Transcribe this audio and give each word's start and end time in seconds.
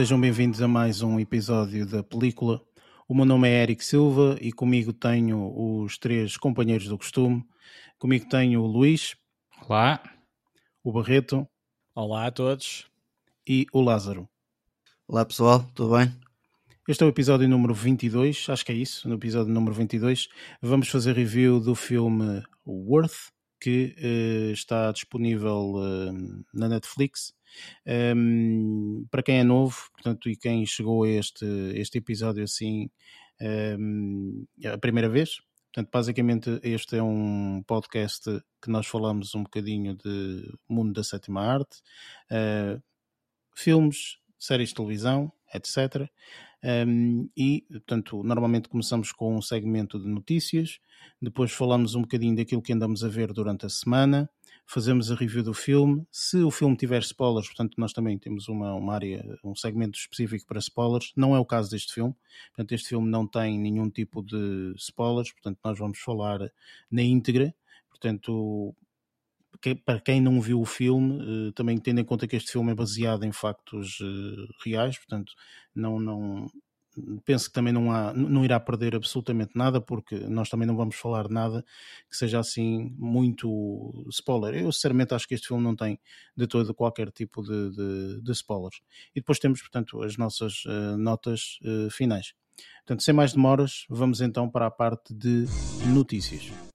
sejam 0.00 0.18
bem-vindos 0.18 0.62
a 0.62 0.66
mais 0.66 1.02
um 1.02 1.20
episódio 1.20 1.84
da 1.84 2.02
película. 2.02 2.62
O 3.06 3.14
meu 3.14 3.26
nome 3.26 3.50
é 3.50 3.62
Eric 3.62 3.84
Silva 3.84 4.34
e 4.40 4.50
comigo 4.50 4.94
tenho 4.94 5.52
os 5.54 5.98
três 5.98 6.38
companheiros 6.38 6.88
do 6.88 6.96
costume. 6.96 7.44
Comigo 7.98 8.26
tenho 8.26 8.62
o 8.62 8.66
Luís. 8.66 9.14
Olá. 9.68 10.02
O 10.82 10.90
Barreto. 10.90 11.46
Olá 11.94 12.28
a 12.28 12.30
todos. 12.30 12.90
E 13.46 13.66
o 13.74 13.82
Lázaro. 13.82 14.26
Olá 15.06 15.22
pessoal, 15.22 15.70
tudo 15.74 15.94
bem? 15.94 16.10
Este 16.88 17.02
é 17.02 17.06
o 17.06 17.10
episódio 17.10 17.46
número 17.46 17.74
22, 17.74 18.46
acho 18.48 18.64
que 18.64 18.72
é 18.72 18.76
isso, 18.76 19.06
no 19.06 19.16
episódio 19.16 19.52
número 19.52 19.74
22. 19.74 20.28
Vamos 20.62 20.88
fazer 20.88 21.14
review 21.14 21.60
do 21.60 21.74
filme 21.74 22.42
Worth, 22.66 23.28
que 23.60 23.94
uh, 23.98 24.52
está 24.52 24.90
disponível 24.92 25.74
uh, 25.74 26.44
na 26.54 26.70
Netflix. 26.70 27.34
Um, 27.86 29.06
para 29.10 29.22
quem 29.22 29.38
é 29.38 29.44
novo, 29.44 29.89
portanto, 30.00 30.30
e 30.30 30.36
quem 30.36 30.64
chegou 30.64 31.04
a 31.04 31.08
este, 31.08 31.44
este 31.74 31.98
episódio 31.98 32.42
assim 32.42 32.90
um, 33.78 34.46
a 34.64 34.78
primeira 34.78 35.08
vez, 35.08 35.40
portanto, 35.72 35.90
basicamente 35.92 36.60
este 36.62 36.96
é 36.96 37.02
um 37.02 37.62
podcast 37.66 38.24
que 38.62 38.70
nós 38.70 38.86
falamos 38.86 39.34
um 39.34 39.42
bocadinho 39.42 39.94
de 39.94 40.52
mundo 40.68 40.92
da 40.92 41.04
sétima 41.04 41.42
arte, 41.42 41.80
uh, 42.30 42.82
filmes, 43.54 44.18
séries 44.38 44.70
de 44.70 44.74
televisão, 44.74 45.30
etc. 45.54 46.08
Um, 46.62 47.28
e, 47.36 47.66
portanto, 47.70 48.22
normalmente 48.22 48.68
começamos 48.68 49.12
com 49.12 49.36
um 49.36 49.42
segmento 49.42 49.98
de 49.98 50.08
notícias, 50.08 50.78
depois 51.20 51.52
falamos 51.52 51.94
um 51.94 52.02
bocadinho 52.02 52.36
daquilo 52.36 52.62
que 52.62 52.72
andamos 52.72 53.04
a 53.04 53.08
ver 53.08 53.32
durante 53.32 53.66
a 53.66 53.68
semana, 53.68 54.30
fazemos 54.70 55.10
a 55.10 55.16
review 55.16 55.42
do 55.42 55.52
filme. 55.52 56.06
Se 56.12 56.38
o 56.38 56.50
filme 56.50 56.76
tiver 56.76 57.00
spoilers, 57.00 57.48
portanto, 57.48 57.74
nós 57.76 57.92
também 57.92 58.16
temos 58.16 58.48
uma, 58.48 58.72
uma 58.74 58.94
área, 58.94 59.24
um 59.42 59.54
segmento 59.54 59.98
específico 59.98 60.46
para 60.46 60.60
spoilers. 60.60 61.12
Não 61.16 61.34
é 61.34 61.40
o 61.40 61.44
caso 61.44 61.70
deste 61.70 61.92
filme. 61.92 62.14
Portanto, 62.50 62.72
este 62.72 62.90
filme 62.90 63.10
não 63.10 63.26
tem 63.26 63.58
nenhum 63.58 63.90
tipo 63.90 64.22
de 64.22 64.72
spoilers, 64.76 65.32
portanto, 65.32 65.58
nós 65.64 65.76
vamos 65.76 65.98
falar 65.98 66.38
na 66.88 67.02
íntegra. 67.02 67.52
Portanto, 67.88 68.72
para 69.84 70.00
quem 70.00 70.20
não 70.20 70.40
viu 70.40 70.60
o 70.60 70.64
filme, 70.64 71.48
eh, 71.48 71.52
também 71.52 71.76
tendo 71.76 72.00
em 72.00 72.04
conta 72.04 72.28
que 72.28 72.36
este 72.36 72.52
filme 72.52 72.70
é 72.70 72.74
baseado 72.74 73.24
em 73.24 73.32
factos 73.32 73.98
eh, 74.00 74.52
reais, 74.64 74.96
portanto, 74.98 75.32
não, 75.74 75.98
não, 75.98 76.46
penso 77.24 77.48
que 77.48 77.52
também 77.52 77.72
não, 77.72 77.92
há, 77.92 78.12
não 78.12 78.44
irá 78.44 78.58
perder 78.58 78.94
absolutamente 78.94 79.52
nada, 79.54 79.80
porque 79.80 80.16
nós 80.20 80.48
também 80.48 80.66
não 80.66 80.76
vamos 80.76 80.96
falar 80.96 81.28
nada 81.28 81.64
que 82.08 82.16
seja 82.16 82.38
assim 82.38 82.94
muito 82.98 83.92
spoiler. 84.10 84.54
Eu 84.62 84.72
sinceramente 84.72 85.14
acho 85.14 85.26
que 85.26 85.34
este 85.34 85.48
filme 85.48 85.62
não 85.62 85.76
tem 85.76 85.98
de 86.36 86.46
todo 86.46 86.74
qualquer 86.74 87.10
tipo 87.10 87.42
de, 87.42 87.70
de, 87.70 88.22
de 88.22 88.32
spoilers. 88.32 88.80
E 89.14 89.20
depois 89.20 89.38
temos, 89.38 89.60
portanto, 89.60 90.02
as 90.02 90.16
nossas 90.16 90.64
uh, 90.64 90.96
notas 90.96 91.58
uh, 91.62 91.90
finais. 91.90 92.34
Portanto, 92.78 93.02
sem 93.02 93.14
mais 93.14 93.32
demoras, 93.32 93.84
vamos 93.88 94.20
então 94.20 94.48
para 94.48 94.66
a 94.66 94.70
parte 94.70 95.14
de 95.14 95.46
notícias. 95.86 96.69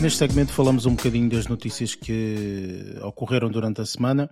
Neste 0.00 0.18
segmento 0.18 0.50
falamos 0.50 0.86
um 0.86 0.94
bocadinho 0.94 1.28
das 1.28 1.46
notícias 1.46 1.94
que 1.94 2.96
ocorreram 3.02 3.50
durante 3.50 3.82
a 3.82 3.84
semana. 3.84 4.30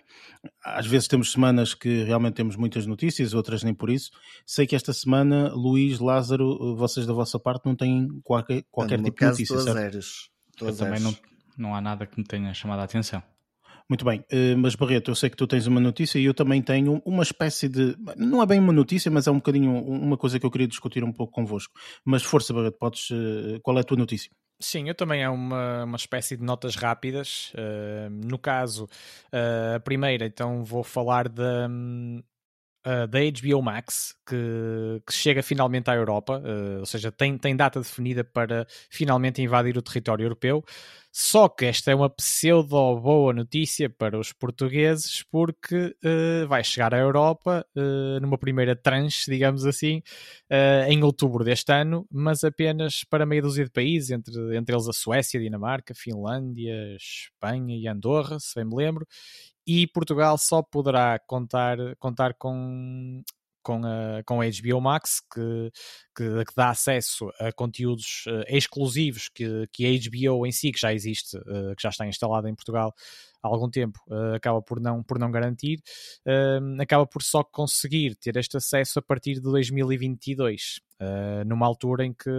Às 0.64 0.86
vezes 0.86 1.06
temos 1.06 1.30
semanas 1.30 1.74
que 1.74 2.04
realmente 2.04 2.36
temos 2.36 2.56
muitas 2.56 2.86
notícias, 2.86 3.34
outras 3.34 3.62
nem 3.62 3.74
por 3.74 3.90
isso. 3.90 4.10
Sei 4.46 4.66
que 4.66 4.74
esta 4.74 4.94
semana, 4.94 5.52
Luís, 5.52 5.98
Lázaro, 5.98 6.74
vocês 6.74 7.06
da 7.06 7.12
vossa 7.12 7.38
parte 7.38 7.66
não 7.66 7.76
têm 7.76 8.08
qualquer, 8.24 8.64
qualquer 8.70 9.02
tipo 9.02 9.20
de 9.20 9.26
notícia, 9.26 9.58
certo? 9.58 9.76
Zeros. 9.76 10.30
Eu 10.58 10.74
também 10.74 11.00
não, 11.00 11.14
não 11.58 11.74
há 11.74 11.82
nada 11.82 12.06
que 12.06 12.18
me 12.18 12.24
tenha 12.24 12.54
chamado 12.54 12.80
a 12.80 12.84
atenção. 12.84 13.22
Muito 13.90 14.06
bem, 14.06 14.24
eh, 14.30 14.54
mas 14.54 14.74
Barreto, 14.74 15.10
eu 15.10 15.14
sei 15.14 15.28
que 15.28 15.36
tu 15.36 15.46
tens 15.46 15.66
uma 15.66 15.80
notícia 15.80 16.18
e 16.18 16.24
eu 16.24 16.32
também 16.32 16.62
tenho 16.62 17.02
uma 17.04 17.22
espécie 17.22 17.68
de. 17.68 17.94
Não 18.16 18.42
é 18.42 18.46
bem 18.46 18.58
uma 18.58 18.72
notícia, 18.72 19.10
mas 19.10 19.26
é 19.26 19.30
um 19.30 19.36
bocadinho 19.36 19.70
uma 19.82 20.16
coisa 20.16 20.40
que 20.40 20.46
eu 20.46 20.50
queria 20.50 20.66
discutir 20.66 21.04
um 21.04 21.12
pouco 21.12 21.32
convosco. 21.32 21.74
Mas 22.06 22.22
força, 22.22 22.54
Barreto, 22.54 22.78
podes. 22.78 23.10
Eh, 23.10 23.58
qual 23.62 23.76
é 23.76 23.80
a 23.82 23.84
tua 23.84 23.98
notícia? 23.98 24.30
Sim, 24.60 24.88
eu 24.88 24.94
também 24.94 25.22
é 25.22 25.28
uma, 25.28 25.84
uma 25.84 25.96
espécie 25.96 26.36
de 26.36 26.42
notas 26.42 26.74
rápidas. 26.74 27.52
Uh, 27.54 28.10
no 28.10 28.38
caso, 28.38 28.84
uh, 29.32 29.76
a 29.76 29.80
primeira, 29.80 30.26
então 30.26 30.64
vou 30.64 30.82
falar 30.82 31.28
da, 31.28 31.68
uh, 31.68 33.06
da 33.06 33.18
HBO 33.20 33.62
Max, 33.62 34.16
que, 34.26 35.00
que, 35.06 35.12
chega 35.12 35.44
finalmente 35.44 35.88
à 35.90 35.94
Europa, 35.94 36.42
ou 36.80 36.86
seja, 36.86 37.12
tem, 37.12 37.38
tem 37.38 37.54
data 37.54 37.78
definida 37.80 38.24
para 38.24 38.66
finalmente 38.90 39.40
invadir 39.40 39.78
o 39.78 39.82
território 39.82 40.24
europeu. 40.24 40.64
Só 41.20 41.48
que 41.48 41.64
esta 41.64 41.90
é 41.90 41.94
uma 41.96 42.08
pseudo 42.08 43.00
boa 43.00 43.32
notícia 43.32 43.90
para 43.90 44.16
os 44.16 44.32
portugueses, 44.32 45.24
porque 45.24 45.92
uh, 46.04 46.46
vai 46.46 46.62
chegar 46.62 46.94
à 46.94 46.98
Europa 46.98 47.66
uh, 47.76 48.20
numa 48.20 48.38
primeira 48.38 48.76
tranche, 48.76 49.28
digamos 49.28 49.66
assim, 49.66 49.98
uh, 50.48 50.88
em 50.88 51.02
outubro 51.02 51.42
deste 51.42 51.72
ano, 51.72 52.06
mas 52.08 52.44
apenas 52.44 53.02
para 53.02 53.26
meia 53.26 53.42
dúzia 53.42 53.64
de 53.64 53.70
países, 53.72 54.12
entre, 54.12 54.56
entre 54.56 54.72
eles 54.72 54.86
a 54.86 54.92
Suécia, 54.92 55.40
Dinamarca, 55.40 55.92
Finlândia, 55.92 56.94
Espanha 56.94 57.76
e 57.76 57.88
Andorra, 57.88 58.38
se 58.38 58.54
bem 58.54 58.64
me 58.64 58.76
lembro. 58.76 59.04
E 59.66 59.88
Portugal 59.88 60.38
só 60.38 60.62
poderá 60.62 61.18
contar, 61.26 61.78
contar 61.98 62.34
com 62.34 63.24
com 63.68 63.84
a, 63.84 64.22
com 64.24 64.40
a 64.40 64.46
HBO 64.46 64.80
Max, 64.80 65.20
que, 65.20 65.70
que, 66.16 66.44
que 66.46 66.54
dá 66.56 66.70
acesso 66.70 67.30
a 67.38 67.52
conteúdos 67.52 68.24
uh, 68.26 68.42
exclusivos 68.48 69.28
que, 69.28 69.68
que 69.70 69.84
a 69.84 69.90
HBO 69.90 70.46
em 70.46 70.52
si, 70.52 70.72
que 70.72 70.80
já 70.80 70.94
existe, 70.94 71.36
uh, 71.36 71.76
que 71.76 71.82
já 71.82 71.90
está 71.90 72.06
instalada 72.06 72.48
em 72.48 72.54
Portugal 72.54 72.94
algum 73.48 73.70
tempo, 73.70 73.98
uh, 74.08 74.34
acaba 74.34 74.62
por 74.62 74.80
não, 74.80 75.02
por 75.02 75.18
não 75.18 75.30
garantir, 75.30 75.80
acaba 76.80 77.06
por 77.06 77.22
só 77.22 77.42
conseguir 77.42 78.14
ter 78.16 78.36
este 78.36 78.56
acesso 78.56 78.98
a 78.98 79.02
partir 79.02 79.34
de 79.34 79.40
2022. 79.40 80.80
numa 81.46 81.66
altura 81.66 82.04
em 82.04 82.12
que 82.12 82.30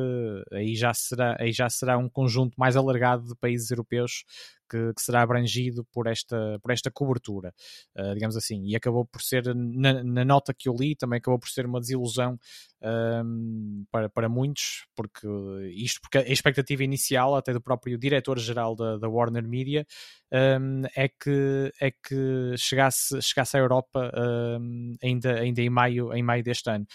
aí 0.51 0.75
já, 0.75 0.93
será, 0.93 1.37
aí 1.39 1.51
já 1.51 1.69
será 1.69 1.97
um 1.97 2.09
conjunto 2.09 2.55
mais 2.57 2.75
alargado 2.75 3.27
de 3.27 3.35
países 3.35 3.71
europeus 3.71 4.23
que, 4.69 4.93
que, 4.93 5.01
será 5.01 5.21
abrangido 5.23 5.83
por 5.91 6.07
esta, 6.07 6.59
por 6.61 6.71
esta 6.71 6.91
cobertura, 6.91 7.53
uh, 7.97 8.13
digamos 8.13 8.37
assim. 8.37 8.63
E 8.65 8.75
acabou 8.75 9.05
por 9.05 9.21
ser, 9.21 9.43
na, 9.55 10.03
na, 10.03 10.23
nota 10.23 10.53
que 10.53 10.69
eu 10.69 10.75
li, 10.79 10.95
também 10.95 11.17
acabou 11.17 11.39
por 11.39 11.49
ser 11.49 11.65
uma 11.65 11.79
desilusão 11.79 12.37
um, 12.81 13.83
para, 13.91 14.09
para 14.09 14.29
muitos, 14.29 14.85
porque 14.95 15.27
isto 15.75 15.99
porque 16.01 16.19
a 16.19 16.31
expectativa 16.31 16.83
inicial, 16.83 17.35
até 17.35 17.51
do 17.51 17.61
próprio 17.61 17.97
diretor-geral 17.97 18.75
da, 18.75 18.97
da, 18.97 19.09
Warner 19.09 19.47
Media, 19.47 19.85
um, 20.31 20.83
é 20.99 21.07
que, 21.07 21.71
é 21.79 21.91
que 21.91 22.57
chegasse, 22.57 23.21
chegasse 23.21 23.55
à 23.55 23.59
Europa 23.61 24.11
um, 24.59 24.97
ainda, 25.01 25.39
ainda 25.39 25.61
em, 25.61 25.69
maio, 25.69 26.13
em 26.13 26.21
maio 26.21 26.43
deste 26.43 26.69
ano. 26.69 26.85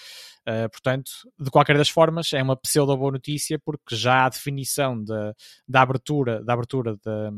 Uh, 0.46 0.68
portanto, 0.70 1.10
de 1.40 1.50
qualquer 1.50 1.78
das 1.78 1.88
formas, 1.88 2.34
é 2.34 2.42
uma 2.42 2.54
pseudo 2.54 2.94
boa 2.98 3.12
notícia 3.12 3.58
porque 3.58 3.96
já 3.96 4.26
a 4.26 4.28
definição 4.28 5.02
da, 5.02 5.32
da 5.66 5.80
abertura, 5.80 6.44
da, 6.44 6.52
abertura 6.52 6.98
da, 7.02 7.30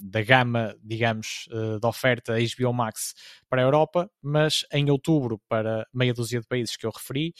da 0.00 0.22
gama, 0.22 0.74
digamos, 0.82 1.46
uh, 1.52 1.78
da 1.78 1.88
oferta 1.88 2.36
HBO 2.38 2.72
Max 2.72 3.12
para 3.46 3.60
a 3.60 3.64
Europa, 3.66 4.10
mas 4.22 4.64
em 4.72 4.90
outubro 4.90 5.38
para 5.46 5.86
meia 5.92 6.14
dúzia 6.14 6.40
de 6.40 6.46
países 6.46 6.74
que 6.74 6.86
eu 6.86 6.90
referi 6.90 7.34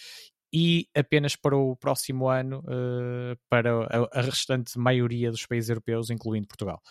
e 0.52 0.86
apenas 0.94 1.34
para 1.34 1.56
o 1.56 1.74
próximo 1.74 2.28
ano 2.28 2.58
uh, 2.66 3.34
para 3.48 3.86
a, 3.86 4.18
a, 4.18 4.20
restante 4.20 4.78
maioria 4.78 5.30
dos 5.30 5.46
países 5.46 5.70
europeus, 5.70 6.10
incluindo 6.10 6.48
Portugal. 6.48 6.82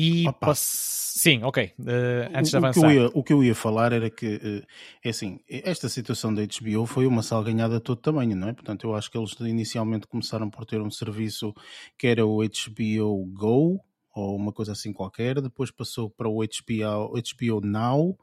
E 0.00 0.26
sim, 0.54 1.42
ok. 1.42 1.72
Uh, 1.76 1.84
antes 2.32 2.52
o, 2.52 2.52
de 2.52 2.56
avançar. 2.56 2.86
O 2.86 2.88
que, 2.88 2.94
ia, 2.94 3.06
o 3.14 3.24
que, 3.24 3.32
eu 3.32 3.42
ia, 3.42 3.54
falar 3.54 3.92
era 3.92 4.08
que, 4.08 4.36
uh, 4.36 4.66
é 5.04 5.08
assim, 5.08 5.40
esta 5.48 5.88
situação 5.88 6.32
da 6.32 6.42
HBO 6.42 6.86
foi 6.86 7.04
uma 7.04 7.20
salganhada 7.20 7.78
a 7.78 7.80
todo 7.80 8.00
tamanho, 8.00 8.36
não 8.36 8.48
é? 8.48 8.52
Portanto, 8.52 8.86
eu 8.86 8.94
acho 8.94 9.10
que 9.10 9.18
eles 9.18 9.32
inicialmente 9.40 10.06
começaram 10.06 10.48
por 10.48 10.64
ter 10.64 10.80
um 10.80 10.88
serviço 10.88 11.52
que 11.98 12.06
era 12.06 12.24
o 12.24 12.38
HBO 12.38 13.26
Go, 13.26 13.80
ou 14.14 14.36
uma 14.36 14.52
coisa 14.52 14.70
assim 14.70 14.92
qualquer, 14.92 15.40
depois 15.40 15.72
passou 15.72 16.08
para 16.08 16.28
o 16.28 16.36
HBO, 16.36 17.14
HBO 17.14 17.60
Now, 17.66 18.16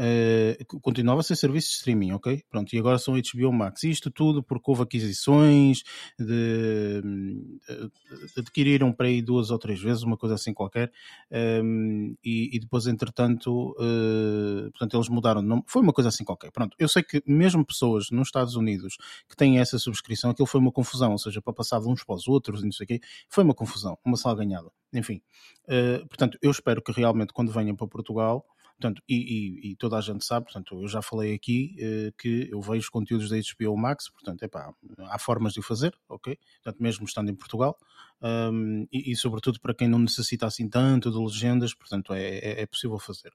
uh, 0.00 0.80
continuava 0.80 1.20
a 1.20 1.22
ser 1.22 1.36
serviço 1.36 1.68
de 1.68 1.74
streaming, 1.74 2.12
ok? 2.12 2.42
Pronto, 2.48 2.72
e 2.74 2.78
agora 2.78 2.98
são 2.98 3.14
HBO 3.14 3.52
Max. 3.52 3.84
Isto 3.84 4.10
tudo 4.10 4.42
porque 4.42 4.70
houve 4.70 4.82
aquisições, 4.82 5.82
de, 6.18 7.02
de, 7.02 8.40
adquiriram 8.40 8.92
para 8.92 9.06
aí 9.06 9.20
duas 9.20 9.50
ou 9.50 9.58
três 9.58 9.80
vezes, 9.80 10.02
uma 10.02 10.16
coisa 10.16 10.34
assim 10.34 10.54
qualquer, 10.54 10.90
um, 11.30 11.36
ehm, 11.36 12.14
e, 12.24 12.56
e, 12.56 12.60
depois, 12.60 12.86
entretanto, 12.86 13.72
uh, 13.78 14.70
portanto, 14.70 14.96
eles 14.96 15.08
mudaram 15.08 15.42
de 15.42 15.48
nome. 15.48 15.62
Foi 15.66 15.82
uma 15.82 15.92
coisa 15.92 16.08
assim 16.08 16.24
qualquer. 16.24 16.50
Pronto, 16.50 16.74
eu 16.78 16.88
sei 16.88 17.02
que 17.02 17.22
mesmo 17.26 17.64
pessoas 17.64 18.10
nos 18.10 18.28
Estados 18.28 18.56
Unidos 18.56 18.96
que 19.28 19.36
têm 19.36 19.58
essa 19.58 19.78
subscrição, 19.78 20.30
aquilo 20.30 20.46
foi 20.46 20.60
uma 20.60 20.72
confusão, 20.72 21.12
ou 21.12 21.18
seja, 21.18 21.42
para 21.42 21.52
passar 21.52 21.80
de 21.80 21.88
uns 21.88 22.02
para 22.04 22.14
os 22.14 22.26
outros 22.26 22.62
não 22.62 22.72
sei 22.72 22.84
o 22.84 22.86
quê, 22.88 23.00
foi 23.28 23.44
uma 23.44 23.54
confusão, 23.54 23.98
uma 24.04 24.16
salganhada. 24.16 24.70
Enfim, 24.92 25.20
uh, 25.66 26.06
portanto, 26.08 26.38
eu 26.42 26.50
espero 26.50 26.82
que 26.82 26.92
realmente 26.92 27.32
quando 27.32 27.52
venham 27.52 27.76
para 27.76 27.86
Portugal 27.86 28.44
Portanto, 28.80 29.02
e, 29.06 29.14
e, 29.14 29.70
e, 29.70 29.76
toda 29.76 29.98
a 29.98 30.00
gente 30.00 30.24
sabe, 30.24 30.46
portanto, 30.46 30.80
eu 30.80 30.88
já 30.88 31.02
falei 31.02 31.34
aqui 31.34 31.76
uh, 31.78 32.12
que 32.16 32.48
eu 32.50 32.62
vejo 32.62 32.90
conteúdos 32.90 33.28
da 33.28 33.36
HBO 33.36 33.76
Max, 33.76 34.08
portanto, 34.08 34.42
epá, 34.42 34.72
há 35.10 35.18
formas 35.18 35.52
de 35.52 35.60
o 35.60 35.62
fazer, 35.62 35.94
ok? 36.08 36.38
Portanto, 36.62 36.82
mesmo 36.82 37.04
estando 37.04 37.30
em 37.30 37.34
Portugal, 37.34 37.76
um, 38.22 38.86
e, 38.90 39.12
e, 39.12 39.16
sobretudo 39.16 39.60
para 39.60 39.74
quem 39.74 39.86
não 39.86 39.98
necessita 39.98 40.46
assim 40.46 40.66
tanto 40.66 41.10
de 41.10 41.18
legendas, 41.18 41.74
portanto, 41.74 42.14
é, 42.14 42.38
é, 42.38 42.62
é 42.62 42.66
possível 42.66 42.98
fazer. 42.98 43.30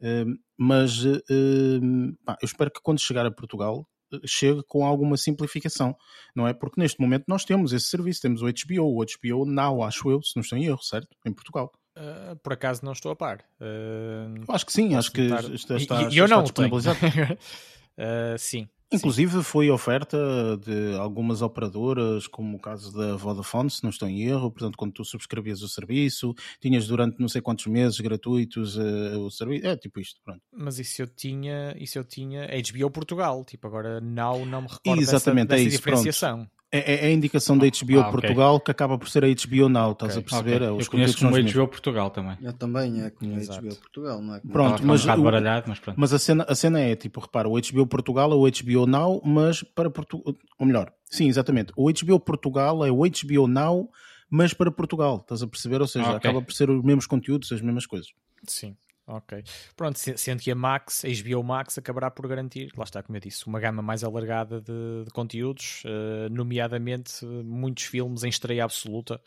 Um, 0.00 0.36
mas 0.56 1.04
um, 1.04 2.14
pá, 2.24 2.36
eu 2.42 2.46
espero 2.46 2.72
que 2.72 2.80
quando 2.82 3.00
chegar 3.00 3.24
a 3.24 3.30
Portugal, 3.30 3.88
chegue 4.26 4.64
com 4.66 4.84
alguma 4.84 5.16
simplificação, 5.16 5.94
não 6.34 6.48
é? 6.48 6.52
Porque 6.52 6.80
neste 6.80 7.00
momento 7.00 7.26
nós 7.28 7.44
temos 7.44 7.72
esse 7.72 7.86
serviço, 7.86 8.22
temos 8.22 8.42
o 8.42 8.46
HBO, 8.46 9.00
o 9.00 9.04
HBO 9.04 9.46
Now, 9.46 9.84
acho 9.84 10.10
eu, 10.10 10.20
se 10.22 10.34
não 10.34 10.40
estou 10.42 10.58
em 10.58 10.64
erro, 10.66 10.82
certo? 10.82 11.16
Em 11.24 11.32
Portugal. 11.32 11.70
Uh, 11.98 12.36
por 12.36 12.52
acaso 12.52 12.84
não 12.84 12.92
estou 12.92 13.10
a 13.10 13.16
par. 13.16 13.44
Uh, 13.60 14.44
acho 14.52 14.64
que 14.64 14.72
sim, 14.72 14.94
acho 14.94 15.10
que 15.10 15.22
está, 15.52 15.76
está, 15.76 16.02
e, 16.04 16.16
eu 16.16 16.28
não 16.28 16.44
disponibilizado. 16.44 16.98
uh, 17.98 18.38
sim, 18.38 18.68
Inclusive 18.90 19.32
Sim. 19.32 19.42
foi 19.42 19.70
oferta 19.70 20.16
de 20.64 20.96
algumas 20.96 21.42
operadoras, 21.42 22.26
como 22.26 22.56
o 22.56 22.60
caso 22.60 22.90
da 22.96 23.16
Vodafone, 23.16 23.70
se 23.70 23.82
não 23.82 23.90
estou 23.90 24.08
em 24.08 24.22
erro, 24.22 24.50
portanto, 24.50 24.78
quando 24.78 24.92
tu 24.92 25.04
subscrevias 25.04 25.60
o 25.60 25.68
serviço, 25.68 26.34
tinhas 26.58 26.86
durante 26.86 27.20
não 27.20 27.28
sei 27.28 27.42
quantos 27.42 27.66
meses 27.66 28.00
gratuitos 28.00 28.78
uh, 28.78 29.20
o 29.20 29.30
serviço, 29.30 29.66
é 29.66 29.76
tipo 29.76 30.00
isto, 30.00 30.20
pronto. 30.24 30.40
Mas 30.50 30.78
isso 30.78 31.02
eu 31.02 31.06
tinha, 31.06 31.76
isso 31.78 31.98
eu 31.98 32.04
tinha 32.04 32.46
HBO 32.46 32.90
Portugal, 32.90 33.44
tipo 33.44 33.66
agora 33.66 34.00
não, 34.00 34.46
não 34.46 34.62
me 34.62 34.68
recordo 34.68 35.02
Exatamente, 35.02 35.48
dessa, 35.48 35.60
é 35.60 35.64
dessa 35.64 35.68
isso, 35.68 35.76
diferenciação. 35.76 36.36
Pronto. 36.38 36.57
É, 36.70 37.06
é, 37.06 37.06
a 37.06 37.10
indicação 37.10 37.56
da 37.56 37.64
HBO 37.66 38.00
ah, 38.00 38.10
Portugal 38.10 38.54
okay. 38.56 38.66
que 38.66 38.70
acaba 38.70 38.98
por 38.98 39.08
ser 39.08 39.24
a 39.24 39.28
HBO 39.28 39.70
Now, 39.70 39.92
estás 39.92 40.16
okay. 40.16 40.20
a 40.20 40.30
perceber? 40.30 40.62
Okay. 40.62 40.66
É 40.66 40.82
eu 40.82 40.90
conheço 40.90 41.18
como 41.18 41.30
HBO 41.42 41.68
Portugal 41.68 42.10
também. 42.10 42.36
Eu 42.42 42.52
também, 42.52 43.02
é 43.02 43.10
como 43.10 43.34
Exato. 43.36 43.62
HBO 43.62 43.76
Portugal, 43.76 44.20
não 44.20 44.34
é? 44.34 44.40
Como 44.40 44.52
pronto, 44.52 44.86
mas, 44.86 45.06
um 45.06 45.12
o, 45.12 45.22
baralhado, 45.22 45.64
mas, 45.66 45.78
pronto. 45.78 45.98
mas 45.98 46.12
a, 46.12 46.18
cena, 46.18 46.44
a 46.46 46.54
cena 46.54 46.80
é 46.80 46.94
tipo, 46.94 47.20
repara, 47.20 47.48
o 47.48 47.54
HBO 47.54 47.86
Portugal 47.86 48.30
é 48.32 48.36
o 48.36 48.42
HBO 48.42 48.86
Now, 48.86 49.22
mas 49.24 49.62
para 49.62 49.88
Portugal, 49.88 50.34
ou 50.58 50.66
melhor, 50.66 50.92
sim, 51.06 51.26
exatamente, 51.28 51.72
o 51.74 51.90
HBO 51.90 52.20
Portugal 52.20 52.84
é 52.84 52.90
o 52.90 52.98
HBO 52.98 53.46
Now, 53.48 53.88
mas 54.28 54.52
para 54.52 54.70
Portugal, 54.70 55.16
estás 55.22 55.42
a 55.42 55.46
perceber? 55.46 55.80
Ou 55.80 55.88
seja, 55.88 56.16
acaba 56.16 56.42
por 56.42 56.52
ser 56.52 56.68
os 56.68 56.84
mesmos 56.84 57.06
conteúdos, 57.06 57.50
as 57.50 57.62
mesmas 57.62 57.86
coisas. 57.86 58.08
Sim. 58.46 58.76
Ok. 59.10 59.42
Pronto, 59.74 59.98
sendo 59.98 60.42
que 60.42 60.50
a 60.50 60.54
Max, 60.54 61.02
a 61.02 61.08
HBO 61.08 61.42
Max, 61.42 61.78
acabará 61.78 62.10
por 62.10 62.28
garantir, 62.28 62.70
lá 62.76 62.84
está, 62.84 63.02
como 63.02 63.16
eu 63.16 63.20
disse, 63.20 63.46
uma 63.46 63.58
gama 63.58 63.80
mais 63.80 64.04
alargada 64.04 64.60
de, 64.60 65.04
de 65.06 65.10
conteúdos, 65.12 65.82
uh, 65.84 66.28
nomeadamente 66.30 67.24
muitos 67.24 67.84
filmes 67.84 68.22
em 68.22 68.28
estreia 68.28 68.64
absoluta. 68.64 69.18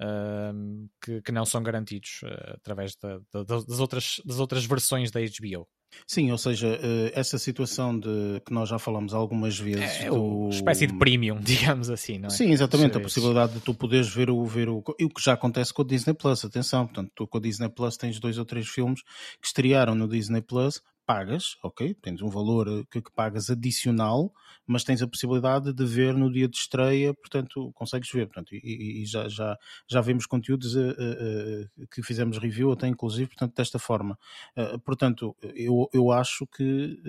Uh, 0.00 0.88
que, 1.02 1.20
que, 1.22 1.32
não 1.32 1.44
são 1.44 1.60
garantidos 1.60 2.20
uh, 2.22 2.54
através 2.54 2.94
da, 2.94 3.18
da, 3.32 3.42
das, 3.42 3.80
outras, 3.80 4.22
das 4.24 4.38
outras 4.38 4.64
versões 4.64 5.10
da 5.10 5.18
HBO. 5.18 5.68
Sim, 6.06 6.30
ou 6.30 6.38
seja, 6.38 6.78
eh, 6.82 7.12
essa 7.14 7.38
situação 7.38 7.98
de 7.98 8.40
que 8.44 8.52
nós 8.52 8.68
já 8.68 8.78
falamos 8.78 9.14
algumas 9.14 9.58
vezes. 9.58 10.00
É 10.00 10.10
uma 10.10 10.50
espécie 10.50 10.86
de 10.86 10.94
premium, 10.94 11.38
digamos 11.40 11.90
assim, 11.90 12.18
não 12.18 12.28
é? 12.28 12.30
Sim, 12.30 12.50
exatamente. 12.50 12.96
A 12.96 13.00
possibilidade 13.00 13.54
de 13.54 13.60
tu 13.60 13.74
poderes 13.74 14.08
ver 14.08 14.30
o, 14.30 14.44
ver 14.44 14.68
o. 14.68 14.82
E 14.98 15.04
o 15.04 15.08
que 15.08 15.22
já 15.22 15.32
acontece 15.34 15.72
com 15.72 15.82
o 15.82 15.84
Disney 15.84 16.14
Plus, 16.14 16.44
atenção, 16.44 16.86
portanto, 16.86 17.10
tu 17.14 17.26
com 17.26 17.38
o 17.38 17.40
Disney 17.40 17.68
Plus 17.68 17.96
tens 17.96 18.18
dois 18.18 18.38
ou 18.38 18.44
três 18.44 18.68
filmes 18.68 19.02
que 19.40 19.46
estrearam 19.46 19.94
no 19.94 20.08
Disney 20.08 20.42
Plus 20.42 20.80
pagas, 21.08 21.56
ok? 21.62 21.94
Tens 21.94 22.20
um 22.20 22.28
valor 22.28 22.68
eh, 22.68 22.84
que, 22.90 23.00
que, 23.00 23.10
pagas 23.10 23.48
adicional, 23.48 24.30
mas 24.66 24.84
tens 24.84 25.00
a 25.00 25.08
possibilidade 25.08 25.72
de 25.72 25.86
ver 25.86 26.12
no 26.12 26.30
dia 26.30 26.46
de 26.46 26.58
estreia, 26.58 27.14
portanto, 27.14 27.72
consegues 27.72 28.12
ver. 28.12 28.26
Portanto, 28.26 28.54
e, 28.54 29.02
e 29.02 29.06
já, 29.06 29.26
já, 29.26 29.56
já 29.88 30.02
vemos 30.02 30.26
conteúdos 30.26 30.76
uh, 30.76 30.90
uh, 30.90 31.86
que 31.90 32.02
fizemos 32.02 32.36
review 32.36 32.70
até 32.70 32.86
inclusive, 32.86 33.28
portanto, 33.28 33.56
desta 33.56 33.78
forma. 33.78 34.18
Uh, 34.54 34.78
portanto, 34.80 35.34
eu, 35.54 35.88
eu 35.94 36.12
acho 36.12 36.46
que 36.46 37.00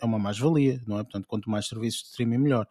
é 0.00 0.04
uma 0.06 0.18
mais-valia, 0.18 0.80
não 0.86 0.98
é? 0.98 1.02
Portanto, 1.02 1.26
quanto 1.28 1.50
mais 1.50 1.66
serviços 1.66 2.04
de 2.04 2.08
streaming, 2.08 2.38
melhor. 2.38 2.66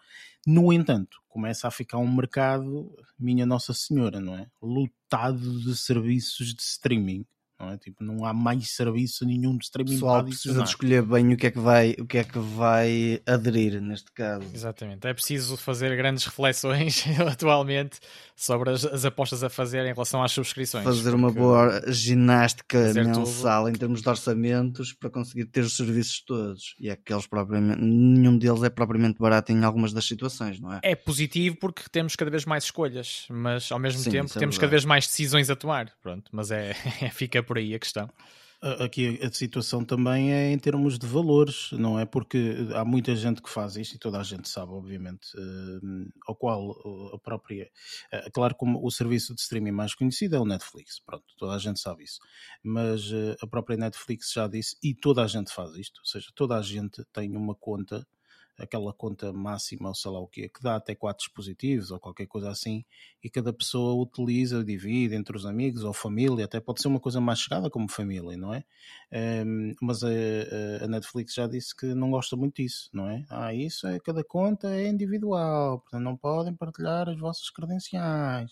No 0.48 0.74
entanto, 0.74 1.22
começa 1.30 1.68
a 1.68 1.72
ficar 1.72 2.00
um 2.00 2.12
mercado, 2.12 2.92
minha 3.20 3.46
Nossa 3.46 3.76
Senhora, 3.76 4.20
não 4.20 4.36
é? 4.36 4.50
Lotado 4.60 5.60
de 5.60 5.78
serviços 5.78 6.56
de 6.56 6.64
streaming 6.64 7.28
não 7.60 7.72
é? 7.72 7.78
Tipo, 7.78 8.04
não 8.04 8.26
há 8.26 8.34
mais 8.34 8.76
serviço 8.76 9.26
nenhum 9.26 9.58
de 9.58 9.66
streaming 9.66 9.92
Pessoal 9.92 10.24
precisa 10.24 10.64
de 10.64 10.70
escolher 10.70 11.02
bem 11.02 11.34
o 11.34 11.38
que 11.38 11.48
é 11.48 11.52
que 11.52 11.60
vai, 11.60 11.96
o 12.00 12.06
que 12.06 12.18
é 12.20 12.24
que 12.24 12.38
vai 12.38 13.22
aderir 13.26 13.82
neste 13.82 14.12
caso. 14.12 14.46
Exatamente. 14.54 15.08
É 15.08 15.14
preciso 15.14 15.58
fazer 15.58 15.96
grandes 15.96 16.26
reflexões 16.26 17.04
atualmente 17.28 18.00
sobre 18.36 18.70
as, 18.70 18.86
as, 18.86 19.04
apostas 19.04 19.44
a 19.44 19.50
fazer 19.50 19.84
em 19.86 19.94
relação 19.94 20.24
às 20.24 20.32
subscrições. 20.32 20.84
Fazer 20.84 21.16
uma 21.16 21.32
boa 21.32 21.82
ginástica 21.88 22.94
mensal 22.94 23.66
tudo. 23.66 23.76
em 23.76 23.80
termos 23.80 24.02
de 24.02 24.10
orçamentos 24.10 24.94
para 24.94 25.10
conseguir 25.10 25.46
ter 25.46 25.62
os 25.62 25.76
serviços 25.76 26.24
todos. 26.24 26.76
E 26.80 26.90
é 26.90 26.96
que 26.96 27.12
eles 27.12 27.26
propriamente, 27.26 27.82
nenhum 27.82 28.38
deles 28.38 28.62
é 28.62 28.70
propriamente 28.70 29.18
barato 29.20 29.52
em 29.52 29.64
algumas 29.64 29.92
das 29.92 30.06
situações, 30.06 30.60
não 30.60 30.72
é? 30.72 30.80
É 30.84 30.96
positivo 30.96 31.58
porque 31.60 31.84
temos 31.92 32.16
cada 32.16 32.30
vez 32.30 32.46
mais 32.46 32.66
escolhas, 32.66 33.26
mas 33.30 33.72
ao 33.72 33.80
mesmo 33.80 34.02
Sim, 34.02 34.12
tempo 34.12 34.32
é 34.36 34.40
temos 34.40 34.58
cada 34.58 34.70
vez 34.70 34.86
mais 34.86 35.08
decisões 35.08 35.50
a 35.50 35.56
tomar. 35.56 35.92
Pronto, 36.02 36.30
mas 36.32 36.52
é, 36.52 36.76
fica 37.12 37.42
por 37.48 37.58
aí 37.58 37.74
a 37.74 37.80
questão. 37.80 38.08
Aqui 38.80 39.20
a 39.24 39.32
situação 39.32 39.86
também 39.86 40.34
é 40.34 40.52
em 40.52 40.58
termos 40.58 40.98
de 40.98 41.06
valores, 41.06 41.70
não 41.74 42.00
é? 42.00 42.06
Porque 42.08 42.56
há 42.74 42.84
muita 42.84 43.16
gente 43.16 43.40
que 43.40 43.52
faz 43.52 43.76
isto 43.76 43.94
e 43.94 44.00
toda 44.00 44.20
a 44.20 44.24
gente 44.24 44.50
sabe, 44.50 44.72
obviamente, 44.72 45.28
uh, 45.38 46.10
ao 46.26 46.36
qual 46.36 46.72
a 47.14 47.20
própria. 47.20 47.70
Claro, 48.34 48.56
como 48.56 48.84
o 48.84 48.90
serviço 48.90 49.36
de 49.36 49.42
streaming 49.42 49.74
mais 49.74 49.94
conhecido 49.94 50.36
é 50.36 50.40
o 50.40 50.46
Netflix, 50.46 51.00
pronto, 51.06 51.24
toda 51.38 51.54
a 51.54 51.60
gente 51.60 51.80
sabe 51.80 52.04
isso. 52.04 52.20
Mas 52.64 53.12
a 53.40 53.46
própria 53.46 53.78
Netflix 53.78 54.32
já 54.34 54.48
disse, 54.48 54.76
e 54.84 54.96
toda 54.96 55.24
a 55.24 55.28
gente 55.28 55.54
faz 55.54 55.76
isto, 55.76 56.00
ou 56.00 56.06
seja, 56.08 56.28
toda 56.34 56.58
a 56.58 56.62
gente 56.64 57.06
tem 57.14 57.38
uma 57.38 57.54
conta 57.54 58.08
aquela 58.58 58.92
conta 58.92 59.32
máxima, 59.32 59.90
ou 59.90 59.96
sei 59.96 60.12
lá 60.12 60.20
o 60.20 60.28
quê, 60.28 60.50
que 60.50 60.62
dá 60.62 60.76
até 60.76 60.96
quatro 60.96 61.24
dispositivos 61.26 61.92
ou 61.92 62.00
qualquer 62.00 62.26
coisa 62.26 62.50
assim, 62.50 62.84
e 63.24 63.30
cada 63.30 63.54
pessoa 63.54 64.02
utiliza, 64.02 64.64
divide 64.64 65.16
entre 65.16 65.38
os 65.38 65.46
amigos 65.46 65.84
ou 65.84 65.94
família, 65.94 66.46
até 66.46 66.60
pode 66.60 66.82
ser 66.82 66.88
uma 66.88 67.00
coisa 67.00 67.22
mais 67.22 67.40
chegada 67.40 67.70
como 67.70 67.90
família, 67.90 68.36
não 68.36 68.54
é? 68.54 68.64
Um, 69.46 69.74
mas 69.82 70.04
a, 70.04 70.10
a, 70.82 70.88
Netflix 70.88 71.36
já 71.36 71.48
disse 71.48 71.76
que 71.76 71.94
não 71.94 72.10
gosta 72.10 72.36
muito 72.36 72.62
disso, 72.62 72.90
não 72.92 73.10
é? 73.10 73.26
Ah, 73.30 73.54
isso 73.54 73.88
é, 73.88 74.00
cada 74.00 74.24
conta 74.24 74.70
é 74.74 74.88
individual, 74.88 75.80
portanto 75.80 76.04
não 76.04 76.18
podem 76.18 76.54
partilhar 76.54 77.08
as 77.10 77.20
vossas 77.20 77.50
credenciais. 77.50 78.52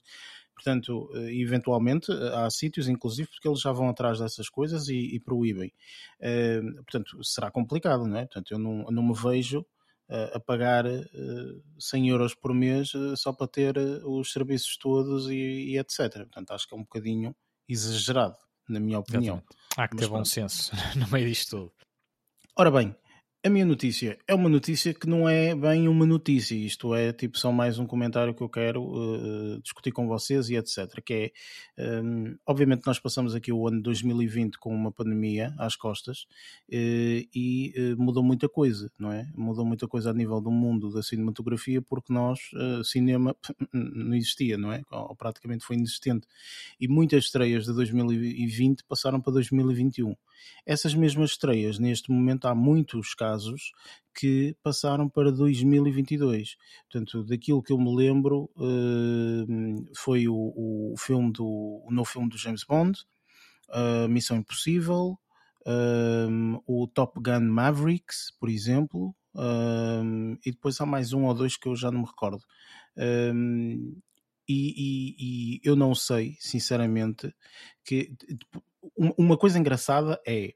Portanto, 0.55 1.09
eh, 1.15 1.33
eventualmente 1.41 2.09
há 2.11 2.49
sítios, 2.49 2.87
inclusive, 2.87 3.27
porque 3.27 3.45
eles 3.47 3.59
já 3.59 3.73
vão 3.73 3.89
atrás 3.89 4.19
dessas 4.19 4.47
coisas 4.47 4.87
e, 4.87 5.15
e 5.15 5.19
proíbem. 5.19 5.73
Uh, 6.21 6.75
portanto, 6.75 7.21
será 7.25 7.51
complicado, 7.51 8.05
não 8.07 8.17
é? 8.17 8.25
Portanto, 8.25 8.51
eu 8.51 8.57
não, 8.57 8.85
não 8.85 9.03
me 9.03 9.13
vejo 9.13 9.65
a 10.33 10.39
pagar 10.39 10.85
100 11.79 12.09
euros 12.09 12.35
por 12.35 12.53
mês 12.53 12.91
só 13.15 13.33
para 13.33 13.47
ter 13.47 13.77
os 14.03 14.31
serviços 14.31 14.77
todos 14.77 15.29
e, 15.29 15.33
e, 15.73 15.77
etc. 15.79 16.13
Portanto, 16.13 16.51
acho 16.51 16.67
que 16.67 16.75
é 16.75 16.77
um 16.77 16.83
bocadinho 16.83 17.35
exagerado, 17.67 18.37
na 18.69 18.79
minha 18.79 18.99
opinião. 18.99 19.41
Há 19.75 19.87
que 19.87 19.97
ter 19.97 20.07
bom 20.07 20.23
senso 20.23 20.71
no 20.95 21.07
meio 21.09 21.27
disto 21.27 21.57
tudo. 21.57 21.73
Ora 22.55 22.71
bem, 22.71 22.95
a 23.45 23.49
minha 23.49 23.63
notícia 23.63 24.17
é 24.27 24.33
uma 24.33 24.49
notícia 24.49 24.91
que 24.91 25.07
não 25.07 25.29
é 25.29 25.53
bem 25.53 25.87
uma 25.87 26.03
notícia, 26.03 26.55
isto 26.55 26.95
é 26.95 27.13
tipo 27.13 27.37
só 27.37 27.51
mais 27.51 27.77
um 27.77 27.85
comentário 27.85 28.33
que 28.33 28.41
eu 28.41 28.49
quero 28.49 28.81
uh, 28.81 29.61
discutir 29.61 29.91
com 29.91 30.07
vocês 30.07 30.49
e 30.49 30.55
etc. 30.55 30.99
Que 31.05 31.31
é, 31.77 32.01
um, 32.01 32.25
ehm, 32.25 32.35
obviamente, 32.43 32.87
nós 32.87 32.99
passamos 32.99 33.35
aqui 33.35 33.53
o 33.53 33.67
ano 33.67 33.83
2020 33.83 34.57
com 34.57 34.73
uma 34.73 34.91
pandemia 34.91 35.53
às 35.59 35.75
costas 35.75 36.21
uh, 36.21 37.27
e 37.35 37.71
uh, 37.77 38.01
mudou 38.01 38.23
muita 38.23 38.49
coisa, 38.49 38.91
não 38.97 39.11
é? 39.11 39.27
Mudou 39.35 39.63
muita 39.63 39.87
coisa 39.87 40.09
a 40.09 40.13
nível 40.13 40.41
do 40.41 40.49
mundo 40.49 40.91
da 40.91 41.03
cinematografia 41.03 41.83
porque 41.83 42.11
nós, 42.11 42.39
cinema, 42.83 43.35
não 43.71 44.15
existia, 44.15 44.57
não 44.57 44.73
é? 44.73 44.81
Ou 44.89 45.15
praticamente 45.15 45.63
foi 45.63 45.75
inexistente. 45.75 46.25
E 46.81 46.87
muitas 46.87 47.25
estreias 47.25 47.65
de 47.65 47.73
2020 47.73 48.83
passaram 48.85 49.21
para 49.21 49.33
2021. 49.33 50.15
Essas 50.65 50.93
mesmas 50.93 51.31
estreias, 51.31 51.79
neste 51.79 52.11
momento, 52.11 52.45
há 52.45 52.55
muitos 52.55 53.13
casos 53.13 53.34
que 54.13 54.55
passaram 54.63 55.09
para 55.09 55.31
2022. 55.31 56.55
Portanto, 56.89 57.23
daquilo 57.23 57.61
que 57.61 57.73
eu 57.73 57.77
me 57.77 57.93
lembro, 57.93 58.49
uh, 58.55 59.95
foi 59.95 60.27
o, 60.27 60.33
o, 60.35 60.95
filme 60.97 61.31
do, 61.33 61.45
o 61.85 61.91
novo 61.91 62.09
filme 62.09 62.29
do 62.29 62.37
James 62.37 62.63
Bond, 62.63 62.97
uh, 63.69 64.07
Missão 64.07 64.37
Impossível, 64.37 65.19
uh, 65.67 66.63
o 66.65 66.87
Top 66.87 67.19
Gun 67.19 67.41
Mavericks, 67.41 68.31
por 68.39 68.49
exemplo, 68.49 69.15
e 70.45 70.51
depois 70.51 70.79
há 70.79 70.85
mais 70.85 71.11
um 71.11 71.25
ou 71.25 71.33
dois 71.33 71.57
que 71.57 71.67
eu 71.67 71.75
já 71.75 71.91
não 71.91 71.99
me 71.99 72.07
recordo. 72.07 72.41
E, 74.47 74.55
e, 74.77 75.15
e, 75.57 75.61
eu 75.61 75.75
não 75.75 75.93
sei, 75.93 76.37
sinceramente, 76.39 77.33
que 77.83 78.15
uma 79.17 79.35
coisa 79.35 79.59
engraçada 79.59 80.21
é 80.25 80.53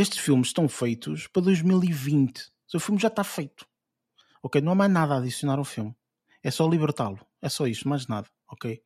estes 0.00 0.18
filmes 0.18 0.48
estão 0.48 0.68
feitos 0.68 1.26
para 1.26 1.42
2020. 1.42 2.50
O 2.74 2.80
filme 2.80 3.00
já 3.00 3.08
está 3.08 3.24
feito. 3.24 3.66
Ok? 4.42 4.60
Não 4.60 4.72
há 4.72 4.74
mais 4.74 4.90
nada 4.90 5.14
a 5.14 5.18
adicionar 5.18 5.58
ao 5.58 5.64
filme. 5.64 5.94
É 6.42 6.50
só 6.50 6.68
libertá-lo. 6.68 7.18
É 7.42 7.48
só 7.48 7.66
isto, 7.66 7.88
mais 7.88 8.06
nada. 8.06 8.28
Ok? 8.50 8.80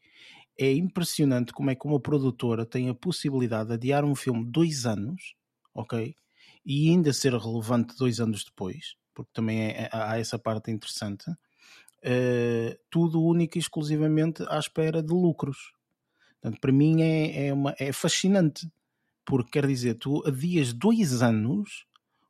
É 0.58 0.72
impressionante 0.72 1.52
como 1.52 1.70
é 1.70 1.74
que 1.74 1.86
uma 1.86 2.00
produtora 2.00 2.66
tem 2.66 2.88
a 2.88 2.94
possibilidade 2.94 3.68
de 3.68 3.74
adiar 3.74 4.04
um 4.04 4.14
filme 4.14 4.44
dois 4.44 4.86
anos 4.86 5.36
ok? 5.74 6.14
E 6.64 6.90
ainda 6.90 7.12
ser 7.12 7.34
relevante 7.34 7.96
dois 7.96 8.20
anos 8.20 8.44
depois, 8.44 8.96
porque 9.14 9.30
também 9.32 9.62
é, 9.62 9.82
é 9.82 9.90
há 9.92 10.18
essa 10.18 10.38
parte 10.38 10.70
interessante, 10.70 11.28
uh, 11.30 12.78
tudo 12.90 13.22
único 13.22 13.58
e 13.58 13.60
exclusivamente 13.60 14.44
à 14.48 14.58
espera 14.58 15.02
de 15.02 15.12
lucros. 15.12 15.74
Portanto, 16.40 16.60
para 16.60 16.72
mim 16.72 17.02
é, 17.02 17.46
é, 17.46 17.52
uma, 17.52 17.74
é 17.78 17.92
fascinante, 17.92 18.70
porque 19.24 19.52
quer 19.52 19.66
dizer, 19.66 19.94
tu 19.94 20.22
adias 20.26 20.72
dois 20.72 21.22
anos 21.22 21.86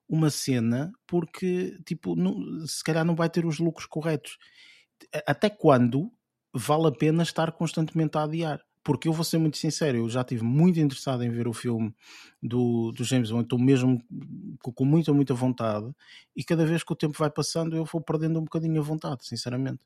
uma 0.08 0.28
cena 0.28 0.92
porque, 1.06 1.78
tipo, 1.86 2.14
não, 2.14 2.66
se 2.66 2.84
calhar 2.84 3.04
não 3.04 3.14
vai 3.14 3.30
ter 3.30 3.46
os 3.46 3.58
lucros 3.58 3.86
corretos. 3.86 4.36
Até 5.26 5.48
quando 5.48 6.12
vale 6.52 6.88
a 6.88 6.92
pena 6.92 7.22
estar 7.22 7.50
constantemente 7.52 8.18
a 8.18 8.24
adiar? 8.24 8.60
Porque 8.84 9.08
eu 9.08 9.12
vou 9.12 9.24
ser 9.24 9.38
muito 9.38 9.56
sincero, 9.56 9.98
eu 9.98 10.08
já 10.08 10.22
estive 10.22 10.42
muito 10.42 10.78
interessado 10.80 11.22
em 11.22 11.30
ver 11.30 11.46
o 11.46 11.52
filme 11.52 11.94
do, 12.42 12.90
do 12.92 13.04
James 13.04 13.30
Bond, 13.30 13.44
estou 13.44 13.58
mesmo 13.58 14.02
com 14.60 14.84
muita, 14.84 15.12
muita 15.12 15.32
vontade, 15.34 15.88
e 16.34 16.42
cada 16.42 16.66
vez 16.66 16.82
que 16.82 16.92
o 16.92 16.96
tempo 16.96 17.16
vai 17.16 17.30
passando 17.30 17.76
eu 17.76 17.84
vou 17.84 18.00
perdendo 18.00 18.40
um 18.40 18.42
bocadinho 18.42 18.80
a 18.80 18.84
vontade, 18.84 19.24
sinceramente. 19.24 19.78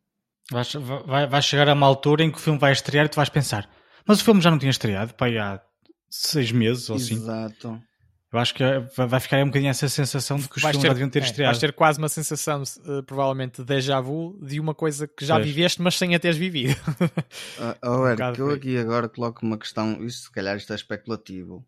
Vai, 0.51 0.65
vai, 1.07 1.27
vai 1.27 1.43
chegar 1.43 1.69
a 1.69 1.75
uma 1.75 1.87
altura 1.87 2.25
em 2.25 2.31
que 2.31 2.39
o 2.39 2.41
filme 2.41 2.59
vai 2.59 2.73
estrear 2.73 3.05
e 3.05 3.09
tu 3.11 3.17
vais 3.17 3.29
pensar, 3.29 3.69
mas 4.07 4.21
o 4.21 4.25
filme 4.25 4.41
já 4.41 4.51
não 4.51 4.59
tinha 4.59 4.71
estreado, 4.71 5.15
aí 5.21 5.37
há 5.37 5.61
seis 6.09 6.51
meses 6.53 6.89
ou 6.91 6.97
assim. 6.97 7.15
Exato. 7.15 7.83
Eu 8.33 8.41
acho 8.41 8.55
que 8.55 8.63
vai 8.97 9.21
ficar 9.21 9.43
um 9.43 9.47
bocadinho 9.47 9.71
essa 9.71 9.89
sensação 9.89 10.37
de 10.37 10.49
que 10.49 10.57
os 10.57 10.63
vais 10.63 10.73
filmes 10.75 10.83
ter, 10.83 10.89
já 10.89 10.93
deviam 10.93 11.09
ter 11.09 11.23
é, 11.23 11.27
estreado. 11.27 11.53
Vais 11.53 11.59
ter 11.59 11.73
quase 11.73 11.99
uma 11.99 12.09
sensação, 12.09 12.63
uh, 12.63 13.03
provavelmente, 13.05 13.63
de 13.63 13.65
déjà 13.65 14.01
vu 14.01 14.39
de 14.43 14.59
uma 14.59 14.75
coisa 14.75 15.07
que 15.07 15.25
já 15.25 15.37
pois. 15.37 15.47
viveste, 15.47 15.81
mas 15.81 15.97
sem 15.97 16.15
a 16.15 16.19
teres 16.19 16.37
vivido. 16.37 16.73
uh, 17.01 17.89
oh, 17.89 18.07
Eric, 18.07 18.43
um 18.43 18.49
eu 18.49 18.51
aqui 18.51 18.77
agora 18.77 19.09
coloco 19.09 19.47
uma 19.47 19.57
questão, 19.57 20.05
isto 20.05 20.25
se 20.25 20.33
calhar 20.33 20.57
isto 20.57 20.73
é 20.73 20.77
especulativo. 20.77 21.65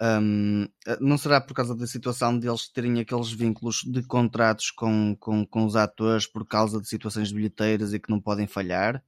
Um, 0.00 0.68
não 1.00 1.16
será 1.16 1.40
por 1.40 1.54
causa 1.54 1.74
da 1.74 1.86
situação 1.86 2.36
deles 2.38 2.68
terem 2.68 3.00
aqueles 3.00 3.32
vínculos 3.32 3.82
de 3.84 4.02
contratos 4.02 4.70
com, 4.70 5.16
com, 5.18 5.46
com 5.46 5.64
os 5.64 5.76
atores 5.76 6.26
por 6.26 6.46
causa 6.46 6.80
de 6.80 6.88
situações 6.88 7.28
de 7.28 7.34
bilheteiras 7.34 7.94
e 7.94 8.00
que 8.00 8.10
não 8.10 8.20
podem 8.20 8.46
falhar? 8.46 9.02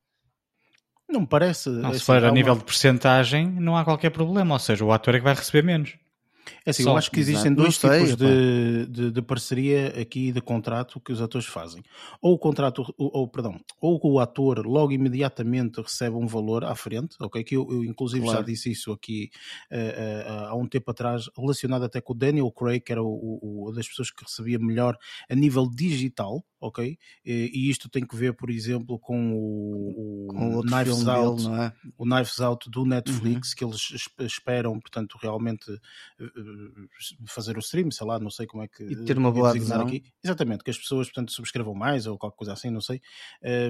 Não 1.09 1.21
me 1.21 1.27
parece. 1.27 1.69
Não, 1.69 1.93
se 1.93 2.01
for 2.01 2.25
a 2.25 2.31
nível 2.31 2.57
de 2.57 2.65
porcentagem, 2.65 3.51
não 3.51 3.77
há 3.77 3.85
qualquer 3.85 4.11
problema. 4.11 4.55
Ou 4.55 4.59
seja, 4.59 4.85
o 4.85 4.93
ator 4.93 5.15
é 5.15 5.19
que 5.19 5.25
vai 5.25 5.35
receber 5.35 5.63
menos. 5.63 5.97
É 6.65 6.71
assim, 6.71 6.83
Só, 6.83 6.93
eu 6.93 6.97
acho 6.97 7.11
que 7.11 7.21
existem 7.21 7.53
exato. 7.53 7.63
dois 7.63 7.77
sei, 7.77 7.91
tipos 7.91 8.17
de, 8.17 8.87
de, 8.87 9.11
de, 9.11 9.23
parceria 9.23 9.89
aqui 10.01 10.33
de 10.33 10.41
contrato 10.41 11.01
que 11.01 11.13
os 11.13 11.21
atores 11.21 11.47
fazem. 11.47 11.83
Ou 12.21 12.35
o 12.35 12.39
contrato, 12.39 12.83
ou, 12.99 13.11
ou, 13.15 13.29
perdão, 13.29 13.59
ou 13.81 14.01
o 14.03 14.19
ator 14.19 14.67
logo 14.67 14.93
imediatamente 14.93 15.81
recebe 15.81 16.17
um 16.17 16.27
valor 16.27 16.65
à 16.65 16.75
frente, 16.75 17.17
ok? 17.21 17.43
Que 17.45 17.57
eu, 17.57 17.67
eu 17.71 17.85
inclusive 17.85 18.25
claro. 18.25 18.39
já 18.39 18.45
disse 18.45 18.71
isso 18.71 18.93
aqui 18.93 19.31
uh, 19.71 19.77
uh, 19.77 20.47
há 20.49 20.55
um 20.55 20.67
tempo 20.67 20.91
atrás, 20.91 21.29
relacionado 21.37 21.85
até 21.85 22.01
com 22.01 22.13
o 22.13 22.17
Daniel 22.17 22.51
Craig, 22.51 22.81
que 22.81 22.93
era 22.93 23.03
o, 23.03 23.69
o, 23.69 23.73
das 23.73 23.89
pessoas 23.89 24.11
que 24.11 24.25
recebia 24.25 24.59
melhor 24.59 24.97
a 25.31 25.35
nível 25.35 25.69
digital, 25.69 26.45
ok? 26.65 26.99
E, 27.25 27.71
isto 27.71 27.91
tem 27.91 28.07
que 28.07 28.17
ver, 28.17 28.35
por 28.35 28.49
exemplo, 28.49 28.99
com 28.99 29.33
o, 29.35 30.27
com 30.29 30.57
o 30.57 30.63
Knives 30.63 31.07
Out, 31.07 31.43
dele, 31.45 31.61
é? 31.61 31.73
o 31.99 32.05
Knives 32.05 32.41
Out 32.41 32.71
do 32.71 32.87
Netflix, 32.87 33.51
uhum. 33.51 33.57
que 33.57 33.65
eles 33.65 34.09
esperam, 34.21 34.81
portanto, 34.81 35.19
realmente 35.21 35.71
eh, 36.19 36.27
fazer 37.27 37.57
o 37.57 37.61
stream, 37.61 37.91
sei 37.91 38.07
lá, 38.07 38.19
não 38.19 38.31
sei 38.31 38.47
como 38.47 38.63
é 38.63 38.69
que. 38.69 38.83
E 38.83 39.05
ter 39.05 39.19
uma 39.19 39.31
boa 39.31 39.51
adesão. 39.51 39.83
Aqui. 39.83 40.03
Exatamente, 40.23 40.65
que 40.65 40.71
as 40.71 40.79
pessoas, 40.79 41.09
portanto, 41.09 41.33
subscrevam 41.33 41.75
mais 41.75 42.07
ou 42.07 42.17
qualquer 42.17 42.39
coisa 42.39 42.53
assim, 42.55 42.71
não 42.71 42.81
sei. 42.81 43.01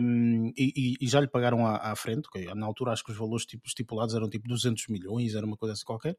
Um, 0.00 0.52
e, 0.56 0.96
e, 1.00 1.08
já 1.08 1.20
lhe 1.20 1.28
pagaram 1.28 1.66
à, 1.66 1.92
à 1.92 1.96
frente, 1.96 2.28
okay? 2.28 2.46
na 2.54 2.66
altura 2.66 2.92
acho 2.92 3.02
que 3.02 3.10
os 3.10 3.18
valores 3.18 3.44
tipo, 3.44 3.66
estipulados 3.66 4.14
eram 4.14 4.28
tipo 4.28 4.46
200 4.46 4.86
milhões, 4.88 5.34
era 5.34 5.44
uma 5.44 5.56
coisa 5.56 5.72
assim 5.72 5.84
qualquer. 5.84 6.16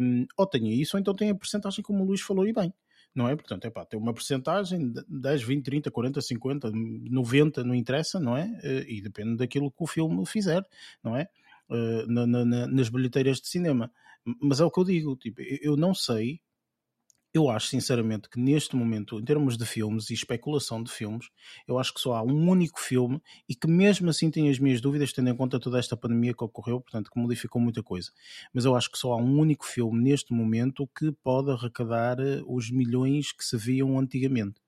Um, 0.00 0.26
ou 0.36 0.46
tenha 0.46 0.72
isso, 0.74 0.96
ou 0.96 1.00
então 1.00 1.14
tem 1.14 1.30
a 1.30 1.34
porcentagem, 1.34 1.82
como 1.82 2.02
o 2.02 2.06
Luís 2.06 2.20
falou, 2.20 2.46
e 2.46 2.52
bem 2.52 2.72
não 3.14 3.28
é? 3.28 3.36
Portanto, 3.36 3.64
é 3.66 3.70
pá, 3.70 3.84
tem 3.84 3.98
uma 3.98 4.12
porcentagem, 4.12 4.92
10, 5.08 5.42
20, 5.42 5.64
30, 5.64 5.90
40, 5.90 6.20
50, 6.20 6.70
90, 6.72 7.64
não 7.64 7.74
interessa, 7.74 8.18
não 8.18 8.36
é? 8.36 8.58
Eh, 8.62 8.84
e 8.88 9.00
depende 9.00 9.36
daquilo 9.36 9.70
que 9.70 9.82
o 9.82 9.86
filme 9.86 10.26
fizer, 10.26 10.66
não 11.02 11.16
é? 11.16 11.28
Eh, 11.70 12.06
na, 12.08 12.26
na, 12.26 12.66
nas 12.66 12.88
bilheteiras 12.88 13.40
de 13.40 13.48
cinema. 13.48 13.90
Mas 14.40 14.60
é 14.60 14.64
o 14.64 14.70
que 14.70 14.80
eu 14.80 14.84
digo, 14.84 15.16
tipo, 15.16 15.40
eu 15.42 15.76
não 15.76 15.94
sei, 15.94 16.40
eu 17.34 17.50
acho 17.50 17.66
sinceramente 17.66 18.28
que 18.30 18.38
neste 18.38 18.76
momento, 18.76 19.18
em 19.18 19.24
termos 19.24 19.58
de 19.58 19.66
filmes 19.66 20.08
e 20.08 20.14
especulação 20.14 20.80
de 20.80 20.90
filmes, 20.90 21.26
eu 21.66 21.80
acho 21.80 21.92
que 21.92 21.98
só 21.98 22.14
há 22.14 22.22
um 22.22 22.48
único 22.48 22.78
filme 22.78 23.20
e 23.48 23.56
que 23.56 23.66
mesmo 23.66 24.08
assim 24.08 24.30
tenho 24.30 24.48
as 24.50 24.60
minhas 24.60 24.80
dúvidas, 24.80 25.12
tendo 25.12 25.30
em 25.30 25.36
conta 25.36 25.58
toda 25.58 25.80
esta 25.80 25.96
pandemia 25.96 26.32
que 26.32 26.44
ocorreu, 26.44 26.80
portanto, 26.80 27.10
que 27.10 27.18
modificou 27.20 27.60
muita 27.60 27.82
coisa. 27.82 28.12
Mas 28.52 28.64
eu 28.64 28.76
acho 28.76 28.88
que 28.90 28.96
só 28.96 29.12
há 29.14 29.16
um 29.16 29.36
único 29.38 29.66
filme 29.66 30.00
neste 30.00 30.32
momento 30.32 30.88
que 30.96 31.10
pode 31.24 31.50
arrecadar 31.50 32.20
eh, 32.20 32.40
os 32.46 32.70
milhões 32.70 33.32
que 33.32 33.44
se 33.44 33.56
viam 33.56 33.98
antigamente. 33.98 34.60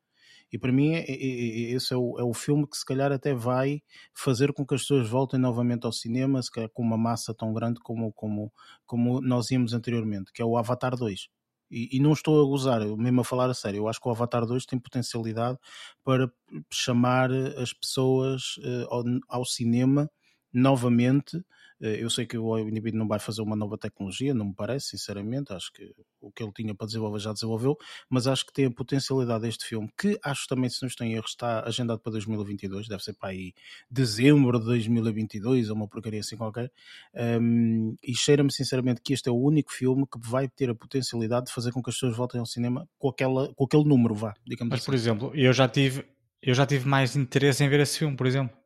E 0.53 0.59
para 0.59 0.73
mim, 0.73 0.95
é, 0.95 1.05
é, 1.09 1.13
é, 1.13 1.73
esse 1.73 1.93
é 1.93 1.97
o, 1.97 2.19
é 2.19 2.25
o 2.25 2.35
filme 2.35 2.67
que 2.67 2.77
se 2.77 2.85
calhar 2.85 3.13
até 3.13 3.33
vai 3.33 3.81
fazer 4.15 4.53
com 4.53 4.67
que 4.67 4.75
as 4.75 4.83
pessoas 4.83 5.09
voltem 5.09 5.39
novamente 5.39 5.87
ao 5.87 5.93
cinema, 5.93 6.43
se 6.43 6.51
calhar 6.51 6.71
com 6.71 6.83
uma 6.83 6.97
massa 6.99 7.33
tão 7.35 7.53
grande 7.53 7.81
como, 7.81 8.13
como, 8.13 8.53
como 8.85 9.21
nós 9.21 9.51
íamos 9.53 9.73
anteriormente, 9.73 10.33
que 10.33 10.43
é 10.43 10.45
o 10.45 10.57
Avatar 10.57 10.97
2. 10.97 11.29
E, 11.71 11.97
e, 11.97 12.01
não 12.01 12.13
estou 12.13 12.41
a 12.41 12.47
gozar, 12.47 12.81
mesmo 12.97 13.21
a 13.21 13.25
falar 13.25 13.51
a 13.51 13.55
sério. 13.55 13.79
Eu 13.79 13.89
acho 13.89 14.01
que 14.01 14.09
o 14.09 14.11
Avatar 14.11 14.47
2 14.47 14.67
tem 14.67 14.79
potencialidade 14.79 15.59
para 16.05 16.31
chamar 16.71 17.31
as 17.33 17.73
pessoas 17.73 18.57
uh, 18.59 18.87
ao, 18.89 19.05
ao, 19.29 19.45
cinema 19.45 20.09
novamente 20.53 21.45
eu 21.81 22.09
sei 22.09 22.27
que 22.27 22.39
o 22.39 22.59
indivíduo 22.59 22.99
não 22.99 23.07
vai 23.07 23.19
fazer 23.19 23.43
uma 23.43 23.55
nova 23.55 23.77
tecnologia, 23.77 24.33
não 24.33 24.47
me 24.47 24.55
parece, 24.55 24.91
sinceramente. 24.91 25.53
Acho 25.53 25.71
que 25.73 25.93
o 26.21 26.33
que 26.33 26.43
ele 26.43 26.53
tinha 26.53 26.75
para 26.75 26.87
desenvolver 26.87 27.19
já 27.19 27.33
desenvolveu, 27.33 27.77
mas 28.09 28.27
acho 28.27 28.47
que 28.47 28.53
tem 28.53 28.65
a 28.65 28.71
potencialidade 28.71 29.43
deste 29.43 29.67
filme, 29.67 29.89
que 29.97 30.19
acho 30.25 30.47
também, 30.49 30.71
se 30.71 30.83
não 30.83 30.89
estou 30.89 31.07
em 31.07 31.15
erro, 31.15 31.27
está 31.27 31.65
agendado 31.67 32.01
para 32.01 32.13
2022, 32.13 32.89
deve 32.89 33.03
ser 33.03 33.13
para 33.15 33.31
aí 33.31 33.53
dezembro 33.91 34.59
de 34.59 34.65
2022 34.65 35.71
ou 35.71 35.77
uma 35.77 35.89
porcaria 35.89 36.21
assim 36.21 36.37
qualquer. 36.37 36.71
Um, 37.15 37.95
e 38.03 38.15
cheira-me 38.15 38.51
sinceramente 38.51 39.01
que 39.03 39.13
este 39.13 39.29
é 39.29 39.33
o 39.33 39.37
único 39.37 39.73
filme 39.73 40.07
que 40.07 40.19
vai 40.19 40.49
ter 40.49 40.71
a 40.71 40.75
potencialidade 40.75 41.47
de 41.47 41.53
fazer 41.53 41.73
com 41.73 41.83
que 41.83 41.91
as 41.91 41.97
pessoas 41.97 42.17
voltem 42.17 42.41
ao 42.41 42.47
cinema 42.47 42.89
com, 42.99 43.09
aquela, 43.09 43.53
com 43.55 43.65
aquele 43.65 43.85
número, 43.85 44.15
vá, 44.15 44.35
digamos 44.47 44.71
Mas, 44.71 44.81
assim. 44.81 44.87
por 44.87 44.95
exemplo, 44.95 45.33
eu 45.35 45.53
já 45.53 45.69
tive. 45.69 46.05
Eu 46.43 46.55
já 46.55 46.65
tive 46.67 46.87
mais 46.87 47.17
interesse 47.17 47.65
em 47.65 47.69
ver 47.69 47.81
esse 47.81 47.99
filme, 47.99 48.15
por 48.15 48.27
exemplo. 48.27 48.57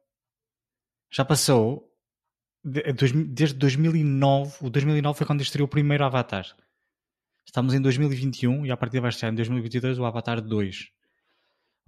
Já 1.11 1.25
passou 1.25 1.90
desde 2.65 3.55
2009, 3.55 4.67
o 4.67 4.71
2009 4.71 5.17
foi 5.17 5.27
quando 5.27 5.41
estreou 5.41 5.67
o 5.67 5.71
primeiro 5.71 6.05
Avatar. 6.05 6.47
Estamos 7.47 7.75
em 7.75 7.81
2021 7.81 8.67
e 8.67 8.71
a 8.71 8.77
partir 8.77 9.01
vai 9.01 9.11
estar 9.11 9.29
em 9.29 9.35
2022 9.35 9.99
o 9.99 10.05
Avatar 10.05 10.41
2. 10.41 10.91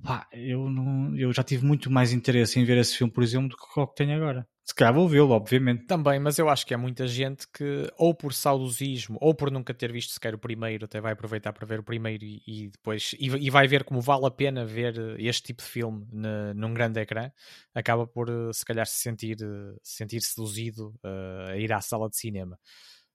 Pá, 0.03 0.27
eu, 0.33 0.69
não, 0.69 1.17
eu 1.17 1.33
já 1.33 1.43
tive 1.43 1.65
muito 1.65 1.91
mais 1.91 2.13
interesse 2.13 2.59
em 2.59 2.65
ver 2.65 2.77
esse 2.79 2.97
filme, 2.97 3.13
por 3.13 3.23
exemplo, 3.23 3.49
do 3.51 3.57
que 3.57 3.81
o 3.81 3.87
que 3.87 3.95
tenho 3.95 4.17
agora. 4.17 4.47
Se 4.65 4.75
calhar 4.75 4.95
vou 4.95 5.09
vê-lo, 5.09 5.31
obviamente. 5.31 5.87
Também, 5.87 6.21
mas 6.21 6.39
eu 6.39 6.49
acho 6.49 6.65
que 6.65 6.73
há 6.73 6.79
muita 6.79 7.07
gente 7.07 7.47
que, 7.49 7.89
ou 7.99 8.15
por 8.15 8.33
saudosismo, 8.33 9.19
ou 9.21 9.35
por 9.35 9.51
nunca 9.51 9.75
ter 9.75 9.93
visto 9.93 10.13
sequer 10.13 10.35
o 10.35 10.39
primeiro, 10.39 10.85
até 10.85 11.01
vai 11.01 11.13
aproveitar 11.13 11.53
para 11.53 11.67
ver 11.67 11.81
o 11.81 11.83
primeiro 11.83 12.25
e, 12.25 12.43
e 12.47 12.69
depois 12.69 13.15
e, 13.19 13.27
e, 13.27 13.51
vai 13.51 13.67
ver 13.67 13.83
como 13.85 14.01
vale 14.01 14.27
a 14.27 14.31
pena 14.31 14.65
ver 14.65 14.95
este 15.19 15.43
tipo 15.49 15.63
de 15.63 15.69
filme 15.69 16.07
num 16.55 16.73
grande 16.73 17.01
ecrã, 17.01 17.31
acaba 17.75 18.07
por 18.07 18.29
eh, 18.29 18.53
se 18.53 18.65
calhar 18.65 18.87
se 18.87 19.01
sentir, 19.01 19.37
eh, 19.43 19.77
sentir 19.83 20.21
seduzido 20.21 20.95
uh, 21.05 21.51
a 21.51 21.57
ir 21.57 21.73
à 21.73 21.81
sala 21.81 22.09
de 22.09 22.17
cinema. 22.17 22.57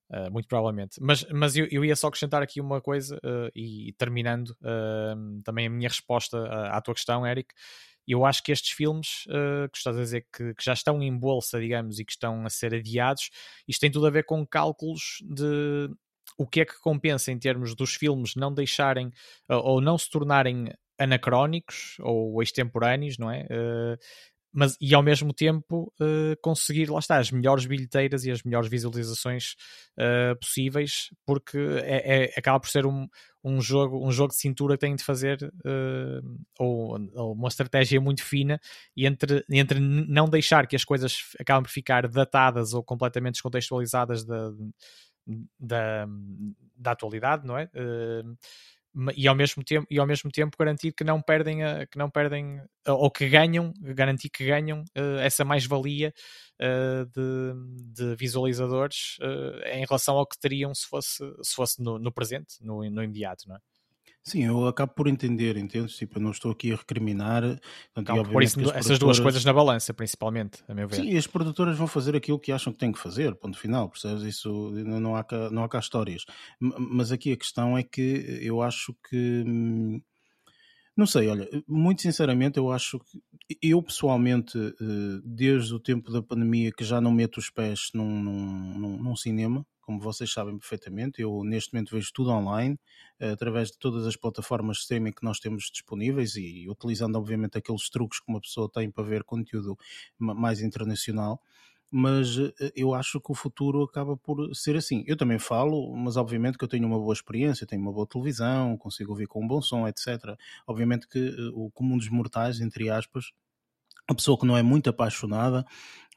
Uh, 0.10 0.32
muito 0.32 0.48
provavelmente. 0.48 0.98
Mas, 1.02 1.26
mas 1.34 1.56
eu, 1.58 1.68
eu, 1.70 1.84
ia 1.84 1.96
só 1.96 2.08
acrescentar 2.08 2.42
aqui 2.42 2.62
uma 2.62 2.80
coisa 2.80 3.18
uh, 3.18 3.52
e 3.54 3.94
terminando 3.98 4.50
uh, 4.62 5.42
também 5.44 5.68
a 5.68 5.70
minha 5.70 5.90
resposta 5.90 6.38
à, 6.38 6.78
à 6.78 6.82
tua 6.82 6.94
questão, 6.94 7.28
Eric. 7.28 7.54
Eu 8.08 8.26
acho 8.26 8.42
que 8.42 8.54
estes 8.54 8.72
filmes 8.72 9.26
que 9.70 9.78
estás 9.78 9.98
a 9.98 10.00
dizer 10.00 10.26
que, 10.34 10.54
que, 10.54 10.64
já 10.64 10.72
estão 10.72 11.04
em 11.04 11.14
bolsa, 11.14 11.60
digamos, 11.60 12.00
e 12.00 12.06
que 12.06 12.14
estão 12.14 12.46
a 12.46 12.50
ser 12.50 12.74
adiados, 12.74 13.30
isto 13.68 13.82
tem 13.82 13.92
tudo 13.92 14.08
a 14.08 14.10
ver 14.10 14.24
com 14.24 14.48
cálculos 14.48 15.18
de 15.24 15.90
o 16.38 16.48
que 16.48 16.62
é 16.62 16.66
que 16.66 16.80
compensa 16.80 17.34
em 17.34 17.38
termos 17.38 17.76
dos 17.76 17.96
filmes 17.96 18.34
não 18.38 18.54
deixarem 18.54 19.12
ou 19.50 19.82
não 19.82 19.98
se 19.98 20.10
tornarem 20.10 20.72
anacrónicos 20.98 21.98
ou 22.00 22.42
extemporâneos, 22.42 23.18
não 23.18 23.30
é? 23.30 23.46
Mas 24.60 24.76
e 24.82 24.96
ao 24.96 25.04
mesmo 25.04 25.32
tempo 25.32 25.94
uh, 26.02 26.36
conseguir, 26.42 26.90
lá 26.90 26.98
está, 26.98 27.20
as 27.20 27.30
melhores 27.30 27.68
bilheteiras 27.68 28.26
e 28.26 28.32
as 28.32 28.42
melhores 28.42 28.68
visualizações 28.68 29.54
uh, 30.00 30.36
possíveis, 30.40 31.12
porque 31.28 31.60
é, 31.84 32.24
é, 32.24 32.34
acaba 32.36 32.60
por 32.60 32.68
ser 32.68 32.88
um, 32.88 33.08
um, 33.44 33.62
jogo, 33.62 34.04
um 34.04 34.12
jogo 34.12 34.30
de 34.30 34.40
cintura 34.40 34.74
que 34.74 34.80
têm 34.80 34.96
de 34.96 35.04
fazer 35.04 35.44
uh, 35.44 36.40
ou, 36.58 37.00
ou, 37.14 37.34
uma 37.34 37.50
estratégia 37.50 38.02
muito 38.02 38.24
fina 38.24 38.60
e 38.96 39.06
entre, 39.06 39.46
entre 39.48 39.80
não 39.80 40.28
deixar 40.28 40.66
que 40.66 40.76
as 40.76 40.84
coisas 40.84 41.20
acabem 41.40 41.62
por 41.62 41.70
ficar 41.70 42.08
datadas 42.08 42.74
ou 42.74 42.84
completamente 42.84 43.34
descontextualizadas 43.34 44.26
da, 44.26 44.50
da, 45.60 46.08
da 46.76 46.92
atualidade, 46.94 47.46
não 47.46 47.60
é? 47.60 47.70
E 49.16 49.28
ao 49.28 49.36
mesmo 49.36 49.64
tempo 49.64 49.86
e 49.90 50.00
ao 50.00 50.08
mesmo 50.08 50.32
tempo 50.32 50.58
garantir 50.58 50.92
que 50.92 51.04
não 51.04 51.22
perdem 51.22 51.64
a, 51.64 51.86
que 51.86 51.98
não 51.98 52.10
perdem 52.10 52.62
ou 52.88 53.12
que 53.12 53.30
ganham 53.30 53.72
garantir 53.80 54.30
que 54.30 54.46
ganham 54.46 54.82
uh, 54.98 55.20
essa 55.20 55.46
mais 55.46 55.66
valia 55.66 56.14
uh, 56.62 57.06
de, 57.06 57.94
de, 57.94 58.16
visualizadores 58.16 59.18
uh, 59.22 59.68
em 59.68 59.86
relação 59.86 60.18
ao 60.18 60.26
que 60.26 60.40
teriam 60.40 60.74
se 60.74 60.88
fosse 60.88 61.24
se 61.44 61.54
fosse 61.54 61.82
no, 61.82 62.00
no 62.00 62.12
presente 62.12 62.56
no, 62.62 62.78
no 62.90 63.04
imediato 63.04 63.48
não 63.48 63.56
é? 63.56 63.60
Sim, 64.28 64.44
eu 64.44 64.68
acabo 64.68 64.94
por 64.94 65.08
entender, 65.08 65.56
entendes? 65.56 65.96
Tipo, 65.96 66.18
eu 66.18 66.22
não 66.22 66.32
estou 66.32 66.52
aqui 66.52 66.74
a 66.74 66.76
recriminar. 66.76 67.44
Portanto, 67.94 68.30
por 68.30 68.44
isso, 68.44 68.60
essas 68.74 69.00
duas 69.00 69.22
coisas 69.22 69.46
na 69.46 69.54
balança, 69.54 69.94
principalmente, 69.94 70.62
a 70.68 70.74
meu 70.74 70.86
ver. 70.86 70.98
Sim, 70.98 71.16
as 71.16 71.26
produtoras 71.26 71.78
vão 71.78 71.88
fazer 71.88 72.14
aquilo 72.14 72.38
que 72.38 72.52
acham 72.52 72.74
que 72.74 72.80
têm 72.80 72.92
que 72.92 73.00
fazer, 73.00 73.34
ponto 73.36 73.58
final, 73.58 73.88
percebes? 73.88 74.24
Isso 74.24 74.72
não 74.72 75.16
há 75.16 75.24
cá, 75.24 75.50
não 75.50 75.64
há 75.64 75.70
cá 75.70 75.80
histórias. 75.80 76.26
Mas 76.60 77.14
aqui 77.14 77.32
a 77.32 77.38
questão 77.38 77.78
é 77.78 77.84
que 77.84 78.42
eu 78.42 78.62
acho 78.62 78.94
que. 79.10 79.46
Hum, 79.48 80.02
não 80.98 81.06
sei, 81.06 81.30
olha, 81.30 81.48
muito 81.66 82.02
sinceramente, 82.02 82.58
eu 82.58 82.70
acho 82.70 83.00
que 83.00 83.22
eu 83.62 83.82
pessoalmente, 83.82 84.58
eh, 84.58 85.22
desde 85.24 85.74
o 85.74 85.80
tempo 85.80 86.12
da 86.12 86.22
pandemia, 86.22 86.72
que 86.76 86.84
já 86.84 87.00
não 87.00 87.12
meto 87.12 87.38
os 87.38 87.50
pés 87.50 87.92
num, 87.94 88.24
num, 88.24 88.98
num 88.98 89.16
cinema, 89.16 89.66
como 89.88 90.02
vocês 90.02 90.30
sabem 90.34 90.58
perfeitamente, 90.58 91.22
eu 91.22 91.46
neste 91.46 91.74
momento 91.74 91.96
vejo 91.96 92.12
tudo 92.14 92.30
online, 92.30 92.78
eh, 93.22 93.30
através 93.30 93.72
de 93.72 93.78
todas 93.80 94.06
as 94.06 94.18
plataformas 94.18 94.76
de 94.78 94.82
streaming 94.84 95.14
que 95.14 95.24
nós 95.24 95.40
temos 95.40 95.72
disponíveis 95.72 96.36
e 96.36 96.68
utilizando, 96.70 97.16
obviamente, 97.16 97.58
aqueles 97.58 97.90
truques 97.90 98.20
que 98.20 98.26
uma 98.28 98.42
pessoa 98.42 98.70
tem 98.70 98.92
para 98.92 99.06
ver 99.06 99.24
conteúdo 99.24 99.78
mais 100.20 100.62
internacional 100.62 101.42
mas 101.90 102.38
eh, 102.38 102.74
eu 102.76 102.94
acho 102.94 103.22
que 103.22 103.32
o 103.32 103.34
futuro 103.34 103.82
acaba 103.84 104.18
por 104.18 104.54
ser 104.54 104.76
assim. 104.76 105.06
Eu 105.08 105.16
também 105.16 105.40
falo, 105.40 105.96
mas 105.96 106.18
obviamente 106.18 106.58
que 106.58 106.64
eu 106.66 106.68
tenho 106.68 106.86
uma 106.86 107.00
boa 107.00 107.14
experiência, 107.14 107.66
tenho 107.66 107.82
uma 107.82 107.94
boa 107.94 108.06
televisão, 108.06 108.78
consigo 108.78 109.12
ouvir 109.12 109.26
com 109.28 109.42
um 109.42 109.48
bom 109.48 109.62
som, 109.62 109.88
etc. 109.88 110.36
Obviamente 110.68 111.08
que 111.08 111.18
eh, 111.18 111.52
o 111.54 111.72
comum 111.72 111.98
dos 111.98 112.10
mortais, 112.10 112.60
entre 112.60 112.90
aspas, 112.90 113.32
a 114.08 114.16
pessoa 114.16 114.38
que 114.40 114.46
não 114.46 114.58
é 114.58 114.64
muito 114.64 114.90
apaixonada, 114.90 115.66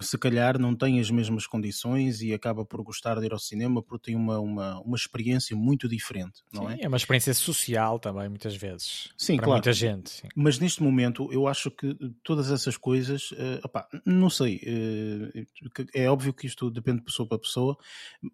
se 0.01 0.17
calhar 0.19 0.59
não 0.59 0.75
tem 0.75 0.99
as 1.01 1.11
mesmas 1.11 1.47
condições 1.47 2.23
e 2.23 2.33
acaba 2.33 2.65
por 2.65 2.83
gostar 2.83 3.19
de 3.21 3.27
ir 3.27 3.33
ao 3.33 3.39
cinema 3.39 3.83
porque 3.83 4.11
tem 4.11 4.17
uma, 4.17 4.39
uma, 4.39 4.81
uma 4.81 4.97
experiência 4.97 5.57
muito 5.57 5.89
diferente, 5.89 6.43
não 6.53 6.69
sim, 6.69 6.75
é? 6.75 6.85
É 6.85 6.89
uma 6.89 6.97
experiência 6.97 7.35
social 7.35 7.99
também, 7.99 8.29
muitas 8.29 8.57
vezes. 8.57 9.13
Sim, 9.17 9.37
para 9.37 9.45
claro. 9.45 9.59
muita 9.59 9.73
gente. 9.73 10.11
Sim. 10.11 10.29
Mas 10.35 10.59
neste 10.59 10.83
momento 10.83 11.31
eu 11.33 11.47
acho 11.47 11.71
que 11.71 11.97
todas 12.23 12.51
essas 12.51 12.77
coisas, 12.77 13.31
uh, 13.33 13.61
opá, 13.65 13.87
não 14.05 14.31
sei, 14.31 14.57
uh, 14.57 15.47
é 15.95 16.09
óbvio 16.11 16.33
que 16.33 16.47
isto 16.47 16.71
depende 16.71 16.99
de 16.99 17.05
pessoa 17.05 17.29
para 17.29 17.39
pessoa, 17.39 17.77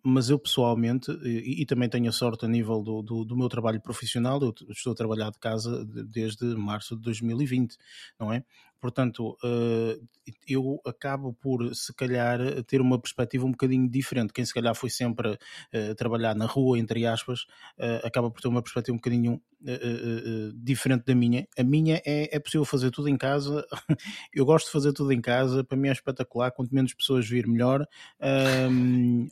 mas 0.03 0.31
eu 0.31 0.39
pessoalmente, 0.39 1.11
e, 1.25 1.63
e 1.63 1.67
também 1.67 1.89
tenho 1.89 2.09
a 2.09 2.13
sorte 2.13 2.45
a 2.45 2.49
nível 2.49 2.83
do, 2.83 3.03
do, 3.03 3.25
do, 3.25 3.37
meu 3.37 3.49
trabalho 3.49 3.81
profissional, 3.81 4.41
eu 4.41 4.55
estou 4.71 4.93
a 4.93 4.97
trabalhar 4.97 5.31
de 5.31 5.39
casa 5.39 5.85
desde 5.85 6.45
março 6.55 6.97
de 6.97 7.03
2020, 7.03 7.77
não 8.19 8.33
é? 8.33 8.45
Portanto, 8.81 9.37
uh, 9.43 10.09
eu 10.47 10.81
acabo 10.85 11.33
por, 11.33 11.56
se 11.75 11.93
calhar, 11.95 12.39
ter 12.65 12.81
uma 12.81 12.99
perspectiva 12.99 13.45
um 13.45 13.51
bocadinho 13.51 13.89
diferente. 13.89 14.33
Quem 14.33 14.45
se 14.45 14.55
calhar 14.55 14.75
foi 14.75 14.91
sempre 14.91 15.31
uh, 15.31 15.95
trabalhar 15.97 16.35
na 16.35 16.47
rua, 16.47 16.79
entre 16.79 17.07
aspas, 17.07 17.43
uh, 17.79 18.07
acaba 18.07 18.31
por 18.31 18.41
ter 18.41 18.49
uma 18.49 18.63
perspectiva 18.63 18.95
um 18.95 18.99
bocadinho 18.99 19.41
diferente 20.55 21.05
da 21.07 21.15
minha. 21.15 21.49
A 21.59 21.65
minha 21.65 22.01
é, 22.05 22.37
é 22.37 22.39
possível 22.39 22.65
fazer 22.65 22.91
tudo 22.91 23.09
em 23.09 23.17
casa. 23.17 23.67
eu 24.33 24.45
gosto 24.45 24.67
de 24.67 24.73
fazer 24.73 24.93
tudo 24.93 25.13
em 25.13 25.21
casa. 25.21 25.65
Para 25.65 25.77
mim 25.77 25.89
é 25.89 25.93
espetacular. 25.93 26.53
Quanto 26.53 26.75
menos 26.75 26.95
pessoas 26.95 27.29
vir, 27.29 27.47
melhor. 27.49 27.87
Um, 28.71 29.29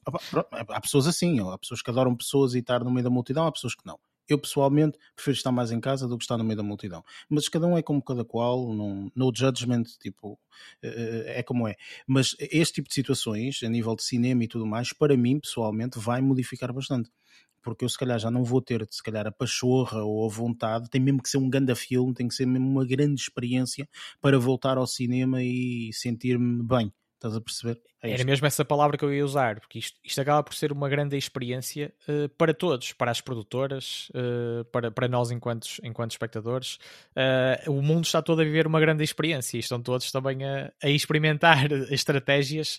há 0.69 0.81
pessoas 0.81 1.07
assim, 1.07 1.39
há 1.41 1.59
pessoas 1.59 1.83
que 1.83 1.91
adoram 1.91 2.17
pessoas 2.17 2.55
e 2.55 2.59
estar 2.59 2.83
no 2.83 2.91
meio 2.91 3.05
da 3.05 3.11
multidão, 3.11 3.47
há 3.47 3.53
pessoas 3.53 3.75
que 3.75 3.87
não. 3.87 3.99
Eu 4.29 4.39
pessoalmente 4.39 4.99
prefiro 5.15 5.37
estar 5.37 5.53
mais 5.53 5.71
em 5.73 5.81
casa 5.81 6.09
do 6.09 6.17
que 6.19 6.25
estar 6.25 6.37
no 6.39 6.45
meio 6.45 6.57
da 6.57 6.63
multidão. 6.63 7.05
Mas 7.29 7.49
cada 7.49 7.67
um 7.67 7.77
é 7.77 7.83
como 7.83 8.03
cada 8.03 8.25
qual, 8.25 8.73
não, 8.75 9.11
no 9.15 9.33
judgment, 9.35 9.85
tipo, 10.01 10.39
eh, 10.83 11.25
eh, 11.27 11.41
é 11.41 11.43
como 11.43 11.69
é. 11.69 11.77
Mas 12.07 12.35
este 12.39 12.75
tipo 12.75 12.89
de 12.89 12.95
situações, 12.95 13.63
a 13.63 13.69
nível 13.69 13.95
de 13.97 14.03
cinema 14.03 14.45
e 14.45 14.49
tudo 14.49 14.67
mais, 14.67 14.93
para 14.93 15.17
mim, 15.17 15.39
pessoalmente, 15.41 15.99
vai 15.99 16.21
modificar 16.21 16.73
bastante 16.73 17.11
porque 17.63 17.85
eu 17.85 17.89
se 17.89 17.99
calhar 17.99 18.19
já 18.19 18.31
não 18.31 18.45
vou 18.45 18.61
ter 18.61 18.87
se 18.91 19.03
calhar 19.03 19.27
a 19.27 19.33
pachorra 19.33 20.03
ou 20.05 20.27
a 20.27 20.29
vontade, 20.29 20.91
tem 20.91 21.01
mesmo 21.01 21.23
que 21.23 21.31
ser 21.31 21.39
um 21.39 21.49
grande 21.49 21.75
filme, 21.75 22.13
tem 22.13 22.29
que 22.29 22.35
ser 22.35 22.47
mesmo 22.47 22.69
uma 22.69 22.87
grande 22.87 23.21
experiência 23.21 23.89
para 24.21 24.39
voltar 24.39 24.77
ao 24.77 24.87
cinema 24.87 25.43
e 25.43 25.91
sentir-me 25.93 26.63
bem. 26.63 26.93
Estás 27.15 27.37
a 27.37 27.41
perceber? 27.41 27.81
É 28.03 28.11
Era 28.11 28.25
mesmo 28.25 28.47
essa 28.47 28.65
palavra 28.65 28.99
que 28.99 29.05
eu 29.05 29.13
ia 29.13 29.25
usar, 29.25 29.59
porque 29.59 29.79
isto, 29.79 29.99
isto 30.05 30.21
acaba 30.21 30.43
por 30.43 30.55
ser 30.55 30.71
uma 30.71 30.91
grande 30.91 31.17
experiência 31.17 31.95
uh, 32.07 32.29
para 32.31 32.53
todos, 32.53 32.93
para 32.93 33.11
as 33.11 33.23
produtoras, 33.23 34.11
uh, 34.11 34.65
para, 34.67 34.91
para 34.91 35.09
nós 35.09 35.31
enquanto, 35.31 35.67
enquanto 35.83 36.11
espectadores. 36.11 36.79
Uh, 37.17 37.71
o 37.71 37.81
mundo 37.81 38.05
está 38.05 38.21
todo 38.21 38.43
a 38.43 38.45
viver 38.45 38.67
uma 38.67 38.79
grande 38.79 39.03
experiência 39.03 39.57
e 39.57 39.61
estão 39.61 39.81
todos 39.81 40.13
também 40.13 40.45
a, 40.45 40.71
a 40.83 40.91
experimentar 40.91 41.73
estratégias 41.91 42.79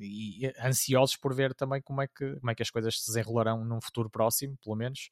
e 0.00 0.50
ansiosos 0.64 1.16
por 1.16 1.34
ver 1.34 1.52
também 1.52 1.82
como 1.82 2.00
é, 2.00 2.06
que, 2.06 2.36
como 2.36 2.50
é 2.50 2.54
que 2.54 2.62
as 2.62 2.70
coisas 2.70 3.00
se 3.00 3.08
desenrolarão 3.08 3.64
num 3.64 3.80
futuro 3.82 4.08
próximo, 4.08 4.56
pelo 4.62 4.76
menos. 4.76 5.10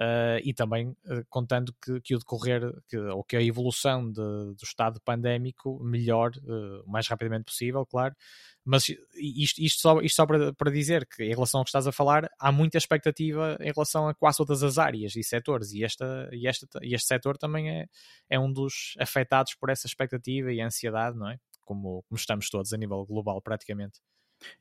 Uh, 0.00 0.38
e 0.44 0.54
também 0.54 0.90
uh, 0.90 1.24
contando 1.28 1.74
que, 1.82 2.00
que, 2.00 2.14
o 2.14 2.20
decorrer, 2.20 2.62
que, 2.88 2.96
ou 2.96 3.24
que 3.24 3.36
a 3.36 3.42
evolução 3.42 4.06
de, 4.06 4.20
do 4.20 4.62
estado 4.62 5.00
pandémico 5.00 5.82
melhore 5.82 6.38
uh, 6.38 6.84
o 6.86 6.88
mais 6.88 7.08
rapidamente 7.08 7.46
possível, 7.46 7.84
claro. 7.84 8.14
Mas 8.64 8.88
isto, 9.16 9.60
isto 9.60 9.80
só, 9.80 10.00
isto 10.00 10.14
só 10.14 10.24
para, 10.24 10.52
para, 10.52 10.70
dizer 10.70 11.04
que, 11.04 11.24
em 11.24 11.30
relação 11.30 11.58
ao 11.58 11.64
que 11.64 11.70
estás 11.70 11.86
a 11.88 11.90
falar, 11.90 12.30
há 12.38 12.52
muita 12.52 12.78
expectativa 12.78 13.56
em 13.60 13.72
relação 13.72 14.06
a 14.06 14.14
quase 14.14 14.36
todas 14.36 14.62
as 14.62 14.78
áreas 14.78 15.16
e 15.16 15.24
setores, 15.24 15.72
e, 15.72 15.82
esta, 15.82 16.28
e, 16.32 16.46
esta, 16.46 16.66
e 16.82 16.94
este 16.94 17.08
setor 17.08 17.36
também 17.36 17.68
é, 17.68 17.86
é 18.30 18.38
um 18.38 18.52
dos 18.52 18.94
afetados 19.00 19.54
por 19.56 19.68
essa 19.68 19.88
expectativa 19.88 20.52
e 20.52 20.60
ansiedade, 20.60 21.18
não 21.18 21.28
é? 21.28 21.38
Como, 21.64 22.04
como 22.08 22.16
estamos 22.16 22.48
todos 22.50 22.72
a 22.72 22.76
nível 22.76 23.04
global, 23.04 23.42
praticamente. 23.42 24.00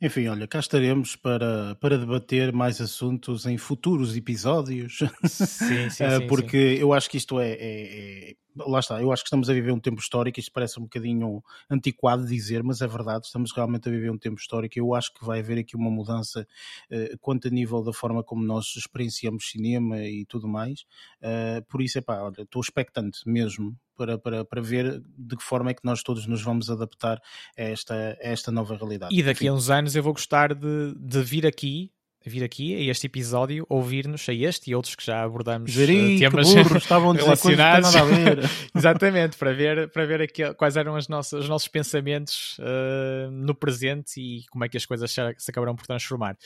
Enfim, 0.01 0.27
olha, 0.27 0.47
cá 0.47 0.59
estaremos 0.59 1.15
para, 1.15 1.75
para 1.75 1.97
debater 1.97 2.51
mais 2.51 2.81
assuntos 2.81 3.45
em 3.45 3.57
futuros 3.57 4.15
episódios. 4.15 4.99
Sim, 5.25 5.89
sim, 5.89 6.03
eh, 6.03 6.19
sim 6.19 6.27
Porque 6.27 6.75
sim. 6.75 6.81
eu 6.81 6.93
acho 6.93 7.09
que 7.09 7.17
isto 7.17 7.39
é, 7.39 7.51
é, 7.51 8.29
é, 8.29 8.35
Lá 8.65 8.79
está, 8.79 9.01
eu 9.01 9.11
acho 9.11 9.23
que 9.23 9.27
estamos 9.27 9.49
a 9.49 9.53
viver 9.53 9.71
um 9.71 9.79
tempo 9.79 9.99
histórico. 9.99 10.39
Isto 10.39 10.51
parece 10.51 10.79
um 10.79 10.83
bocadinho 10.83 11.43
antiquado 11.69 12.25
dizer, 12.25 12.63
mas 12.63 12.81
é 12.81 12.87
verdade, 12.87 13.25
estamos 13.25 13.51
realmente 13.51 13.87
a 13.87 13.91
viver 13.91 14.09
um 14.09 14.17
tempo 14.17 14.39
histórico. 14.39 14.77
Eu 14.77 14.93
acho 14.93 15.13
que 15.13 15.25
vai 15.25 15.39
haver 15.39 15.59
aqui 15.59 15.75
uma 15.75 15.89
mudança 15.89 16.47
uh, 16.91 17.17
quanto 17.19 17.47
a 17.47 17.51
nível 17.51 17.83
da 17.83 17.93
forma 17.93 18.23
como 18.23 18.43
nós 18.43 18.75
experienciamos 18.75 19.49
cinema 19.49 19.99
e 19.99 20.25
tudo 20.25 20.47
mais. 20.47 20.81
Uh, 21.21 21.63
por 21.67 21.81
isso, 21.81 21.97
é 21.97 22.01
pá, 22.01 22.21
olha, 22.21 22.41
estou 22.41 22.61
expectante 22.61 23.19
mesmo 23.25 23.77
para, 23.97 24.17
para, 24.17 24.45
para 24.45 24.61
ver 24.61 25.01
de 25.17 25.35
que 25.35 25.43
forma 25.43 25.71
é 25.71 25.73
que 25.73 25.83
nós 25.83 26.03
todos 26.03 26.27
nos 26.27 26.41
vamos 26.41 26.69
adaptar 26.69 27.19
a 27.57 27.61
esta, 27.61 27.93
a 28.21 28.27
esta 28.27 28.51
nova 28.51 28.77
realidade. 28.77 29.13
E 29.13 29.23
daqui 29.23 29.45
Enfim. 29.45 29.49
a 29.49 29.53
uns 29.53 29.69
anos 29.69 29.95
eu 29.95 30.03
vou 30.03 30.13
gostar 30.13 30.53
de, 30.53 30.93
de 30.95 31.21
vir 31.23 31.45
aqui 31.45 31.91
vir 32.27 32.43
aqui 32.43 32.75
a 32.75 32.91
este 32.91 33.07
episódio, 33.07 33.65
ouvir-nos 33.69 34.27
a 34.29 34.33
este 34.33 34.71
e 34.71 34.75
outros 34.75 34.95
que 34.95 35.05
já 35.05 35.23
abordamos 35.23 35.71
Jeri, 35.71 36.19
temas 36.19 36.53
burros, 36.53 36.83
estavam 36.83 37.13
relacionados. 37.13 37.93
Nada 37.93 38.05
a 38.05 38.15
ver. 38.15 38.39
Exatamente, 38.75 39.37
para 39.37 39.53
ver, 39.53 39.89
para 39.91 40.05
ver 40.05 40.21
aqui 40.21 40.53
quais 40.55 40.77
eram 40.77 40.95
as 40.95 41.07
nossas, 41.07 41.43
os 41.43 41.49
nossos 41.49 41.67
pensamentos 41.67 42.57
uh, 42.59 43.31
no 43.31 43.55
presente 43.55 44.19
e 44.19 44.45
como 44.51 44.65
é 44.65 44.69
que 44.69 44.77
as 44.77 44.85
coisas 44.85 45.11
se, 45.11 45.21
se 45.37 45.51
acabarão 45.51 45.75
por 45.75 45.85
transformar. 45.85 46.37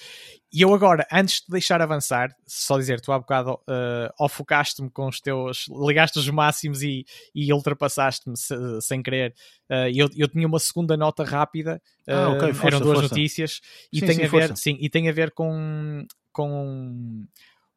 E 0.54 0.62
eu 0.62 0.74
agora, 0.74 1.08
antes 1.12 1.42
de 1.42 1.48
deixar 1.50 1.82
avançar, 1.82 2.30
só 2.46 2.78
dizer, 2.78 3.00
tu 3.00 3.12
há 3.12 3.20
bocado 3.20 3.54
uh, 3.54 4.12
ofocaste-me 4.20 4.90
com 4.90 5.08
os 5.08 5.22
teus, 5.22 5.66
ligaste 5.88 6.20
os 6.20 6.30
máximos 6.30 6.82
e, 6.84 7.06
e 7.34 7.54
ultrapassaste-me 7.54 8.38
se, 8.38 8.56
sem 8.82 9.02
querer. 9.02 9.34
Uh, 9.72 9.88
eu, 9.96 10.10
eu 10.18 10.28
tinha 10.28 10.46
uma 10.46 10.60
segunda 10.60 10.98
nota 10.98 11.24
rápida, 11.24 11.82
uh, 12.06 12.12
ah, 12.12 12.30
okay, 12.32 12.52
força, 12.52 12.68
eram 12.68 12.82
duas 12.82 13.00
força. 13.00 13.16
notícias 13.16 13.62
e 13.94 14.02
sim, 14.02 14.06
tem 14.06 14.16
sim, 14.16 14.24
a 14.24 14.28
ver, 14.28 14.58
sim, 14.58 14.78
e 14.82 14.90
tem 14.90 15.08
a 15.08 15.14
ver 15.14 15.32
com, 15.32 16.06
com 16.34 17.26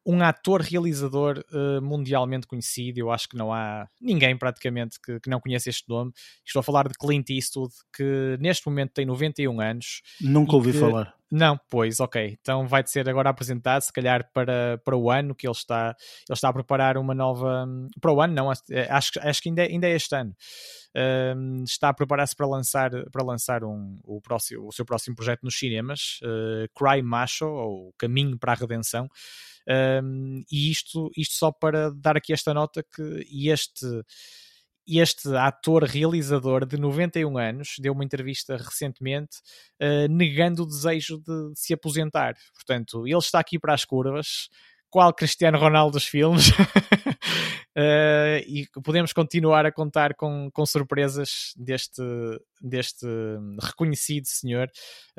um 0.05 0.21
ator 0.21 0.61
realizador 0.61 1.43
uh, 1.51 1.81
mundialmente 1.81 2.45
conhecido. 2.45 2.99
Eu 2.99 3.11
acho 3.11 3.29
que 3.29 3.37
não 3.37 3.53
há 3.53 3.87
ninguém 3.99 4.37
praticamente 4.37 4.99
que, 5.01 5.21
que, 5.21 5.29
não 5.29 5.39
conhece 5.39 5.69
este 5.69 5.87
nome. 5.89 6.11
Estou 6.45 6.59
a 6.59 6.63
falar 6.63 6.87
de 6.87 6.95
Clint 6.95 7.29
Eastwood, 7.29 7.73
que 7.95 8.37
neste 8.39 8.67
momento 8.67 8.91
tem 8.91 9.05
91 9.05 9.61
anos. 9.61 10.01
Nunca 10.19 10.53
ouvi 10.53 10.73
que... 10.73 10.79
falar. 10.79 11.15
Não, 11.31 11.59
pois, 11.69 11.99
ok. 11.99 12.37
Então 12.39 12.67
vai 12.67 12.83
ser 12.85 13.09
agora 13.09 13.29
apresentado, 13.29 13.81
se 13.81 13.91
calhar 13.91 14.29
para, 14.31 14.77
para 14.83 14.95
o 14.95 15.09
ano 15.09 15.33
que 15.33 15.47
ele 15.47 15.53
está, 15.53 15.95
ele 16.29 16.35
está 16.35 16.49
a 16.49 16.53
preparar 16.53 16.97
uma 16.97 17.15
nova. 17.15 17.65
Para 17.99 18.13
o 18.13 18.21
ano, 18.21 18.33
não, 18.33 18.49
acho, 18.49 19.11
acho 19.19 19.41
que 19.41 19.49
ainda 19.49 19.63
é, 19.63 19.67
ainda 19.67 19.87
é 19.87 19.95
este 19.95 20.15
ano. 20.15 20.35
Um, 20.95 21.63
está 21.63 21.89
a 21.89 21.93
preparar-se 21.93 22.35
para 22.35 22.47
lançar, 22.47 22.91
para 23.11 23.23
lançar 23.23 23.63
um, 23.63 23.97
o, 24.03 24.21
próximo, 24.21 24.67
o 24.67 24.71
seu 24.71 24.85
próximo 24.85 25.15
projeto 25.15 25.41
nos 25.43 25.57
cinemas, 25.57 26.19
uh, 26.23 26.69
Cry 26.73 27.01
Macho, 27.01 27.47
ou 27.47 27.93
Caminho 27.97 28.37
para 28.37 28.53
a 28.53 28.55
Redenção. 28.55 29.09
Um, 29.67 30.43
e 30.51 30.69
isto, 30.69 31.09
isto 31.17 31.33
só 31.33 31.51
para 31.51 31.91
dar 31.91 32.15
aqui 32.15 32.31
esta 32.31 32.53
nota 32.53 32.83
que 32.83 33.49
este 33.49 33.85
este 34.87 35.35
ator 35.35 35.83
realizador 35.83 36.65
de 36.65 36.77
91 36.77 37.37
anos 37.37 37.75
deu 37.79 37.93
uma 37.93 38.03
entrevista 38.03 38.57
recentemente 38.57 39.37
uh, 39.81 40.07
negando 40.09 40.63
o 40.63 40.65
desejo 40.65 41.17
de, 41.17 41.51
de, 41.53 41.59
se 41.59 41.73
aposentar. 41.73 42.35
Portanto, 42.53 43.07
ele 43.07 43.17
está 43.17 43.39
aqui 43.39 43.57
para 43.57 43.73
as 43.73 43.83
curvas, 43.83 44.49
qual 44.95 45.13
Cristiano 45.13 45.57
Ronaldo 45.57 45.91
dos 45.91 46.07
filmes. 46.07 46.51
Uh, 46.51 48.39
e 48.47 48.65
podemos 48.81 49.11
continuar 49.11 49.65
a 49.65 49.71
contar 49.71 50.13
com, 50.13 50.49
com 50.53 50.65
surpresas 50.65 51.51
deste, 51.57 52.01
deste 52.61 53.05
reconhecido 53.61 54.25
senhor 54.25 54.69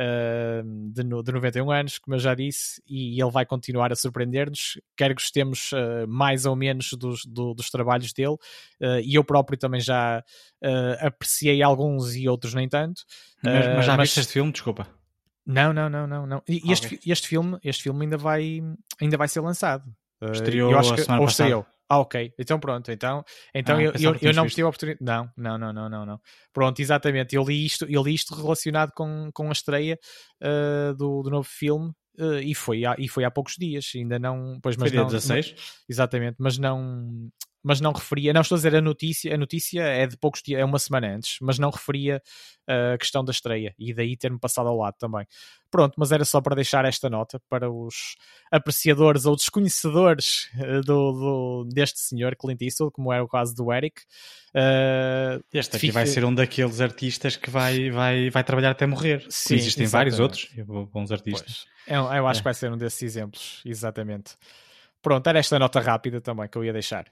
uh, 0.01 0.91
de, 0.91 1.03
de 1.03 1.31
91 1.31 1.71
anos, 1.71 1.99
como 1.99 2.15
eu 2.15 2.19
já 2.19 2.35
disse, 2.35 2.81
e 2.89 3.21
ele 3.21 3.31
vai 3.31 3.45
continuar 3.45 3.93
a 3.93 3.97
surpreender-nos, 3.97 4.81
quer 4.97 5.13
gostemos 5.13 5.73
uh, 5.73 6.09
mais 6.09 6.47
ou 6.47 6.57
menos 6.57 6.95
dos, 6.95 7.27
do, 7.27 7.53
dos 7.53 7.69
trabalhos 7.69 8.15
dele, 8.15 8.37
e 9.05 9.15
eu 9.15 9.23
próprio 9.23 9.59
também 9.59 9.81
já 9.81 10.25
apreciei 11.01 11.63
alguns 11.63 12.15
e 12.15 12.27
outros 12.27 12.55
nem 12.55 12.67
tanto. 12.67 13.03
Mas, 13.45 13.67
mas 13.77 13.85
já 13.85 13.95
mas... 13.95 14.09
viste 14.09 14.21
este 14.21 14.33
filme? 14.33 14.53
Desculpa. 14.53 14.89
Não, 15.47 15.73
não, 15.73 15.89
não, 15.89 16.07
não, 16.07 16.27
não. 16.27 16.43
E 16.49 16.73
este, 16.73 16.87
okay. 16.87 17.01
este 17.07 17.29
filme, 17.29 17.59
este 17.63 17.85
filme 17.85 18.05
ainda 18.05 18.19
vai, 18.19 18.61
ainda 19.01 19.17
vai 19.17 19.29
ser 19.29 19.41
lançado. 19.41 19.85
Estreou 20.33 20.73
eu 20.73 20.79
acho 20.79 20.95
que, 20.95 21.01
a 21.01 21.05
semana 21.05 21.21
ou 21.21 21.27
passada. 21.27 21.49
Estreou. 21.49 21.67
Ah, 21.89 22.01
ok. 22.01 22.35
Então 22.39 22.59
pronto. 22.59 22.91
Então, 22.91 23.25
então 23.55 23.77
ah, 23.77 23.83
eu, 23.83 23.93
eu, 23.93 24.17
eu 24.21 24.35
não 24.35 24.47
tive 24.49 24.63
a 24.63 24.69
oportunidade. 24.69 25.01
Não, 25.01 25.31
não, 25.37 25.59
não, 25.59 25.73
não, 25.73 25.89
não, 25.89 26.07
não. 26.07 26.21
Pronto, 26.53 26.81
exatamente. 26.81 27.37
Eu 27.37 27.45
li 27.45 27.65
isto, 27.65 27.85
eu 27.89 28.03
li 28.03 28.15
isto 28.15 28.35
relacionado 28.35 28.91
com, 28.93 29.31
com 29.33 29.49
a 29.49 29.53
estreia 29.53 29.99
uh, 30.43 30.95
do, 30.95 31.23
do 31.23 31.31
novo 31.31 31.49
filme 31.49 31.93
uh, 32.19 32.41
e, 32.43 32.55
foi 32.55 32.85
há, 32.85 32.97
e 32.99 33.09
foi 33.09 33.25
há 33.25 33.31
poucos 33.31 33.55
dias. 33.57 33.93
Ainda 33.95 34.19
não. 34.19 34.59
Pois, 34.61 34.77
mas 34.77 34.91
foi 34.91 34.99
não, 34.99 35.07
16? 35.07 35.51
Não, 35.51 35.57
exatamente, 35.89 36.37
mas 36.41 36.59
não 36.59 37.31
mas 37.67 37.81
não 37.81 37.91
referia, 37.91 38.33
não 38.33 38.43
estou 38.43 38.55
a 38.55 38.59
dizer 38.59 38.77
a 38.77 38.81
notícia, 38.81 39.35
a 39.35 39.37
notícia 39.37 39.83
é 39.83 40.07
de 40.07 40.17
poucos 40.17 40.41
dias, 40.41 40.61
é 40.61 40.65
uma 40.65 40.79
semana 40.79 41.17
antes, 41.17 41.39
mas 41.41 41.59
não 41.59 41.69
referia 41.69 42.23
uh, 42.69 42.95
a 42.95 42.99
questão 42.99 43.25
da 43.25 43.33
estreia 43.33 43.75
e 43.77 43.93
daí 43.93 44.17
ter-me 44.17 44.39
passado 44.39 44.69
ao 44.69 44.77
lado 44.77 44.95
também. 45.01 45.27
Pronto, 45.69 45.95
mas 45.99 46.13
era 46.13 46.25
só 46.25 46.41
para 46.41 46.55
deixar 46.55 46.85
esta 46.85 47.11
nota 47.11 47.43
para 47.49 47.69
os 47.69 48.15
apreciadores 48.53 49.27
ou 49.27 49.35
desconhecedores 49.35 50.49
uh, 50.55 50.81
do, 50.83 51.13
do, 51.13 51.69
deste 51.69 51.99
senhor 51.99 52.37
Clint 52.37 52.63
Eastwood, 52.63 52.93
como 52.93 53.13
era 53.13 53.25
o 53.25 53.27
caso 53.27 53.53
do 53.53 53.73
Eric. 53.73 54.01
Uh, 54.55 55.43
este 55.53 55.71
aqui 55.71 55.87
fique... 55.87 55.93
vai 55.93 56.07
ser 56.07 56.25
um 56.25 56.33
daqueles 56.33 56.81
artistas 56.81 57.35
que 57.35 57.51
vai, 57.51 57.91
vai, 57.91 58.31
vai 58.31 58.45
trabalhar 58.45 58.71
até 58.71 58.87
morrer. 58.87 59.27
Sim, 59.29 59.57
existem 59.57 59.83
exatamente. 59.83 59.91
vários 59.91 60.21
outros 60.21 60.49
bons 60.93 61.11
artistas. 61.11 61.67
Pois. 61.85 61.97
Eu, 61.99 62.05
eu 62.13 62.29
acho 62.29 62.39
é. 62.39 62.43
que 62.43 62.45
vai 62.45 62.55
ser 62.55 62.71
um 62.71 62.79
desses 62.79 63.03
exemplos, 63.03 63.61
exatamente. 63.65 64.37
Pronto, 65.03 65.27
era 65.27 65.41
esta 65.41 65.59
nota 65.59 65.81
rápida 65.81 66.21
também 66.21 66.49
que 66.49 66.57
eu 66.57 66.65
ia 66.65 66.73
deixar. 66.73 67.07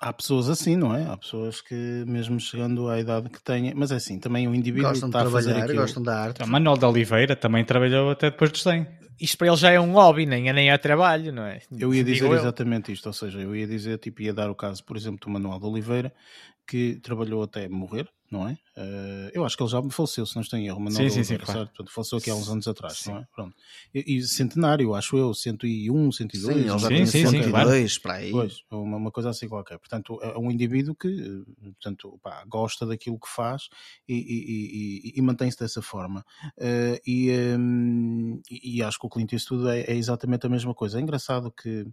Há 0.00 0.12
pessoas 0.12 0.48
assim, 0.48 0.76
não 0.76 0.94
é? 0.94 1.04
Há 1.04 1.16
pessoas 1.16 1.60
que, 1.60 1.74
mesmo 2.06 2.40
chegando 2.40 2.88
à 2.88 2.98
idade 2.98 3.28
que 3.28 3.40
têm, 3.40 3.72
mas 3.74 3.90
é 3.92 3.96
assim, 3.96 4.18
também 4.18 4.48
o 4.48 4.54
indivíduo 4.54 4.88
gostam 4.88 5.08
está 5.08 5.20
de 5.20 5.24
trabalhar, 5.24 5.50
a 5.50 5.52
fazer 5.54 5.64
aquilo. 5.64 5.80
gostam 5.80 6.02
da 6.02 6.20
arte. 6.20 6.42
O 6.42 6.46
Manuel 6.46 6.76
de 6.76 6.84
Oliveira 6.84 7.36
também 7.36 7.64
trabalhou 7.64 8.10
até 8.10 8.30
depois 8.30 8.50
dos 8.50 8.62
100. 8.62 8.86
Isto 9.18 9.38
para 9.38 9.46
ele 9.46 9.56
já 9.56 9.70
é 9.70 9.80
um 9.80 9.92
hobby, 9.92 10.26
nem 10.26 10.48
é, 10.48 10.52
nem 10.52 10.70
é 10.70 10.76
trabalho, 10.76 11.32
não 11.32 11.44
é? 11.44 11.60
Eu 11.78 11.94
ia 11.94 12.04
dizer 12.04 12.30
exatamente 12.30 12.92
isto, 12.92 13.06
ou 13.06 13.12
seja, 13.12 13.38
eu 13.38 13.56
ia 13.56 13.66
dizer, 13.66 13.98
tipo, 13.98 14.20
ia 14.20 14.34
dar 14.34 14.50
o 14.50 14.54
caso, 14.54 14.84
por 14.84 14.96
exemplo, 14.96 15.20
do 15.20 15.30
Manuel 15.30 15.58
de 15.58 15.64
Oliveira, 15.64 16.12
que 16.66 16.98
trabalhou 17.00 17.42
até 17.42 17.68
morrer, 17.68 18.08
não 18.30 18.48
é? 18.48 18.52
Uh, 18.76 19.30
eu 19.32 19.44
acho 19.44 19.56
que 19.56 19.62
ele 19.62 19.70
já 19.70 19.80
faleceu, 19.90 20.26
se 20.26 20.34
não 20.34 20.42
estou 20.42 20.58
em 20.58 20.66
erro, 20.66 20.80
Manuel 20.80 21.08
sim, 21.08 21.10
sim, 21.10 21.24
sim, 21.24 21.38
claro. 21.38 21.66
Portanto, 21.68 21.92
faleceu 21.92 22.18
aqui 22.18 22.28
há 22.28 22.34
uns 22.34 22.48
anos 22.48 22.66
atrás, 22.66 22.98
sim. 22.98 23.10
não 23.10 23.18
é? 23.18 23.26
Pronto. 23.32 23.54
E, 23.94 24.16
e, 24.16 24.22
centenário, 24.22 24.94
acho 24.94 25.16
eu, 25.16 25.32
101, 25.32 26.12
102, 26.12 26.54
sim, 26.54 26.60
ele 26.60 26.78
já 26.78 26.88
sim, 26.88 27.06
sim, 27.06 27.26
102 27.26 27.94
sim, 27.94 28.00
para 28.00 28.14
aí. 28.14 28.32
Pois, 28.32 28.58
uma, 28.70 28.96
uma, 28.96 29.10
coisa 29.12 29.30
assim 29.30 29.48
qualquer. 29.48 29.78
Portanto, 29.78 30.18
é 30.20 30.36
um 30.36 30.50
indivíduo 30.50 30.94
que 30.94 31.44
portanto, 31.64 32.18
pá, 32.22 32.44
gosta 32.46 32.84
daquilo 32.84 33.18
que 33.18 33.28
faz 33.28 33.68
e, 34.08 34.14
e, 34.14 35.12
e 35.16 35.22
mantém-se 35.22 35.58
dessa 35.58 35.80
forma. 35.80 36.24
Uh, 36.58 37.58
um, 37.58 38.40
e, 38.50 38.82
acho 38.82 38.98
que 38.98 39.06
o 39.06 39.10
Clint 39.10 39.32
Eastwood 39.32 39.68
é, 39.68 39.92
é 39.92 39.96
exatamente 39.96 40.46
a 40.46 40.50
mesma 40.50 40.74
coisa. 40.74 40.98
É 40.98 41.02
engraçado 41.02 41.50
que 41.50 41.86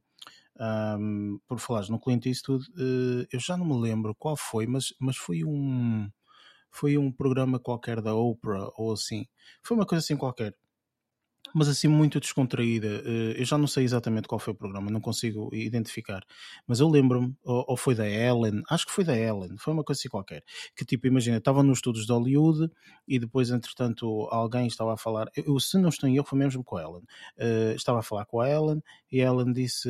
um, 0.59 1.39
por 1.47 1.59
falares 1.59 1.89
no 1.89 1.99
Clint 1.99 2.25
Eastwood, 2.25 2.65
uh, 2.71 3.25
eu 3.31 3.39
já 3.39 3.57
não 3.57 3.65
me 3.65 3.79
lembro 3.79 4.15
qual 4.15 4.35
foi, 4.37 4.67
mas, 4.67 4.93
mas 4.99 5.17
foi 5.17 5.43
um 5.43 6.09
foi 6.71 6.97
um 6.97 7.11
programa 7.11 7.59
qualquer 7.59 8.01
da 8.01 8.15
Oprah 8.15 8.71
ou 8.75 8.91
assim. 8.93 9.27
Foi 9.61 9.77
uma 9.77 9.85
coisa 9.85 10.03
assim 10.03 10.17
qualquer 10.17 10.55
mas 11.53 11.67
assim 11.67 11.87
muito 11.87 12.19
descontraída. 12.19 12.87
Eh, 13.05 13.41
eu 13.41 13.45
já 13.45 13.57
não 13.57 13.67
sei 13.67 13.83
exatamente 13.83 14.27
qual 14.27 14.39
foi 14.39 14.53
o 14.53 14.55
programa, 14.55 14.89
não 14.91 15.01
consigo 15.01 15.49
identificar, 15.53 16.23
mas 16.67 16.79
eu 16.79 16.89
lembro-me, 16.89 17.35
ou, 17.43 17.77
foi 17.77 17.95
da 17.95 18.07
Ellen, 18.07 18.61
acho 18.69 18.85
que 18.85 18.91
foi 18.91 19.03
da 19.03 19.17
Ellen, 19.17 19.55
foi 19.57 19.73
uma 19.73 19.83
coisa 19.83 19.99
assim 19.99 20.09
qualquer, 20.09 20.43
que 20.75 20.85
tipo, 20.85 21.07
imagina, 21.07 21.37
estava 21.37 21.61
nos 21.63 21.79
estudos 21.79 22.05
de 22.05 22.11
Hollywood 22.11 22.71
e 23.07 23.19
depois, 23.19 23.49
entretanto, 23.49 24.27
alguém 24.31 24.67
estava 24.67 24.93
a 24.93 24.97
falar, 24.97 25.27
eu, 25.35 25.59
se 25.59 25.77
não 25.77 25.89
estou 25.89 26.09
em 26.09 26.15
erro, 26.15 26.25
foi 26.25 26.39
mesmo 26.39 26.63
com 26.63 26.77
a 26.77 26.81
Ellen, 26.81 27.03
uh, 27.37 27.75
estava 27.75 27.99
a 27.99 28.03
falar 28.03 28.25
com 28.25 28.39
a 28.39 28.49
Ellen 28.49 28.81
e 29.11 29.21
a 29.21 29.25
Ellen 29.25 29.53
disse, 29.53 29.89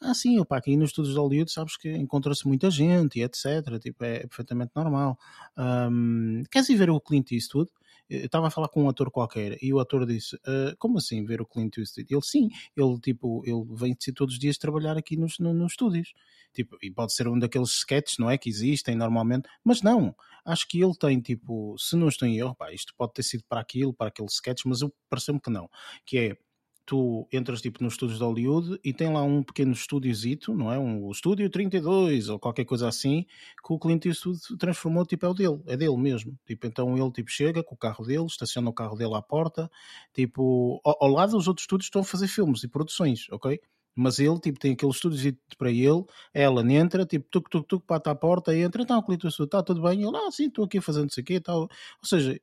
ah 0.00 0.14
sim, 0.14 0.38
opa, 0.38 0.56
aqui 0.56 0.76
nos 0.76 0.90
estudos 0.90 1.12
de 1.12 1.18
Hollywood 1.18 1.50
sabes 1.50 1.76
que 1.76 1.90
encontra-se 1.90 2.46
muita 2.46 2.70
gente 2.70 3.18
e 3.18 3.22
etc, 3.22 3.78
tipo, 3.80 4.04
é, 4.04 4.16
é 4.16 4.26
perfeitamente 4.26 4.72
normal. 4.74 5.18
Um, 5.56 6.42
queres 6.50 6.68
ir 6.68 6.76
ver 6.76 6.90
o 6.90 7.00
Clint 7.00 7.32
Eastwood? 7.32 7.70
Eu 8.10 8.26
estava 8.26 8.48
a 8.48 8.50
falar 8.50 8.68
com 8.68 8.82
um 8.82 8.88
ator 8.88 9.08
qualquer 9.10 9.56
e 9.62 9.72
o 9.72 9.78
ator 9.78 10.04
disse: 10.04 10.34
uh, 10.36 10.76
Como 10.78 10.98
assim 10.98 11.24
ver 11.24 11.40
o 11.40 11.46
Clint 11.46 11.78
Eastwood? 11.78 12.12
Ele 12.12 12.22
sim, 12.22 12.48
ele 12.76 12.98
tipo, 12.98 13.42
ele 13.46 13.64
vem 13.70 13.94
todos 14.14 14.34
os 14.34 14.40
dias 14.40 14.58
trabalhar 14.58 14.98
aqui 14.98 15.16
nos, 15.16 15.38
no, 15.38 15.54
nos 15.54 15.72
estúdios. 15.72 16.12
Tipo, 16.52 16.76
e 16.82 16.90
pode 16.90 17.12
ser 17.12 17.28
um 17.28 17.38
daqueles 17.38 17.70
sketches, 17.70 18.18
não 18.18 18.28
é? 18.28 18.36
Que 18.36 18.48
existem 18.48 18.96
normalmente, 18.96 19.48
mas 19.64 19.82
não. 19.82 20.14
Acho 20.44 20.66
que 20.66 20.82
ele 20.82 20.94
tem 20.98 21.20
tipo, 21.20 21.76
se 21.78 21.94
não 21.94 22.08
estou 22.08 22.26
em 22.26 22.38
erro, 22.38 22.54
pá, 22.56 22.72
isto 22.72 22.92
pode 22.96 23.12
ter 23.12 23.22
sido 23.22 23.44
para 23.48 23.60
aquilo, 23.60 23.94
para 23.94 24.08
aquele 24.08 24.28
sketch, 24.28 24.62
mas 24.66 24.80
eu 24.82 24.92
pareceu-me 25.08 25.40
que 25.40 25.50
não. 25.50 25.70
Que 26.04 26.18
é 26.18 26.36
tu 26.84 27.28
entras 27.32 27.60
tipo 27.60 27.82
nos 27.82 27.94
estúdios 27.94 28.18
de 28.18 28.24
Hollywood 28.24 28.80
e 28.82 28.92
tem 28.92 29.12
lá 29.12 29.22
um 29.22 29.42
pequeno 29.42 29.72
estúdiozito, 29.72 30.54
não 30.54 30.72
é? 30.72 30.78
Um 30.78 31.10
estúdio 31.10 31.48
32 31.48 32.28
ou 32.28 32.38
qualquer 32.38 32.64
coisa 32.64 32.88
assim, 32.88 33.24
que 33.64 33.72
o 33.72 33.78
Clint 33.78 34.06
Eastwood 34.06 34.40
transformou, 34.58 35.06
tipo, 35.06 35.24
é 35.26 35.28
o 35.28 35.34
dele, 35.34 35.60
é 35.66 35.76
dele 35.76 35.96
mesmo. 35.96 36.36
Tipo, 36.46 36.66
então 36.66 36.96
ele 36.96 37.10
tipo 37.12 37.30
chega 37.30 37.62
com 37.62 37.74
o 37.74 37.78
carro 37.78 38.04
dele, 38.04 38.26
estaciona 38.26 38.68
o 38.70 38.72
carro 38.72 38.96
dele 38.96 39.14
à 39.14 39.22
porta, 39.22 39.70
tipo, 40.12 40.80
ao, 40.84 40.96
ao 41.04 41.10
lado 41.10 41.36
os 41.36 41.48
outros 41.48 41.64
estúdios 41.64 41.86
estão 41.86 42.02
a 42.02 42.04
fazer 42.04 42.28
filmes 42.28 42.62
e 42.64 42.68
produções, 42.68 43.26
ok? 43.30 43.60
Mas 43.94 44.18
ele, 44.18 44.38
tipo, 44.40 44.58
tem 44.58 44.72
aquele 44.72 44.92
estúdio 44.92 45.36
para 45.58 45.70
ele, 45.70 46.04
ela 46.32 46.62
entra, 46.72 47.04
tipo, 47.04 47.26
tuc, 47.30 47.48
tuc, 47.50 47.66
tuc, 47.66 47.84
bate 47.86 48.08
à 48.08 48.14
porta, 48.14 48.56
entra, 48.56 48.82
então, 48.82 49.02
Clint 49.02 49.24
Eastwood, 49.24 49.48
está 49.48 49.62
tudo 49.62 49.82
bem? 49.82 50.02
Ele, 50.02 50.16
ah, 50.16 50.30
sim, 50.30 50.46
estou 50.46 50.64
aqui 50.64 50.80
fazendo 50.80 51.10
isso 51.10 51.20
aqui 51.20 51.34
e 51.34 51.40
tal. 51.40 51.62
Ou 51.62 51.68
seja, 52.04 52.40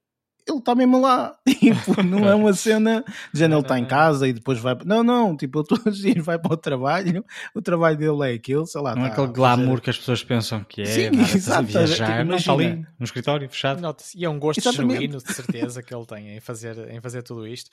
ele 0.48 0.60
está 0.60 0.74
mesmo 0.76 1.02
lá. 1.02 1.36
Tipo, 1.68 2.02
não 2.04 2.28
é 2.28 2.34
uma 2.34 2.54
cena 2.54 3.04
dizendo 3.34 3.56
ele 3.56 3.62
está 3.62 3.78
em 3.78 3.86
casa 3.86 4.28
e 4.28 4.34
depois 4.34 4.60
vai. 4.60 4.78
Não, 4.86 5.04
não, 5.04 5.36
tipo, 5.36 5.60
ele 5.60 5.68
todos 5.68 5.86
os 5.86 5.98
dias 5.98 6.24
vai 6.24 6.40
para 6.40 6.54
o 6.54 6.58
trabalho, 6.58 7.26
o 7.54 7.62
trabalho 7.62 7.98
dele 7.98 8.32
é 8.32 8.36
aquele, 8.36 8.66
sei 8.66 8.82
lá. 8.82 8.96
Não 8.96 9.06
é 9.06 9.10
tá 9.10 9.14
aquele 9.14 9.28
glamour 9.28 9.68
fazer... 9.68 9.82
que 9.82 9.90
as 9.90 9.98
pessoas 9.98 10.24
pensam 10.24 10.64
que 10.64 10.82
é, 10.82 10.86
Sim, 10.86 11.10
nada, 11.12 11.36
exato, 11.36 11.64
viajar, 11.64 12.26
não 12.26 12.38
está 12.38 12.54
ali 12.54 12.86
no 12.98 13.04
escritório 13.04 13.50
fechado. 13.50 13.82
E 14.16 14.24
é 14.24 14.30
um 14.30 14.40
gosto 14.40 14.60
Exatamente. 14.60 14.94
genuíno, 14.94 15.18
de 15.18 15.34
certeza, 15.34 15.84
que 15.84 15.94
ele 15.94 16.06
tem 16.06 16.38
em 16.38 16.40
fazer, 16.40 16.78
em 16.90 17.02
fazer 17.02 17.24
tudo 17.24 17.46
isto. 17.46 17.70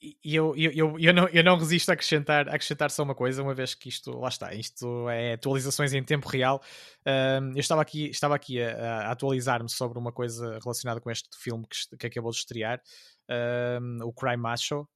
E 0.00 0.34
eu, 0.34 0.54
eu, 0.56 0.70
eu, 0.72 0.98
eu, 0.98 1.14
não, 1.14 1.28
eu 1.28 1.42
não 1.42 1.58
resisto 1.58 1.90
a 1.90 1.94
acrescentar, 1.94 2.48
a 2.48 2.54
acrescentar 2.54 2.90
só 2.90 3.02
uma 3.02 3.14
coisa, 3.14 3.42
uma 3.42 3.54
vez 3.54 3.74
que 3.74 3.88
isto, 3.88 4.16
lá 4.16 4.28
está, 4.28 4.54
isto 4.54 5.08
é 5.08 5.34
atualizações 5.34 5.92
em 5.92 6.02
tempo 6.02 6.28
real. 6.28 6.62
Eu 7.04 7.60
estava 7.60 7.82
aqui, 7.82 8.08
estava 8.10 8.34
aqui 8.34 8.62
a, 8.62 9.08
a 9.08 9.12
atualizar-me 9.12 9.68
sobre 9.68 9.98
uma 9.98 10.12
coisa 10.12 10.58
relacionada 10.62 11.00
com 11.00 11.10
este 11.10 11.28
filme 11.36 11.66
que, 11.68 11.96
que 11.96 12.06
acabou 12.06 12.30
de 12.30 12.38
estrear, 12.38 12.80
o 14.04 14.12
Crime 14.12 14.36
Macho, 14.36 14.88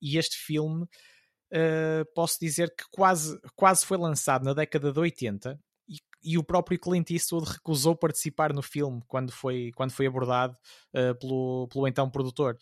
e 0.00 0.16
este 0.16 0.36
filme 0.36 0.86
uh, 1.52 2.04
posso 2.14 2.38
dizer 2.40 2.74
que 2.74 2.84
quase, 2.90 3.38
quase 3.54 3.84
foi 3.84 3.98
lançado 3.98 4.44
na 4.44 4.54
década 4.54 4.92
de 4.92 4.98
80 4.98 5.58
e, 5.88 5.98
e 6.22 6.38
o 6.38 6.44
próprio 6.44 6.78
Clint 6.78 7.10
Eastwood 7.10 7.50
recusou 7.50 7.96
participar 7.96 8.52
no 8.52 8.62
filme 8.62 9.02
quando 9.06 9.32
foi, 9.32 9.70
quando 9.74 9.92
foi 9.92 10.06
abordado 10.06 10.56
uh, 10.94 11.14
pelo, 11.18 11.68
pelo 11.68 11.88
então 11.88 12.10
produtor 12.10 12.56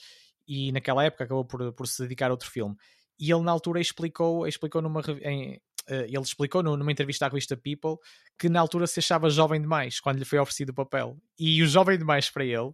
e 0.47 0.73
naquela 0.73 1.05
época 1.05 1.25
acabou 1.25 1.45
por, 1.45 1.73
por 1.75 1.87
se 1.87 2.03
dedicar 2.03 2.29
a 2.29 2.33
outro 2.33 2.51
filme. 2.51 2.75
E 3.19 3.31
ele 3.31 3.43
na 3.43 3.53
altura 3.53 3.81
explicou, 3.81 4.47
explicou 4.47 4.81
numa 4.81 5.03
em, 5.23 5.61
ele 5.89 6.21
explicou 6.21 6.63
numa 6.63 6.93
entrevista 6.93 7.27
à 7.27 7.29
revista 7.29 7.57
People 7.57 7.97
que 8.39 8.49
na 8.49 8.61
altura 8.61 8.87
se 8.87 9.01
achava 9.01 9.31
jovem 9.31 9.61
demais 9.61 10.01
quando 10.01 10.19
lhe 10.19 10.25
foi 10.25 10.39
oferecido 10.39 10.71
o 10.71 10.75
papel. 10.75 11.17
E 11.39 11.63
o 11.63 11.67
jovem 11.67 11.99
demais 11.99 12.31
para 12.31 12.45
ele 12.45 12.73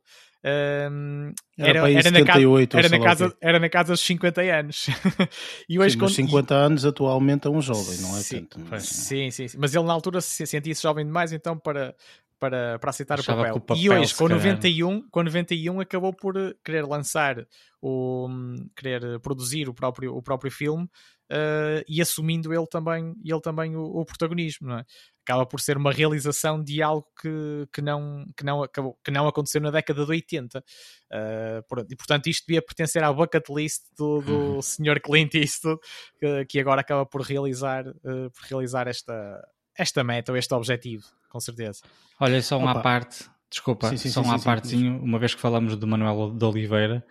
era, 1.56 1.78
era, 1.78 1.90
era, 1.90 2.10
na 2.10 2.24
casa, 2.24 2.68
era, 2.74 2.88
na 2.88 3.00
casa, 3.00 3.36
era 3.40 3.58
na 3.58 3.68
casa 3.70 3.92
dos 3.94 4.00
50 4.02 4.42
anos. 4.42 4.86
e 5.66 5.78
hoje, 5.78 5.94
sim, 5.94 5.98
quando... 5.98 6.12
50 6.12 6.54
anos 6.54 6.84
atualmente 6.84 7.46
é 7.46 7.50
um 7.50 7.62
jovem, 7.62 7.98
não 7.98 8.16
é 8.16 8.20
sim, 8.20 8.44
tanto? 8.44 8.80
Sim, 8.80 9.30
sim, 9.30 9.48
sim, 9.48 9.56
Mas 9.58 9.74
ele 9.74 9.84
na 9.84 9.92
altura 9.94 10.20
se 10.20 10.46
sentia-se 10.46 10.82
jovem 10.82 11.06
demais, 11.06 11.32
então 11.32 11.58
para, 11.58 11.94
para, 12.38 12.78
para 12.78 12.90
aceitar 12.90 13.18
o 13.18 13.24
papel. 13.24 13.54
o 13.54 13.60
papel. 13.60 13.82
E 13.82 13.88
hoje, 13.88 14.14
com 14.14 14.28
91, 14.28 15.08
com 15.08 15.22
91, 15.22 15.80
acabou 15.80 16.12
por 16.12 16.36
eh, 16.36 16.52
querer 16.62 16.84
lançar, 16.84 17.46
o, 17.80 18.28
querer 18.76 19.18
produzir 19.20 19.66
o 19.68 19.74
próprio, 19.74 20.14
o 20.14 20.22
próprio 20.22 20.50
filme 20.50 20.86
uh, 21.30 21.84
e 21.88 22.00
assumindo 22.00 22.52
ele 22.52 22.66
também, 22.66 23.14
ele 23.24 23.40
também 23.40 23.76
o, 23.76 23.82
o, 23.82 24.04
protagonismo, 24.04 24.68
não 24.68 24.78
é? 24.78 24.84
acaba 25.24 25.46
por 25.46 25.60
ser 25.60 25.76
uma 25.76 25.90
realização 25.90 26.62
de 26.62 26.82
algo 26.82 27.06
que, 27.20 27.66
que, 27.72 27.80
não, 27.80 28.26
que, 28.36 28.44
não, 28.44 28.62
acabou, 28.62 28.98
que 29.02 29.10
não 29.10 29.26
aconteceu 29.26 29.60
na 29.60 29.70
década 29.70 30.04
de 30.04 30.10
80. 30.10 30.58
Uh, 30.58 31.84
e 31.90 31.96
portanto, 31.96 32.26
isto 32.26 32.46
devia 32.46 32.60
pertencer 32.60 33.02
à 33.02 33.12
bucket 33.12 33.48
list 33.48 33.84
do, 33.96 34.20
do 34.20 34.32
uhum. 34.32 34.62
Sr. 34.62 35.00
Clint 35.02 35.34
Eastwood, 35.34 35.80
que, 36.18 36.44
que, 36.44 36.60
agora 36.60 36.82
acaba 36.82 37.06
por 37.06 37.22
realizar, 37.22 37.88
uh, 37.88 38.30
por 38.30 38.42
realizar 38.48 38.86
esta, 38.86 39.42
esta 39.76 40.04
meta 40.04 40.30
ou 40.30 40.38
este 40.38 40.52
objetivo, 40.54 41.04
com 41.30 41.40
certeza. 41.40 41.80
Olha, 42.20 42.40
só 42.42 42.58
uma 42.58 42.72
Opa. 42.72 42.82
parte, 42.82 43.24
desculpa, 43.50 43.88
sim, 43.88 43.96
sim, 43.96 44.10
só 44.10 44.22
sim, 44.22 44.28
uma 44.28 44.38
partezinho, 44.38 45.02
uma 45.02 45.18
vez 45.18 45.34
que 45.34 45.40
falamos 45.40 45.74
do 45.76 45.86
Manuel 45.86 46.32
de 46.32 46.44
Oliveira, 46.44 47.04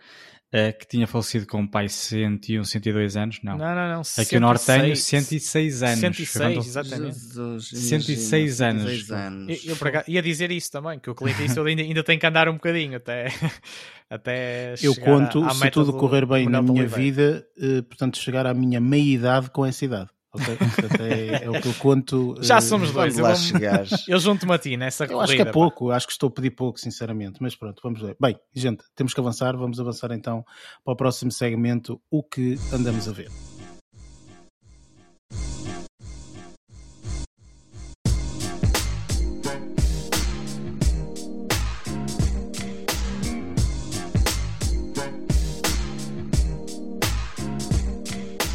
que 0.78 0.86
tinha 0.86 1.06
falecido 1.06 1.46
com 1.46 1.62
o 1.62 1.68
pai 1.68 1.88
101, 1.88 2.62
102 2.62 3.16
anos, 3.16 3.40
não. 3.42 3.58
Não, 3.58 3.74
não, 3.74 3.94
não. 3.94 4.02
Aqui 4.18 4.36
o 4.36 4.40
Nortenho, 4.40 4.94
106 4.94 5.82
anos. 5.82 5.98
106, 5.98 6.66
exatamente. 6.66 7.14
Jesus, 7.14 7.68
106 7.68 8.60
anos. 8.60 8.82
106 8.82 9.10
anos. 9.10 9.64
Eu, 9.66 9.76
eu 9.76 10.02
ia 10.06 10.22
dizer 10.22 10.52
isso 10.52 10.70
também, 10.70 10.98
que 11.00 11.10
o 11.10 11.14
Clint 11.14 11.40
Eastwood 11.40 11.70
ainda, 11.70 11.82
ainda 11.82 12.04
tem 12.04 12.18
que 12.18 12.26
andar 12.26 12.48
um 12.48 12.54
bocadinho 12.54 12.96
até, 12.96 13.26
até 14.08 14.74
Eu 14.80 14.94
conto, 14.94 15.44
a, 15.44 15.50
se 15.50 15.70
tudo 15.70 15.92
correr 15.94 16.24
bem 16.24 16.48
na 16.48 16.62
minha 16.62 16.86
vida, 16.86 17.44
uh, 17.58 17.82
portanto, 17.82 18.16
chegar 18.18 18.46
à 18.46 18.54
minha 18.54 18.80
meia-idade 18.80 19.50
com 19.50 19.66
essa 19.66 19.84
idade. 19.84 20.10
Ok? 20.34 20.56
Portanto, 20.56 21.00
é, 21.00 21.44
é, 21.44 21.50
o 21.50 21.60
que 21.60 21.68
eu 21.68 21.74
conto. 21.74 22.34
Já 22.42 22.58
uh, 22.58 22.62
somos 22.62 22.90
dois. 22.90 23.16
Eu, 23.16 23.24
eu 24.08 24.18
junto-me 24.18 24.52
a 24.52 24.58
ti 24.58 24.76
nessa 24.76 25.04
eu 25.04 25.08
corrida. 25.08 25.24
Acho 25.24 25.36
que 25.36 25.48
é 25.48 25.52
pouco, 25.52 25.90
acho 25.92 26.06
que 26.06 26.12
estou 26.12 26.28
a 26.28 26.32
pedir 26.32 26.50
pouco, 26.50 26.78
sinceramente. 26.78 27.38
Mas 27.40 27.54
pronto, 27.54 27.80
vamos 27.82 28.00
ver. 28.00 28.16
Bem, 28.20 28.36
gente, 28.52 28.82
temos 28.96 29.14
que 29.14 29.20
avançar. 29.20 29.56
Vamos 29.56 29.78
avançar 29.78 30.10
então 30.10 30.44
para 30.84 30.92
o 30.92 30.96
próximo 30.96 31.30
segmento: 31.30 32.00
o 32.10 32.22
que 32.22 32.58
andamos 32.72 33.08
a 33.08 33.12
ver. 33.12 33.30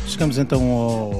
Chegamos 0.07 0.37
então 0.37 0.61
ao 0.71 1.18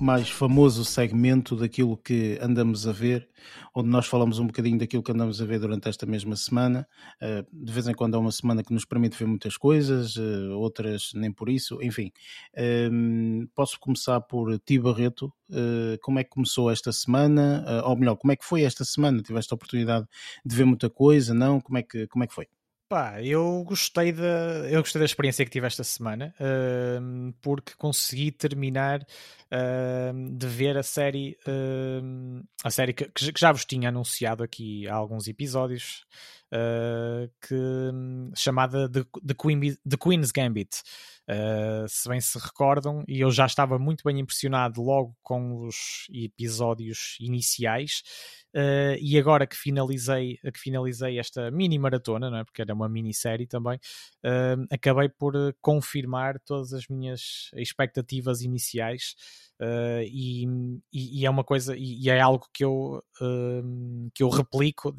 mais 0.00 0.28
famoso 0.28 0.84
segmento 0.84 1.56
daquilo 1.56 1.96
que 1.96 2.38
andamos 2.42 2.86
a 2.86 2.92
ver, 2.92 3.28
onde 3.74 3.88
nós 3.88 4.06
falamos 4.06 4.38
um 4.38 4.46
bocadinho 4.46 4.78
daquilo 4.78 5.02
que 5.02 5.12
andamos 5.12 5.40
a 5.40 5.44
ver 5.44 5.58
durante 5.60 5.88
esta 5.88 6.04
mesma 6.04 6.36
semana. 6.36 6.86
Eh, 7.20 7.44
de 7.52 7.72
vez 7.72 7.86
em 7.86 7.94
quando 7.94 8.14
é 8.16 8.18
uma 8.18 8.32
semana 8.32 8.62
que 8.62 8.72
nos 8.72 8.84
permite 8.84 9.16
ver 9.16 9.26
muitas 9.26 9.56
coisas, 9.56 10.16
eh, 10.16 10.48
outras 10.54 11.12
nem 11.14 11.32
por 11.32 11.48
isso, 11.48 11.80
enfim. 11.82 12.10
Ehm, 12.56 13.46
posso 13.54 13.78
começar 13.80 14.20
por 14.20 14.58
Ti 14.58 14.78
Barreto. 14.78 15.32
Eh, 15.50 15.98
como 16.02 16.18
é 16.18 16.24
que 16.24 16.30
começou 16.30 16.70
esta 16.70 16.92
semana? 16.92 17.64
Ou 17.84 17.96
melhor, 17.96 18.16
como 18.16 18.32
é 18.32 18.36
que 18.36 18.44
foi 18.44 18.62
esta 18.62 18.84
semana? 18.84 19.22
Tiveste 19.22 19.52
a 19.52 19.56
oportunidade 19.56 20.06
de 20.44 20.56
ver 20.56 20.64
muita 20.64 20.90
coisa? 20.90 21.32
Não? 21.32 21.60
Como 21.60 21.78
é 21.78 21.82
que, 21.82 22.06
como 22.08 22.24
é 22.24 22.26
que 22.26 22.34
foi? 22.34 22.46
Pá, 22.94 23.20
eu 23.20 23.64
gostei 23.64 24.12
da, 24.12 24.68
eu 24.70 24.80
gostei 24.80 25.00
da 25.00 25.04
experiência 25.04 25.44
que 25.44 25.50
tive 25.50 25.66
esta 25.66 25.82
semana 25.82 26.32
uh, 26.38 27.34
porque 27.42 27.72
consegui 27.76 28.30
terminar 28.30 29.00
uh, 29.00 30.30
de 30.30 30.46
ver 30.46 30.78
a 30.78 30.82
série, 30.84 31.36
uh, 31.44 32.40
a 32.62 32.70
série 32.70 32.92
que, 32.92 33.06
que, 33.06 33.32
já 33.36 33.50
vos 33.50 33.64
tinha 33.64 33.88
anunciado 33.88 34.44
aqui 34.44 34.86
há 34.86 34.94
alguns 34.94 35.26
episódios, 35.26 36.04
ah, 36.54 37.28
que, 37.40 37.56
chamada 38.36 38.88
The, 38.88 39.04
The, 39.26 39.34
Queen, 39.34 39.76
The 39.88 39.96
Queen's 39.96 40.30
Gambit. 40.30 40.82
Uh, 41.26 41.88
se 41.88 42.06
bem 42.06 42.20
se 42.20 42.38
recordam, 42.38 43.02
e 43.08 43.20
eu 43.20 43.30
já 43.30 43.46
estava 43.46 43.78
muito 43.78 44.04
bem 44.04 44.20
impressionado 44.20 44.82
logo 44.82 45.16
com 45.22 45.66
os 45.66 46.06
episódios 46.12 47.16
iniciais, 47.18 48.02
uh, 48.54 48.94
e 49.00 49.18
agora 49.18 49.46
que 49.46 49.56
finalizei, 49.56 50.36
que 50.36 50.60
finalizei 50.60 51.18
esta 51.18 51.50
mini 51.50 51.78
maratona, 51.78 52.28
não 52.30 52.38
é? 52.38 52.44
porque 52.44 52.60
era 52.60 52.74
uma 52.74 52.90
minissérie 52.90 53.46
também, 53.46 53.78
uh, 54.22 54.66
acabei 54.70 55.08
por 55.08 55.32
confirmar 55.62 56.38
todas 56.40 56.74
as 56.74 56.88
minhas 56.88 57.50
expectativas 57.54 58.42
iniciais. 58.42 59.14
E, 60.06 60.44
e, 60.92 61.20
e, 61.22 61.24
é 61.24 61.30
uma 61.30 61.44
coisa, 61.44 61.74
e, 61.74 62.02
e 62.02 62.10
é 62.10 62.20
algo 62.20 62.46
que 62.52 62.62
eu, 62.62 63.02
que 64.12 64.22
eu 64.22 64.28
replico 64.28 64.94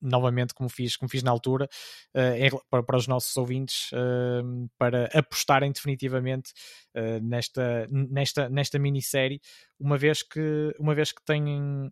novamente 0.00 0.54
como 0.54 0.68
fiz, 0.68 0.96
como 0.96 1.08
fiz 1.08 1.22
na 1.22 1.30
altura, 1.30 1.68
uh, 2.14 2.62
para, 2.70 2.82
para, 2.82 2.96
os 2.96 3.06
nossos 3.06 3.36
ouvintes, 3.36 3.90
uh, 3.92 4.68
para 4.78 5.06
apostarem 5.12 5.72
definitivamente 5.72 6.52
uh, 6.94 7.22
nesta, 7.22 7.88
nesta, 7.90 8.48
nesta 8.48 8.78
minissérie, 8.78 9.40
uma 9.78 9.98
vez 9.98 10.22
que, 10.22 10.72
uma 10.78 10.94
vez 10.94 11.12
que 11.12 11.22
têm. 11.24 11.90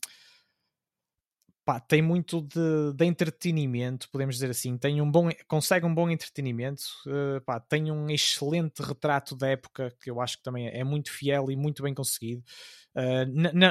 Pá, 1.65 1.81
tem 1.81 2.01
muito 2.01 2.43
de, 2.43 2.93
de, 2.95 3.05
entretenimento, 3.05 4.09
podemos 4.13 4.37
dizer 4.37 4.49
assim. 4.51 4.79
Tem 4.79 5.01
um 5.01 5.11
bom, 5.11 5.29
consegue 5.49 5.85
um 5.85 5.93
bom 5.93 6.09
entretenimento, 6.09 6.83
uh, 7.09 7.41
pá, 7.45 7.59
tem 7.59 7.91
um 7.91 8.09
excelente 8.09 8.81
retrato 8.81 9.35
da 9.35 9.49
época 9.49 9.93
que 10.01 10.09
eu 10.09 10.21
acho 10.21 10.37
que 10.37 10.45
também 10.45 10.69
é 10.69 10.85
muito 10.85 11.11
fiel 11.11 11.51
e 11.51 11.57
muito 11.57 11.83
bem 11.83 11.93
conseguido. 11.93 12.45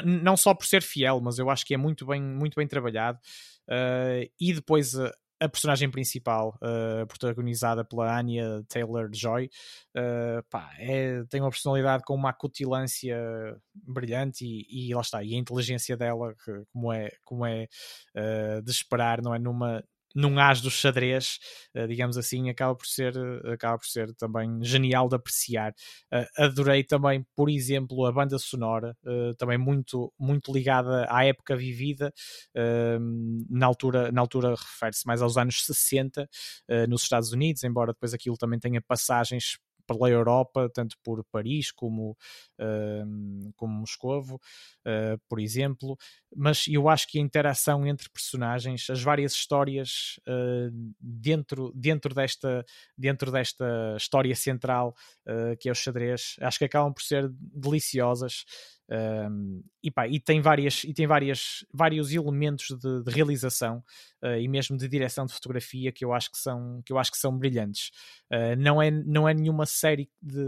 Não 0.04 0.38
só 0.38 0.54
por 0.54 0.67
ser 0.67 0.84
fiel, 0.84 1.19
mas 1.21 1.39
eu 1.39 1.50
acho 1.50 1.65
que 1.65 1.74
é 1.74 1.78
muito 1.78 2.06
bem, 2.06 2.21
muito 2.21 2.56
bem 2.56 2.67
trabalhado. 2.67 3.17
Uh, 3.69 4.30
e 4.39 4.54
depois 4.54 4.95
a, 4.97 5.12
a 5.39 5.49
personagem 5.49 5.89
principal, 5.89 6.58
uh, 6.62 7.06
protagonizada 7.08 7.84
pela 7.84 8.17
Anya 8.17 8.63
Taylor-Joy, 8.67 9.49
uh, 9.95 10.58
é, 10.80 11.23
tem 11.30 11.41
uma 11.41 11.49
personalidade 11.49 12.04
com 12.06 12.15
uma 12.15 12.30
acutilância 12.30 13.17
brilhante 13.73 14.45
e, 14.45 14.89
e 14.89 14.93
lá 14.93 15.01
está, 15.01 15.23
e 15.23 15.36
a 15.36 15.38
inteligência 15.38 15.97
dela, 15.97 16.34
que, 16.43 16.51
como 16.71 16.91
é, 16.91 17.12
como 17.23 17.45
é 17.45 17.67
uh, 18.15 18.62
de 18.62 18.71
esperar, 18.71 19.21
não 19.21 19.34
é? 19.34 19.39
Numa, 19.39 19.84
num 20.15 20.39
as 20.39 20.62
do 20.62 20.71
xadrez, 20.71 21.39
uh, 21.75 21.88
digamos 21.88 22.17
assim, 22.17 22.49
acaba 22.49 22.73
por 22.73 22.88
ser, 22.88 23.15
uh, 23.17 23.51
acaba 23.51 23.78
por 23.78 23.86
ser 23.86 24.15
também 24.15 24.63
genial 24.63 25.10
de 25.10 25.15
apreciar. 25.15 25.73
Uh, 26.12 26.43
adorei 26.43 26.84
também, 26.84 27.25
por 27.36 27.49
exemplo, 27.49 28.06
a 28.06 28.12
banda 28.12 28.39
sonora, 28.39 28.95
também 29.38 29.58
muito, 29.58 30.13
muito 30.17 30.54
ligada 30.54 31.06
à 31.10 31.25
época 31.25 31.56
vivida, 31.56 32.13
na 33.49 33.65
altura, 33.65 34.12
na 34.12 34.21
altura 34.21 34.51
refere-se 34.51 35.06
mais 35.06 35.21
aos 35.21 35.38
anos 35.38 35.65
60 35.65 36.30
nos 36.88 37.04
Estados 37.04 37.32
Unidos, 37.32 37.63
embora 37.63 37.93
depois 37.93 38.13
aquilo 38.13 38.38
também 38.38 38.60
tenha 38.60 38.82
passagens 38.82 39.58
pela 39.86 40.10
Europa, 40.10 40.69
tanto 40.74 40.98
por 41.04 41.24
Paris 41.26 41.71
como, 41.71 42.17
uh, 42.60 43.54
como 43.56 43.80
Moscovo, 43.80 44.36
uh, 44.86 45.19
por 45.28 45.39
exemplo, 45.39 45.98
mas 46.36 46.65
eu 46.67 46.89
acho 46.89 47.08
que 47.08 47.17
a 47.17 47.21
interação 47.21 47.86
entre 47.86 48.10
personagens, 48.10 48.89
as 48.89 49.02
várias 49.02 49.34
histórias 49.34 50.19
uh, 50.28 50.93
dentro, 51.00 51.71
dentro, 51.76 52.13
desta, 52.13 52.65
dentro 52.98 53.32
desta 53.32 53.95
história 53.98 54.36
central 54.36 54.95
uh, 55.28 55.56
que 55.60 55.69
é 55.69 55.71
o 55.71 55.76
xadrez, 55.76 56.36
acho 56.41 56.60
que 56.60 56.65
acabam 56.65 56.93
por 56.93 57.04
ser 57.04 57.30
deliciosas. 57.32 58.45
Um, 58.88 59.63
e, 59.82 59.89
pá, 59.89 60.08
e 60.08 60.19
tem, 60.19 60.39
várias, 60.41 60.84
e 60.84 60.93
tem 60.93 61.08
várias, 61.08 61.65
vários 61.74 62.12
elementos 62.12 62.67
de, 62.67 63.04
de 63.04 63.12
realização 63.12 63.84
uh, 64.24 64.38
e 64.38 64.48
mesmo 64.48 64.78
de 64.78 64.88
direção 64.88 65.26
de 65.26 65.34
fotografia 65.34 65.91
que 65.91 66.06
eu 66.06 66.13
acho 66.13 66.32
que 66.32 66.38
são, 66.38 66.82
que 66.86 66.93
eu 66.93 67.00
acho 67.00 67.12
que 67.12 67.17
são 67.17 67.36
brilhantes. 67.36 67.89
Uh, 68.32 68.56
não, 68.58 68.80
é, 68.80 68.91
não 68.91 69.28
é 69.28 69.34
nenhuma 69.34 69.65
série 69.65 70.10
de, 70.21 70.43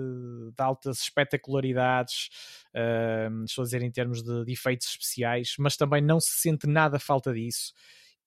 de 0.56 0.64
altas 0.64 1.02
espetacularidades, 1.02 2.30
uh, 2.76 3.44
estou 3.44 3.64
a 3.64 3.66
dizer 3.66 3.82
em 3.82 3.92
termos 3.92 4.22
de, 4.22 4.46
de, 4.46 4.52
efeitos 4.52 4.88
especiais, 4.88 5.56
mas 5.58 5.76
também 5.76 6.02
não 6.02 6.20
se 6.20 6.40
sente 6.40 6.68
nada 6.68 7.00
falta 7.00 7.34
disso 7.34 7.74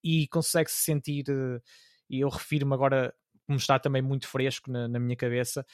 e 0.03 0.27
consegue-se 0.29 0.79
sentir, 0.79 1.25
e 2.09 2.21
eu 2.21 2.29
refiro-me 2.31 2.73
agora 2.73 3.15
como 3.51 3.59
está 3.59 3.81
também 3.81 4.01
muito 4.01 4.29
fresco 4.29 4.71
na, 4.71 4.87
na 4.87 5.01
minha 5.01 5.17
cabeça, 5.17 5.67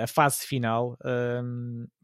a 0.00 0.06
fase 0.06 0.46
final 0.46 0.96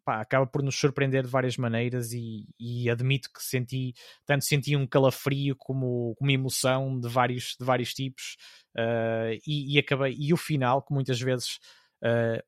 pá, 0.07 0.21
acaba 0.21 0.47
por 0.47 0.63
nos 0.63 0.77
surpreender 0.77 1.25
de 1.25 1.29
várias 1.29 1.57
maneiras 1.57 2.13
e, 2.13 2.49
e, 2.59 2.89
admito 2.89 3.29
que 3.33 3.43
senti, 3.43 3.93
tanto 4.25 4.45
senti 4.45 4.77
um 4.77 4.87
calafrio 4.87 5.55
como, 5.57 6.15
como 6.17 6.31
emoção 6.31 6.99
de 6.99 7.09
vários, 7.09 7.57
de 7.59 7.67
vários 7.67 7.93
tipos 7.93 8.37
uh, 8.77 9.37
e, 9.47 9.75
e, 9.75 9.79
acabei, 9.79 10.17
e 10.17 10.33
o 10.33 10.37
final, 10.37 10.81
que 10.83 10.95
muitas 10.95 11.21
vezes 11.21 11.59
uh, 12.05 12.43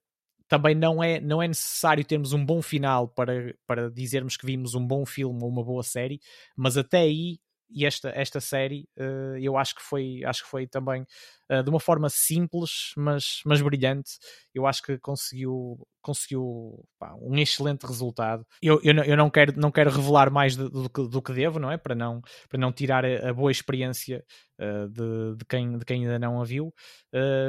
também 0.47 0.75
não 0.75 1.03
é, 1.03 1.21
não 1.21 1.43
é 1.43 1.49
necessário 1.49 2.05
termos 2.05 2.33
um 2.33 2.45
bom 2.45 2.63
final 2.63 3.09
para, 3.09 3.55
para 3.67 3.91
dizermos 3.91 4.37
que 4.37 4.47
vimos 4.47 4.75
um 4.75 4.87
bom 4.87 5.05
filme 5.05 5.43
ou 5.43 5.49
uma 5.49 5.65
boa 5.65 5.83
série, 5.83 6.21
mas 6.57 6.77
até 6.77 6.99
aí 6.99 7.39
e 7.71 7.85
esta, 7.85 8.11
esta 8.11 8.41
série 8.41 8.89
uh, 8.99 9.37
eu 9.39 9.57
acho 9.57 9.75
que 9.75 9.83
foi, 9.83 10.23
acho 10.25 10.43
que 10.43 10.51
foi 10.51 10.67
também 10.67 11.05
uh, 11.51 11.63
de 11.63 11.69
uma 11.69 11.81
forma 11.81 12.09
simples, 12.09 12.93
mas, 12.97 13.41
mas 13.45 13.61
brilhante. 13.61 14.13
Eu 14.55 14.67
acho 14.67 14.83
que 14.83 14.99
conseguiu, 14.99 15.87
conseguiu 16.01 16.85
pá, 16.99 17.15
um 17.21 17.37
excelente 17.37 17.87
resultado. 17.87 18.47
Eu, 18.63 18.81
eu, 18.83 18.95
não, 18.95 19.05
eu 19.05 19.17
não, 19.17 19.31
quero, 19.31 19.53
não 19.59 19.71
quero 19.71 19.91
revelar 19.91 20.31
mais 20.31 20.57
do, 20.57 20.71
do, 20.71 20.91
que, 20.91 21.09
do 21.09 21.23
que 21.23 21.33
devo, 21.33 21.59
não 21.59 21.71
é? 21.71 21.77
Para 21.77 21.95
não, 21.95 22.23
para 22.49 22.59
não 22.59 22.73
tirar 22.73 23.05
a, 23.05 23.33
boa 23.35 23.51
experiência 23.51 24.25
uh, 24.59 24.89
de, 24.89 25.37
de, 25.37 25.45
quem, 25.45 25.79
de 25.79 25.85
quem 25.85 26.03
ainda 26.03 26.19
não 26.19 26.41
a 26.41 26.45
viu, 26.45 26.73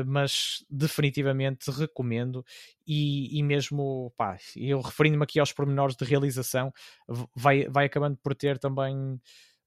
mas 0.06 0.66
definitivamente 0.70 1.72
recomendo. 1.72 2.44
E, 2.86 3.38
e 3.38 3.44
mesmo, 3.44 4.12
pá, 4.18 4.38
eu 4.56 4.82
referindo-me 4.82 5.24
aqui 5.24 5.40
aos 5.40 5.54
pormenores 5.54 5.96
de 5.96 6.04
realização, 6.04 6.74
vai, 7.36 7.68
vai 7.70 7.86
acabando 7.86 8.18
por 8.18 8.34
ter 8.34 8.58
também 8.58 9.20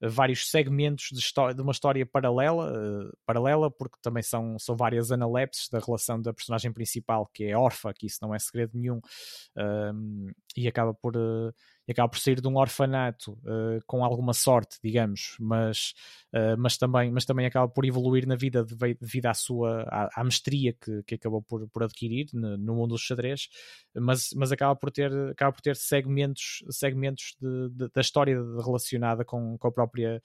vários 0.03 0.51
segmentos 0.51 1.09
de, 1.13 1.19
história, 1.19 1.55
de 1.55 1.63
uma 1.63 1.73
história 1.73 2.05
paralela, 2.05 2.73
uh, 2.73 3.13
paralela, 3.25 3.71
porque 3.71 3.97
também 4.03 4.23
são, 4.23 4.59
são 4.59 4.77
várias 4.77 5.13
analepses 5.13 5.69
da 5.69 5.79
relação 5.79 6.21
da 6.21 6.33
personagem 6.33 6.73
principal, 6.73 7.31
que 7.33 7.45
é 7.45 7.57
órfã, 7.57 7.93
que 7.93 8.07
isso 8.07 8.19
não 8.21 8.35
é 8.35 8.39
segredo 8.39 8.73
nenhum, 8.75 8.99
uh, 8.99 10.33
e 10.57 10.67
acaba 10.67 10.93
por, 10.93 11.17
uh, 11.17 11.55
e 11.87 11.93
acaba 11.93 12.09
por 12.09 12.19
sair 12.19 12.41
de 12.41 12.49
um 12.49 12.57
orfanato 12.57 13.33
uh, 13.33 13.81
com 13.87 14.05
alguma 14.05 14.33
sorte, 14.33 14.79
digamos, 14.83 15.37
mas, 15.41 15.95
uh, 16.35 16.57
mas, 16.59 16.77
também, 16.77 17.11
mas 17.11 17.25
também 17.25 17.47
acaba 17.47 17.69
por 17.69 17.85
evoluir 17.85 18.27
na 18.27 18.37
vida 18.37 18.65
devido 18.65 19.27
à 19.27 19.35
sua 19.35 19.83
à, 19.89 20.21
à 20.21 20.25
mestria 20.25 20.73
que, 20.73 21.03
que 21.05 21.15
acabou 21.17 21.43
por, 21.43 21.69
por 21.69 21.83
adquirir 21.83 22.27
no, 22.33 22.57
no 22.57 22.75
mundo 22.75 22.93
dos 22.93 23.03
xadrez, 23.03 23.49
mas, 23.95 24.31
mas 24.37 24.53
acaba 24.53 24.77
por 24.77 24.91
ter, 24.91 25.13
acaba 25.31 25.53
por 25.53 25.61
ter 25.61 25.77
segmentos, 25.77 26.65
segmentos 26.71 27.37
de, 27.41 27.69
de, 27.71 27.89
da 27.93 28.01
história 28.01 28.37
relacionada 28.65 29.25
com, 29.25 29.57
com 29.59 29.69
a 29.69 29.73
própria 29.73 30.23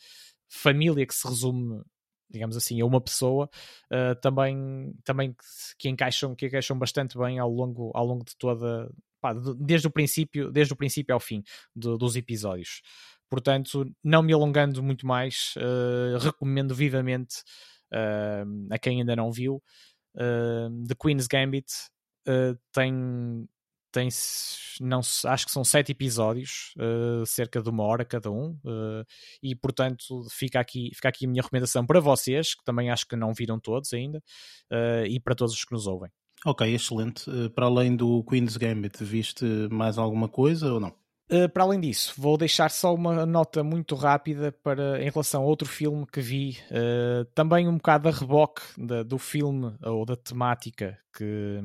família 0.50 1.06
que 1.06 1.16
se 1.16 1.28
resume 1.28 1.82
digamos 2.30 2.58
assim, 2.58 2.82
a 2.82 2.86
uma 2.86 3.00
pessoa, 3.00 3.50
uh, 3.92 4.16
também, 4.22 4.94
também 5.04 5.32
que, 5.34 5.38
que, 5.80 5.90
encaixam, 5.90 6.36
que 6.36 6.48
encaixam 6.48 6.78
bastante 6.78 7.18
bem 7.18 7.40
ao 7.40 7.50
longo, 7.50 7.92
ao 7.96 8.06
longo 8.06 8.26
de 8.26 8.36
toda, 8.38 8.90
pá, 9.28 9.34
desde 9.60 9.88
o 9.88 9.92
princípio, 9.92 10.52
desde 10.52 10.74
o 10.74 10.78
princípio 10.78 11.14
ao 11.14 11.20
fim 11.20 11.44
do, 11.76 11.98
dos 11.98 12.16
episódios. 12.16 12.82
Portanto, 13.30 13.86
não 14.04 14.24
me 14.24 14.34
alongando 14.34 14.82
muito 14.82 15.06
mais, 15.06 15.54
uh, 15.58 16.18
recomendo 16.18 16.74
vivamente 16.74 17.42
uh, 17.94 18.68
a 18.72 18.78
quem 18.78 19.02
ainda 19.02 19.16
não 19.16 19.32
viu. 19.32 19.62
Uh, 20.16 20.88
The 20.88 20.96
Queen's 20.96 21.28
Gambit 21.28 21.68
tem, 22.74 23.48
tem 23.92 24.10
não, 24.82 25.00
acho 25.00 25.46
que 25.46 25.52
são 25.52 25.64
sete 25.64 25.94
episódios, 25.94 26.74
cerca 27.26 27.62
de 27.62 27.70
uma 27.70 27.86
hora 27.86 28.04
cada 28.04 28.30
um, 28.30 28.60
e 29.42 29.56
portanto 29.56 30.28
fica 30.30 30.60
aqui, 30.60 30.92
fica 30.94 31.08
aqui 31.08 31.26
a 31.26 31.30
minha 31.30 31.42
recomendação 31.42 31.86
para 31.86 32.02
vocês, 32.02 32.54
que 32.54 32.66
também 32.66 32.90
acho 32.90 33.08
que 33.08 33.16
não 33.16 33.34
viram 33.34 33.58
todos 33.58 33.94
ainda, 33.94 34.22
e 35.08 35.22
para 35.22 35.36
todos 35.36 35.54
os 35.54 35.64
que 35.64 35.72
nos 35.72 35.88
ouvem. 35.88 36.12
Ok, 36.46 36.74
excelente. 36.74 37.30
Eh, 37.30 37.50
para 37.50 37.66
além 37.66 37.96
do 37.96 38.24
Queen's 38.24 38.58
Gambit, 38.58 39.04
viste 39.04 39.46
mais 39.72 39.98
alguma 39.98 40.30
coisa 40.30 40.72
ou 40.72 40.80
não? 40.80 40.94
Uh, 41.30 41.50
para 41.50 41.64
além 41.64 41.82
disso, 41.82 42.14
vou 42.18 42.38
deixar 42.38 42.72
só 42.72 42.96
uma 42.96 43.26
nota 43.26 43.62
muito 43.62 43.96
rápida 43.96 44.50
para, 44.64 45.04
em 45.04 45.10
relação 45.10 45.44
a 45.44 45.46
outro 45.46 45.68
filme 45.68 46.06
que 46.10 46.22
vi, 46.22 46.58
uh, 46.72 47.26
também 47.36 47.68
um 47.68 47.76
bocado 47.76 48.08
a 48.08 48.12
reboque 48.12 48.62
da, 48.78 49.04
do 49.04 49.18
filme 49.18 49.76
ou 49.84 50.06
da 50.06 50.16
temática 50.16 50.98
que, 51.14 51.60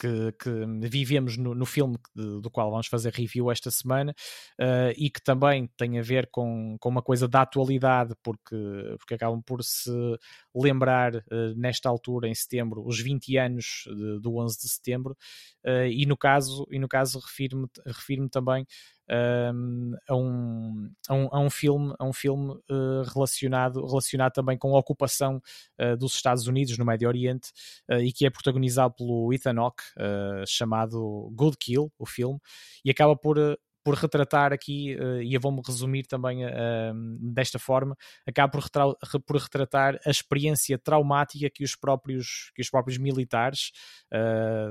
que, 0.00 0.32
que 0.32 0.88
vivemos 0.88 1.36
no, 1.36 1.54
no 1.54 1.66
filme 1.66 1.98
do 2.14 2.50
qual 2.50 2.70
vamos 2.70 2.86
fazer 2.86 3.12
review 3.12 3.50
esta 3.50 3.70
semana 3.70 4.14
uh, 4.58 4.92
e 4.96 5.10
que 5.10 5.22
também 5.22 5.68
tem 5.76 5.98
a 5.98 6.02
ver 6.02 6.30
com, 6.32 6.78
com 6.80 6.88
uma 6.88 7.02
coisa 7.02 7.28
da 7.28 7.42
atualidade, 7.42 8.14
porque, 8.22 8.56
porque 8.98 9.14
acabam 9.14 9.42
por 9.42 9.62
se 9.62 9.90
lembrar 10.54 11.16
uh, 11.16 11.54
nesta 11.54 11.90
altura, 11.90 12.28
em 12.28 12.34
setembro, 12.34 12.82
os 12.86 12.98
20 12.98 13.36
anos 13.36 13.84
de, 13.86 14.20
do 14.20 14.36
11 14.36 14.58
de 14.58 14.68
setembro, 14.70 15.16
uh, 15.66 15.86
e 15.86 16.06
no 16.06 16.16
caso, 16.16 16.66
e 16.70 16.78
no 16.78 16.88
caso 16.88 17.18
refiro-me 17.18 17.66
refiro 17.86 18.26
também 18.30 18.66
um, 19.10 19.96
a, 20.08 21.14
um, 21.14 21.28
a 21.32 21.40
um 21.40 21.50
filme, 21.50 21.94
a 21.98 22.04
um 22.04 22.12
filme 22.12 22.52
uh, 22.70 23.02
relacionado, 23.12 23.84
relacionado 23.84 24.32
também 24.32 24.56
com 24.56 24.74
a 24.74 24.78
ocupação 24.78 25.42
uh, 25.80 25.96
dos 25.96 26.14
Estados 26.14 26.46
Unidos 26.46 26.78
no 26.78 26.84
Médio 26.84 27.08
Oriente 27.08 27.50
uh, 27.90 28.00
e 28.00 28.12
que 28.12 28.24
é 28.24 28.30
protagonizado 28.30 28.94
pelo 28.94 29.32
Ethan 29.32 29.58
Hawke, 29.58 29.82
chamado 30.46 31.30
Good 31.34 31.56
Kill, 31.58 31.92
o 31.98 32.06
filme, 32.06 32.38
e 32.84 32.90
acaba 32.90 33.16
por 33.16 33.36
por 33.82 33.94
retratar 33.94 34.52
aqui, 34.52 34.94
e 35.24 35.32
eu 35.32 35.40
vou-me 35.40 35.62
resumir 35.66 36.06
também 36.06 36.40
desta 37.18 37.58
forma, 37.58 37.96
acaba 38.26 38.52
por, 38.52 38.60
retra 38.62 38.94
por, 39.26 39.36
retratar 39.38 39.98
a 40.04 40.10
experiência 40.10 40.78
traumática 40.78 41.48
que 41.48 41.64
os 41.64 41.74
próprios, 41.74 42.52
que 42.54 42.60
os 42.60 42.68
próprios 42.68 42.98
militares 42.98 43.70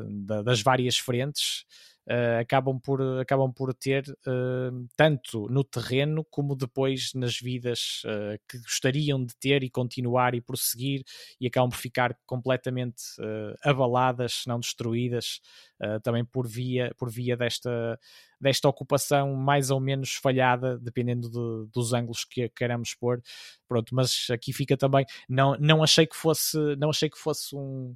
da, 0.07 0.43
das 0.43 0.61
várias 0.61 0.97
frentes 0.97 1.65
uh, 2.09 2.39
acabam, 2.41 2.79
por, 2.79 3.01
acabam 3.19 3.53
por 3.53 3.73
ter 3.73 4.03
uh, 4.09 4.87
tanto 4.95 5.47
no 5.49 5.63
terreno 5.63 6.25
como 6.29 6.55
depois 6.55 7.13
nas 7.13 7.39
vidas 7.39 8.01
uh, 8.05 8.39
que 8.47 8.57
gostariam 8.59 9.23
de 9.23 9.35
ter 9.35 9.63
e 9.63 9.69
continuar 9.69 10.33
e 10.33 10.41
prosseguir 10.41 11.03
e 11.39 11.47
acabam 11.47 11.69
por 11.69 11.77
ficar 11.77 12.17
completamente 12.25 13.03
abaladas, 13.63 14.41
se 14.41 14.47
não 14.47 14.59
destruídas, 14.59 15.41
também 16.03 16.25
por 16.25 16.47
via, 16.47 16.93
por 16.97 17.09
via 17.09 17.37
desta, 17.37 17.99
desta 18.39 18.67
ocupação 18.67 19.35
mais 19.35 19.69
ou 19.69 19.79
menos 19.79 20.13
falhada, 20.13 20.77
dependendo 20.77 21.29
de, 21.29 21.71
dos 21.71 21.93
ângulos 21.93 22.23
que 22.25 22.49
queremos 22.49 22.93
pôr. 22.93 23.21
Pronto, 23.67 23.93
mas 23.93 24.27
aqui 24.31 24.51
fica 24.53 24.75
também. 24.75 25.05
Não, 25.27 25.55
não 25.59 25.83
achei 25.83 26.05
que 26.05 26.15
fosse, 26.15 26.57
não 26.77 26.89
achei 26.89 27.09
que 27.09 27.17
fosse 27.17 27.55
um 27.55 27.95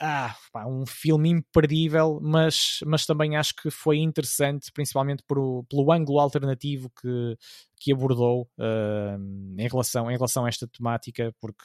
ah, 0.00 0.34
pá, 0.52 0.66
um 0.66 0.86
filme 0.86 1.28
imperdível, 1.30 2.18
mas, 2.22 2.78
mas 2.86 3.04
também 3.06 3.36
acho 3.36 3.54
que 3.54 3.70
foi 3.70 3.98
interessante, 3.98 4.72
principalmente 4.72 5.22
por, 5.26 5.64
pelo 5.68 5.92
ângulo 5.92 6.20
alternativo 6.20 6.90
que, 7.00 7.36
que 7.80 7.94
abordou 7.94 8.42
uh, 8.58 9.58
em, 9.58 9.66
relação, 9.66 10.10
em 10.10 10.14
relação 10.14 10.44
a 10.44 10.48
esta 10.48 10.68
temática, 10.68 11.34
porque 11.40 11.64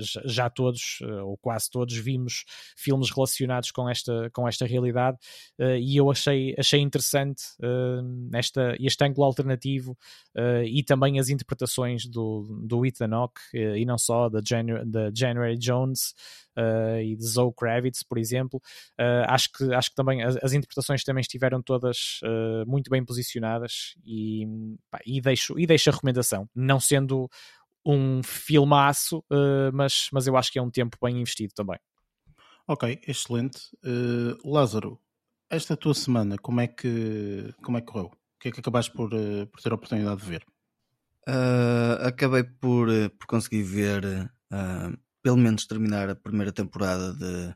já, 0.00 0.20
já, 0.24 0.50
todos, 0.50 0.98
uh, 1.02 1.24
ou 1.24 1.38
quase 1.38 1.70
todos, 1.70 1.96
vimos 1.96 2.44
filmes 2.76 3.10
relacionados 3.14 3.70
com 3.70 3.88
esta, 3.88 4.28
com 4.32 4.48
esta 4.48 4.66
realidade 4.66 5.16
uh, 5.60 5.76
e 5.76 5.96
eu 5.96 6.10
achei, 6.10 6.52
achei 6.58 6.80
interessante 6.80 7.44
esta, 8.34 8.74
este 8.80 9.04
ângulo 9.04 9.24
alternativo 9.24 9.96
e 10.64 10.82
também 10.82 11.20
as 11.20 11.28
interpretações 11.28 12.06
do, 12.06 12.60
do 12.64 12.84
Ethan 12.84 13.14
Hawke 13.14 13.40
e 13.54 13.84
não 13.84 13.96
só 13.96 14.28
da, 14.28 14.40
Janu 14.44 14.84
da 14.84 15.10
January 15.14 15.56
Jones 15.56 16.14
e 17.02 17.14
de 17.14 17.24
Zoe 17.24 17.52
Kravitz, 17.56 18.02
por 18.02 18.18
exemplo. 18.18 18.60
acho, 19.28 19.52
que, 19.52 19.72
acho 19.72 19.90
que 19.90 19.94
também 19.94 20.22
as, 20.22 20.36
as 20.42 20.52
interpretações 20.52 21.04
também 21.04 21.20
estiveram 21.20 21.62
todas 21.62 22.20
muito 22.66 22.90
bem 22.90 23.04
posicionadas 23.04 23.94
e, 24.04 24.44
pá, 24.90 24.98
e 25.06 25.20
deixo 25.20 25.51
deixo, 25.54 25.58
e 25.58 25.66
deixo 25.66 25.90
a 25.90 25.92
recomendação, 25.92 26.48
não 26.54 26.80
sendo 26.80 27.28
um 27.84 28.22
filmaço, 28.22 29.18
uh, 29.30 29.72
mas, 29.72 30.08
mas 30.12 30.26
eu 30.26 30.36
acho 30.36 30.52
que 30.52 30.58
é 30.58 30.62
um 30.62 30.70
tempo 30.70 30.96
bem 31.02 31.20
investido 31.20 31.52
também. 31.54 31.78
Ok, 32.66 33.00
excelente. 33.06 33.58
Uh, 33.84 34.36
Lázaro, 34.48 35.00
esta 35.50 35.76
tua 35.76 35.94
semana, 35.94 36.36
como 36.38 36.60
é 36.60 36.68
que, 36.68 37.52
como 37.62 37.78
é 37.78 37.80
que 37.80 37.86
correu? 37.88 38.06
O 38.06 38.38
que 38.38 38.48
é 38.48 38.52
que 38.52 38.60
acabaste 38.60 38.92
por, 38.92 39.12
uh, 39.12 39.46
por 39.46 39.60
ter 39.60 39.72
a 39.72 39.74
oportunidade 39.74 40.20
de 40.20 40.26
ver? 40.26 40.46
Uh, 41.28 42.06
acabei 42.06 42.44
por, 42.44 42.88
por 43.18 43.26
conseguir 43.26 43.62
ver, 43.62 44.02
pelo 45.22 45.36
menos 45.36 45.66
terminar 45.66 46.08
a 46.10 46.16
primeira 46.16 46.52
temporada 46.52 47.14
de, 47.14 47.54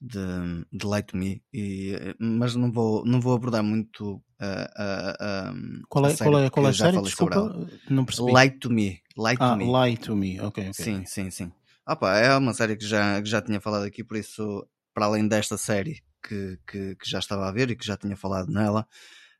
de, 0.00 0.66
de 0.72 0.86
Light 0.86 1.08
to 1.08 1.16
Me, 1.16 1.42
e, 1.52 1.94
mas 2.18 2.54
não 2.54 2.70
vou, 2.70 3.04
não 3.04 3.20
vou 3.20 3.34
abordar 3.34 3.62
muito 3.62 4.22
a, 4.38 4.70
a, 4.76 5.54
qual, 5.88 6.06
é, 6.06 6.16
qual 6.16 6.38
é, 6.38 6.50
qual 6.50 6.66
é 6.66 6.70
a 6.70 6.72
série? 6.72 7.02
Desculpa, 7.02 7.68
não 7.88 8.04
percebi. 8.04 8.32
Light 8.32 8.58
to 8.58 8.70
Me. 8.70 9.00
Light 9.16 9.38
ah, 9.40 9.52
to 9.52 9.56
Me. 9.56 9.70
Light 9.70 10.02
to 10.02 10.16
Me, 10.16 10.40
ok. 10.40 10.68
okay. 10.68 10.72
Sim, 10.72 11.04
sim, 11.06 11.30
sim. 11.30 11.52
Opa, 11.88 12.16
é 12.16 12.36
uma 12.36 12.52
série 12.52 12.76
que 12.76 12.84
já, 12.84 13.22
que 13.22 13.28
já 13.28 13.40
tinha 13.40 13.60
falado 13.60 13.84
aqui, 13.84 14.04
por 14.04 14.16
isso, 14.16 14.66
para 14.92 15.06
além 15.06 15.26
desta 15.26 15.56
série 15.56 16.02
que, 16.22 16.58
que, 16.66 16.96
que 16.96 17.08
já 17.08 17.18
estava 17.18 17.48
a 17.48 17.52
ver 17.52 17.70
e 17.70 17.76
que 17.76 17.86
já 17.86 17.96
tinha 17.96 18.16
falado 18.16 18.50
nela, 18.50 18.86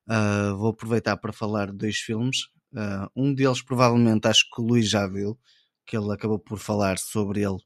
uh, 0.08 0.56
vou 0.56 0.70
aproveitar 0.70 1.16
para 1.16 1.32
falar 1.32 1.70
de 1.70 1.76
dois 1.76 1.96
filmes. 1.98 2.44
Uh, 2.72 3.08
um 3.14 3.34
deles, 3.34 3.62
provavelmente, 3.62 4.28
acho 4.28 4.44
que 4.50 4.60
o 4.60 4.64
Luís 4.64 4.88
já 4.88 5.06
viu, 5.06 5.38
que 5.84 5.96
ele 5.96 6.12
acabou 6.12 6.38
por 6.38 6.58
falar 6.58 6.98
sobre 6.98 7.42
ele 7.42 7.58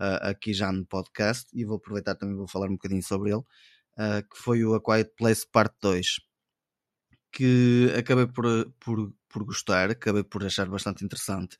uh, 0.00 0.28
aqui 0.28 0.52
já 0.52 0.72
no 0.72 0.84
podcast, 0.86 1.46
e 1.54 1.64
vou 1.64 1.76
aproveitar 1.76 2.14
também 2.14 2.36
vou 2.36 2.48
falar 2.48 2.68
um 2.68 2.72
bocadinho 2.74 3.02
sobre 3.02 3.32
ele, 3.32 3.42
que 4.30 4.36
foi 4.36 4.62
o 4.62 4.74
A 4.74 4.82
Quiet 4.82 5.10
Place 5.16 5.46
Parte 5.50 5.74
2 5.80 6.06
que 7.36 7.92
acabei 7.98 8.26
por, 8.26 8.46
por, 8.80 9.12
por 9.28 9.44
gostar, 9.44 9.90
acabei 9.90 10.24
por 10.24 10.42
achar 10.42 10.66
bastante 10.68 11.04
interessante. 11.04 11.56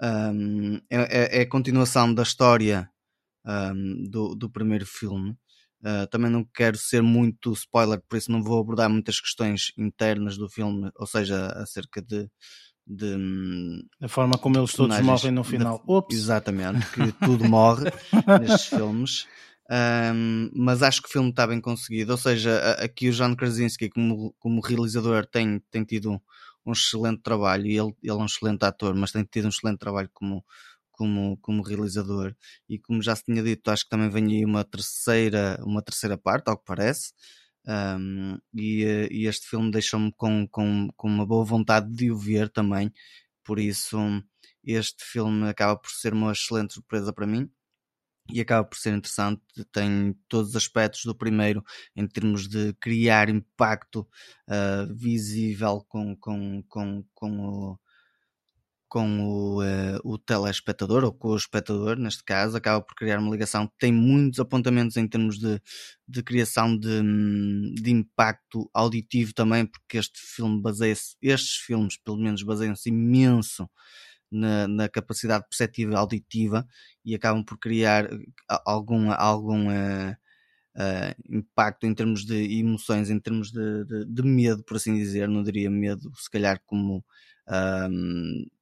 Um, 0.00 0.76
é, 0.90 0.96
é, 0.96 1.38
é, 1.38 1.42
a 1.42 1.48
continuação 1.48 2.12
da 2.12 2.24
história 2.24 2.90
um, 3.44 4.04
do, 4.10 4.34
do 4.34 4.50
primeiro 4.50 4.84
filme. 4.84 5.36
Uh, 5.84 6.06
também 6.10 6.30
não 6.30 6.44
quero 6.44 6.76
ser 6.76 7.02
muito 7.02 7.52
spoiler, 7.52 8.00
por 8.08 8.16
isso 8.16 8.30
não 8.30 8.42
vou 8.42 8.60
abordar 8.60 8.88
muitas 8.88 9.20
questões 9.20 9.72
internas 9.76 10.36
do 10.36 10.48
filme, 10.48 10.90
ou 10.94 11.06
seja, 11.06 11.48
acerca 11.56 12.00
de, 12.00 12.28
de 12.86 13.16
a 14.00 14.08
forma 14.08 14.36
como 14.38 14.58
eles 14.58 14.72
todos 14.72 14.98
morrem 15.00 15.32
no 15.32 15.44
final. 15.44 15.82
De, 16.08 16.14
exatamente, 16.14 16.84
que 16.90 17.12
tudo 17.24 17.48
morre 17.48 17.90
nestes 18.40 18.66
filmes. 18.66 19.26
Um, 19.70 20.50
mas 20.54 20.82
acho 20.82 21.00
que 21.00 21.08
o 21.08 21.12
filme 21.12 21.30
está 21.30 21.46
bem 21.46 21.60
conseguido. 21.60 22.12
Ou 22.12 22.18
seja, 22.18 22.58
aqui 22.74 23.08
o 23.08 23.12
John 23.12 23.34
Krasinski, 23.34 23.88
como, 23.88 24.34
como 24.38 24.60
realizador, 24.60 25.26
tem, 25.26 25.60
tem 25.70 25.84
tido 25.84 26.20
um 26.64 26.72
excelente 26.72 27.22
trabalho 27.22 27.66
e 27.66 27.78
ele, 27.78 27.94
ele 28.02 28.12
é 28.12 28.14
um 28.14 28.26
excelente 28.26 28.64
ator, 28.64 28.94
mas 28.94 29.12
tem 29.12 29.24
tido 29.24 29.46
um 29.46 29.48
excelente 29.48 29.78
trabalho 29.78 30.10
como, 30.12 30.44
como, 30.90 31.38
como 31.38 31.62
realizador. 31.62 32.34
E 32.68 32.78
como 32.78 33.02
já 33.02 33.16
se 33.16 33.24
tinha 33.24 33.42
dito, 33.42 33.70
acho 33.70 33.84
que 33.84 33.90
também 33.90 34.10
vem 34.10 34.26
aí 34.26 34.44
uma 34.44 34.64
terceira, 34.64 35.58
uma 35.64 35.80
terceira 35.82 36.18
parte, 36.18 36.48
ao 36.48 36.58
que 36.58 36.64
parece. 36.66 37.12
Um, 37.66 38.38
e, 38.54 39.08
e, 39.10 39.26
este 39.26 39.48
filme 39.48 39.70
deixou-me 39.70 40.12
com, 40.12 40.46
com, 40.48 40.88
com 40.96 41.08
uma 41.08 41.26
boa 41.26 41.44
vontade 41.44 41.90
de 41.94 42.10
o 42.10 42.16
ver 42.18 42.48
também. 42.50 42.92
Por 43.44 43.58
isso, 43.58 43.98
este 44.64 45.04
filme 45.04 45.48
acaba 45.48 45.76
por 45.76 45.90
ser 45.90 46.12
uma 46.12 46.32
excelente 46.32 46.74
surpresa 46.74 47.12
para 47.12 47.26
mim 47.26 47.50
e 48.30 48.40
acaba 48.40 48.66
por 48.66 48.76
ser 48.76 48.94
interessante. 48.94 49.42
Tem 49.72 50.14
todos 50.28 50.50
os 50.50 50.56
aspectos 50.56 51.04
do 51.04 51.14
primeiro 51.14 51.62
em 51.96 52.06
termos 52.06 52.48
de 52.48 52.72
criar 52.74 53.28
impacto 53.28 54.08
uh, 54.48 54.94
visível 54.94 55.84
com, 55.88 56.16
com, 56.16 56.62
com, 56.68 57.04
com 57.14 57.40
o 57.40 57.78
com 58.92 59.20
o, 59.22 59.62
uh, 59.62 59.98
o 60.04 60.18
telespectador, 60.18 61.02
ou 61.02 61.14
com 61.14 61.28
o 61.28 61.36
espectador, 61.36 61.96
neste 61.96 62.22
caso, 62.22 62.58
acaba 62.58 62.78
por 62.82 62.94
criar 62.94 63.18
uma 63.18 63.30
ligação. 63.30 63.66
Tem 63.78 63.90
muitos 63.90 64.38
apontamentos 64.38 64.98
em 64.98 65.08
termos 65.08 65.38
de, 65.38 65.58
de 66.06 66.22
criação 66.22 66.76
de, 66.76 67.00
de 67.74 67.90
impacto 67.90 68.68
auditivo 68.74 69.32
também, 69.32 69.64
porque 69.64 69.96
este 69.96 70.20
filme 70.20 70.60
baseia-se, 70.60 71.16
estes 71.22 71.56
filmes, 71.56 71.96
pelo 71.96 72.18
menos, 72.18 72.42
baseiam-se 72.42 72.90
imenso 72.90 73.66
na, 74.30 74.68
na 74.68 74.90
capacidade 74.90 75.46
perceptiva 75.48 75.96
auditiva 75.96 76.66
e 77.02 77.14
acabam 77.14 77.42
por 77.42 77.58
criar 77.58 78.12
eh, 78.12 78.18
algum, 78.66 79.10
algum 79.10 79.68
uh, 79.68 80.12
uh, 80.76 81.34
impacto 81.34 81.86
em 81.86 81.94
termos 81.94 82.26
de 82.26 82.58
emoções, 82.58 83.08
em 83.08 83.18
termos 83.18 83.50
de, 83.50 83.86
de, 83.86 84.04
de, 84.04 84.22
medo, 84.22 84.62
por 84.64 84.76
assim 84.76 84.94
dizer. 84.94 85.28
Não 85.30 85.42
diria 85.42 85.70
medo, 85.70 86.12
se 86.14 86.30
calhar 86.30 86.60
como 86.66 86.98
uh, 87.48 88.52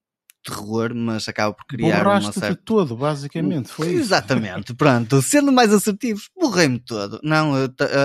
terror, 0.43 0.95
mas 0.95 1.29
acaba 1.29 1.55
por 1.55 1.67
criar 1.67 2.07
uma 2.07 2.33
certa... 2.33 2.61
todo, 2.65 2.97
basicamente, 2.97 3.69
foi 3.69 3.93
Exatamente, 3.93 4.75
pronto. 4.75 5.21
Sendo 5.21 5.53
mais 5.53 5.73
assertivos, 5.73 6.31
borrei-me 6.39 6.79
todo. 6.79 7.21
Não, 7.23 7.53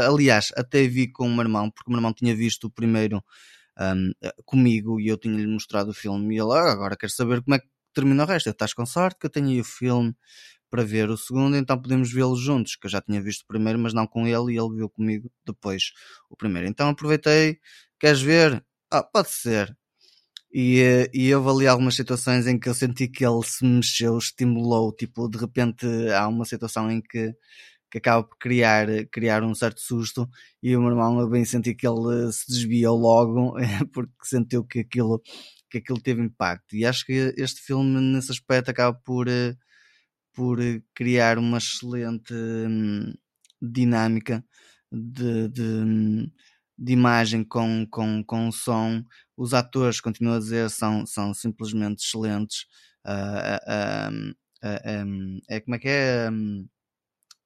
aliás, 0.08 0.52
até 0.56 0.88
vi 0.88 1.12
com 1.12 1.28
o 1.28 1.34
meu 1.34 1.44
irmão, 1.44 1.70
porque 1.72 1.90
o 1.90 1.92
meu 1.92 2.00
irmão 2.00 2.14
tinha 2.14 2.36
visto 2.36 2.66
o 2.66 2.70
primeiro 2.70 3.24
um, 3.80 4.12
comigo 4.46 5.00
e 5.00 5.08
eu 5.08 5.18
tinha-lhe 5.18 5.48
mostrado 5.48 5.92
o 5.92 5.94
filme 5.94 6.36
e 6.36 6.40
ele, 6.40 6.52
ah, 6.54 6.72
agora 6.72 6.96
quer 6.98 7.10
saber 7.10 7.42
como 7.42 7.56
é 7.56 7.60
que 7.60 7.68
termina 7.94 8.24
o 8.24 8.28
resto. 8.28 8.50
Estás 8.50 8.74
com 8.74 8.86
sorte 8.86 9.20
que 9.20 9.26
eu 9.26 9.30
tenho 9.30 9.50
aí 9.50 9.62
o 9.62 9.66
filme 9.66 10.14
para 10.70 10.84
ver 10.84 11.10
o 11.10 11.18
segundo, 11.18 11.56
então 11.56 11.82
podemos 11.82 12.12
vê-lo 12.12 12.36
juntos, 12.36 12.76
que 12.76 12.88
eu 12.88 12.92
já 12.92 13.00
tinha 13.00 13.22
visto 13.22 13.44
o 13.44 13.48
primeiro, 13.48 13.80
mas 13.80 13.94
não 13.94 14.06
com 14.06 14.28
ele, 14.28 14.54
e 14.54 14.58
ele 14.58 14.76
viu 14.76 14.90
comigo 14.90 15.32
depois 15.46 15.92
o 16.30 16.36
primeiro. 16.36 16.68
Então 16.68 16.90
aproveitei, 16.90 17.60
queres 17.98 18.22
ver? 18.22 18.66
Ah, 18.92 19.04
pode 19.04 19.30
ser. 19.30 19.76
E, 20.58 20.80
eh, 20.80 21.10
e 21.14 21.36
houve 21.36 21.49
ali 21.49 21.68
algumas 21.68 21.95
situações 21.95 22.47
em 22.47 22.58
que 22.58 22.70
eu 22.70 22.74
senti 22.74 23.10
que 23.10 23.26
ele 23.26 23.43
se 23.43 23.66
mexeu, 23.66 24.18
estimulou, 24.18 24.93
tipo, 24.93 25.28
de 25.28 25.38
repente 25.38 25.86
há 26.14 26.28
uma 26.30 26.45
situação 26.45 26.89
em 26.89 27.01
que 27.01 27.36
que 27.91 27.99
acaba 27.99 28.24
por 28.24 28.38
criar, 28.38 28.88
criar 29.12 29.43
um 29.43 29.56
certo 29.56 29.80
susto. 29.82 30.30
E 30.62 30.76
o 30.76 30.82
meu 30.82 30.91
irmão 30.91 31.20
eu 31.20 31.30
bem 31.30 31.45
senti 31.45 31.74
que 31.74 31.88
ele 31.88 32.32
se 32.32 32.45
desviou 32.47 32.97
logo 32.97 33.56
porque 33.93 34.12
sentiu 34.24 34.66
que 34.66 34.80
aquilo, 34.80 35.22
que 35.70 35.78
aquilo 35.80 36.01
teve 36.01 36.22
impacto. 36.22 36.76
E 36.76 36.86
acho 36.86 37.06
que 37.06 37.34
este 37.38 37.62
filme 37.62 38.01
nesse 38.01 38.32
aspecto 38.32 38.70
acaba 38.72 38.97
por, 39.06 39.28
por 40.34 40.60
criar 40.93 41.38
uma 41.38 41.58
excelente 41.58 42.34
hum, 42.34 43.14
dinâmica 43.62 44.43
de, 44.91 45.49
de, 45.49 46.32
de 46.78 46.94
imagem 46.94 47.44
com, 47.44 47.86
com, 47.90 48.24
com 48.24 48.52
som 48.52 49.04
os 49.38 49.54
atores, 49.54 50.02
continuo 50.02 50.36
a 50.36 50.40
dizer, 50.40 50.70
são, 50.70 51.06
são 51.06 51.34
simplesmente 51.34 52.04
excelentes 52.04 52.66
uh, 53.06 53.60
uh, 53.72 54.32
uh, 54.32 55.42
é 55.50 55.60
como 55.60 55.76
é 55.76 55.80
que 55.80 55.88
é 55.88 56.30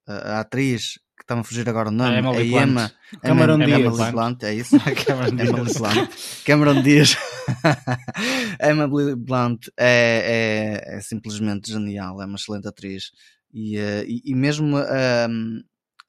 a 0.06 0.40
atriz 0.40 0.98
que 1.16 1.24
está 1.24 1.38
a 1.38 1.44
fugir 1.44 1.68
agora 1.68 1.90
o 1.90 1.92
nome, 1.92 2.16
a, 2.16 2.30
a 2.30 2.42
Emma, 2.42 2.90
Cameron 3.22 3.56
Emma, 3.56 3.66
Diaz. 3.66 3.80
Emily 3.80 4.12
Blunt, 4.12 4.42
é 4.42 4.54
isso? 4.54 4.76
Emily 5.28 5.74
Blunt. 5.74 6.10
Cameron 6.46 6.82
Diaz. 6.82 7.16
Emily 8.58 9.16
Blunt 9.16 9.68
é, 9.76 10.80
é, 10.86 10.96
é, 10.96 11.00
simplesmente 11.02 11.70
genial, 11.70 12.22
é 12.22 12.26
uma 12.26 12.36
excelente 12.36 12.66
atriz. 12.66 13.10
E, 13.52 13.76
uh, 13.76 14.04
e, 14.06 14.22
e, 14.24 14.34
mesmo 14.34 14.78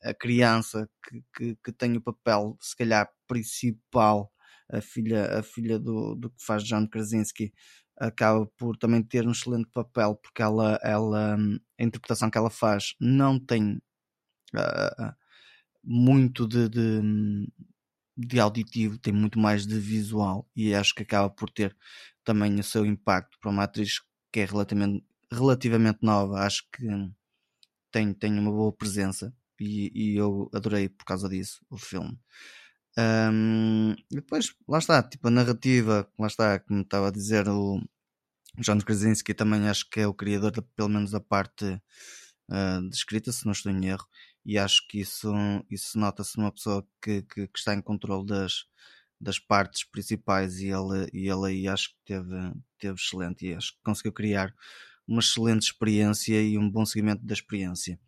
a 0.04 0.14
criança 0.14 0.90
que, 1.08 1.24
que, 1.36 1.56
que, 1.64 1.72
tem 1.72 1.96
o 1.98 2.02
papel, 2.02 2.58
se 2.60 2.76
calhar, 2.76 3.10
principal, 3.28 4.32
a 4.70 4.82
filha, 4.82 5.40
a 5.40 5.44
filha 5.44 5.80
do, 5.80 6.16
do 6.16 6.30
que 6.30 6.44
faz 6.44 6.64
John 6.64 6.88
Krasinski, 6.88 7.54
acaba 7.98 8.46
por 8.58 8.78
também 8.78 9.04
ter 9.04 9.28
um 9.28 9.32
excelente 9.32 9.70
papel, 9.72 10.16
porque 10.16 10.42
ela, 10.42 10.80
ela 10.84 11.36
a 11.80 11.84
interpretação 11.84 12.32
que 12.32 12.38
ela 12.38 12.50
faz 12.50 12.96
não 13.00 13.40
tem 13.40 13.82
uh, 14.56 15.14
muito 15.84 16.48
de, 16.48 16.68
de, 16.70 17.02
de, 18.18 18.40
auditivo, 18.40 18.98
tem 18.98 19.14
muito 19.14 19.40
mais 19.40 19.68
de 19.68 19.80
visual 19.80 20.50
e 20.56 20.74
acho 20.74 20.96
que 20.96 21.04
acaba 21.04 21.30
por 21.30 21.50
ter 21.50 21.76
também 22.24 22.60
o 22.60 22.64
seu 22.64 22.86
impacto 22.86 23.38
para 23.40 23.52
uma 23.52 23.64
atriz 23.64 24.00
que 24.32 24.40
é 24.40 24.46
relativamente, 24.46 25.06
relativamente 25.32 26.00
nova. 26.02 26.40
Acho 26.40 26.64
que 26.72 26.88
tem, 27.92 28.14
tem 28.14 28.40
uma 28.40 28.52
boa 28.52 28.74
presença 28.74 29.34
e, 29.62 29.92
e 29.94 30.18
eu 30.18 30.50
adorei 30.54 30.90
por 30.90 31.06
causa 31.06 31.30
disso 31.30 31.64
o 31.70 31.78
filme. 31.78 32.20
Um, 32.98 33.96
depois, 34.10 34.54
lá 34.68 34.80
está, 34.80 35.02
tipo 35.04 35.28
a 35.28 35.32
narrativa, 35.32 36.10
lá 36.20 36.28
está, 36.28 36.60
como 36.60 36.82
estava 36.82 37.08
a 37.08 37.12
dizer, 37.12 37.48
o 37.48 37.80
John 38.58 38.80
Krasinski 38.80 39.34
também 39.34 39.70
acho 39.70 39.90
que 39.90 40.02
é 40.02 40.08
o 40.08 40.14
criador, 40.14 40.52
de, 40.52 40.62
pelo 40.76 40.90
menos 40.90 41.12
da 41.12 41.20
parte 41.22 41.66
uh, 41.66 42.90
de 42.90 42.96
escrita, 42.96 43.32
se 43.32 43.46
não 43.46 43.54
estou 43.54 43.72
em 43.72 43.86
erro, 43.86 44.06
e 44.46 44.58
acho 44.58 44.86
que 44.88 45.00
isso, 45.00 45.32
isso 45.70 45.98
nota-se 46.00 46.38
numa 46.38 46.52
pessoa 46.52 46.86
que, 47.02 47.22
que, 47.24 47.48
que, 47.48 47.60
está 47.60 47.76
em 47.76 47.82
controle 47.82 48.26
das, 48.26 48.66
das 49.20 49.40
partes 49.40 49.84
principais 49.86 50.60
e 50.60 50.68
ele, 50.68 51.10
e 51.14 51.30
ele 51.30 51.48
aí 51.48 51.68
acho 51.68 51.90
que 51.90 51.96
teve, 52.06 52.54
teve 52.80 52.96
excelente 52.96 53.46
e 53.46 53.54
acho 53.54 53.74
que 53.74 53.84
conseguiu 53.84 54.12
criar 54.12 54.54
uma 55.08 55.20
excelente 55.22 55.64
experiência 55.64 56.42
e 56.42 56.58
um 56.58 56.70
bom 56.70 56.86
seguimento 56.86 57.24
da 57.26 57.34
experiência. 57.34 58.00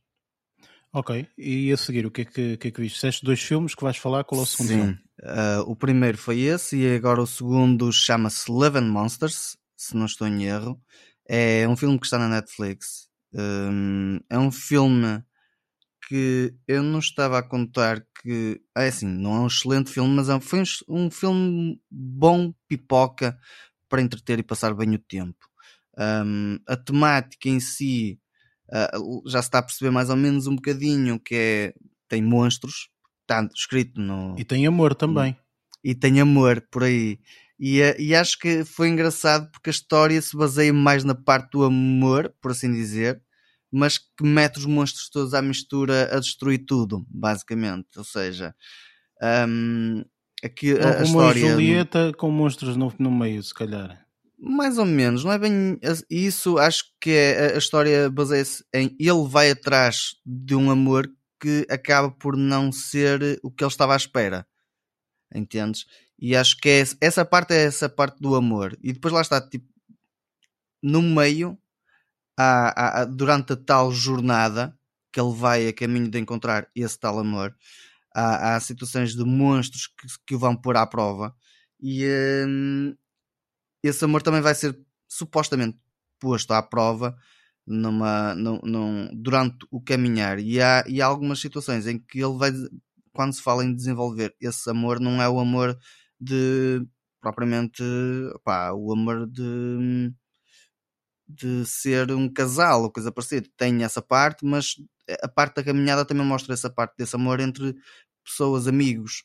Ok, 0.96 1.28
e 1.36 1.72
a 1.72 1.78
seguir, 1.78 2.06
o 2.06 2.12
que 2.12 2.22
é 2.22 2.26
que, 2.26 2.58
que, 2.58 2.68
é 2.68 2.72
que 2.72 2.82
viste? 2.82 2.96
Disseste 2.96 3.26
dois 3.26 3.42
filmes 3.42 3.74
que 3.74 3.82
vais 3.84 3.98
falar, 3.98 4.24
qual 4.24 4.42
é 4.42 4.44
o 4.44 4.46
segundo 4.46 4.68
Sim. 4.68 4.76
filme? 4.76 5.00
Uh, 5.24 5.62
o 5.66 5.76
primeiro 5.76 6.20
foi 6.20 6.42
esse 6.42 6.78
e 6.78 6.96
agora 6.96 7.20
o 7.20 7.26
segundo 7.26 7.92
chama-se 7.92 8.52
Eleven 8.52 8.84
Monsters, 8.84 9.58
se 9.76 9.98
não 9.98 10.06
estou 10.06 10.28
em 10.28 10.44
erro. 10.44 10.80
É 11.28 11.68
um 11.68 11.76
filme 11.76 11.98
que 12.00 12.06
está 12.06 12.20
na 12.20 12.30
Netflix. 12.30 13.10
Um, 13.34 14.20
é 14.30 14.38
um 14.38 14.52
filme 14.52 15.24
que 16.08 16.54
eu 16.68 16.84
não 16.84 17.00
estava 17.00 17.40
a 17.40 17.44
contar 17.44 18.06
que. 18.22 18.62
É 18.78 18.88
assim, 18.88 19.08
não 19.08 19.36
é 19.36 19.40
um 19.40 19.48
excelente 19.48 19.90
filme, 19.90 20.14
mas 20.14 20.30
é, 20.30 20.40
foi 20.40 20.60
um, 20.60 21.06
um 21.06 21.10
filme 21.10 21.82
bom, 21.90 22.54
pipoca, 22.68 23.36
para 23.90 24.02
entreter 24.02 24.38
e 24.38 24.44
passar 24.44 24.76
bem 24.76 24.94
o 24.94 25.00
tempo. 25.00 25.48
Um, 25.98 26.60
a 26.68 26.76
temática 26.76 27.50
em 27.50 27.60
si 27.60 28.20
uh, 28.70 29.30
já 29.30 29.42
se 29.42 29.48
está 29.48 29.60
a 29.60 29.64
perceber 29.64 29.92
mais 29.92 30.10
ou 30.10 30.16
menos 30.16 30.48
um 30.48 30.56
bocadinho 30.56 31.20
que 31.20 31.36
é. 31.36 31.74
Tem 32.10 32.22
monstros, 32.22 32.90
está 33.22 33.48
escrito 33.56 34.00
no. 34.00 34.36
E 34.38 34.44
tem 34.44 34.68
amor 34.68 34.94
também. 34.94 35.36
E 35.84 35.96
tem 35.96 36.20
amor 36.20 36.62
por 36.70 36.84
aí. 36.84 37.20
E, 37.60 37.82
eh, 37.82 37.96
e, 38.00 38.14
acho 38.14 38.38
que 38.40 38.64
foi 38.66 38.90
engraçado 38.90 39.50
porque 39.52 39.70
a 39.70 39.72
história 39.72 40.22
se 40.22 40.36
baseia 40.36 40.74
mais 40.74 41.04
na 41.04 41.16
parte 41.16 41.52
do 41.52 41.64
amor, 41.64 42.34
por 42.42 42.52
assim 42.52 42.72
dizer, 42.72 43.22
mas 43.72 43.98
que 43.98 44.24
mete 44.24 44.58
os 44.58 44.66
monstros 44.66 45.10
todos 45.10 45.34
à 45.34 45.42
mistura 45.42 46.16
a 46.16 46.20
destruir 46.20 46.66
tudo, 46.66 47.06
basicamente. 47.10 47.88
Ou 47.98 48.04
seja, 48.04 48.54
um, 49.48 50.04
aqui 50.44 50.74
a, 50.74 51.00
a 51.00 51.04
história. 51.04 51.52
Julieta 51.52 52.12
com 52.18 52.30
monstros 52.30 52.76
no, 52.76 52.94
no 53.00 53.12
meio, 53.12 53.42
se 53.42 53.54
calhar. 53.54 54.03
Mais 54.46 54.78
ou 54.78 54.86
menos, 54.86 55.24
não 55.24 55.32
é 55.32 55.40
bem 55.40 55.80
isso. 56.10 56.58
Acho 56.58 56.84
que 57.00 57.12
é, 57.12 57.56
a 57.56 57.58
história 57.58 58.10
baseia-se 58.10 58.62
em 58.74 58.94
ele 59.00 59.26
vai 59.26 59.52
atrás 59.52 60.18
de 60.26 60.54
um 60.54 60.70
amor 60.70 61.10
que 61.40 61.66
acaba 61.70 62.12
por 62.12 62.36
não 62.36 62.70
ser 62.70 63.40
o 63.42 63.50
que 63.50 63.64
ele 63.64 63.72
estava 63.72 63.94
à 63.94 63.96
espera. 63.96 64.46
Entendes? 65.34 65.86
E 66.20 66.36
acho 66.36 66.58
que 66.58 66.68
é, 66.68 66.84
essa 67.00 67.24
parte 67.24 67.54
é 67.54 67.64
essa 67.64 67.88
parte 67.88 68.20
do 68.20 68.36
amor. 68.36 68.78
E 68.84 68.92
depois 68.92 69.14
lá 69.14 69.22
está, 69.22 69.40
tipo, 69.40 69.66
no 70.82 71.02
meio, 71.02 71.58
há, 72.38 73.02
há, 73.02 73.06
durante 73.06 73.54
a 73.54 73.58
tal 73.58 73.94
jornada 73.94 74.78
que 75.10 75.22
ele 75.22 75.34
vai 75.34 75.70
a 75.70 75.74
caminho 75.74 76.10
de 76.10 76.20
encontrar 76.20 76.68
esse 76.76 77.00
tal 77.00 77.18
amor, 77.18 77.56
há, 78.14 78.56
há 78.56 78.60
situações 78.60 79.16
de 79.16 79.24
monstros 79.24 79.88
que, 79.88 80.08
que 80.28 80.36
o 80.36 80.40
vão 80.40 80.54
pôr 80.54 80.76
à 80.76 80.86
prova. 80.86 81.34
E, 81.82 82.06
hum, 82.46 82.94
esse 83.84 84.04
amor 84.06 84.22
também 84.22 84.42
vai 84.42 84.56
ser 84.56 84.78
supostamente 85.08 85.78
posto 86.20 86.52
à 86.52 86.64
prova 86.64 87.16
numa, 87.66 88.34
num, 88.36 88.60
num, 88.64 89.10
durante 89.14 89.66
o 89.72 89.82
caminhar. 89.82 90.40
E 90.40 90.62
há, 90.62 90.84
e 90.88 91.02
há 91.02 91.06
algumas 91.06 91.40
situações 91.40 91.88
em 91.88 92.00
que 92.00 92.20
ele 92.20 92.38
vai, 92.38 92.52
quando 93.14 93.34
se 93.34 93.42
fala 93.42 93.64
em 93.64 93.76
desenvolver 93.76 94.36
esse 94.40 94.70
amor, 94.70 95.00
não 95.00 95.22
é 95.22 95.30
o 95.30 95.40
amor 95.40 95.78
de 96.20 96.86
propriamente 97.22 97.84
pá, 98.44 98.74
o 98.74 98.92
amor 98.92 99.26
de, 99.28 100.14
de 101.28 101.66
ser 101.66 102.12
um 102.12 102.32
casal 102.32 102.84
ou 102.84 102.92
coisa 102.92 103.12
parecida. 103.12 103.48
Tem 103.58 103.84
essa 103.84 104.02
parte, 104.02 104.46
mas 104.46 104.76
a 105.22 105.28
parte 105.28 105.56
da 105.56 105.64
caminhada 105.64 106.06
também 106.06 106.26
mostra 106.26 106.54
essa 106.54 106.70
parte 106.70 106.96
desse 106.98 107.16
amor 107.16 107.40
entre 107.40 107.76
pessoas, 108.24 108.68
amigos. 108.68 109.24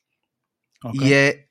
Okay. 0.84 1.08
E 1.08 1.12
é 1.12 1.47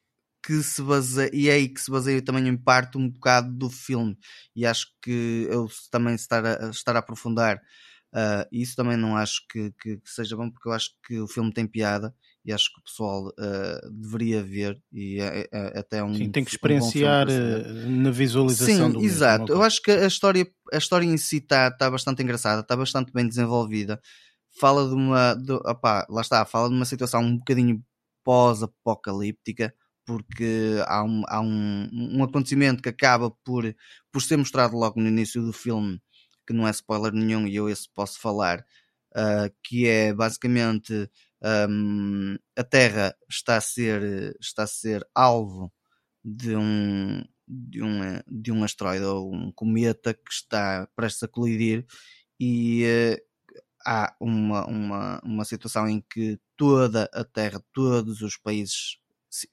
que 0.47 0.63
se 0.63 0.81
baseia, 0.81 1.29
e 1.33 1.49
é 1.49 1.55
aí 1.55 1.67
que 1.67 1.81
se 1.81 1.91
baseia 1.91 2.21
também 2.21 2.47
em 2.47 2.55
parte 2.55 2.97
um 2.97 3.09
bocado 3.09 3.51
do 3.51 3.69
filme. 3.69 4.17
E 4.55 4.65
acho 4.65 4.87
que 5.01 5.45
eu 5.49 5.69
também 5.91 6.15
estar 6.15 6.45
a, 6.45 6.69
estar 6.69 6.95
a 6.95 6.99
aprofundar 6.99 7.61
uh, 8.15 8.47
isso 8.49 8.73
também 8.73 8.95
não 8.95 9.17
acho 9.17 9.45
que, 9.49 9.73
que, 9.81 9.97
que, 9.97 10.09
seja 10.09 10.37
bom, 10.37 10.49
porque 10.49 10.69
eu 10.69 10.71
acho 10.71 10.91
que 11.05 11.19
o 11.19 11.27
filme 11.27 11.51
tem 11.51 11.67
piada 11.67 12.15
e 12.45 12.53
acho 12.53 12.73
que 12.73 12.79
o 12.79 12.83
pessoal 12.83 13.27
uh, 13.27 13.91
deveria 13.91 14.41
ver 14.41 14.81
e 14.89 15.19
é, 15.19 15.41
é, 15.41 15.47
é 15.51 15.79
até 15.79 16.01
um 16.01 16.15
Sim, 16.15 16.31
tem 16.31 16.45
que 16.45 16.51
experienciar 16.51 17.27
um 17.29 18.03
na 18.03 18.11
visualização 18.11 18.87
Sim, 18.87 18.93
do 18.93 19.03
exato. 19.03 19.43
Mesmo. 19.47 19.55
Eu 19.55 19.63
acho 19.63 19.81
que 19.81 19.91
a 19.91 20.07
história, 20.07 20.47
a 20.71 20.77
história 20.77 21.05
em 21.05 21.17
si 21.17 21.37
está 21.37 21.69
tá 21.69 21.91
bastante 21.91 22.23
engraçada, 22.23 22.61
está 22.61 22.77
bastante 22.77 23.11
bem 23.11 23.27
desenvolvida. 23.27 23.99
Fala 24.61 24.87
de 24.87 24.95
uma, 24.95 25.33
de, 25.33 25.51
opá, 25.51 26.07
lá 26.09 26.21
está, 26.21 26.45
fala 26.45 26.69
de 26.69 26.75
uma 26.75 26.85
situação 26.85 27.21
um 27.21 27.37
bocadinho 27.37 27.83
pós-apocalíptica, 28.23 29.73
porque 30.07 30.81
há, 30.87 31.03
um, 31.03 31.23
há 31.27 31.41
um, 31.41 31.89
um 31.91 32.23
acontecimento 32.23 32.81
que 32.81 32.87
acaba 32.87 33.29
por, 33.43 33.75
por 34.09 34.21
ser 34.21 34.37
mostrado 34.37 34.77
logo 34.77 35.01
no 35.01 35.07
início 35.09 35.41
do 35.41 35.51
filme, 35.51 36.01
que 36.47 36.53
não 36.53 36.65
é 36.65 36.71
spoiler 36.71 37.11
nenhum 37.11 37.45
e 37.45 37.57
eu 37.57 37.69
esse 37.69 37.89
posso 37.93 38.17
falar, 38.17 38.65
uh, 39.11 39.53
que 39.61 39.85
é 39.85 40.13
basicamente 40.13 41.11
um, 41.69 42.37
a 42.57 42.63
Terra 42.63 43.13
está 43.29 43.57
a 43.57 43.61
ser, 43.61 44.33
está 44.39 44.63
a 44.63 44.67
ser 44.67 45.05
alvo 45.13 45.73
de 46.23 46.55
um, 46.55 47.21
de 47.45 47.83
um, 47.83 47.99
de 48.25 48.51
um 48.53 48.63
asteroide 48.63 49.03
ou 49.03 49.35
um 49.35 49.51
cometa 49.51 50.13
que 50.13 50.31
está 50.31 50.87
prestes 50.95 51.23
a 51.23 51.27
colidir 51.27 51.85
e 52.39 52.85
uh, 52.85 53.21
há 53.85 54.15
uma, 54.21 54.65
uma, 54.67 55.21
uma 55.21 55.43
situação 55.43 55.85
em 55.89 56.01
que 56.09 56.39
toda 56.55 57.09
a 57.13 57.25
Terra, 57.25 57.61
todos 57.73 58.21
os 58.21 58.37
países 58.37 58.97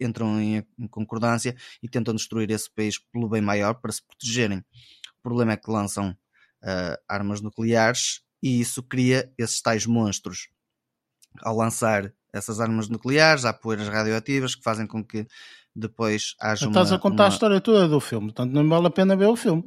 entram 0.01 0.41
em, 0.41 0.67
em 0.79 0.89
concordância 0.89 1.55
e 1.83 1.89
tentam 1.89 2.15
destruir 2.15 2.51
esse 2.51 2.71
país 2.71 2.99
pelo 2.99 3.29
bem 3.29 3.41
maior 3.41 3.75
para 3.75 3.93
se 3.93 4.03
protegerem. 4.07 4.59
O 4.59 5.23
problema 5.23 5.53
é 5.53 5.57
que 5.57 5.71
lançam 5.71 6.11
uh, 6.11 6.97
armas 7.09 7.41
nucleares 7.41 8.23
e 8.43 8.61
isso 8.61 8.83
cria 8.83 9.33
esses 9.39 9.61
tais 9.61 9.87
monstros. 9.87 10.49
Ao 11.43 11.57
lançar 11.57 12.13
essas 12.33 12.61
armas 12.61 12.89
nucleares, 12.89 13.45
há 13.45 13.53
poeiras 13.53 13.89
radioativas 13.89 14.55
que 14.55 14.63
fazem 14.63 14.87
com 14.87 15.05
que 15.05 15.27
depois 15.75 16.35
haja 16.41 16.67
Estás 16.67 16.91
uma... 16.91 16.97
a 16.97 17.01
contar 17.01 17.25
uma... 17.25 17.29
a 17.29 17.33
história 17.33 17.61
toda 17.61 17.89
do 17.89 18.01
filme, 18.01 18.27
portanto 18.29 18.53
não 18.53 18.69
vale 18.69 18.87
a 18.87 18.91
pena 18.91 19.17
ver 19.17 19.27
o 19.27 19.37
filme. 19.37 19.65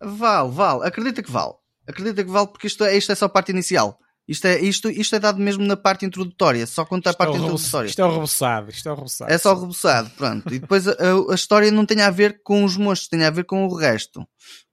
Vale, 0.00 0.50
vale. 0.50 0.86
Acredita 0.86 1.22
que 1.22 1.30
vale. 1.30 1.54
Acredita 1.86 2.24
que 2.24 2.30
vale 2.30 2.48
porque 2.48 2.66
isto 2.66 2.84
é, 2.84 2.96
isto 2.96 3.12
é 3.12 3.14
só 3.14 3.26
a 3.26 3.28
parte 3.28 3.52
inicial. 3.52 3.98
Isto 4.28 4.46
é, 4.46 4.60
isto, 4.60 4.90
isto 4.90 5.14
é 5.14 5.20
dado 5.20 5.38
mesmo 5.38 5.64
na 5.64 5.76
parte 5.76 6.04
introdutória, 6.04 6.66
só 6.66 6.84
conta 6.84 7.10
a 7.10 7.12
isto 7.12 7.18
parte 7.18 7.34
é 7.34 7.38
introdutória. 7.38 7.88
Isto 7.88 8.02
é 8.02 8.04
o 8.04 8.12
reboçado, 8.12 8.70
isto 8.70 8.88
é 8.88 8.92
o 8.92 8.94
reboçado. 8.96 9.32
É 9.32 9.38
só 9.38 9.54
o 9.54 9.60
reboçado, 9.60 10.10
pronto. 10.10 10.52
E 10.52 10.58
depois 10.58 10.88
a, 10.88 10.92
a, 10.92 11.32
a, 11.32 11.34
história 11.34 11.70
não 11.70 11.86
tem 11.86 12.00
a 12.00 12.10
ver 12.10 12.42
com 12.42 12.64
os 12.64 12.76
monstros, 12.76 13.08
tem 13.08 13.24
a 13.24 13.30
ver 13.30 13.44
com 13.44 13.64
o 13.66 13.74
resto. 13.76 14.26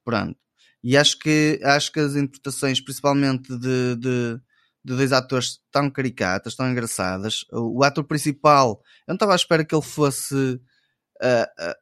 Pronto. 0.04 0.36
E 0.84 0.98
acho 0.98 1.20
que, 1.20 1.60
acho 1.64 1.92
que 1.92 2.00
as 2.00 2.16
interpretações, 2.16 2.82
principalmente 2.82 3.56
de, 3.58 3.96
de, 3.96 4.42
de 4.84 4.96
dois 4.96 5.14
atores 5.14 5.60
tão 5.72 5.90
caricatas, 5.90 6.56
tão 6.56 6.70
engraçadas. 6.70 7.46
O, 7.52 7.80
o 7.80 7.84
ator 7.84 8.04
principal, 8.04 8.82
eu 9.08 9.12
não 9.12 9.16
estava 9.16 9.34
à 9.34 9.36
espera 9.36 9.64
que 9.64 9.76
ele 9.76 9.84
fosse 9.84 10.36
uh, 10.36 11.44
uh, 11.60 11.76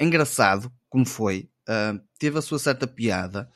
engraçado, 0.00 0.72
como 0.88 1.06
foi. 1.06 1.50
Uh, 1.68 2.00
teve 2.18 2.38
a 2.38 2.42
sua 2.42 2.58
certa 2.58 2.86
piada. 2.86 3.50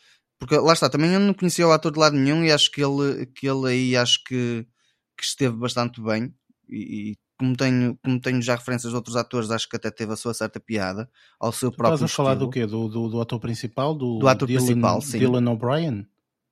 Porque 0.44 0.58
lá 0.58 0.74
está, 0.74 0.90
também 0.90 1.10
eu 1.10 1.18
não 1.18 1.32
conhecia 1.32 1.66
o 1.66 1.72
ator 1.72 1.90
de 1.90 1.98
lado 1.98 2.14
nenhum 2.14 2.44
e 2.44 2.52
acho 2.52 2.70
que 2.70 2.82
ele, 2.82 3.24
que 3.24 3.48
ele 3.48 3.66
aí 3.66 3.96
acho 3.96 4.22
que, 4.24 4.66
que 5.16 5.24
esteve 5.24 5.56
bastante 5.56 6.02
bem. 6.02 6.34
E, 6.68 7.12
e 7.12 7.16
como 7.38 7.56
tenho, 7.56 7.98
como 8.04 8.20
tenho 8.20 8.42
já 8.42 8.54
referências 8.54 8.90
de 8.90 8.96
outros 8.96 9.16
atores, 9.16 9.50
acho 9.50 9.66
que 9.66 9.76
até 9.76 9.90
teve 9.90 10.12
a 10.12 10.16
sua 10.16 10.34
certa 10.34 10.60
piada 10.60 11.08
ao 11.40 11.50
seu 11.50 11.70
tu 11.70 11.78
próprio 11.78 11.94
Estás 11.94 12.12
a 12.12 12.14
falar 12.14 12.34
do 12.34 12.50
quê? 12.50 12.66
Do, 12.66 12.88
do, 12.88 13.08
do, 13.08 13.20
ator 13.22 13.40
principal? 13.40 13.94
Do, 13.94 14.18
do 14.18 14.28
ator 14.28 14.46
Dylan, 14.46 14.64
principal, 14.66 15.00
sim. 15.00 15.18
Dylan 15.18 15.50
O'Brien? 15.50 16.06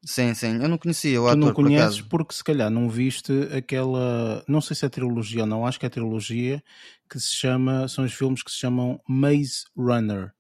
Sim, 0.07 0.33
sim, 0.33 0.63
eu 0.63 0.69
não 0.71 0.79
conhecia 0.79 1.21
o 1.21 1.25
tu 1.25 1.29
ator. 1.29 1.39
não 1.39 1.53
conheces 1.53 2.01
por 2.01 2.09
porque 2.09 2.35
se 2.35 2.43
calhar 2.43 2.71
não 2.71 2.89
viste 2.89 3.31
aquela, 3.55 4.43
não 4.49 4.63
sei 4.63 4.75
se 4.75 4.87
é 4.87 4.89
trilogia 4.89 5.43
ou 5.43 5.47
não, 5.47 5.67
acho 5.67 5.79
que 5.79 5.85
é 5.85 5.91
trilogia 5.91 6.65
que 7.11 7.21
se 7.21 7.37
chama, 7.37 7.87
são 7.89 8.07
os 8.07 8.15
filmes 8.15 8.43
que 8.43 8.51
se 8.51 8.57
chamam 8.57 8.99
Maze 9.07 9.65
Runner. 9.77 10.33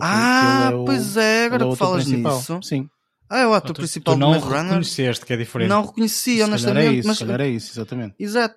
Ah, 0.00 0.70
é 0.72 0.74
o, 0.74 0.84
pois 0.84 1.16
é, 1.16 1.46
agora 1.46 1.66
é 1.66 1.70
que 1.70 1.76
falas 1.76 2.04
principal. 2.04 2.36
nisso. 2.36 2.60
Sim. 2.62 2.88
Ah, 3.30 3.40
é 3.40 3.46
o 3.46 3.54
ator 3.54 3.72
tu, 3.74 3.78
principal 3.78 4.14
tu 4.14 4.20
não 4.20 4.32
do 4.32 4.34
Maze 4.34 4.46
Runner. 4.46 4.64
reconheceste 4.64 5.24
que 5.26 5.32
é 5.32 5.36
diferente. 5.36 5.68
Não 5.68 5.84
reconheci, 5.86 6.42
honestamente. 6.42 6.86
É 6.86 6.92
isso, 6.92 7.08
mas... 7.08 7.18
Se 7.18 7.24
calhar 7.24 7.40
é 7.40 7.48
isso, 7.48 7.72
exatamente. 7.72 8.14
Exato. 8.18 8.54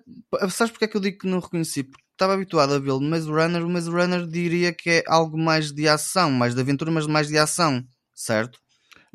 Sabes 0.49 0.71
porque 0.71 0.85
é 0.85 0.87
que 0.87 0.97
eu 0.97 1.01
digo 1.01 1.19
que 1.19 1.27
não 1.27 1.39
reconheci? 1.39 1.83
Porque 1.83 2.03
estava 2.11 2.33
habituado 2.33 2.73
a 2.73 2.79
vê-lo 2.79 2.99
no 2.99 3.09
Maze 3.09 3.29
Runner. 3.29 3.65
O 3.65 3.69
Maze 3.69 3.89
Runner 3.89 4.27
diria 4.27 4.73
que 4.73 4.89
é 4.89 5.03
algo 5.07 5.37
mais 5.37 5.71
de 5.71 5.87
ação, 5.87 6.31
mais 6.31 6.53
de 6.53 6.61
aventura, 6.61 6.91
mas 6.91 7.07
mais 7.07 7.27
de 7.27 7.37
ação, 7.37 7.81
certo? 8.13 8.59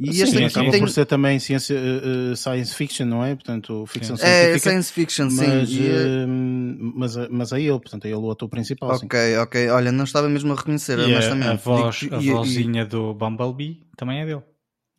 E 0.02 0.12
sim, 0.12 0.22
este 0.22 0.44
acaba 0.44 0.70
tem... 0.70 0.80
por 0.80 0.90
ser 0.90 1.06
também 1.06 1.38
ciência, 1.38 1.76
uh, 1.76 2.36
science 2.36 2.74
fiction, 2.74 3.06
não 3.06 3.24
é? 3.24 3.34
Portanto, 3.34 3.84
ficção 3.86 4.16
sim. 4.16 4.24
científica. 4.24 4.56
É, 4.56 4.58
science 4.58 4.92
fiction, 4.92 5.30
sim. 5.30 5.46
Mas, 5.46 7.16
uh, 7.16 7.26
mas, 7.26 7.30
mas 7.30 7.52
é 7.52 7.60
ele, 7.60 7.78
portanto, 7.78 8.04
é 8.06 8.08
ele 8.08 8.16
o 8.16 8.30
ator 8.30 8.48
principal. 8.48 8.90
Ok, 8.90 9.18
sim. 9.18 9.36
ok. 9.36 9.68
Olha, 9.70 9.92
não 9.92 10.04
estava 10.04 10.28
mesmo 10.28 10.52
a 10.52 10.56
reconhecer, 10.56 10.98
e 10.98 11.04
honestamente. 11.04 11.48
A, 11.48 11.54
voz, 11.54 11.96
Digo, 11.96 12.16
a 12.16 12.22
e, 12.22 12.30
vozinha 12.30 12.82
e... 12.82 12.86
do 12.86 13.14
Bumblebee 13.14 13.86
também 13.96 14.20
é 14.20 14.26
dele. 14.26 14.42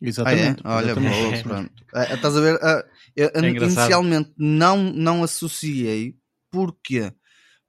Exatamente. 0.00 0.62
Ah, 0.64 0.72
é? 0.72 0.76
Olha, 0.76 0.94
boa, 0.94 1.42
pronto. 1.42 1.70
É, 1.94 2.14
estás 2.14 2.36
a 2.36 2.40
ver? 2.40 2.54
Uh, 2.54 2.84
eu, 3.16 3.30
é 3.34 3.48
inicialmente 3.48 4.32
não, 4.38 4.78
não 4.92 5.22
associei. 5.22 6.14
Porquê? 6.50 7.12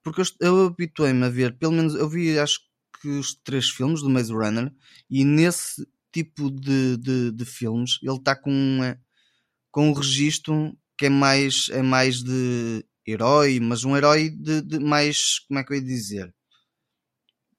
Porque 0.03 0.21
eu, 0.21 0.25
eu 0.39 0.65
habituei-me 0.67 1.25
a 1.25 1.29
ver, 1.29 1.57
pelo 1.57 1.73
menos 1.73 1.95
eu 1.95 2.07
vi 2.07 2.37
acho 2.37 2.59
que 3.01 3.09
os 3.09 3.33
três 3.43 3.69
filmes 3.69 4.01
do 4.01 4.09
Maze 4.09 4.31
Runner 4.31 4.71
e 5.09 5.25
nesse 5.25 5.85
tipo 6.15 6.49
de, 6.49 6.95
de, 6.95 7.31
de 7.33 7.43
filmes, 7.43 7.99
ele 8.01 8.15
está 8.15 8.33
com, 8.33 8.79
com 9.69 9.89
um 9.89 9.93
registro 9.93 10.73
que 10.97 11.07
é 11.07 11.09
mais, 11.09 11.67
é 11.71 11.81
mais 11.81 12.23
de 12.23 12.85
herói, 13.05 13.59
mas 13.59 13.83
um 13.83 13.97
herói 13.97 14.29
de, 14.29 14.61
de 14.61 14.79
mais, 14.79 15.39
como 15.39 15.59
é 15.59 15.63
que 15.63 15.73
eu 15.73 15.77
ia 15.77 15.83
dizer? 15.83 16.33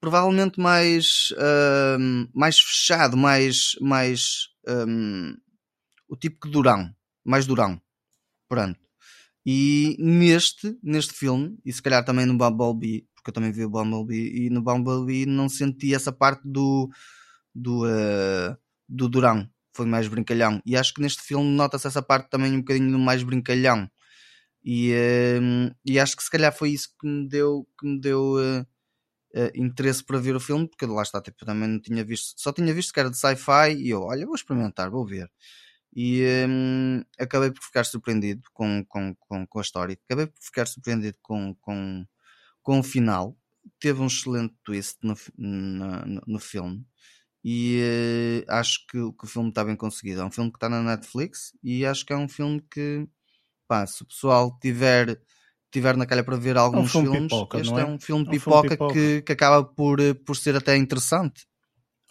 Provavelmente 0.00 0.58
mais, 0.58 1.32
uh, 1.32 2.30
mais 2.32 2.58
fechado, 2.58 3.14
mais, 3.14 3.72
mais 3.78 4.48
um, 4.66 5.36
o 6.08 6.16
tipo 6.16 6.40
que 6.40 6.50
durão, 6.50 6.90
mais 7.22 7.46
durão. 7.46 7.78
Pronto. 8.48 8.80
E 9.44 9.96
neste, 9.98 10.78
neste 10.82 11.12
filme, 11.12 11.58
e 11.62 11.70
se 11.70 11.82
calhar 11.82 12.02
também 12.06 12.24
no 12.24 12.38
Bumblebee, 12.38 13.06
porque 13.14 13.28
eu 13.28 13.34
também 13.34 13.52
vi 13.52 13.66
o 13.66 13.70
Bumblebee, 13.70 14.46
e 14.46 14.50
no 14.50 14.62
Bumblebee 14.62 15.26
não 15.26 15.46
senti 15.46 15.94
essa 15.94 16.10
parte 16.10 16.42
do, 16.48 16.88
do, 17.56 17.86
uh, 17.86 18.56
do 18.88 19.08
Durão. 19.08 19.48
Foi 19.74 19.86
mais 19.86 20.08
brincalhão. 20.08 20.60
E 20.64 20.76
acho 20.76 20.94
que 20.94 21.02
neste 21.02 21.22
filme 21.22 21.48
nota-se 21.50 21.86
essa 21.86 22.02
parte 22.02 22.30
também 22.30 22.52
um 22.52 22.58
bocadinho 22.58 22.98
mais 22.98 23.22
brincalhão. 23.22 23.90
E, 24.64 24.92
uh, 24.92 25.74
e 25.84 25.98
acho 25.98 26.16
que 26.16 26.22
se 26.22 26.30
calhar 26.30 26.52
foi 26.52 26.70
isso 26.70 26.88
que 27.00 27.06
me 27.06 27.28
deu, 27.28 27.66
que 27.78 27.86
me 27.86 28.00
deu 28.00 28.34
uh, 28.34 28.62
uh, 28.62 29.50
interesse 29.54 30.04
para 30.04 30.18
ver 30.18 30.34
o 30.34 30.40
filme, 30.40 30.68
porque 30.68 30.86
lá 30.86 31.02
está, 31.02 31.20
tipo, 31.20 31.44
também 31.44 31.68
não 31.68 31.80
tinha 31.80 32.04
visto, 32.04 32.34
só 32.36 32.52
tinha 32.52 32.74
visto 32.74 32.92
que 32.92 33.00
era 33.00 33.10
de 33.10 33.18
sci-fi 33.18 33.74
e 33.76 33.90
eu, 33.90 34.02
olha, 34.02 34.26
vou 34.26 34.34
experimentar, 34.34 34.90
vou 34.90 35.06
ver. 35.06 35.30
E 35.94 36.22
um, 36.48 37.02
acabei 37.18 37.50
por 37.50 37.62
ficar 37.62 37.84
surpreendido 37.84 38.42
com, 38.52 38.84
com, 38.86 39.14
com, 39.14 39.46
com, 39.46 39.58
a 39.58 39.62
história, 39.62 39.96
acabei 40.04 40.26
por 40.26 40.42
ficar 40.42 40.66
surpreendido 40.66 41.16
com, 41.22 41.54
com, 41.60 42.04
com 42.62 42.80
o 42.80 42.82
final. 42.82 43.36
Teve 43.80 44.00
um 44.00 44.06
excelente 44.06 44.54
twist 44.64 44.98
no, 45.02 45.14
no, 45.38 46.22
no 46.26 46.38
filme 46.38 46.84
e 47.48 48.44
uh, 48.44 48.52
acho 48.54 48.84
que, 48.88 48.98
que, 48.98 49.24
o 49.24 49.28
filme 49.28 49.50
está 49.50 49.62
bem 49.62 49.76
conseguido. 49.76 50.20
É 50.20 50.24
um 50.24 50.32
filme 50.32 50.50
que 50.50 50.56
está 50.56 50.68
na 50.68 50.82
Netflix 50.82 51.52
e 51.62 51.86
acho 51.86 52.04
que 52.04 52.12
é 52.12 52.16
um 52.16 52.28
filme 52.28 52.60
que, 52.60 53.06
pá, 53.68 53.86
se 53.86 54.02
o 54.02 54.06
pessoal 54.06 54.58
tiver, 54.58 55.16
tiver 55.70 55.96
na 55.96 56.06
calha 56.06 56.24
para 56.24 56.36
ver 56.36 56.56
alguns 56.56 56.92
é 56.92 56.98
um 56.98 57.02
filmes, 57.02 57.22
pipoca, 57.22 57.60
este 57.60 57.72
é? 57.72 57.80
é? 57.82 57.84
um 57.84 58.00
filme 58.00 58.26
é 58.26 58.28
um 58.28 58.30
pipoca, 58.32 58.62
filme 58.62 58.68
pipoca. 58.70 58.94
Que, 58.94 59.22
que, 59.22 59.32
acaba 59.32 59.62
por, 59.62 60.00
eh, 60.00 60.12
por 60.12 60.36
ser 60.36 60.56
até 60.56 60.76
interessante. 60.76 61.46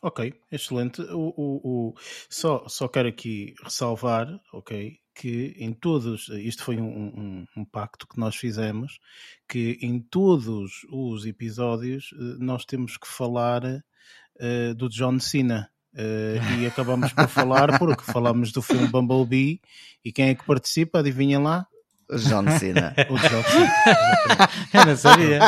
Ok, 0.01 0.33
excelente. 0.49 1.01
O, 1.01 1.33
o, 1.35 1.89
o, 1.89 1.93
só, 2.29 2.65
só 2.69 2.87
quero 2.87 3.09
aqui 3.09 3.55
ressalvar, 3.61 4.39
ok, 4.53 4.97
que 5.13 5.53
em 5.57 5.73
todos, 5.73 6.29
isto 6.29 6.63
foi 6.63 6.77
um, 6.77 6.87
um, 6.87 7.45
um, 7.57 7.65
pacto 7.65 8.07
que 8.07 8.17
nós 8.17 8.37
fizemos, 8.37 8.99
que 9.49 9.77
em 9.81 9.99
todos 9.99 10.85
os 10.89 11.25
episódios 11.25 12.13
eh, 12.13 12.37
nós 12.39 12.63
temos 12.63 12.95
que 12.95 13.07
falar 13.07 13.83
uh, 14.39 14.73
do 14.75 14.89
John 14.89 15.19
Cena. 15.19 15.69
Uh, 15.93 16.59
e 16.61 16.65
acabamos 16.67 17.13
por 17.13 17.27
falar 17.29 17.79
porque 17.79 18.03
falamos 18.03 18.51
do 18.51 18.61
filme 18.61 18.87
Bumblebee 18.87 19.61
e 20.03 20.11
quem 20.11 20.29
é 20.29 20.35
que 20.35 20.45
participa? 20.45 20.99
Adivinha 20.99 21.39
lá? 21.39 21.65
John 22.09 22.45
Cena. 22.59 22.93
o 23.09 23.17
John 23.17 23.43
Cena. 23.43 23.71
Eu 24.73 24.85
não 24.85 24.97
sabia. 24.97 25.39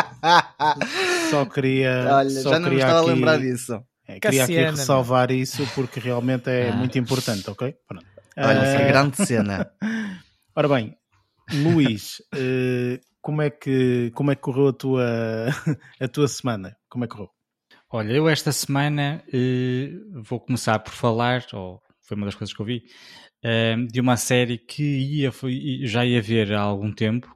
Só 1.30 1.46
queria. 1.46 2.06
Olha, 2.12 2.30
só 2.30 2.50
já 2.52 2.60
não 2.60 2.70
queria 2.70 2.86
me 2.86 2.92
estava 2.92 3.00
aqui, 3.02 3.10
a 3.10 3.14
lembrar 3.14 3.38
disso. 3.40 3.84
é, 4.08 4.20
queria 4.20 4.44
aqui 4.46 4.56
ressalvar 4.56 5.32
isso 5.32 5.68
porque 5.76 6.00
realmente 6.00 6.50
é 6.50 6.70
Ah. 6.70 6.76
muito 6.76 6.98
importante, 6.98 7.50
ok? 7.50 7.76
Pronto. 7.88 8.06
Olha, 8.38 8.60
que 8.62 8.84
Eh, 8.84 8.88
grande 8.88 9.18
cena. 9.26 9.70
Ora 10.56 10.68
bem, 10.68 10.96
Luís, 11.52 12.22
eh, 12.36 13.00
como, 13.22 13.42
é 13.42 13.50
que, 13.50 14.12
como 14.16 14.32
é 14.32 14.36
que 14.36 14.42
correu 14.42 14.70
a 14.70 14.74
tua, 14.74 15.06
a 16.00 16.08
tua 16.08 16.28
semana? 16.28 16.76
Como 16.90 17.04
é 17.04 17.08
que 17.08 17.14
correu? 17.16 17.30
Olha, 17.90 18.12
eu 18.14 18.28
esta 18.28 18.52
semana 18.52 19.24
eh, 19.34 19.92
vou 20.24 20.40
começar 20.40 20.78
por 20.80 20.92
falar, 20.94 21.46
ou 21.54 21.82
foi 22.02 22.18
uma 22.18 22.26
das 22.26 22.36
coisas 22.36 22.54
que 22.54 22.62
eu 22.62 22.66
vi, 22.66 22.84
eh, 23.44 23.76
de 23.92 24.02
uma 24.02 24.18
série 24.18 24.58
que 24.58 24.84
ia, 24.84 25.32
foi- 25.32 25.82
já 25.86 26.06
ia 26.06 26.22
ver 26.22 26.54
há 26.54 26.62
algum 26.62 26.92
tempo 26.94 27.34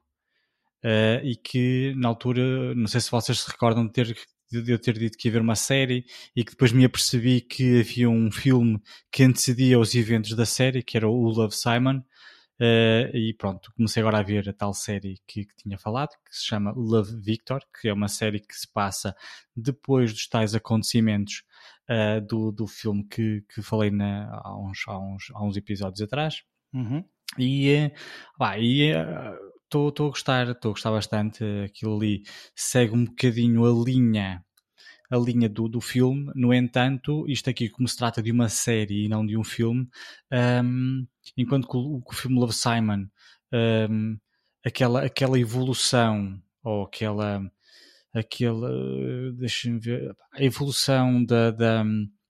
eh, 0.84 1.22
e 1.26 1.36
que 1.38 1.94
na 1.98 2.10
altura, 2.10 2.76
não 2.76 2.88
sei 2.88 3.02
se 3.02 3.12
vocês 3.12 3.40
se 3.42 3.50
recordam 3.52 3.86
de, 3.88 3.94
ter, 3.94 4.08
de 4.52 4.72
eu 4.74 4.80
ter 4.80 4.98
dito 4.98 5.18
que 5.18 5.28
ia 5.30 5.32
ver 5.34 5.42
uma 5.42 5.56
série 5.56 6.06
e 6.36 6.44
que 6.46 6.52
depois 6.52 6.72
me 6.74 6.86
apercebi 6.86 7.42
que 7.42 7.82
havia 7.82 8.10
um 8.10 8.32
filme 8.32 8.80
que 9.12 9.24
antecedia 9.24 9.80
os 9.80 9.96
eventos 9.96 10.36
da 10.36 10.46
série, 10.46 10.84
que 10.84 10.98
era 10.98 11.08
o 11.10 11.30
Love 11.30 11.56
Simon. 11.56 12.02
Eh, 12.64 13.10
e 13.12 13.34
pronto, 13.34 13.74
comecei 13.76 14.02
agora 14.02 14.20
a 14.20 14.22
ver 14.22 14.48
a 14.48 14.54
tal 14.54 14.72
série 14.72 15.20
que, 15.26 15.46
que 15.46 15.56
tinha 15.56 15.80
falado, 15.80 16.12
que 16.24 16.36
se 16.36 16.46
chama 16.46 16.72
Love 16.76 17.20
Victor, 17.20 17.60
que 17.82 17.90
é 17.90 17.94
uma 17.94 18.08
série 18.08 18.40
que 18.40 18.54
se 18.54 18.72
passa 18.72 19.16
depois 19.56 20.14
dos 20.14 20.28
tais 20.28 20.54
acontecimentos 20.54 21.44
ah, 21.90 22.20
do, 22.20 22.52
do 22.52 22.68
filme 22.68 23.04
que, 23.08 23.44
que 23.52 23.64
falei 23.64 23.90
na, 23.90 24.30
há, 24.44 24.56
uns, 24.58 24.84
há, 24.88 25.00
uns, 25.00 25.32
há 25.34 25.44
uns 25.44 25.58
episódios 25.58 26.02
atrás. 26.02 26.44
Uhum. 26.72 27.04
E 27.36 27.70
eh, 27.70 27.92
pá, 28.38 28.60
estou 28.60 29.90
a 29.90 30.10
gostar, 30.10 30.50
estou 30.50 30.70
a 30.70 30.74
gostar 30.74 30.92
bastante. 30.92 31.44
Aquilo 31.66 31.96
ali 31.98 32.22
segue 32.56 32.94
um 32.94 33.06
bocadinho 33.06 33.66
a 33.66 33.84
linha 33.84 34.46
a 35.12 35.18
linha 35.18 35.50
do, 35.50 35.68
do 35.70 35.82
filme. 35.82 36.32
No 36.36 36.54
entanto, 36.54 37.26
isto 37.30 37.50
aqui, 37.50 37.70
como 37.70 37.88
se 37.88 37.98
trata 37.98 38.24
de 38.24 38.32
uma 38.32 38.50
série 38.50 39.06
e 39.06 39.10
não 39.10 39.26
de 39.26 39.38
um 39.38 39.44
filme, 39.44 39.88
hum, 40.64 41.06
enquanto 41.38 41.68
que 41.68 41.78
o, 41.78 42.02
o 42.06 42.14
filme 42.14 42.40
Love 42.40 42.54
Simon, 42.54 43.08
hum, 43.90 44.18
aquela, 44.66 45.06
aquela 45.06 45.40
evolução 45.40 46.42
ou 46.64 46.84
aquela, 46.86 47.42
aquela 48.14 48.70
deixa-me 49.34 49.80
ver, 49.80 50.16
a 50.34 50.44
evolução 50.44 51.24
da, 51.24 51.52
da, 51.52 51.84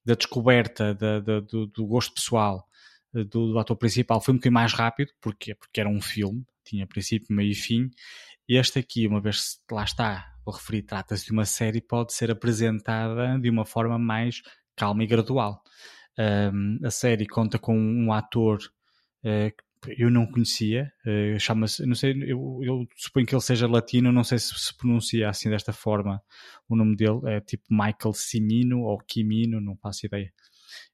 da 0.05 0.15
descoberta 0.15 0.93
da, 0.93 1.19
da- 1.19 1.39
do, 1.39 1.67
do 1.67 1.85
gosto 1.85 2.13
pessoal 2.13 2.67
eh, 3.15 3.23
do, 3.23 3.51
do 3.53 3.59
ator 3.59 3.75
principal 3.77 4.21
foi 4.21 4.33
um 4.33 4.37
bocadinho 4.37 4.53
mais 4.53 4.73
rápido, 4.73 5.11
porquê? 5.21 5.55
Porque 5.55 5.79
era 5.79 5.89
um 5.89 6.01
filme, 6.01 6.45
tinha 6.65 6.87
princípio, 6.87 7.35
meio 7.35 7.51
e 7.51 7.55
fim. 7.55 7.89
Este 8.47 8.79
aqui, 8.79 9.07
uma 9.07 9.21
vez 9.21 9.59
lá 9.71 9.83
está, 9.83 10.30
vou 10.45 10.53
referir, 10.53 10.83
trata-se 10.83 11.25
de 11.25 11.31
uma 11.31 11.45
série, 11.45 11.81
pode 11.81 12.13
ser 12.13 12.31
apresentada 12.31 13.37
de 13.39 13.49
uma 13.49 13.65
forma 13.65 13.97
mais 13.97 14.41
calma 14.75 15.03
e 15.03 15.07
gradual. 15.07 15.61
Um, 16.17 16.79
a 16.83 16.91
série 16.91 17.25
conta 17.25 17.57
com 17.57 17.77
um 17.77 18.11
ator 18.11 18.59
eh, 19.23 19.51
que 19.51 19.63
eu 19.97 20.11
não 20.11 20.27
conhecia, 20.27 20.91
eh, 21.05 21.37
chama-se, 21.39 21.85
não 21.85 21.95
sei, 21.95 22.11
eu, 22.23 22.59
eu 22.63 22.87
suponho 22.95 23.25
que 23.25 23.33
ele 23.33 23.41
seja 23.41 23.67
latino, 23.67 24.11
não 24.11 24.23
sei 24.23 24.37
se 24.37 24.53
se 24.53 24.75
pronuncia 24.77 25.29
assim 25.29 25.49
desta 25.49 25.73
forma 25.73 26.21
o 26.69 26.75
nome 26.75 26.95
dele, 26.95 27.19
é 27.25 27.41
tipo 27.41 27.63
Michael 27.69 28.13
Cimino 28.13 28.81
ou 28.81 28.97
Kimino, 28.99 29.59
não 29.59 29.75
faço 29.77 30.05
ideia. 30.05 30.31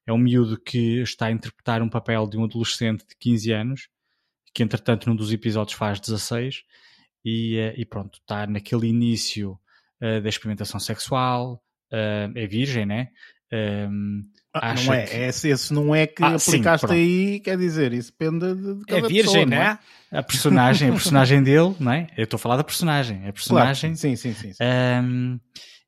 É 0.06 0.12
um 0.12 0.18
miúdo 0.18 0.58
que 0.60 1.00
está 1.02 1.26
a 1.26 1.30
interpretar 1.30 1.82
um 1.82 1.88
papel 1.88 2.26
de 2.26 2.38
um 2.38 2.44
adolescente 2.44 3.06
de 3.06 3.14
15 3.16 3.52
anos, 3.52 3.88
que 4.54 4.62
entretanto 4.62 5.08
num 5.08 5.16
dos 5.16 5.32
episódios 5.32 5.76
faz 5.76 6.00
16, 6.00 6.64
e, 7.28 7.58
eh, 7.58 7.74
e 7.76 7.84
pronto, 7.84 8.18
está 8.20 8.46
naquele 8.46 8.86
início 8.88 9.58
eh, 10.00 10.20
da 10.20 10.28
experimentação 10.28 10.80
sexual, 10.80 11.62
eh, 11.92 12.30
é 12.34 12.46
virgem, 12.46 12.86
né? 12.86 13.08
Um, 13.52 14.24
Ah, 14.54 14.72
Acha 14.72 14.86
não 14.86 14.94
é, 14.94 15.06
que- 15.06 15.16
esse, 15.16 15.48
esse 15.48 15.72
não 15.74 15.94
é 15.94 16.06
que 16.06 16.22
Ah, 16.22 16.38
sim, 16.38 16.52
aplicaste 16.56 16.86
pronto. 16.86 16.98
aí, 16.98 17.40
quer 17.40 17.56
dizer, 17.58 17.92
isso 17.92 18.10
depende 18.12 18.54
de, 18.54 18.74
de 18.80 18.84
cada 18.86 19.06
É 19.06 19.08
virgem, 19.08 19.24
pessoa, 19.24 19.46
não 19.46 19.56
é? 19.56 19.64
né? 19.64 19.78
a 20.10 20.22
personagem, 20.22 20.88
a 20.88 20.92
personagem 20.92 21.42
dele, 21.42 21.74
não 21.78 21.92
é? 21.92 22.06
Eu 22.16 22.24
estou 22.24 22.36
a 22.36 22.40
falar 22.40 22.56
da 22.56 22.64
personagem, 22.64 23.16
a 23.18 23.20
Claro, 23.20 23.34
personagem 23.34 23.94
sim, 23.94 24.16
sim, 24.16 24.32
sim. 24.32 24.52
sim. 24.52 24.64
Um, 25.04 25.38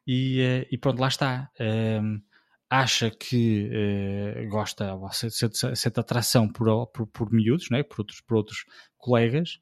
e, 0.07 0.67
e 0.71 0.79
pronto, 0.79 1.01
lá 1.01 1.09
está. 1.09 1.51
Um, 1.59 2.21
acha 2.69 3.11
que 3.11 3.69
eh, 3.73 4.47
gosta, 4.49 4.97
sente, 5.13 5.57
sente 5.77 5.99
atração 6.01 6.47
por, 6.49 6.87
por, 6.89 7.07
por 7.07 7.33
miúdos, 7.33 7.69
né? 7.71 7.83
por, 7.83 8.01
outros, 8.01 8.21
por 8.21 8.37
outros 8.37 8.59
colegas, 8.97 9.59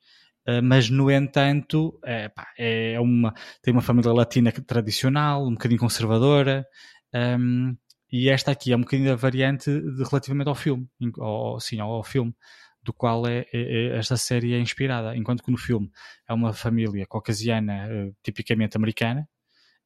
mas 0.63 0.89
no 0.91 1.11
entanto 1.11 1.99
é, 2.05 2.29
pá, 2.29 2.47
é 2.59 2.99
uma, 3.01 3.35
tem 3.63 3.73
uma 3.73 3.83
família 3.83 4.13
latina 4.13 4.51
tradicional, 4.53 5.47
um 5.47 5.53
bocadinho 5.53 5.81
conservadora, 5.81 6.67
um, 7.15 7.77
e 8.11 8.29
esta 8.31 8.51
aqui 8.53 8.73
é 8.73 8.77
um 8.77 8.81
bocadinho 8.81 9.13
a 9.13 9.17
variante 9.17 9.71
de, 9.71 10.03
relativamente 10.05 10.49
ao 10.49 10.55
filme, 10.55 10.89
ao, 11.19 11.61
sim, 11.61 11.79
ao, 11.81 11.91
ao 11.93 12.05
filme 12.05 12.35
do 12.83 12.93
qual 12.93 13.27
é, 13.27 13.41
é- 13.53 13.89
é- 13.93 13.99
esta 13.99 14.17
série 14.17 14.55
é 14.55 14.59
inspirada, 14.61 15.17
enquanto 15.17 15.43
que 15.43 15.51
no 15.51 15.59
filme 15.59 15.91
é 16.29 16.33
uma 16.33 16.53
família 16.53 17.07
caucasiana 17.07 17.87
eh, 17.91 18.13
tipicamente 18.23 18.77
americana, 18.77 19.29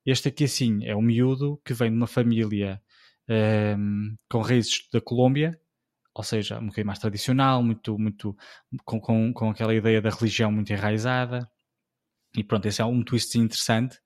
este 0.05 0.29
aqui, 0.29 0.45
assim, 0.45 0.85
é 0.85 0.97
um 0.97 1.03
miúdo 1.03 1.61
que 1.65 1.73
vem 1.75 1.91
de 1.91 1.97
uma 1.97 2.07
família 2.07 2.81
ehm, 3.29 4.15
com 4.31 4.41
raízes 4.41 4.89
da 4.93 5.01
Colômbia, 5.01 5.59
ou 6.15 6.23
seja, 6.25 6.59
um 6.59 6.67
bocadinho 6.67 6.87
mais 6.87 6.99
tradicional, 6.99 7.63
muito, 7.63 7.99
muito 7.99 8.37
com, 8.85 9.01
com, 9.01 9.33
com 9.33 9.51
aquela 9.51 9.75
ideia 9.75 10.01
da 10.03 10.11
religião 10.11 10.53
muito 10.53 10.73
enraizada. 10.73 11.49
E 12.37 12.43
pronto, 12.45 12.67
esse 12.67 12.81
é 12.81 12.85
um 12.85 13.03
twist 13.03 13.39
interessante, 13.39 13.99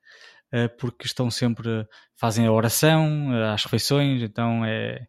eh, 0.52 0.68
porque 0.68 1.06
estão 1.06 1.30
sempre, 1.30 1.86
fazem 2.16 2.46
a 2.46 2.52
oração, 2.52 3.32
eh, 3.34 3.52
às 3.52 3.64
refeições, 3.64 4.22
então 4.22 4.64
é, 4.64 5.06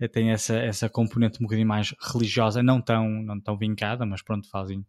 é- 0.00 0.08
tem 0.08 0.30
essa, 0.32 0.56
essa 0.58 0.88
componente 0.88 1.38
um 1.40 1.46
bocadinho 1.46 1.68
mais 1.68 1.94
religiosa, 2.12 2.62
não 2.62 2.80
tão, 2.82 3.08
não 3.24 3.40
tão 3.40 3.56
vincada, 3.58 4.06
mas 4.06 4.22
pronto, 4.22 4.48
fazem, 4.50 4.86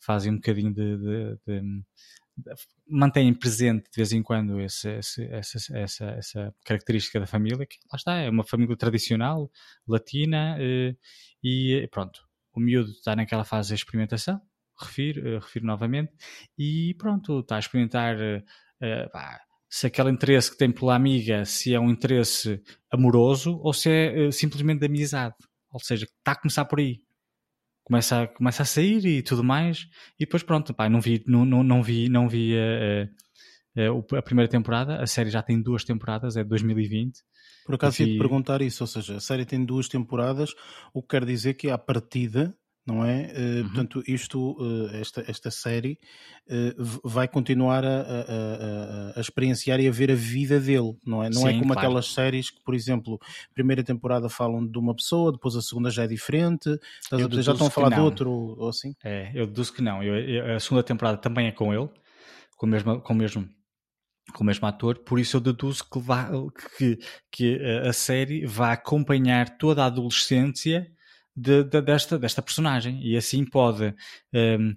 fazem 0.00 0.32
um 0.32 0.36
bocadinho 0.36 0.72
de, 0.74 0.96
de- 0.98 1.38
de- 1.46 1.84
mantêm 2.88 3.32
presente 3.34 3.84
de 3.90 3.96
vez 3.96 4.12
em 4.12 4.22
quando 4.22 4.60
esse, 4.60 4.88
esse- 4.98 5.26
essa, 5.32 5.58
essa, 5.78 6.04
essa 6.10 6.54
característica 6.64 7.20
da 7.20 7.26
família, 7.26 7.66
que 7.66 7.76
lá 7.92 7.96
está, 7.96 8.16
é 8.18 8.30
uma 8.30 8.44
família 8.44 8.76
tradicional, 8.76 9.50
latina, 9.86 10.56
eh, 10.60 10.94
e 11.42 11.88
pronto, 11.90 12.20
o 12.52 12.60
miúdo 12.60 12.90
está 12.90 13.14
naquela 13.16 13.44
fase 13.44 13.68
de 13.70 13.74
experimentação, 13.76 14.40
refiro, 14.80 15.26
eh, 15.28 15.38
refiro 15.38 15.66
novamente, 15.66 16.12
e 16.58 16.94
pronto, 16.98 17.40
está 17.40 17.56
a 17.56 17.58
experimentar 17.60 18.16
eh, 18.20 18.42
eh, 18.82 19.08
se 19.70 19.86
aquele 19.86 20.10
interesse 20.10 20.50
que 20.50 20.56
tem 20.58 20.72
pela 20.72 20.94
amiga, 20.94 21.44
se 21.44 21.74
é 21.74 21.80
um 21.80 21.90
interesse 21.90 22.62
amoroso 22.90 23.58
ou 23.62 23.72
se 23.72 23.90
é 23.90 24.28
eh, 24.28 24.30
simplesmente 24.32 24.80
de 24.80 24.86
amizade, 24.86 25.34
ou 25.70 25.80
seja, 25.80 26.06
está 26.06 26.32
a 26.32 26.36
começar 26.40 26.64
por 26.64 26.78
aí. 26.78 27.02
Começa 27.88 28.22
a, 28.22 28.26
começa 28.28 28.62
a 28.62 28.66
sair 28.66 29.04
e 29.06 29.22
tudo 29.22 29.42
mais, 29.42 29.88
e 30.18 30.24
depois 30.26 30.42
pronto, 30.42 30.72
pá, 30.74 30.88
não 30.88 31.00
vi, 31.00 31.24
não, 31.26 31.44
não, 31.44 31.62
não 31.64 31.82
vi, 31.82 32.08
não 32.08 32.28
vi 32.28 32.52
eh, 32.54 33.08
eh, 33.76 33.90
o- 33.90 34.04
a 34.14 34.22
primeira 34.22 34.48
temporada, 34.50 35.00
a 35.02 35.06
série 35.06 35.30
já 35.30 35.42
tem 35.42 35.60
duas 35.60 35.84
temporadas, 35.84 36.36
é 36.36 36.42
de 36.42 36.48
2020. 36.50 37.20
Por 37.64 37.74
acaso 37.74 38.00
ia-te 38.02 38.12
vi- 38.12 38.18
perguntar 38.18 38.62
isso, 38.62 38.82
ou 38.84 38.86
seja, 38.86 39.16
a 39.16 39.20
série 39.20 39.44
tem 39.44 39.64
duas 39.64 39.88
temporadas, 39.88 40.50
o 40.92 41.02
que 41.02 41.08
quer 41.08 41.24
dizer 41.24 41.54
que 41.54 41.70
à 41.70 41.78
partida, 41.78 42.54
não 42.88 43.04
é? 43.04 43.30
Eh, 43.34 43.34
Uhum. 43.60 43.64
Portanto, 43.68 44.02
isto, 44.06 44.56
eh, 44.92 45.00
esta, 45.00 45.24
esta 45.28 45.50
série 45.50 45.98
eh, 46.48 46.74
vai 47.04 47.28
continuar 47.28 47.84
a, 47.84 47.88
a, 48.00 48.20
a- 49.12 49.12
a 49.16 49.20
experienciar 49.20 49.78
e 49.80 49.86
a 49.86 49.90
ver 49.90 50.10
a 50.10 50.14
vida 50.14 50.58
dele, 50.58 50.96
não 51.06 51.22
é? 51.22 51.28
Não 51.28 51.46
é 51.46 51.52
Sim, 51.52 51.58
como 51.58 51.72
claro. 51.72 51.86
aquelas 51.88 52.06
séries 52.06 52.50
que, 52.50 52.60
por 52.64 52.74
exemplo, 52.74 53.18
a 53.50 53.54
primeira 53.54 53.84
temporada 53.84 54.28
falam 54.28 54.66
de 54.66 54.78
uma 54.78 54.94
pessoa, 54.94 55.30
depois 55.32 55.54
a 55.54 55.60
segunda 55.62 55.90
já 55.90 56.04
é 56.04 56.06
diferente, 56.06 56.68
dizer, 57.28 57.42
já 57.42 57.52
estão 57.52 57.66
a 57.66 57.70
falar 57.70 57.90
de 57.90 58.00
outro 58.00 58.30
ou, 58.30 58.68
assim? 58.68 58.94
É, 59.04 59.30
eu 59.34 59.46
deduzo 59.46 59.72
que 59.72 59.82
não. 59.82 60.02
Eu- 60.02 60.18
eu- 60.18 60.56
a 60.56 60.60
segunda 60.60 60.82
temporada 60.82 61.18
também 61.18 61.46
é 61.46 61.52
com 61.52 61.72
ele, 61.74 61.88
com 62.56 62.66
o 62.66 62.68
mesmo, 62.68 63.00
com 63.00 63.12
o 63.12 63.16
mesmo, 63.16 63.48
com 64.34 64.42
o 64.42 64.46
mesmo 64.46 64.66
ator, 64.66 64.98
por 64.98 65.18
isso 65.18 65.36
eu 65.36 65.40
deduzo 65.40 65.84
que, 65.90 65.98
vá, 65.98 66.28
que, 66.76 66.98
que 67.30 67.60
a 67.86 67.92
série 67.92 68.44
vai 68.46 68.72
acompanhar 68.72 69.56
toda 69.58 69.82
a 69.82 69.86
adolescência 69.86 70.90
de- 71.40 71.64
de- 71.64 71.82
desta, 71.82 72.18
desta 72.18 72.42
personagem 72.42 73.00
e 73.06 73.16
assim 73.16 73.44
pode. 73.44 73.94
ehm, 74.32 74.72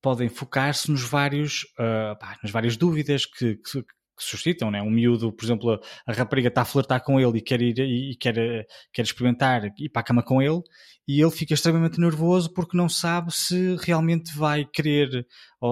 podem 0.00 0.28
focar-se 0.28 0.90
nos 0.90 1.02
vários, 1.02 1.66
ah, 1.78 2.16
pá, 2.20 2.38
nas 2.42 2.52
várias 2.52 2.76
dúvidas 2.76 3.26
que, 3.26 3.56
que, 3.56 3.82
que 3.82 3.88
suscitam, 4.24 4.70
né? 4.70 4.80
Um 4.82 4.90
miúdo, 4.90 5.32
por 5.32 5.44
exemplo, 5.44 5.80
a, 6.06 6.12
rapariga 6.12 6.48
está 6.48 6.62
a 6.62 6.64
flertar 6.64 7.02
com 7.02 7.20
ele 7.20 7.38
e 7.38 7.42
quer 7.42 7.60
ir 7.62 7.78
e, 7.78 8.12
e 8.12 8.16
quer, 8.16 8.66
quer 8.92 9.02
experimentar 9.02 9.64
ir 9.78 9.88
para 9.90 10.00
a 10.00 10.04
cama 10.04 10.22
com 10.22 10.40
ele 10.42 10.60
e 11.06 11.20
ele 11.20 11.30
fica 11.30 11.54
extremamente 11.54 12.00
nervoso 12.00 12.52
porque 12.52 12.76
não 12.76 12.88
sabe 12.88 13.32
se 13.32 13.76
realmente 13.80 14.36
vai 14.36 14.64
querer 14.64 15.26
ou, 15.60 15.70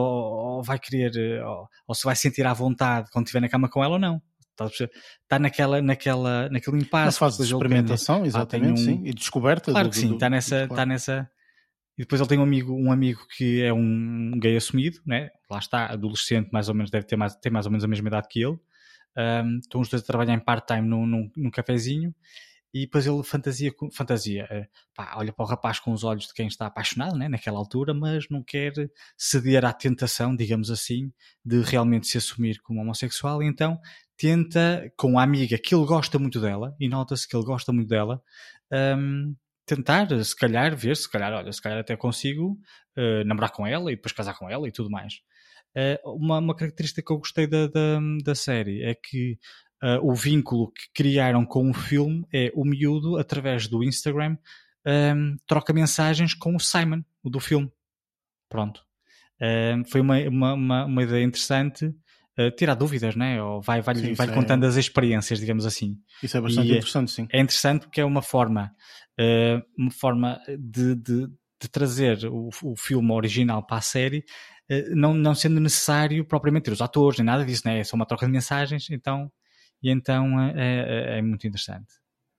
ou 0.58 0.62
vai 0.62 0.78
querer 0.78 1.42
ou, 1.44 1.68
ou 1.88 1.94
se 1.94 2.04
vai 2.04 2.16
sentir 2.16 2.46
à 2.46 2.52
vontade 2.52 3.08
quando 3.12 3.26
estiver 3.26 3.40
na 3.40 3.48
cama 3.48 3.68
com 3.68 3.82
ela 3.82 3.94
ou 3.94 3.98
não. 4.00 4.20
Está 4.64 5.38
naquela, 5.38 5.82
naquela, 5.82 6.48
naquele 6.48 6.78
impasse. 6.78 7.06
Na 7.06 7.12
fase 7.12 7.38
de 7.38 7.52
experimentação, 7.52 8.22
ah, 8.22 8.26
exatamente, 8.26 8.80
um... 8.80 8.84
sim. 8.84 9.02
E 9.04 9.12
descoberta. 9.12 9.70
Claro 9.70 9.88
do, 9.88 9.92
que 9.92 9.98
sim, 9.98 10.14
está 10.14 10.30
nessa, 10.30 10.64
está 10.64 10.86
nessa. 10.86 11.30
E 11.98 12.02
depois 12.02 12.20
ele 12.20 12.28
tem 12.28 12.38
um 12.38 12.42
amigo, 12.42 12.74
um 12.74 12.92
amigo 12.92 13.20
que 13.36 13.62
é 13.62 13.72
um 13.72 14.32
gay 14.38 14.56
assumido, 14.56 15.00
né? 15.06 15.30
lá 15.50 15.58
está, 15.58 15.86
adolescente, 15.86 16.50
mais 16.52 16.68
ou 16.68 16.74
menos, 16.74 16.90
deve 16.90 17.06
ter 17.06 17.16
mais, 17.16 17.34
tem 17.36 17.50
mais 17.50 17.66
ou 17.66 17.72
menos 17.72 17.84
a 17.84 17.88
mesma 17.88 18.08
idade 18.08 18.28
que 18.28 18.42
ele. 18.42 18.58
Um, 19.16 19.58
estão 19.58 19.80
os 19.80 19.88
dois 19.88 20.02
a 20.02 20.06
trabalhar 20.06 20.34
em 20.34 20.38
part-time 20.38 20.86
num, 20.86 21.06
num, 21.06 21.30
num 21.34 21.50
cafezinho 21.50 22.14
e 22.74 22.80
depois 22.80 23.06
ele 23.06 23.22
fantasia, 23.22 23.72
fantasia 23.90 24.46
eh, 24.50 24.68
pá, 24.94 25.14
olha 25.16 25.32
para 25.32 25.42
o 25.42 25.48
rapaz 25.48 25.80
com 25.80 25.92
os 25.92 26.04
olhos 26.04 26.26
de 26.26 26.34
quem 26.34 26.46
está 26.46 26.66
apaixonado 26.66 27.16
né, 27.16 27.26
naquela 27.26 27.56
altura, 27.56 27.94
mas 27.94 28.28
não 28.28 28.42
quer 28.42 28.74
ceder 29.16 29.64
à 29.64 29.72
tentação, 29.72 30.36
digamos 30.36 30.70
assim, 30.70 31.10
de 31.42 31.62
realmente 31.62 32.06
se 32.06 32.18
assumir 32.18 32.60
como 32.60 32.82
homossexual, 32.82 33.42
e 33.42 33.46
então 33.46 33.80
tenta, 34.16 34.90
com 34.96 35.18
a 35.18 35.22
amiga 35.22 35.58
que 35.58 35.74
ele 35.74 35.86
gosta 35.86 36.18
muito 36.18 36.40
dela, 36.40 36.74
e 36.80 36.88
nota-se 36.88 37.28
que 37.28 37.36
ele 37.36 37.44
gosta 37.44 37.72
muito 37.72 37.88
dela, 37.88 38.22
um, 38.98 39.34
tentar, 39.66 40.08
se 40.24 40.36
calhar, 40.36 40.74
ver, 40.76 40.96
se 40.96 41.10
calhar, 41.10 41.32
olha, 41.32 41.52
se 41.52 41.60
calhar 41.60 41.78
até 41.78 41.96
consigo 41.96 42.58
uh, 42.96 43.24
namorar 43.24 43.50
com 43.50 43.66
ela 43.66 43.92
e 43.92 43.96
depois 43.96 44.12
casar 44.12 44.38
com 44.38 44.48
ela 44.48 44.68
e 44.68 44.72
tudo 44.72 44.90
mais. 44.90 45.14
Uh, 45.76 46.10
uma, 46.16 46.38
uma 46.38 46.56
característica 46.56 47.02
que 47.02 47.12
eu 47.12 47.18
gostei 47.18 47.46
da, 47.46 47.66
da, 47.66 48.00
da 48.24 48.34
série 48.34 48.82
é 48.82 48.94
que 48.94 49.38
uh, 49.82 49.98
o 50.02 50.14
vínculo 50.14 50.72
que 50.72 50.84
criaram 50.94 51.44
com 51.44 51.70
o 51.70 51.74
filme 51.74 52.24
é 52.32 52.50
o 52.54 52.64
miúdo, 52.64 53.18
através 53.18 53.68
do 53.68 53.82
Instagram, 53.82 54.36
um, 54.86 55.36
troca 55.46 55.72
mensagens 55.72 56.32
com 56.32 56.54
o 56.54 56.60
Simon, 56.60 57.02
o 57.22 57.28
do 57.28 57.40
filme. 57.40 57.70
Pronto. 58.48 58.86
Um, 59.40 59.84
foi 59.84 60.00
uma, 60.00 60.18
uma, 60.20 60.54
uma, 60.54 60.84
uma, 60.86 61.02
ideia 61.02 61.24
interessante. 61.24 61.92
Uh, 62.38 62.50
tirar 62.50 62.74
dúvidas, 62.74 63.16
né? 63.16 63.42
Ou 63.42 63.62
vai, 63.62 63.80
vai, 63.80 63.94
sim, 63.94 64.12
vai 64.12 64.28
é 64.28 64.32
contando 64.32 64.64
é... 64.64 64.68
as 64.68 64.76
experiências, 64.76 65.40
digamos 65.40 65.64
assim. 65.64 65.98
Isso 66.22 66.36
é 66.36 66.40
bastante 66.40 66.68
e 66.68 66.72
é 66.72 66.76
interessante, 66.76 67.10
sim. 67.10 67.26
É 67.32 67.40
interessante 67.40 67.86
porque 67.86 68.00
é 68.00 68.04
uma 68.04 68.20
forma, 68.20 68.70
uh, 69.18 69.62
uma 69.78 69.90
forma 69.90 70.38
de, 70.46 70.94
de, 70.96 71.26
de 71.26 71.68
trazer 71.70 72.26
o, 72.26 72.50
o 72.62 72.76
filme 72.76 73.10
original 73.12 73.66
para 73.66 73.78
a 73.78 73.80
série, 73.80 74.18
uh, 74.70 74.94
não, 74.94 75.14
não 75.14 75.34
sendo 75.34 75.58
necessário 75.60 76.26
propriamente 76.26 76.64
ter 76.64 76.72
os 76.72 76.82
atores, 76.82 77.18
nem 77.18 77.24
nada 77.24 77.44
disso, 77.44 77.62
né? 77.64 77.78
É 77.78 77.84
só 77.84 77.96
uma 77.96 78.06
troca 78.06 78.26
de 78.26 78.32
mensagens, 78.32 78.90
então 78.90 79.32
e 79.82 79.90
então 79.90 80.40
é, 80.40 81.16
é, 81.16 81.18
é 81.18 81.22
muito 81.22 81.46
interessante. 81.46 81.86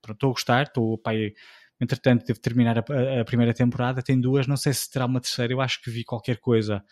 estou 0.08 0.30
a 0.30 0.32
gostar, 0.32 0.62
estou, 0.64 0.98
pai, 0.98 1.32
entretanto 1.80 2.24
devo 2.26 2.40
terminar 2.40 2.78
a, 2.78 3.20
a, 3.20 3.24
primeira 3.24 3.54
temporada, 3.54 4.02
tem 4.02 4.20
duas, 4.20 4.46
não 4.46 4.56
sei 4.56 4.72
se 4.72 4.90
terá 4.90 5.06
uma 5.06 5.20
terceira, 5.20 5.52
eu 5.52 5.60
acho 5.60 5.80
que 5.82 5.90
vi 5.90 6.04
qualquer 6.04 6.38
coisa, 6.38 6.82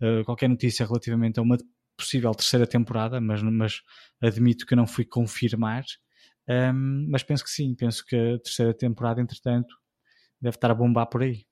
uh, 0.00 0.24
qualquer 0.24 0.48
notícia 0.48 0.86
relativamente 0.86 1.38
a 1.38 1.42
uma 1.42 1.56
possível 1.96 2.32
terceira 2.34 2.66
temporada, 2.66 3.20
mas, 3.20 3.42
mas 3.42 3.80
admito 4.20 4.66
que 4.66 4.76
não 4.76 4.86
fui 4.86 5.04
confirmar, 5.04 5.84
um, 6.48 7.08
mas 7.10 7.22
penso 7.22 7.44
que 7.44 7.50
sim, 7.50 7.74
penso 7.74 8.04
que 8.04 8.16
a 8.16 8.38
terceira 8.38 8.74
temporada, 8.74 9.20
entretanto, 9.20 9.74
deve 10.40 10.56
estar 10.56 10.70
a 10.70 10.74
bombar 10.74 11.06
por 11.06 11.22
aí. 11.22 11.44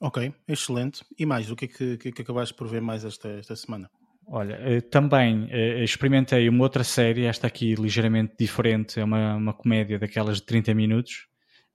Ok, 0.00 0.32
excelente. 0.46 1.04
E 1.18 1.26
mais, 1.26 1.50
o 1.50 1.56
que 1.56 1.64
é 1.64 1.68
que, 1.68 1.96
que, 1.96 2.12
que 2.12 2.22
acabaste 2.22 2.54
por 2.54 2.68
ver 2.68 2.80
mais 2.80 3.04
esta, 3.04 3.28
esta 3.30 3.56
semana? 3.56 3.90
Olha, 4.30 4.54
eh, 4.60 4.80
também 4.82 5.48
eh, 5.50 5.82
experimentei 5.82 6.48
uma 6.48 6.62
outra 6.62 6.84
série, 6.84 7.24
esta 7.24 7.46
aqui 7.46 7.74
ligeiramente 7.74 8.34
diferente, 8.38 9.00
é 9.00 9.04
uma, 9.04 9.34
uma 9.36 9.54
comédia 9.54 9.98
daquelas 9.98 10.36
de 10.36 10.42
30 10.42 10.74
minutos, 10.74 11.26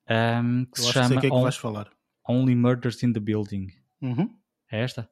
um, 0.07 0.65
que 0.65 0.79
Eu 0.79 0.83
se 0.83 0.93
chama 0.93 1.19
que 1.19 1.27
é 1.27 1.29
que 1.29 1.35
On 1.35 1.51
falar. 1.51 1.89
Only 2.29 2.55
Murders 2.55 3.01
in 3.03 3.11
the 3.11 3.19
Building. 3.19 3.67
Uhum. 4.01 4.29
É 4.71 4.81
esta? 4.81 5.09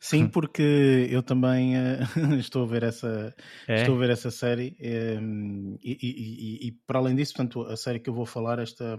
Sim, 0.00 0.28
porque 0.28 1.06
eu 1.10 1.22
também 1.22 1.76
uh, 1.76 2.34
estou 2.38 2.64
a 2.64 2.66
ver 2.66 2.82
essa 2.82 3.34
é? 3.68 3.80
estou 3.80 3.94
a 3.94 3.98
ver 3.98 4.10
essa 4.10 4.30
série 4.30 4.76
um, 5.20 5.76
e, 5.82 5.92
e, 5.92 6.66
e, 6.66 6.68
e, 6.68 6.72
para 6.86 6.98
além 6.98 7.14
disso, 7.14 7.34
portanto, 7.34 7.62
a 7.62 7.76
série 7.76 8.00
que 8.00 8.08
eu 8.08 8.14
vou 8.14 8.26
falar 8.26 8.58
esta 8.58 8.96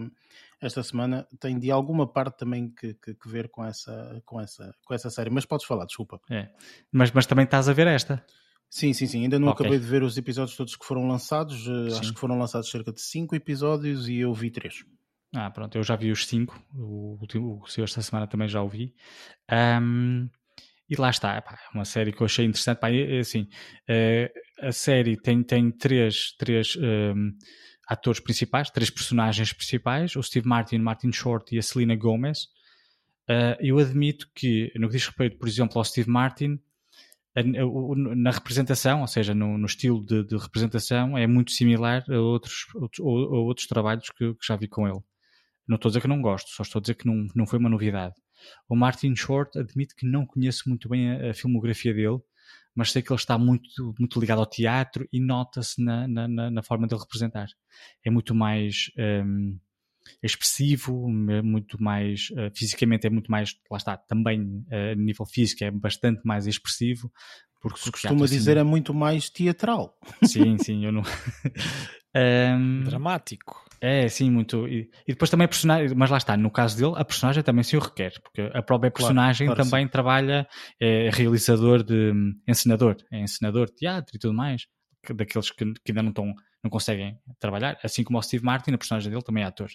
esta 0.59 0.81
semana 0.81 1.27
tem 1.39 1.59
de 1.59 1.69
alguma 1.69 2.11
parte 2.11 2.39
também 2.39 2.69
que, 2.69 2.93
que, 2.95 3.13
que 3.13 3.29
ver 3.29 3.49
com 3.49 3.63
essa, 3.63 4.21
com, 4.25 4.41
essa, 4.41 4.73
com 4.85 4.93
essa 4.93 5.09
série. 5.09 5.29
Mas 5.29 5.45
podes 5.45 5.65
falar, 5.65 5.85
desculpa. 5.85 6.19
É. 6.29 6.49
Mas, 6.91 7.11
mas 7.11 7.25
também 7.25 7.45
estás 7.45 7.69
a 7.69 7.73
ver 7.73 7.87
esta? 7.87 8.25
Sim, 8.69 8.91
sim, 8.91 9.07
sim. 9.07 9.23
Ainda 9.23 9.39
não 9.39 9.49
okay. 9.49 9.65
acabei 9.65 9.79
de 9.79 9.85
ver 9.85 10.03
os 10.03 10.17
episódios 10.17 10.57
todos 10.57 10.75
que 10.75 10.85
foram 10.85 11.07
lançados. 11.07 11.67
Eh, 11.67 11.91
sim. 11.91 11.99
Acho 11.99 12.13
que 12.13 12.19
foram 12.19 12.37
lançados 12.37 12.69
cerca 12.69 12.91
de 12.91 13.01
5 13.01 13.35
episódios 13.35 14.09
e 14.09 14.17
eu 14.17 14.33
vi 14.33 14.49
3. 14.49 14.83
Ah, 15.35 15.51
pronto, 15.51 15.77
eu 15.77 15.83
já 15.83 15.95
vi 15.95 16.11
os 16.11 16.25
5. 16.25 16.59
O 16.75 17.17
último, 17.21 17.61
o 17.63 17.67
seu 17.67 17.83
esta 17.83 18.01
semana 18.01 18.27
também 18.27 18.47
já 18.47 18.61
o 18.61 18.67
vi. 18.67 18.95
Um, 19.51 20.27
e 20.89 20.95
lá 20.95 21.09
está, 21.09 21.35
é 21.35 21.43
uma 21.73 21.85
série 21.85 22.11
que 22.11 22.21
eu 22.21 22.25
achei 22.25 22.45
interessante. 22.45 22.79
É, 22.83 23.19
assim, 23.19 23.47
é, 23.87 24.31
a 24.59 24.71
série 24.71 25.17
tem, 25.17 25.43
tem 25.43 25.69
três, 25.71 26.31
três 26.37 26.75
um, 26.77 27.31
atores 27.87 28.19
principais, 28.19 28.69
três 28.69 28.89
personagens 28.89 29.51
principais, 29.53 30.15
o 30.15 30.23
Steve 30.23 30.47
Martin, 30.47 30.77
Martin 30.77 31.11
Short 31.11 31.53
e 31.53 31.59
a 31.59 31.61
Selena 31.61 31.95
Gomez. 31.95 32.43
Uh, 33.29 33.59
eu 33.59 33.77
admito 33.77 34.29
que, 34.33 34.71
no 34.75 34.87
que 34.87 34.95
diz 34.95 35.05
respeito, 35.05 35.37
por 35.37 35.47
exemplo, 35.47 35.77
ao 35.77 35.83
Steve 35.83 36.09
Martin, 36.09 36.59
na 37.43 38.31
representação, 38.31 39.01
ou 39.01 39.07
seja, 39.07 39.35
no, 39.35 39.57
no 39.57 39.65
estilo 39.65 40.03
de, 40.03 40.23
de, 40.23 40.37
representação, 40.37 41.17
é 41.17 41.27
muito 41.27 41.51
similar 41.51 42.03
a 42.09 42.19
outros, 42.19 42.65
outros, 42.73 42.99
a 42.99 43.03
outros 43.03 43.67
trabalhos 43.67 44.09
que, 44.09 44.33
que, 44.33 44.47
já 44.47 44.55
vi 44.55 44.67
com 44.67 44.87
ele. 44.87 44.99
Não 45.67 45.75
estou 45.75 45.89
a 45.89 45.91
dizer 45.91 46.01
que 46.01 46.07
não 46.07 46.21
gosto, 46.21 46.49
só 46.49 46.63
estou 46.63 46.79
a 46.79 46.81
dizer 46.81 46.95
que 46.95 47.05
não, 47.05 47.27
não 47.35 47.45
foi 47.45 47.59
uma 47.59 47.69
novidade. 47.69 48.15
O 48.67 48.75
Martin 48.75 49.15
Short 49.15 49.57
admito 49.57 49.95
que 49.95 50.05
não 50.05 50.25
conheço 50.25 50.67
muito 50.67 50.89
bem 50.89 51.11
a, 51.11 51.31
a 51.31 51.33
filmografia 51.33 51.93
dele, 51.93 52.19
mas 52.75 52.91
sei 52.91 53.01
que 53.01 53.11
ele 53.11 53.19
está 53.19 53.37
muito, 53.37 53.95
muito 53.99 54.19
ligado 54.19 54.39
ao 54.39 54.45
teatro 54.45 55.07
e 55.11 55.19
nota-se 55.19 55.83
na, 55.83 56.07
na, 56.07 56.27
na, 56.27 56.63
forma 56.63 56.87
dele 56.87 57.01
representar. 57.01 57.47
É 58.05 58.09
muito 58.11 58.35
mais 58.35 58.91
um, 59.25 59.57
expressivo, 60.21 61.09
muito 61.43 61.81
mais 61.81 62.29
uh, 62.31 62.51
fisicamente 62.53 63.07
é 63.07 63.09
muito 63.09 63.31
mais, 63.31 63.55
lá 63.69 63.77
está, 63.77 63.97
também 63.97 64.41
uh, 64.41 64.91
a 64.91 64.95
nível 64.95 65.25
físico 65.25 65.63
é 65.63 65.71
bastante 65.71 66.21
mais 66.23 66.45
expressivo. 66.45 67.11
Porque 67.59 67.79
se 67.79 67.91
costuma 67.91 68.25
assim, 68.25 68.35
dizer 68.35 68.57
é 68.57 68.63
muito 68.63 68.93
mais 68.93 69.29
teatral. 69.29 69.97
Sim, 70.23 70.57
sim, 70.59 70.85
eu 70.85 70.91
não. 70.91 71.01
um, 72.17 72.83
Dramático. 72.83 73.65
É, 73.79 74.07
sim, 74.07 74.31
muito. 74.31 74.67
E, 74.67 74.89
e, 75.07 75.11
depois 75.13 75.29
também 75.29 75.45
a 75.45 75.47
personagem, 75.47 75.95
mas 75.95 76.09
lá 76.09 76.17
está, 76.17 76.35
no 76.35 76.49
caso 76.49 76.77
dele, 76.77 76.93
a 76.95 77.05
personagem 77.05 77.43
também 77.43 77.63
se 77.63 77.77
o 77.77 77.79
requer, 77.79 78.13
porque 78.21 78.41
a 78.53 78.61
própria 78.63 78.89
personagem 78.89 79.45
claro, 79.47 79.57
claro, 79.57 79.69
também 79.69 79.85
sim. 79.85 79.91
trabalha, 79.91 80.47
é 80.79 81.09
realizador 81.11 81.83
de. 81.83 82.11
encenador, 82.47 82.97
é 83.11 83.19
encenador 83.19 83.67
de 83.67 83.75
teatro 83.75 84.15
e 84.15 84.19
tudo 84.19 84.33
mais, 84.33 84.65
daqueles 85.13 85.51
que, 85.51 85.65
que 85.73 85.91
ainda 85.91 86.01
não 86.01 86.09
estão, 86.09 86.33
não 86.63 86.71
conseguem 86.71 87.19
trabalhar, 87.39 87.77
assim 87.83 88.03
como 88.03 88.17
o 88.17 88.21
Steve 88.21 88.43
Martin, 88.43 88.71
a 88.71 88.77
personagem 88.77 89.11
dele 89.11 89.23
também 89.23 89.43
é 89.43 89.47
ator. 89.47 89.69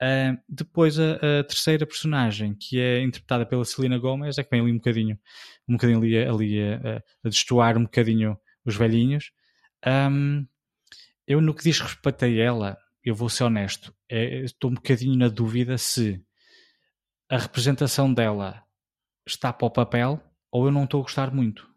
Uh, 0.00 0.38
depois 0.48 0.98
a, 0.98 1.14
a, 1.14 1.44
terceira 1.44 1.84
personagem, 1.86 2.54
que 2.54 2.80
é 2.80 3.02
interpretada 3.02 3.44
pela 3.44 3.64
Selena 3.64 3.98
Gomez, 3.98 4.38
é 4.38 4.44
que 4.44 4.50
vem 4.50 4.60
ali 4.60 4.70
um 4.70 4.76
bocadinho, 4.76 5.18
um 5.68 5.72
bocadinho 5.72 5.98
ali, 5.98 6.18
ali 6.18 6.62
a, 6.62 7.02
a 7.24 7.28
destoar 7.28 7.76
um 7.76 7.82
bocadinho 7.82 8.38
os 8.64 8.76
velhinhos. 8.76 9.32
Um, 9.86 10.46
eu 11.26 11.40
no 11.40 11.54
que 11.54 11.64
diz 11.64 11.80
respeito 11.80 12.24
a 12.24 12.28
ela, 12.28 12.78
eu 13.02 13.14
vou 13.14 13.28
ser 13.28 13.44
honesto, 13.44 13.94
é, 14.10 14.44
estou 14.44 14.70
um 14.70 14.74
bocadinho 14.74 15.16
na 15.16 15.28
dúvida 15.28 15.76
se 15.76 16.22
a 17.30 17.38
representação 17.38 18.12
dela 18.12 18.62
está 19.26 19.52
para 19.52 19.66
o 19.66 19.70
papel 19.70 20.22
ou 20.50 20.66
eu 20.66 20.72
não 20.72 20.84
estou 20.84 21.00
a 21.00 21.02
gostar 21.02 21.32
muito. 21.34 21.68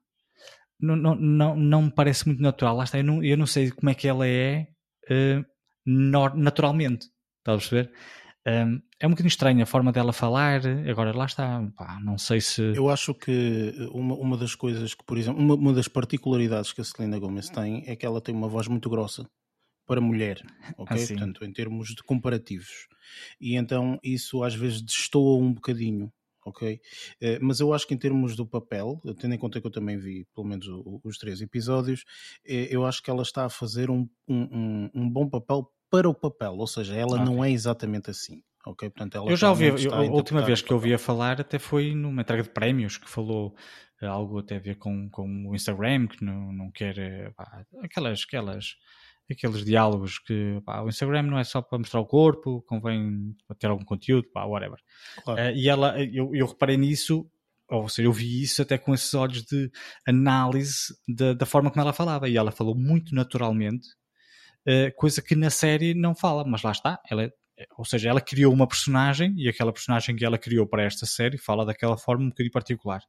Não, 0.79 0.95
não, 0.95 1.15
não, 1.15 1.55
não 1.55 1.81
me 1.83 1.91
parece 1.91 2.27
muito 2.27 2.41
natural. 2.41 2.77
Lá 2.77 2.83
está, 2.83 2.99
eu 2.99 3.03
não, 3.03 3.23
eu 3.23 3.35
não 3.35 3.47
sei 3.47 3.71
como 3.71 3.89
é 3.89 3.95
que 3.95 4.07
ela 4.07 4.27
é 4.27 4.67
uh, 5.09 5.45
naturalmente. 5.85 7.07
Estás 7.39 7.55
a 7.55 7.57
perceber? 7.57 7.91
Um, 8.47 8.81
é 8.99 9.07
um 9.07 9.09
bocadinho 9.09 9.27
estranho 9.27 9.63
a 9.63 9.65
forma 9.65 9.91
dela 9.91 10.13
falar. 10.13 10.61
Agora, 10.87 11.15
lá 11.15 11.25
está, 11.25 11.67
pá, 11.75 11.99
não 12.01 12.17
sei 12.17 12.39
se. 12.39 12.61
Eu 12.75 12.89
acho 12.89 13.13
que 13.15 13.73
uma, 13.91 14.15
uma 14.15 14.37
das 14.37 14.53
coisas 14.53 14.93
que, 14.93 15.03
por 15.03 15.17
exemplo, 15.17 15.41
uma, 15.41 15.55
uma 15.55 15.73
das 15.73 15.87
particularidades 15.87 16.71
que 16.71 16.81
a 16.81 16.83
Selena 16.83 17.19
Gomez 17.19 17.49
tem 17.49 17.83
é 17.87 17.95
que 17.95 18.05
ela 18.05 18.21
tem 18.21 18.35
uma 18.35 18.47
voz 18.47 18.67
muito 18.67 18.89
grossa 18.89 19.27
para 19.87 20.01
mulher, 20.01 20.41
ok? 20.77 20.95
Assim. 20.97 21.15
Portanto, 21.15 21.45
em 21.45 21.53
termos 21.53 21.89
de 21.89 22.03
comparativos. 22.03 22.87
E 23.39 23.55
então 23.55 23.97
isso 24.03 24.43
às 24.43 24.53
vezes 24.53 24.81
destoa 24.81 25.37
um 25.37 25.53
bocadinho, 25.53 26.11
ok? 26.45 26.79
Uh, 27.21 27.39
mas 27.41 27.61
eu 27.61 27.73
acho 27.73 27.87
que 27.87 27.93
em 27.93 27.97
termos 27.97 28.35
do 28.35 28.45
papel, 28.45 29.01
tendo 29.19 29.33
em 29.33 29.37
conta 29.37 29.61
que 29.61 29.65
eu 29.65 29.71
também 29.71 29.97
vi 29.97 30.27
pelo 30.35 30.45
menos 30.45 30.67
os 31.03 31.17
três 31.17 31.41
episódios, 31.41 32.01
uh, 32.01 32.67
eu 32.69 32.85
acho 32.85 33.01
que 33.01 33.09
ela 33.09 33.21
está 33.21 33.45
a 33.45 33.49
fazer 33.49 33.89
um, 33.89 34.07
um, 34.27 34.89
um 34.93 35.09
bom 35.09 35.29
papel 35.29 35.71
para 35.89 36.09
o 36.09 36.13
papel, 36.13 36.53
ou 36.57 36.67
seja, 36.67 36.93
ela 36.93 37.13
okay. 37.13 37.25
não 37.25 37.43
é 37.43 37.49
exatamente 37.49 38.09
assim. 38.09 38.41
ok? 38.65 38.89
Portanto, 38.89 39.15
ela 39.15 39.31
eu 39.31 39.37
já 39.37 39.49
ouvi, 39.49 39.67
eu, 39.67 39.93
a 39.93 40.01
última 40.01 40.41
vez 40.41 40.61
que 40.61 40.71
eu 40.71 40.75
ouvi 40.75 40.93
a 40.93 40.99
falar 40.99 41.39
até 41.39 41.57
foi 41.57 41.95
numa 41.95 42.23
entrega 42.23 42.43
de 42.43 42.49
prémios 42.49 42.97
que 42.97 43.09
falou 43.09 43.55
uh, 44.01 44.05
algo 44.05 44.39
até 44.39 44.57
a 44.57 44.59
ver 44.59 44.75
com, 44.75 45.09
com 45.09 45.47
o 45.47 45.55
Instagram, 45.55 46.07
que 46.07 46.25
não, 46.25 46.51
não 46.51 46.69
quer 46.71 47.31
pá, 47.35 47.63
aquelas, 47.81 48.23
aquelas 48.27 48.75
aqueles 49.33 49.63
diálogos 49.63 50.19
que 50.19 50.61
pá, 50.65 50.81
o 50.81 50.89
Instagram 50.89 51.23
não 51.23 51.39
é 51.39 51.43
só 51.43 51.61
para 51.61 51.77
mostrar 51.77 51.99
o 51.99 52.05
corpo, 52.05 52.63
convém 52.67 53.35
ter 53.59 53.67
algum 53.67 53.83
conteúdo, 53.83 54.27
pá, 54.31 54.45
whatever. 54.45 54.79
Claro. 55.23 55.41
Uh, 55.41 55.55
e 55.55 55.69
ela, 55.69 55.99
eu, 56.01 56.33
eu 56.33 56.45
reparei 56.47 56.77
nisso, 56.77 57.29
ou 57.69 57.89
seja, 57.89 58.07
eu 58.07 58.13
vi 58.13 58.41
isso 58.41 58.61
até 58.61 58.77
com 58.77 58.93
esses 58.93 59.13
olhos 59.13 59.43
de 59.43 59.69
análise 60.07 60.95
da, 61.07 61.33
da 61.33 61.45
forma 61.45 61.69
como 61.69 61.81
ela 61.81 61.93
falava. 61.93 62.29
E 62.29 62.37
ela 62.37 62.51
falou 62.51 62.75
muito 62.75 63.13
naturalmente, 63.13 63.87
uh, 64.67 64.95
coisa 64.95 65.21
que 65.21 65.35
na 65.35 65.49
série 65.49 65.93
não 65.93 66.15
fala, 66.15 66.45
mas 66.45 66.63
lá 66.63 66.71
está, 66.71 66.99
ela 67.09 67.31
ou 67.75 67.83
seja, 67.83 68.09
ela 68.09 68.21
criou 68.21 68.53
uma 68.53 68.67
personagem 68.67 69.33
e 69.35 69.49
aquela 69.49 69.73
personagem 69.73 70.15
que 70.15 70.23
ela 70.23 70.37
criou 70.37 70.67
para 70.67 70.83
esta 70.83 71.05
série 71.05 71.37
fala 71.37 71.65
daquela 71.65 71.97
forma 71.97 72.25
um 72.25 72.29
bocadinho 72.29 72.51
particular. 72.51 73.01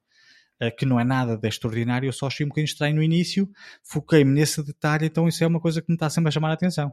Uh, 0.60 0.74
que 0.76 0.84
não 0.84 0.98
é 0.98 1.04
nada 1.04 1.36
de 1.36 1.48
extraordinário, 1.48 2.08
eu 2.08 2.12
só 2.12 2.26
achei 2.26 2.44
um 2.44 2.48
bocadinho 2.48 2.64
estranho 2.64 2.96
no 2.96 3.02
início, 3.02 3.48
foquei-me 3.82 4.32
nesse 4.32 4.60
detalhe, 4.62 5.06
então 5.06 5.28
isso 5.28 5.44
é 5.44 5.46
uma 5.46 5.60
coisa 5.60 5.80
que 5.80 5.88
me 5.88 5.94
está 5.94 6.10
sempre 6.10 6.28
a 6.28 6.32
chamar 6.32 6.50
a 6.50 6.54
atenção. 6.54 6.92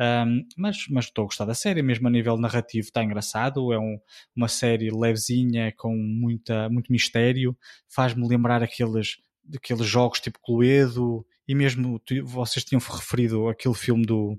Um, 0.00 0.46
mas, 0.56 0.86
mas 0.88 1.06
estou 1.06 1.24
a 1.24 1.26
gostar 1.26 1.44
da 1.44 1.54
série, 1.54 1.82
mesmo 1.82 2.06
a 2.06 2.10
nível 2.10 2.36
narrativo 2.36 2.86
está 2.86 3.02
engraçado, 3.02 3.72
é 3.72 3.78
um, 3.78 3.98
uma 4.34 4.46
série 4.46 4.90
levezinha 4.90 5.72
com 5.76 5.92
muita, 5.96 6.68
muito 6.68 6.92
mistério, 6.92 7.56
faz-me 7.88 8.26
lembrar 8.26 8.62
aqueles, 8.62 9.16
aqueles 9.52 9.86
jogos 9.86 10.20
tipo 10.20 10.38
Cluedo 10.40 11.26
e 11.48 11.54
mesmo 11.54 12.00
vocês 12.24 12.64
tinham 12.64 12.80
referido 12.80 13.48
aquele 13.48 13.74
filme 13.74 14.06
do, 14.06 14.38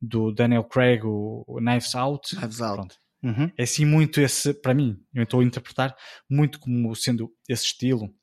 do 0.00 0.30
Daniel 0.30 0.64
Craig, 0.64 1.02
o 1.04 1.58
Knives 1.58 1.94
Out. 1.94 2.36
Knives 2.36 2.60
Out. 2.60 2.98
Uhum. 3.22 3.50
É 3.56 3.64
assim 3.64 3.84
muito 3.84 4.20
esse, 4.20 4.54
para 4.54 4.74
mim, 4.74 4.96
eu 5.12 5.24
estou 5.24 5.40
a 5.40 5.44
interpretar 5.44 5.94
muito 6.30 6.60
como 6.60 6.94
sendo 6.94 7.32
esse 7.48 7.64
estilo 7.64 8.14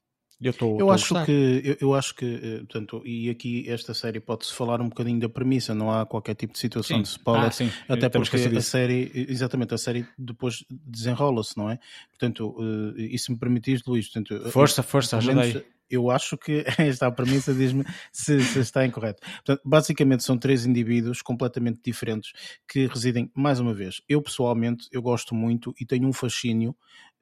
eu, 0.42 0.54
tô, 0.54 0.80
eu 0.80 0.92
acho 0.92 1.26
que 1.26 1.62
eu, 1.64 1.78
eu, 1.80 1.94
acho 1.94 2.14
que 2.14 2.26
eh, 2.26 2.58
portanto, 2.58 3.02
e 3.06 3.30
aqui 3.30 3.66
esta 3.70 3.94
série 3.94 4.20
pode-se 4.20 4.54
falar 4.54 4.82
um 4.82 4.90
bocadinho 4.90 5.20
da 5.20 5.30
premissa, 5.30 5.74
não 5.74 5.90
há 5.90 6.06
qualquer 6.06 6.36
tipo 6.36 6.52
de 6.54 6.60
situação 6.60 6.98
sim. 6.98 7.04
de 7.04 7.08
spoiler, 7.08 7.50
ah, 7.88 7.94
até 7.94 8.10
porque 8.10 8.36
a 8.36 8.62
série, 8.62 9.12
exatamente, 9.30 9.74
a 9.74 9.78
série 9.78 10.06
depois 10.18 10.66
desenrola-se, 10.70 11.58
não 11.58 11.70
é? 11.70 11.80
Portanto, 12.10 12.50
uh, 12.50 13.00
e 13.00 13.18
se 13.18 13.32
me 13.32 13.40
permitires, 13.40 13.82
Luís, 13.88 14.10
portanto, 14.10 14.52
força, 14.52 14.84
força, 14.84 15.18
ajudei. 15.18 15.66
Eu 15.90 16.10
acho 16.10 16.38
que 16.38 16.64
esta 16.80 17.12
premissa 17.12 17.54
diz-me 17.54 17.84
se, 18.12 18.42
se, 18.42 18.60
está 18.60 18.86
incorreto. 18.86 19.22
Portanto, 19.22 19.62
basicamente 19.64 20.24
são 20.24 20.38
três 20.38 20.66
indivíduos 20.66 21.22
completamente 21.22 21.80
diferentes 21.84 22.32
que 22.68 22.88
residem, 22.88 23.32
mais 23.34 23.60
uma 23.60 23.74
vez, 23.74 24.02
eu 24.08 24.22
pessoalmente, 24.22 24.88
eu 24.92 25.02
gosto 25.02 25.36
muito 25.36 25.74
e 25.80 25.86
tenho 25.86 26.08
um 26.08 26.14
fascínio 26.14 26.76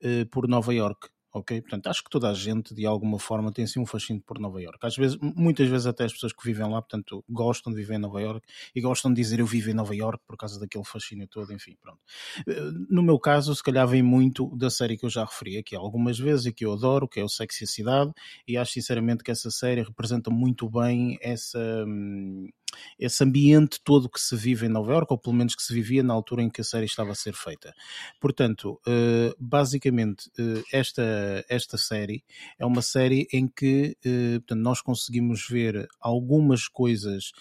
uh, 0.03 0.25
por 0.29 0.47
Nova 0.47 0.73
York 0.73 1.12
ok? 1.33 1.61
Portanto, 1.61 1.87
acho 1.87 2.03
que 2.03 2.09
toda 2.09 2.29
a 2.29 2.33
gente, 2.33 2.73
de 2.75 2.85
alguma 2.85 3.17
forma, 3.17 3.51
tem 3.51 3.65
assim 3.65 3.79
um 3.79 3.85
fascínio 3.85 4.21
por 4.25 4.39
Nova 4.39 4.61
York. 4.61 4.77
Às 4.85 4.95
vezes, 4.95 5.17
muitas 5.35 5.67
vezes 5.67 5.87
até 5.87 6.05
as 6.05 6.13
pessoas 6.13 6.31
que 6.31 6.43
vivem 6.45 6.69
lá, 6.69 6.81
portanto, 6.81 7.23
gostam 7.27 7.73
de 7.73 7.79
viver 7.79 7.95
em 7.95 7.99
Nova 7.99 8.21
York 8.21 8.45
e 8.75 8.79
gostam 8.79 9.11
de 9.11 9.19
dizer 9.19 9.39
eu 9.39 9.45
vivo 9.45 9.71
em 9.71 9.73
Nova 9.73 9.95
York 9.95 10.23
por 10.27 10.37
causa 10.37 10.59
daquele 10.59 10.85
fascínio 10.85 11.27
todo, 11.27 11.51
enfim, 11.51 11.75
pronto. 11.81 11.99
Eh, 12.47 12.71
no 12.89 13.01
meu 13.01 13.19
caso, 13.19 13.55
se 13.55 13.63
calhar 13.63 13.87
vem 13.87 14.03
muito 14.03 14.55
da 14.55 14.69
série 14.69 14.97
que 14.97 15.05
eu 15.05 15.09
já 15.09 15.25
referi 15.25 15.57
aqui 15.57 15.75
algumas 15.75 16.19
vezes 16.19 16.45
e 16.45 16.53
que 16.53 16.65
eu 16.65 16.73
adoro, 16.73 17.07
que 17.07 17.19
é 17.19 17.23
o 17.23 17.29
Sexy 17.29 17.65
Cidade, 17.65 18.11
e 18.47 18.55
acho 18.55 18.73
sinceramente 18.73 19.23
que 19.23 19.31
essa 19.31 19.49
série 19.49 19.81
representa 19.81 20.29
muito 20.29 20.69
bem 20.69 21.17
essa... 21.21 21.59
Hum, 21.87 22.49
esse 22.97 23.23
ambiente 23.23 23.79
todo 23.83 24.09
que 24.09 24.19
se 24.19 24.35
vive 24.35 24.65
em 24.65 24.69
Nova 24.69 24.91
York, 24.91 25.11
ou 25.11 25.17
pelo 25.17 25.35
menos 25.35 25.55
que 25.55 25.63
se 25.63 25.73
vivia 25.73 26.03
na 26.03 26.13
altura 26.13 26.43
em 26.43 26.49
que 26.49 26.61
a 26.61 26.63
série 26.63 26.85
estava 26.85 27.11
a 27.11 27.15
ser 27.15 27.33
feita. 27.33 27.73
Portanto, 28.19 28.79
eh, 28.87 29.33
basicamente, 29.39 30.29
eh, 30.37 30.63
esta 30.71 31.03
esta 31.49 31.77
série 31.77 32.23
é 32.57 32.65
uma 32.65 32.81
série 32.81 33.27
em 33.31 33.47
que 33.47 33.97
uh, 34.05 34.39
portanto, 34.39 34.59
nós 34.61 34.81
conseguimos 34.81 35.47
ver 35.47 35.87
algumas 35.99 36.67
coisas 36.67 37.31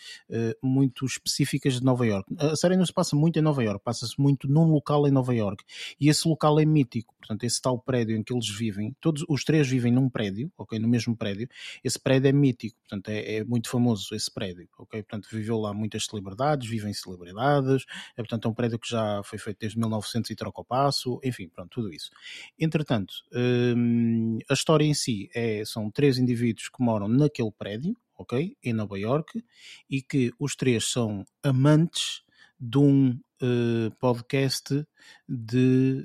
muito 0.62 1.04
específicas 1.06 1.74
de 1.74 1.84
Nova 1.84 2.06
York. 2.06 2.32
A 2.38 2.56
série 2.56 2.76
não 2.76 2.86
se 2.86 2.92
passa 2.92 3.14
muito 3.16 3.38
em 3.38 3.42
Nova 3.42 3.62
York, 3.62 3.82
passa-se 3.84 4.20
muito 4.20 4.48
num 4.48 4.64
local 4.64 5.06
em 5.06 5.10
Nova 5.10 5.34
York. 5.34 5.64
E 6.00 6.08
esse 6.08 6.26
local 6.26 6.58
é 6.58 6.64
mítico, 6.64 7.14
portanto, 7.18 7.44
esse 7.44 7.60
tal 7.60 7.78
prédio 7.78 8.16
em 8.16 8.22
que 8.22 8.32
eles 8.32 8.48
vivem, 8.48 8.94
todos 9.00 9.24
os 9.28 9.44
três 9.44 9.68
vivem 9.68 9.92
num 9.92 10.08
prédio, 10.08 10.50
ok, 10.56 10.78
no 10.78 10.88
mesmo 10.88 11.16
prédio. 11.16 11.48
Esse 11.82 11.98
prédio 11.98 12.28
é 12.28 12.32
mítico, 12.32 12.76
portanto, 12.80 13.08
é, 13.08 13.36
é 13.36 13.44
muito 13.44 13.68
famoso 13.68 14.14
esse 14.14 14.30
prédio, 14.30 14.68
ok? 14.78 15.02
Portanto, 15.02 15.21
viveu 15.30 15.58
lá 15.58 15.72
muitas 15.72 16.04
celebridades, 16.06 16.68
vivem 16.68 16.92
celebridades, 16.92 17.84
é, 18.16 18.22
portanto, 18.22 18.46
é 18.46 18.50
um 18.50 18.54
prédio 18.54 18.78
que 18.78 18.88
já 18.88 19.22
foi 19.24 19.38
feito 19.38 19.58
desde 19.60 19.78
1900 19.78 20.30
e 20.30 20.36
troca 20.36 20.60
o 20.60 20.64
passo, 20.64 21.20
enfim, 21.22 21.48
pronto, 21.48 21.70
tudo 21.70 21.92
isso. 21.92 22.10
Entretanto, 22.58 23.14
hum, 23.32 24.38
a 24.48 24.54
história 24.54 24.84
em 24.84 24.94
si 24.94 25.28
é, 25.34 25.64
são 25.64 25.90
três 25.90 26.18
indivíduos 26.18 26.68
que 26.68 26.82
moram 26.82 27.08
naquele 27.08 27.50
prédio, 27.50 27.96
ok, 28.16 28.56
em 28.62 28.72
Nova 28.72 28.98
York, 28.98 29.44
e 29.88 30.02
que 30.02 30.32
os 30.38 30.54
três 30.54 30.90
são 30.90 31.24
amantes 31.42 32.22
de 32.58 32.78
um 32.78 33.18
uh, 33.42 33.90
podcast 33.98 34.86
de 35.28 36.04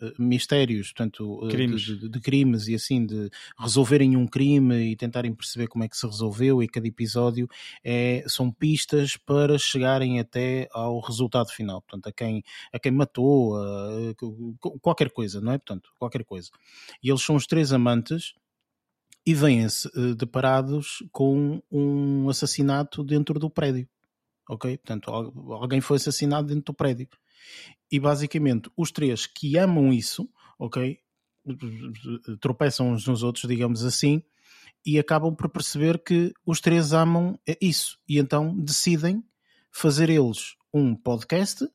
uh, 0.00 0.22
mistérios, 0.22 0.92
portanto, 0.92 1.48
crimes. 1.50 1.82
De, 1.82 1.98
de, 1.98 2.08
de, 2.08 2.20
crimes 2.20 2.68
e 2.68 2.74
assim, 2.74 3.04
de 3.04 3.28
resolverem 3.58 4.16
um 4.16 4.26
crime 4.26 4.92
e 4.92 4.96
tentarem 4.96 5.34
perceber 5.34 5.66
como 5.66 5.84
é 5.84 5.88
que 5.88 5.96
se 5.96 6.06
resolveu, 6.06 6.62
e 6.62 6.68
cada 6.68 6.86
episódio 6.86 7.48
é, 7.84 8.22
são 8.26 8.50
pistas 8.50 9.16
para 9.16 9.58
chegarem 9.58 10.20
até 10.20 10.68
ao 10.72 11.00
resultado 11.00 11.50
final, 11.50 11.82
portanto, 11.82 12.08
a 12.08 12.12
quem, 12.12 12.42
a 12.72 12.78
quem 12.78 12.92
matou, 12.92 13.56
a, 13.56 14.10
a, 14.10 14.78
qualquer 14.80 15.10
coisa, 15.10 15.40
não 15.40 15.52
é? 15.52 15.58
Portanto, 15.58 15.90
qualquer 15.98 16.24
coisa. 16.24 16.50
E 17.02 17.10
eles 17.10 17.22
são 17.22 17.34
os 17.36 17.46
três 17.46 17.72
amantes 17.72 18.34
e 19.26 19.34
vêm-se 19.34 19.88
uh, 19.88 20.14
deparados 20.14 21.02
com 21.12 21.62
um 21.70 22.28
assassinato 22.28 23.04
dentro 23.04 23.38
do 23.38 23.50
prédio 23.50 23.88
ok? 24.50 24.76
Portanto, 24.78 25.10
alguém 25.52 25.80
foi 25.80 25.96
assassinado 25.96 26.48
dentro 26.48 26.72
do 26.72 26.74
prédio. 26.74 27.08
E 27.90 28.00
basicamente, 28.00 28.68
os 28.76 28.90
três 28.90 29.26
que 29.26 29.56
amam 29.56 29.92
isso, 29.92 30.28
ok? 30.58 30.98
Tropeçam 32.40 32.90
uns 32.90 33.06
nos 33.06 33.22
outros, 33.22 33.48
digamos 33.48 33.84
assim, 33.84 34.22
e 34.84 34.98
acabam 34.98 35.34
por 35.34 35.48
perceber 35.48 36.02
que 36.02 36.32
os 36.44 36.60
três 36.60 36.92
amam 36.92 37.38
isso. 37.60 37.98
E 38.08 38.18
então 38.18 38.56
decidem 38.58 39.22
fazer 39.70 40.10
eles 40.10 40.56
um 40.74 40.96
podcast, 40.96 41.66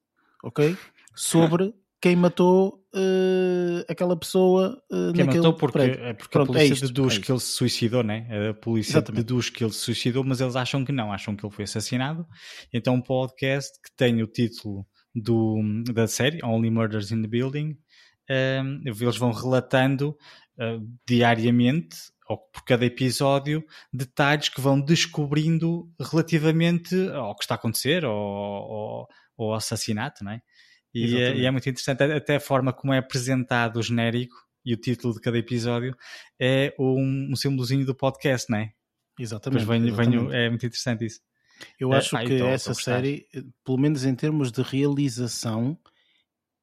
ok? 0.43 0.77
Sobre 1.15 1.73
quem 2.01 2.15
matou 2.15 2.83
uh, 2.93 3.85
aquela 3.89 4.17
pessoa 4.17 4.81
uh, 4.91 5.13
quem 5.13 5.25
matou 5.25 5.53
porque, 5.53 5.79
é 5.79 6.13
porque 6.13 6.31
Pronto, 6.31 6.51
a 6.51 6.53
polícia 6.53 6.73
é 6.73 6.75
isto, 6.75 6.87
deduz 6.87 7.15
é 7.15 7.19
que 7.19 7.31
ele 7.31 7.39
se 7.39 7.47
suicidou, 7.47 8.03
né? 8.03 8.49
A 8.49 8.53
polícia 8.53 8.91
Exatamente. 8.93 9.23
deduz 9.23 9.49
que 9.49 9.63
ele 9.63 9.73
se 9.73 9.79
suicidou, 9.79 10.23
mas 10.23 10.41
eles 10.41 10.55
acham 10.55 10.85
que 10.85 10.91
não, 10.91 11.11
acham 11.11 11.35
que 11.35 11.45
ele 11.45 11.53
foi 11.53 11.63
assassinado. 11.63 12.25
Então 12.73 12.95
um 12.95 13.01
podcast 13.01 13.71
que 13.81 13.95
tem 13.95 14.21
o 14.21 14.27
título 14.27 14.85
do, 15.13 15.61
da 15.93 16.07
série, 16.07 16.43
Only 16.43 16.69
Murders 16.69 17.11
in 17.11 17.21
the 17.21 17.27
Building, 17.27 17.77
um, 18.29 18.81
eles 18.85 19.17
vão 19.17 19.31
relatando 19.31 20.17
uh, 20.59 20.87
diariamente 21.07 21.97
ou 22.27 22.37
por 22.37 22.63
cada 22.63 22.85
episódio, 22.85 23.63
detalhes 23.93 24.49
que 24.49 24.59
vão 24.59 24.81
descobrindo 24.81 25.87
relativamente 25.99 26.95
ao 27.09 27.35
que 27.35 27.43
está 27.43 27.53
a 27.53 27.57
acontecer, 27.57 28.03
ou 28.03 29.07
ao 29.37 29.53
assassinato, 29.53 30.23
não 30.23 30.31
é? 30.31 30.41
E 30.95 31.17
é, 31.17 31.35
e 31.35 31.45
é, 31.45 31.51
muito 31.51 31.67
interessante, 31.67 32.01
até 32.03 32.37
a 32.37 32.39
forma 32.39 32.71
como 32.71 32.93
é 32.93 32.99
apresentado 32.99 33.77
o 33.77 33.83
genérico 33.83 34.35
e 34.63 34.73
o 34.73 34.77
título 34.77 35.13
de 35.13 35.19
cada 35.19 35.37
episódio 35.37 35.93
é 36.39 36.73
um, 36.79 37.31
um 37.31 37.35
símbolozinho 37.35 37.85
do 37.85 37.93
podcast, 37.93 38.49
não 38.49 38.59
é? 38.59 38.71
Exatamente, 39.19 39.65
venho, 39.65 39.87
exatamente. 39.87 40.17
Venho, 40.17 40.33
é 40.33 40.49
muito 40.49 40.65
interessante 40.65 41.05
isso. 41.05 41.19
Eu 41.77 41.93
é, 41.93 41.97
acho 41.97 42.17
que 42.17 42.41
essa 42.41 42.73
série, 42.73 43.27
pelo 43.63 43.77
menos 43.77 44.05
em 44.05 44.15
termos 44.15 44.53
de 44.53 44.61
realização, 44.61 45.77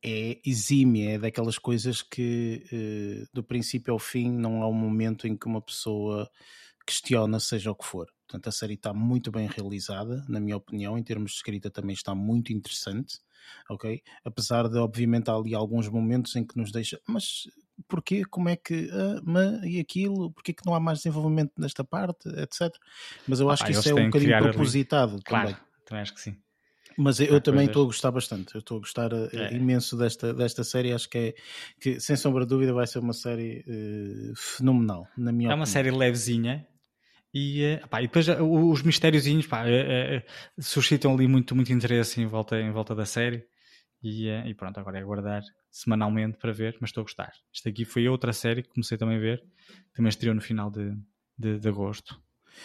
é 0.03 0.41
exímia, 0.45 1.13
é 1.13 1.19
daquelas 1.19 1.59
coisas 1.59 2.01
que 2.01 2.65
eh, 2.73 3.27
do 3.33 3.45
princípio 3.45 3.93
ao 3.93 3.99
fim 3.99 4.31
não 4.31 4.63
há 4.63 4.69
um 4.69 4.75
momento 4.75 5.29
em 5.29 5.37
que 5.37 5.47
uma 5.47 5.63
pessoa 5.63 6.29
questiona 6.87 7.39
seja 7.39 7.71
o 7.71 7.75
que 7.75 7.85
for. 7.85 8.07
Portanto, 8.27 8.49
a 8.49 8.53
série 8.53 8.75
está 8.75 8.93
muito 8.93 9.31
bem 9.31 9.47
realizada, 9.47 10.25
na 10.29 10.41
minha 10.41 10.57
opinião, 10.57 10.99
em 10.99 11.03
termos 11.03 11.33
de 11.33 11.37
escrita 11.37 11.71
também 11.71 11.95
está 11.95 12.15
muito 12.15 12.53
interessante 12.53 13.19
ok? 13.69 14.03
Apesar 14.25 14.69
de, 14.69 14.79
obviamente, 14.79 15.31
há 15.31 15.35
ali 15.35 15.55
alguns 15.55 15.89
momentos 15.89 16.35
em 16.37 16.45
que 16.45 16.57
nos 16.57 16.71
deixa, 16.71 17.01
mas 17.07 17.45
porquê, 17.89 18.25
como 18.25 18.49
é 18.49 18.57
que, 18.57 18.89
ah, 18.93 19.21
mas, 19.25 19.63
e 19.65 19.81
aquilo, 19.81 20.31
porquê 20.33 20.53
que 20.53 20.65
não 20.67 20.75
há 20.75 20.81
mais 20.81 20.99
desenvolvimento 20.99 21.53
nesta 21.59 21.85
parte, 21.85 22.29
etc. 22.29 22.75
Mas 23.27 23.41
eu 23.41 23.51
acho 23.51 23.63
ah, 23.63 23.67
que 23.67 23.73
isso 23.73 23.89
é 23.89 23.95
um 23.95 24.05
bocadinho 24.07 24.39
propositado 24.39 25.15
ali. 25.15 25.23
Claro, 25.23 25.49
também. 25.49 25.63
também 25.85 26.03
acho 26.03 26.15
que 26.15 26.21
sim. 26.21 26.37
Mas 26.97 27.21
eu, 27.21 27.27
eu 27.27 27.41
também 27.41 27.67
estou 27.67 27.85
a 27.85 27.87
gostar 27.87 28.11
bastante. 28.11 28.55
Eu 28.55 28.59
estou 28.59 28.77
a 28.77 28.81
gostar 28.81 29.13
eh, 29.13 29.29
é. 29.33 29.55
imenso 29.55 29.97
desta, 29.97 30.35
desta 30.35 30.63
série. 30.63 30.93
Acho 30.93 31.09
que 31.09 31.19
é 31.19 31.35
que, 31.81 32.01
sem 32.01 32.17
sombra 32.17 32.45
de 32.45 32.51
dúvida, 32.51 32.73
vai 32.73 32.87
ser 32.87 32.99
uma 32.99 33.13
série 33.13 33.65
uh, 33.67 34.37
fenomenal, 34.37 35.09
na 35.17 35.33
minha 35.33 35.47
É 35.47 35.49
opinião. 35.49 35.57
uma 35.57 35.67
série 35.67 35.91
levezinha, 35.91 36.67
e, 37.33 37.63
eh, 37.63 37.83
e 38.01 38.03
depois 38.03 38.29
eh, 38.29 38.41
os 38.41 38.83
mistériozinhos 38.83 39.47
pá, 39.47 39.65
é, 39.67 40.25
suscitam 40.59 41.15
ali 41.15 41.27
muito, 41.27 41.55
muito 41.55 41.73
interesse 41.73 42.21
em 42.21 42.27
volta, 42.27 42.61
em 42.61 42.71
volta 42.71 42.95
da 42.95 43.07
série. 43.07 43.47
E, 44.03 44.29
e, 44.29 44.55
pronto, 44.55 44.79
agora 44.81 44.99
é 44.99 45.01
aguardar 45.01 45.43
semanalmente 45.71 46.37
para 46.37 46.53
ver, 46.53 46.77
mas 46.81 46.91
estou 46.91 47.03
a 47.03 47.05
gostar. 47.05 47.33
Isto 47.53 47.69
aqui 47.69 47.85
foi 47.85 48.09
outra 48.09 48.33
série 48.33 48.63
que 48.63 48.69
comecei 48.69 48.99
também 48.99 49.17
a 49.17 49.21
ver, 49.21 49.45
também 49.95 50.09
estreou 50.09 50.35
no 50.35 50.41
final 50.41 50.71
de, 50.71 50.93
de, 51.39 51.59
de 51.61 51.69
agosto. 51.69 52.21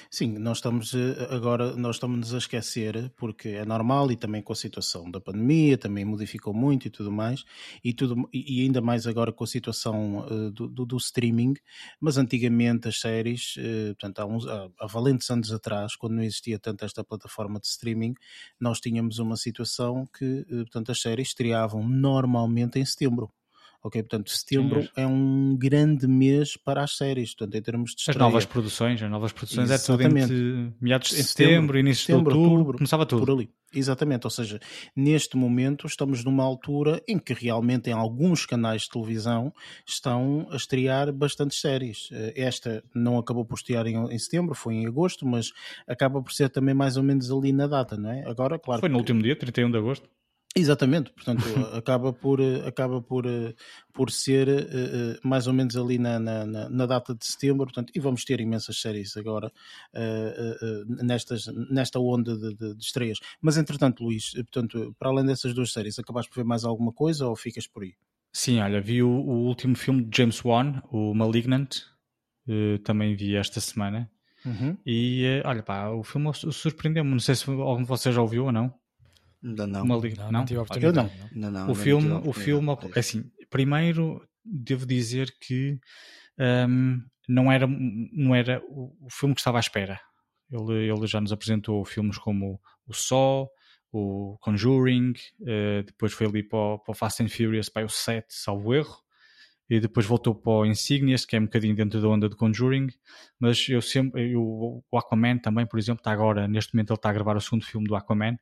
Sim, 0.09 0.37
nós 0.37 0.57
estamos 0.57 0.93
eh, 0.93 1.27
agora, 1.29 1.75
nós 1.75 1.95
estamos 1.95 2.33
a 2.33 2.37
esquecer, 2.37 3.11
porque 3.15 3.49
é 3.49 3.65
normal 3.65 4.11
e 4.11 4.15
também 4.15 4.41
com 4.41 4.53
a 4.53 4.55
situação 4.55 5.09
da 5.09 5.19
pandemia, 5.19 5.77
também 5.77 6.05
modificou 6.05 6.53
muito 6.53 6.87
e 6.87 6.89
tudo 6.89 7.11
mais, 7.11 7.43
e, 7.83 7.93
tudo, 7.93 8.29
e 8.33 8.61
ainda 8.61 8.81
mais 8.81 9.07
agora 9.07 9.31
com 9.31 9.43
a 9.43 9.47
situação 9.47 10.19
uh, 10.19 10.51
do, 10.51 10.67
do, 10.67 10.85
do, 10.85 10.97
streaming, 10.97 11.53
mas 11.99 12.17
antigamente 12.17 12.87
as 12.87 12.99
séries, 12.99 13.55
uh, 13.57 13.95
portanto, 13.95 14.19
há, 14.19 14.25
uns, 14.25 14.45
há, 14.47 14.87
valentes 14.87 15.29
anos 15.29 15.51
atrás, 15.51 15.95
quando 15.95 16.13
não 16.13 16.23
existia 16.23 16.59
tanto 16.59 16.85
esta 16.85 17.03
plataforma 17.03 17.59
de 17.59 17.67
streaming, 17.67 18.13
nós 18.59 18.79
tínhamos 18.79 19.19
uma 19.19 19.35
situação 19.35 20.07
que, 20.17 20.45
portanto, 20.49 20.91
as 20.91 21.01
séries 21.01 21.29
estreavam 21.29 21.87
normalmente 21.87 22.79
em 22.79 22.85
setembro. 22.85 23.31
Ok, 23.83 24.01
portanto, 24.03 24.31
setembro 24.31 24.81
Sim, 24.81 24.89
é 24.97 25.07
um 25.07 25.55
grande 25.55 26.07
mês 26.07 26.57
para 26.57 26.83
as 26.83 26.97
séries, 26.97 27.35
portanto, 27.35 27.55
em 27.55 27.61
termos 27.61 27.91
de 27.91 28.01
estreia. 28.01 28.17
As 28.17 28.21
novas 28.21 28.45
produções, 28.45 29.01
as 29.01 29.09
novas 29.09 29.31
produções 29.31 29.69
Exatamente. 29.69 30.17
é 30.17 30.27
tudo 30.27 30.33
entre 30.33 30.73
meados 30.81 31.09
de 31.09 31.23
setembro, 31.23 31.53
setembro 31.53 31.79
início 31.79 32.05
setembro, 32.05 32.31
de 32.31 32.37
outubro, 32.37 32.57
outubro, 32.57 32.77
começava 32.77 33.05
tudo. 33.05 33.25
Por 33.25 33.31
ali. 33.33 33.49
Exatamente, 33.73 34.25
ou 34.25 34.31
seja, 34.31 34.59
neste 34.95 35.35
momento 35.35 35.87
estamos 35.87 36.23
numa 36.23 36.43
altura 36.43 37.03
em 37.07 37.19
que 37.19 37.33
realmente 37.33 37.89
em 37.89 37.93
alguns 37.93 38.45
canais 38.45 38.83
de 38.83 38.89
televisão 38.89 39.53
estão 39.85 40.47
a 40.49 40.55
estrear 40.55 41.11
bastantes 41.11 41.59
séries. 41.59 42.09
Eh, 42.11 42.33
esta 42.37 42.81
não 42.95 43.17
acabou 43.17 43.45
por 43.45 43.55
estrear 43.55 43.85
em, 43.85 43.97
em 44.09 44.17
setembro, 44.17 44.55
foi 44.55 44.75
em 44.75 44.87
agosto, 44.87 45.25
mas 45.25 45.51
acaba 45.85 46.21
por 46.21 46.31
ser 46.31 46.49
também 46.49 46.73
mais 46.73 46.95
ou 46.95 47.03
menos 47.03 47.29
ali 47.29 47.51
na 47.51 47.67
data, 47.67 47.97
não 47.97 48.09
é? 48.09 48.23
Agora, 48.25 48.57
claro. 48.57 48.79
Foi 48.79 48.89
no 48.89 48.95
que... 48.95 48.99
último 49.01 49.21
dia, 49.21 49.35
31 49.35 49.69
de 49.69 49.77
agosto. 49.77 50.09
Exatamente, 50.57 51.11
portanto 51.11 51.43
acaba 51.77 52.11
por, 52.11 52.39
acaba 52.65 52.99
por, 52.99 53.25
por 53.93 54.09
ser 54.09 54.47
uh, 54.49 55.27
mais 55.27 55.45
ou 55.45 55.53
menos 55.53 55.77
ali 55.77 55.99
na, 55.99 56.19
na, 56.19 56.45
na, 56.45 56.85
data 56.87 57.13
de 57.13 57.25
setembro, 57.25 57.65
portanto, 57.65 57.91
e 57.93 57.99
vamos 57.99 58.25
ter 58.25 58.39
imensas 58.41 58.79
séries 58.81 59.15
agora 59.15 59.51
uh, 59.93 60.91
uh, 60.91 61.05
nestas, 61.05 61.45
nesta 61.69 61.99
onda 61.99 62.35
de, 62.35 62.55
de, 62.55 62.75
de, 62.75 62.83
estreias. 62.83 63.19
Mas 63.39 63.57
entretanto, 63.57 64.03
Luís, 64.03 64.33
portanto, 64.33 64.95
para 64.97 65.09
além 65.09 65.25
dessas 65.25 65.53
duas 65.53 65.71
séries, 65.71 65.99
acabaste 65.99 66.31
por 66.31 66.37
ver 66.37 66.47
mais 66.47 66.63
alguma 66.63 66.91
coisa 66.91 67.27
ou 67.27 67.35
ficas 67.35 67.67
por 67.67 67.83
aí? 67.83 67.93
Sim, 68.33 68.59
olha, 68.59 68.81
vi 68.81 69.03
o, 69.03 69.09
o 69.09 69.45
último 69.45 69.75
filme 69.75 70.03
de 70.05 70.17
James 70.17 70.43
Wan, 70.43 70.81
o 70.91 71.13
Malignant, 71.13 71.77
também 72.83 73.15
vi 73.15 73.35
esta 73.35 73.59
semana. 73.59 74.09
Uhum. 74.45 74.77
E 74.85 75.41
olha, 75.43 75.61
pá, 75.61 75.89
o 75.89 76.03
filme 76.03 76.31
surpreendeu-me. 76.33 77.11
Não 77.11 77.19
sei 77.19 77.35
se 77.35 77.49
algum 77.49 77.81
de 77.81 77.87
vocês 77.87 78.15
já 78.15 78.21
ouviu 78.21 78.45
ou 78.45 78.51
não. 78.51 78.73
Ainda 79.43 79.67
não. 79.67 79.99
Liga. 79.99 80.23
Não, 80.23 80.31
não, 80.31 80.45
tive 80.45 80.59
a 80.59 80.63
oportunidade. 80.63 81.11
Não. 81.31 81.51
não. 81.51 81.71
o 81.71 81.75
filme, 81.75 82.11
o 82.25 82.33
filme, 82.33 82.77
assim, 82.95 83.29
primeiro 83.49 84.21
devo 84.43 84.85
dizer 84.85 85.33
que 85.39 85.79
um, 86.69 87.01
não 87.27 87.51
era, 87.51 87.67
não 87.67 88.33
era 88.33 88.61
o, 88.67 88.95
o, 89.01 89.09
filme 89.09 89.35
que 89.35 89.41
estava 89.41 89.57
à 89.57 89.59
espera. 89.59 89.99
Ele, 90.49 90.89
ele 90.89 91.07
já 91.07 91.19
nos 91.19 91.33
apresentou 91.33 91.83
filmes 91.83 92.17
como 92.17 92.59
o 92.85 92.93
Saw, 92.93 93.49
o 93.91 94.37
Conjuring, 94.39 95.13
uh, 95.41 95.83
depois 95.85 96.13
foi 96.13 96.27
ali 96.27 96.43
para 96.43 96.57
o, 96.57 96.79
para 96.79 96.91
o 96.91 96.95
Fast 96.95 97.21
and 97.21 97.29
Furious, 97.29 97.69
para 97.69 97.85
o 97.85 97.89
7, 97.89 98.27
salvo 98.29 98.73
erro, 98.73 98.97
e 99.69 99.79
depois 99.79 100.05
voltou 100.05 100.33
para 100.33 100.51
o 100.51 100.65
Insignias, 100.65 101.25
que 101.25 101.35
é 101.35 101.39
um 101.39 101.45
bocadinho 101.45 101.75
dentro 101.75 102.01
da 102.01 102.07
onda 102.07 102.29
de 102.29 102.35
Conjuring, 102.35 102.87
mas 103.37 103.67
eu 103.67 103.81
sempre, 103.81 104.31
eu, 104.31 104.41
o 104.41 104.97
Aquaman 104.97 105.39
também, 105.39 105.65
por 105.65 105.77
exemplo, 105.77 105.99
está 105.99 106.11
agora, 106.11 106.47
neste 106.47 106.73
momento 106.73 106.91
ele 106.91 106.97
está 106.97 107.09
a 107.09 107.13
gravar 107.13 107.35
o 107.35 107.41
segundo 107.41 107.65
filme 107.65 107.87
do 107.87 107.95
Aquaman, 107.95 108.37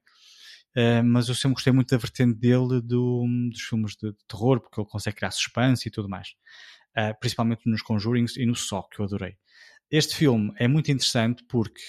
Uh, 0.75 1.03
mas 1.03 1.29
eu 1.29 1.35
sempre 1.35 1.55
gostei 1.55 1.71
muito 1.71 1.89
da 1.89 1.97
vertente 1.97 2.37
dele 2.37 2.81
do, 2.81 3.25
dos 3.49 3.61
filmes 3.61 3.95
de, 3.95 4.11
de, 4.11 4.25
terror, 4.27 4.59
porque 4.59 4.79
ele 4.79 4.89
consegue 4.89 5.15
criar 5.15 5.31
suspense 5.31 5.87
e 5.87 5.91
tudo 5.91 6.09
mais. 6.09 6.35
Uh, 6.97 7.17
principalmente 7.19 7.61
nos 7.65 7.81
Conjurings 7.81 8.35
e 8.35 8.45
no 8.45 8.55
Só, 8.55 8.81
que 8.83 8.99
eu 8.99 9.05
adorei. 9.05 9.37
Este 9.89 10.15
filme 10.15 10.51
é 10.57 10.67
muito 10.67 10.91
interessante 10.91 11.43
porque, 11.47 11.81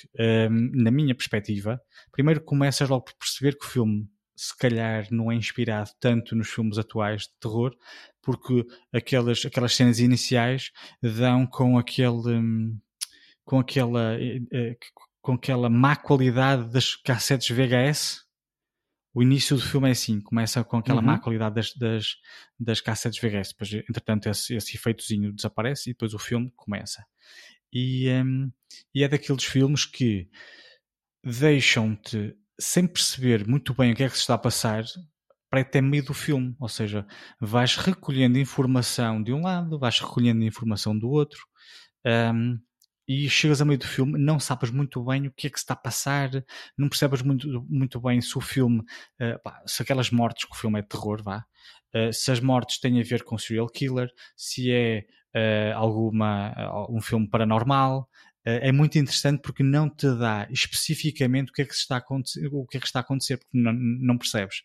um, 0.51 0.71
na 0.83 0.91
minha 0.91 1.15
perspectiva, 1.15 1.81
primeiro 2.13 2.41
começas 2.41 2.89
logo 2.89 3.07
por 3.07 3.15
perceber 3.15 3.59
que 3.59 3.65
o 3.65 3.69
filme 3.69 4.09
se 4.37 4.57
calhar 4.57 5.07
não 5.11 5.33
é 5.33 5.35
inspirado 5.35 5.91
tanto 5.99 6.37
nos 6.37 6.49
filmes 6.49 6.77
atuais 6.77 7.23
de 7.23 7.31
terror, 7.41 7.75
porque 8.23 8.67
aquelas, 8.93 9.45
aquelas 9.47 9.75
cenas 9.75 9.99
iniciais 9.99 10.71
dão 11.03 11.47
com 11.47 11.79
aquele. 11.79 12.75
Com 13.45 13.61
aquela, 13.61 14.19
com 15.23 15.35
aquela 15.35 15.71
má 15.71 15.95
qualidade 15.95 16.69
das 16.71 16.97
cassetes 16.97 17.49
VHS 17.49 18.26
o 19.17 19.23
início 19.23 19.57
do 19.57 19.63
filme 19.63 19.89
é 19.89 19.93
assim, 19.93 20.21
começa 20.21 20.63
com 20.63 20.77
aquela 20.77 21.01
uhum. 21.01 21.07
má 21.07 21.19
qualidade 21.19 21.55
das, 21.55 21.73
das, 21.73 22.17
das 22.61 22.81
cassetes 22.83 23.19
VHS, 23.19 23.49
depois, 23.49 23.73
entretanto, 23.73 24.29
esse, 24.29 24.55
esse 24.55 24.77
efeitozinho 24.77 25.33
desaparece 25.33 25.89
e 25.89 25.93
depois 25.95 26.13
o 26.13 26.19
filme 26.19 26.53
começa. 26.55 27.03
E, 27.73 28.11
um, 28.11 28.53
e 28.95 29.03
é 29.03 29.09
daqueles 29.09 29.43
filmes 29.43 29.87
que 29.87 30.29
deixam-te, 31.25 32.37
sem 32.61 32.87
perceber 32.87 33.49
muito 33.49 33.73
bem 33.73 33.95
o 33.95 33.97
que 33.97 34.03
é 34.03 34.09
que 34.11 34.17
se 34.17 34.21
está 34.21 34.35
a 34.35 34.39
passar, 34.39 34.85
para 35.49 35.63
até 35.63 35.81
meio 35.81 36.05
do 36.05 36.13
filme. 36.13 36.55
Ou 36.61 36.69
seja, 36.69 37.07
vais 37.41 37.75
recolhendo 37.75 38.39
informação 38.39 39.23
de 39.23 39.33
um 39.33 39.41
lado, 39.41 39.79
vais 39.79 39.99
recolhendo 39.99 40.45
informação 40.45 40.97
do 40.97 41.09
outro. 41.09 41.41
Um, 42.05 42.61
e 43.09 43.29
chegas 43.29 43.61
a 43.61 43.65
meio 43.65 43.79
do 43.79 43.87
filme, 43.87 44.19
não 44.19 44.41
sabes 44.41 44.71
muito 44.71 45.03
bem 45.05 45.27
o 45.29 45.33
que 45.33 45.47
é 45.47 45.51
que 45.51 45.59
se 45.59 45.65
está 45.65 45.75
a 45.75 45.77
passar, 45.77 46.31
não 46.77 46.89
percebes 46.89 47.23
muito, 47.23 47.65
muito 47.69 48.01
bem 48.01 48.21
se 48.21 48.37
o 48.37 48.41
filme, 48.41 48.81
uh, 48.81 49.41
pá, 49.43 49.63
se 49.67 49.83
aquelas 49.83 50.11
mortes, 50.11 50.45
que 50.45 50.53
o 50.53 50.59
filme 50.59 50.81
é 50.81 50.83
terror, 50.83 51.23
vá, 51.23 51.45
uh, 51.95 52.13
se 52.13 52.31
as 52.31 52.41
mortes 52.41 52.81
têm 52.81 53.01
a 53.01 53.05
ver 53.05 53.23
com 53.23 53.39
serial 53.39 53.69
killer, 53.69 54.11
se 54.37 54.73
é 54.73 55.07
uh, 55.35 55.77
alguma, 55.77 56.89
um 56.91 57.01
filme 57.01 57.29
paranormal. 57.29 58.09
é 58.45 58.73
muito 58.73 58.99
interessante 58.99 59.41
porque 59.43 59.63
não 59.63 59.89
te 59.89 60.07
dá 60.19 60.47
especificamente 60.51 61.51
o 61.51 61.53
que 61.53 61.63
é 61.63 61.65
que, 61.65 61.75
está 61.75 61.97
a 61.97 61.99
acontecer, 61.99 62.49
o 62.53 62.67
que, 62.67 62.77
é 62.77 62.81
que 62.81 62.87
está 62.87 63.01
a 63.01 63.03
acontecer, 63.03 63.39
porque 63.39 63.59
não, 63.59 63.73
não 63.73 64.19
percebes. 64.19 64.63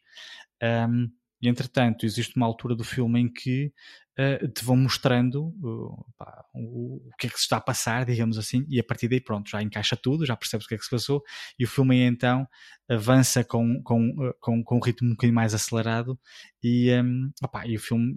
Um, 0.63 1.09
e 1.41 1.47
entretanto, 1.47 2.05
existe 2.05 2.35
uma 2.35 2.45
altura 2.45 2.75
do 2.75 2.83
filme 2.83 3.19
em 3.21 3.31
que 3.31 3.73
uh, 4.19 4.47
te 4.47 4.63
vão 4.63 4.77
mostrando 4.77 5.47
uh, 5.47 6.05
pá, 6.17 6.45
o, 6.53 6.97
o, 7.07 7.09
que 7.17 7.27
é 7.27 7.29
que 7.29 7.37
se 7.37 7.43
está 7.43 7.57
a 7.57 7.61
passar, 7.61 8.05
digamos 8.05 8.37
assim, 8.37 8.65
e 8.69 8.79
a 8.79 8.83
partir 8.83 9.07
daí, 9.07 9.19
pronto, 9.19 9.49
já 9.49 9.61
encaixa 9.61 9.95
tudo, 9.95 10.25
já 10.25 10.35
percebes 10.35 10.65
o 10.65 10.69
que 10.69 10.75
é 10.75 10.77
que 10.77 10.83
se 10.83 10.89
passou, 10.89 11.23
e 11.57 11.65
o 11.65 11.67
filme 11.67 11.95
aí 11.95 12.07
então 12.07 12.47
avança 12.89 13.43
com, 13.43 13.81
com, 13.83 14.09
uh, 14.09 14.33
com, 14.39 14.63
com 14.63 14.77
um 14.77 14.81
ritmo 14.81 15.07
um 15.07 15.11
bocadinho 15.11 15.35
mais 15.35 15.53
acelerado, 15.53 16.19
e, 16.63 16.91
um, 17.01 17.31
opá, 17.43 17.65
e 17.65 17.75
o 17.75 17.79
filme 17.79 18.15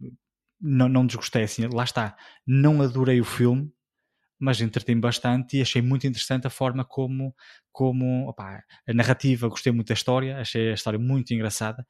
não, 0.60 0.88
não 0.88 1.06
desgostei 1.06 1.44
assim, 1.44 1.66
lá 1.66 1.84
está, 1.84 2.16
não 2.46 2.82
adorei 2.82 3.20
o 3.20 3.24
filme, 3.24 3.72
mas 4.38 4.60
entretei-me 4.60 5.00
bastante 5.00 5.56
e 5.56 5.62
achei 5.62 5.80
muito 5.80 6.06
interessante 6.06 6.46
a 6.46 6.50
forma 6.50 6.84
como, 6.84 7.34
como 7.72 8.28
opa, 8.28 8.62
a 8.86 8.92
narrativa, 8.94 9.48
gostei 9.48 9.72
muito 9.72 9.88
da 9.88 9.94
história, 9.94 10.38
achei 10.38 10.70
a 10.70 10.74
história 10.74 10.98
muito 10.98 11.32
engraçada. 11.32 11.86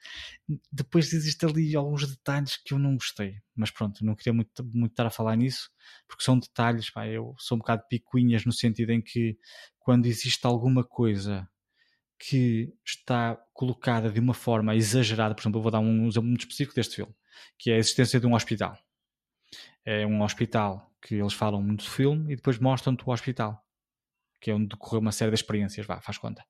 Depois 0.70 1.12
existe 1.12 1.44
ali 1.46 1.74
alguns 1.74 2.08
detalhes 2.08 2.56
que 2.56 2.74
eu 2.74 2.78
não 2.78 2.94
gostei, 2.94 3.36
mas 3.54 3.70
pronto, 3.70 4.04
não 4.04 4.14
queria 4.14 4.32
muito, 4.32 4.64
muito 4.64 4.92
estar 4.92 5.06
a 5.06 5.10
falar 5.10 5.36
nisso, 5.36 5.70
porque 6.06 6.24
são 6.24 6.38
detalhes, 6.38 6.90
pá, 6.90 7.06
eu 7.06 7.34
sou 7.38 7.56
um 7.56 7.60
bocado 7.60 7.82
picuinhas 7.88 8.44
no 8.44 8.52
sentido 8.52 8.90
em 8.90 9.02
que 9.02 9.38
quando 9.78 10.06
existe 10.06 10.46
alguma 10.46 10.84
coisa 10.84 11.48
que 12.18 12.72
está 12.84 13.36
colocada 13.52 14.10
de 14.10 14.20
uma 14.20 14.34
forma 14.34 14.74
exagerada, 14.74 15.34
por 15.34 15.42
exemplo, 15.42 15.58
eu 15.58 15.62
vou 15.62 15.72
dar 15.72 15.80
um 15.80 16.08
exemplo 16.08 16.28
muito 16.28 16.42
específico 16.42 16.74
deste 16.74 16.96
filme, 16.96 17.14
que 17.58 17.70
é 17.70 17.74
a 17.74 17.78
existência 17.78 18.20
de 18.20 18.26
um 18.26 18.34
hospital. 18.34 18.78
É 19.84 20.06
um 20.06 20.22
hospital 20.22 20.90
que 21.02 21.16
eles 21.16 21.34
falam 21.34 21.62
muito 21.62 21.84
do 21.84 21.90
filme 21.90 22.32
e 22.32 22.36
depois 22.36 22.58
mostram-te 22.58 23.04
o 23.06 23.12
hospital, 23.12 23.62
que 24.40 24.50
é 24.50 24.54
onde 24.54 24.68
decorreu 24.68 25.00
uma 25.00 25.12
série 25.12 25.30
de 25.30 25.36
experiências, 25.36 25.86
vá, 25.86 26.00
faz 26.00 26.16
conta. 26.16 26.42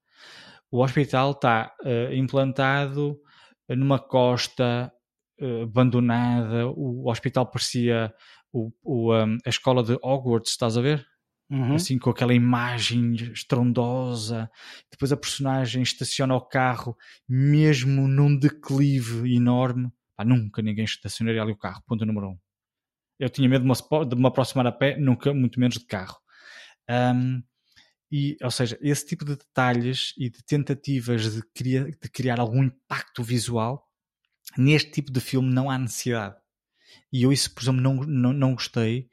O 0.71 0.83
hospital 0.83 1.33
está 1.33 1.75
uh, 1.83 2.13
implantado 2.15 3.19
numa 3.69 3.99
costa 3.99 4.93
uh, 5.41 5.63
abandonada, 5.63 6.69
o 6.69 7.09
hospital 7.11 7.47
parecia 7.47 8.13
o, 8.53 8.71
o, 8.83 9.15
um, 9.15 9.39
a 9.45 9.49
escola 9.49 9.83
de 9.83 9.95
Hogwarts, 10.03 10.53
estás 10.53 10.77
a 10.77 10.81
ver? 10.81 11.05
Uhum. 11.51 11.75
Assim, 11.75 11.99
com 11.99 12.11
aquela 12.11 12.33
imagem 12.33 13.15
estrondosa. 13.15 14.51
Depois 14.91 15.13
a 15.13 15.17
personagem 15.17 15.83
estaciona 15.83 16.35
o 16.35 16.41
carro, 16.41 16.97
mesmo 17.29 18.09
num 18.09 18.37
declive 18.37 19.35
enorme. 19.35 19.93
Pá, 20.17 20.25
nunca 20.25 20.63
ninguém 20.63 20.85
estacionaria 20.85 21.43
ali 21.43 21.53
o 21.53 21.57
carro, 21.57 21.83
ponto 21.87 22.07
número 22.07 22.31
um. 22.31 22.39
Eu 23.19 23.31
tinha 23.31 23.49
medo 23.49 23.63
de 23.63 24.17
me, 24.17 24.27
aproximar 24.27 24.67
a 24.67 24.73
pé, 24.73 24.97
nunca, 24.97 25.33
muito 25.33 25.61
menos 25.61 25.79
de 25.79 25.87
carro. 25.87 26.17
Um, 26.91 27.43
e, 28.11 28.37
ou 28.43 28.51
seja, 28.51 28.79
esse 28.81 29.07
tipo 29.07 29.25
de 29.25 29.37
detalhes 29.37 30.13
e 30.17 30.31
de 30.31 30.43
tentativas 30.45 31.35
de, 31.35 31.43
criar, 31.55 31.85
de 31.85 32.11
criar 32.11 32.41
algum 32.41 32.63
impacto 32.63 33.23
visual, 33.23 33.89
neste 34.57 34.91
tipo 34.91 35.13
de 35.13 35.21
filme 35.21 35.53
não 35.53 35.71
há 35.71 35.79
necessidade. 35.79 36.37
E 37.13 37.23
eu 37.23 37.33
isso, 37.33 37.53
por 37.55 37.63
exemplo, 37.63 37.81
não, 37.81 37.95
não, 37.95 38.33
não 38.33 38.55
gostei 38.55 39.09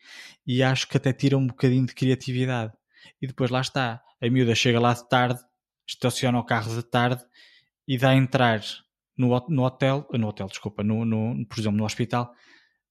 e 0.45 0.61
acho 0.61 0.87
que 0.87 0.97
até 0.97 1.13
tira 1.13 1.37
um 1.37 1.47
bocadinho 1.47 1.85
de 1.85 1.95
criatividade. 1.95 2.73
E 3.21 3.27
depois 3.27 3.49
lá 3.49 3.61
está, 3.61 4.01
a 4.21 4.29
miúda 4.29 4.53
chega 4.53 4.79
lá 4.79 4.93
de 4.93 5.07
tarde, 5.07 5.39
estaciona 5.87 6.39
o 6.39 6.43
carro 6.43 6.75
de 6.75 6.83
tarde 6.83 7.23
e 7.87 7.97
dá 7.97 8.09
a 8.09 8.15
entrar 8.15 8.61
no, 9.17 9.29
no 9.49 9.63
hotel, 9.63 10.07
no 10.11 10.27
hotel, 10.27 10.47
desculpa, 10.47 10.83
no, 10.83 11.05
no, 11.05 11.45
por 11.47 11.59
exemplo, 11.59 11.77
no 11.77 11.85
hospital, 11.85 12.33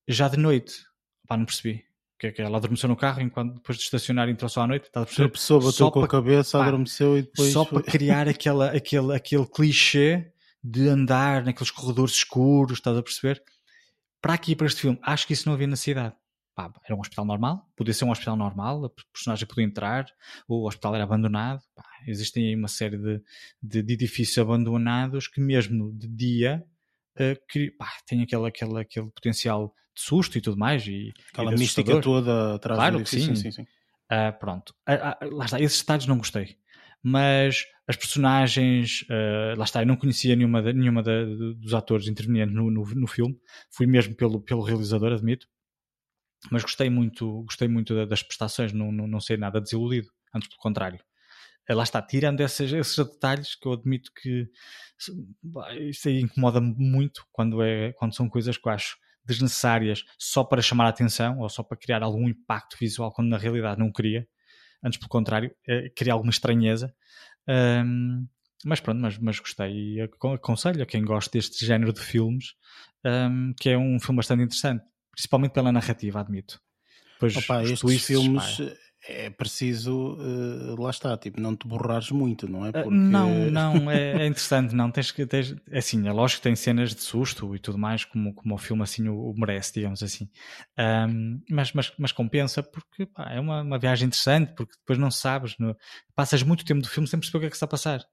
já 0.09 0.29
de 0.29 0.37
noite. 0.37 0.90
Pá, 1.31 1.37
não 1.37 1.45
percebi. 1.45 1.85
que 2.19 2.27
é 2.27 2.33
que 2.33 2.43
ela 2.43 2.57
adormeceu 2.57 2.89
no 2.89 2.97
carro 2.97 3.21
enquanto 3.21 3.55
depois 3.55 3.79
de 3.79 3.85
estacionar 3.85 4.29
entrou 4.29 4.49
só 4.49 4.63
à 4.63 4.67
noite, 4.67 4.89
está 4.89 5.03
a 5.03 5.07
perceber? 5.07 5.29
A 5.29 5.31
pessoa 5.31 5.65
bateu 5.65 5.91
com 5.93 6.03
a 6.03 6.09
cabeça, 6.09 6.59
pá, 6.59 6.67
adormeceu 6.67 7.17
e 7.17 7.23
depois. 7.23 7.53
Só 7.53 7.65
para 7.65 7.85
criar 7.85 8.27
aquela, 8.29 8.73
aquele, 8.73 9.15
aquele 9.15 9.47
clichê 9.47 10.33
de 10.63 10.89
andar 10.89 11.45
naqueles 11.45 11.71
corredores 11.71 12.15
escuros, 12.15 12.79
estás 12.79 12.97
a 12.99 13.03
perceber? 13.03 13.41
Para 14.21 14.35
aqui, 14.35 14.57
para 14.57 14.67
este 14.67 14.81
filme, 14.81 14.99
acho 15.05 15.25
que 15.25 15.33
isso 15.33 15.49
não 15.49 15.55
havia 15.55 15.69
necessidade. 15.69 16.13
Pá, 16.53 16.69
era 16.85 16.97
um 16.97 17.01
hospital 17.01 17.25
normal, 17.25 17.65
podia 17.77 17.95
ser 17.95 18.05
um 18.07 18.11
hospital 18.11 18.35
normal, 18.35 18.87
a 18.87 18.91
personagem 19.13 19.47
podia 19.47 19.65
entrar, 19.65 20.07
o 20.49 20.67
hospital 20.67 20.97
era 20.97 21.05
abandonado. 21.05 21.63
Pá, 21.77 21.85
existem 22.09 22.49
aí 22.49 22.57
uma 22.57 22.67
série 22.67 22.99
de, 22.99 23.23
de, 23.63 23.83
de, 23.85 23.93
edifícios 23.93 24.37
abandonados 24.37 25.29
que, 25.29 25.41
mesmo 25.41 25.93
de 25.93 26.09
dia, 26.09 26.67
que, 27.49 27.71
pá, 27.73 27.89
têm 28.07 28.23
aquele, 28.23 28.47
aquele, 28.47 28.81
aquele 28.81 29.11
potencial 29.11 29.75
de 29.95 30.03
susto 30.03 30.39
e 30.39 30.41
tudo 30.41 30.57
mais. 30.57 30.87
E, 30.87 31.13
Aquela 31.33 31.53
e 31.55 31.59
mística 31.59 32.01
toda 32.01 32.55
atrás 32.55 32.79
claro 32.79 32.97
do 32.97 33.03
edifício. 33.03 33.37
sim. 33.37 33.51
sim, 33.51 33.51
sim. 33.51 33.63
Uh, 33.63 34.37
pronto. 34.39 34.75
Uh, 34.89 35.27
uh, 35.27 35.37
lá 35.37 35.45
está, 35.45 35.61
esses 35.61 35.79
detalhes 35.81 36.07
não 36.07 36.19
gostei. 36.19 36.57
Mas 37.03 37.65
as 37.89 37.97
personagens, 37.97 39.07
lá 39.57 39.65
está, 39.65 39.81
eu 39.81 39.87
não 39.87 39.97
conhecia 39.97 40.37
nenhuma, 40.37 40.61
nenhuma 40.61 41.03
da, 41.03 41.25
dos 41.25 41.73
atores 41.73 42.07
intervenientes 42.07 42.55
no, 42.55 42.71
no, 42.71 42.85
no, 42.85 43.07
filme, 43.07 43.35
fui 43.71 43.87
mesmo 43.87 44.15
pelo, 44.15 44.39
pelo 44.43 44.63
realizador, 44.63 45.11
admito. 45.11 45.49
Mas 46.53 46.63
gostei 46.63 46.91
muito, 46.91 47.43
gostei 47.45 47.69
muito 47.69 48.07
das 48.07 48.23
prestações, 48.23 48.75
não, 48.75 48.93
não, 48.93 49.07
não 49.07 49.19
sei 49.19 49.39
nada 49.39 49.63
desiludido, 49.63 50.09
antes 50.35 50.47
pelo 50.51 50.61
contrário 50.61 51.01
lá 51.69 51.83
está, 51.83 52.03
tirando 52.03 52.41
esses, 52.41 52.73
esses 52.73 52.97
detalhes 52.97 53.55
que 53.55 53.67
eu 53.67 53.73
admito 53.73 54.11
que 54.21 54.49
isso 55.89 56.09
aí 56.09 56.21
incomoda-me 56.21 56.75
muito 56.77 57.25
quando, 57.33 57.63
é, 57.63 57.93
quando 57.93 58.15
são 58.15 58.29
coisas 58.29 58.57
que 58.57 58.69
eu 58.69 58.73
acho 58.73 58.97
desnecessárias 59.25 60.05
só 60.19 60.43
para 60.43 60.63
chamar 60.63 60.87
a 60.87 60.89
atenção 60.89 61.39
ou 61.39 61.49
só 61.49 61.63
para 61.63 61.77
criar 61.77 62.03
algum 62.03 62.29
impacto 62.29 62.77
visual 62.79 63.13
quando 63.13 63.29
na 63.29 63.39
realidade 63.39 63.79
não 63.79 63.93
queria. 63.93 64.27
Antes, 64.83 64.99
pelo 64.99 65.09
contrário, 65.09 65.55
é, 65.69 65.91
queria 65.91 66.13
alguma 66.13 66.31
estranheza. 66.31 66.95
Um, 67.49 68.27
mas 68.65 68.81
pronto, 68.81 69.01
mas, 69.01 69.19
mas 69.19 69.39
gostei 69.39 69.95
e 69.95 70.01
aconselho 70.01 70.83
a 70.83 70.87
quem 70.87 71.05
gosta 71.05 71.31
deste 71.31 71.65
género 71.65 71.93
de 71.93 72.01
filmes 72.01 72.55
um, 73.05 73.55
que 73.59 73.71
é 73.71 73.79
um 73.79 73.99
filme 73.99 74.17
bastante 74.17 74.43
interessante, 74.43 74.85
principalmente 75.13 75.53
pela 75.53 75.73
narrativa, 75.73 76.21
admito. 76.21 76.61
Pois 77.19 77.37
Opa, 77.37 77.63
estes 77.63 77.81
twists, 77.81 78.07
filmes 78.07 78.59
pá, 78.59 78.77
é 79.09 79.31
preciso, 79.31 80.15
uh, 80.15 80.81
lá 80.81 80.91
está, 80.91 81.17
tipo, 81.17 81.41
não 81.41 81.57
te 81.57 81.67
borrares 81.67 82.11
muito, 82.11 82.49
não 82.49 82.67
é? 82.67 82.69
Eh, 82.69 82.73
Porque... 82.83 82.91
não, 82.91 83.31
não, 83.51 83.91
é, 83.91 84.23
é, 84.23 84.27
interessante, 84.27 84.75
não, 84.75 84.91
tens 84.91 85.11
que, 85.11 85.25
tens, 85.27 85.55
é 85.71 85.79
assim, 85.79 86.07
é 86.07 86.13
lógico 86.13 86.41
que 86.41 86.43
tem 86.43 86.55
cenas 86.55 86.95
de 86.95 87.01
susto 87.01 87.55
e 87.55 87.59
tudo 87.59 87.79
mais, 87.79 88.05
como, 88.05 88.35
como 88.35 88.55
o 88.55 88.59
filme 88.59 88.83
assim 88.83 89.09
o, 89.09 89.31
o 89.31 89.35
merece, 89.39 89.73
digamos 89.75 90.03
assim, 90.03 90.29
um, 91.09 91.41
mas, 91.51 91.73
mas, 91.73 91.93
mas 91.99 92.13
compensa 92.13 92.63
porque 92.63 93.07
pá, 93.07 93.31
é 93.33 93.41
uma, 93.41 93.63
uma 93.63 93.79
viagem 93.79 94.07
interessante, 94.07 94.53
porque 94.55 94.75
depois 94.79 94.99
não 94.99 95.11
sabes, 95.11 95.57
no, 95.59 95.75
passas 96.15 96.43
muito 96.43 96.65
tempo 96.65 96.83
do 96.83 96.89
filme 96.89 97.09
sem 97.09 97.19
perceber 97.19 97.39
o 97.39 97.41
que 97.41 97.47
é 97.47 97.51
que 97.51 97.57
está 97.57 97.67
a 97.67 97.71
passar. 97.71 98.05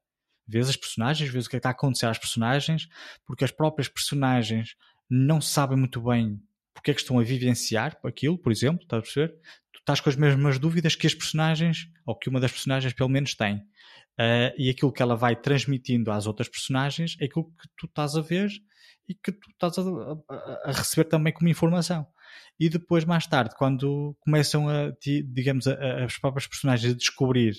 Vês 0.46 0.70
as 0.70 0.76
personagens, 0.76 1.30
vês 1.30 1.44
o 1.44 1.50
que 1.50 1.56
é 1.56 1.58
que 1.58 1.60
está 1.60 1.68
a 1.68 1.72
acontecer 1.72 2.06
às 2.06 2.18
personagens, 2.18 2.88
porque 3.26 3.44
as 3.44 3.50
próprias 3.50 3.88
personagens 3.88 4.74
não 5.10 5.40
sabem 5.42 5.76
muito 5.76 6.00
bem 6.00 6.40
porque 6.78 6.92
é 6.92 6.94
que 6.94 7.00
estão 7.00 7.18
a 7.18 7.24
vivenciar 7.24 7.98
aquilo, 8.04 8.38
por 8.38 8.52
exemplo, 8.52 8.82
estás 8.82 9.00
a 9.00 9.02
perceber? 9.02 9.34
Estás 9.88 10.02
com 10.02 10.10
as 10.10 10.16
mesmas 10.16 10.58
dúvidas 10.58 10.94
que 10.94 11.06
as 11.06 11.14
personagens, 11.14 11.88
ou 12.04 12.14
que 12.14 12.28
uma 12.28 12.38
das 12.38 12.52
personagens 12.52 12.92
pelo 12.92 13.08
menos 13.08 13.34
tem. 13.34 13.56
Uh, 13.56 14.52
e 14.58 14.68
aquilo 14.68 14.92
que 14.92 15.00
ela 15.00 15.16
vai 15.16 15.34
transmitindo 15.34 16.12
às 16.12 16.26
outras 16.26 16.46
personagens 16.46 17.16
é 17.18 17.24
aquilo 17.24 17.46
que 17.46 17.68
tu 17.74 17.86
estás 17.86 18.14
a 18.14 18.20
ver 18.20 18.50
e 19.08 19.14
que 19.14 19.32
tu 19.32 19.48
estás 19.50 19.78
a, 19.78 19.82
a, 20.28 20.60
a 20.66 20.72
receber 20.72 21.04
também 21.04 21.32
como 21.32 21.48
informação. 21.48 22.06
E 22.60 22.68
depois, 22.68 23.06
mais 23.06 23.26
tarde, 23.26 23.56
quando 23.56 24.14
começam 24.20 24.68
a, 24.68 24.92
digamos, 25.00 25.66
a, 25.66 26.04
as 26.04 26.18
próprias 26.18 26.46
personagens 26.46 26.92
a 26.92 26.94
descobrir 26.94 27.54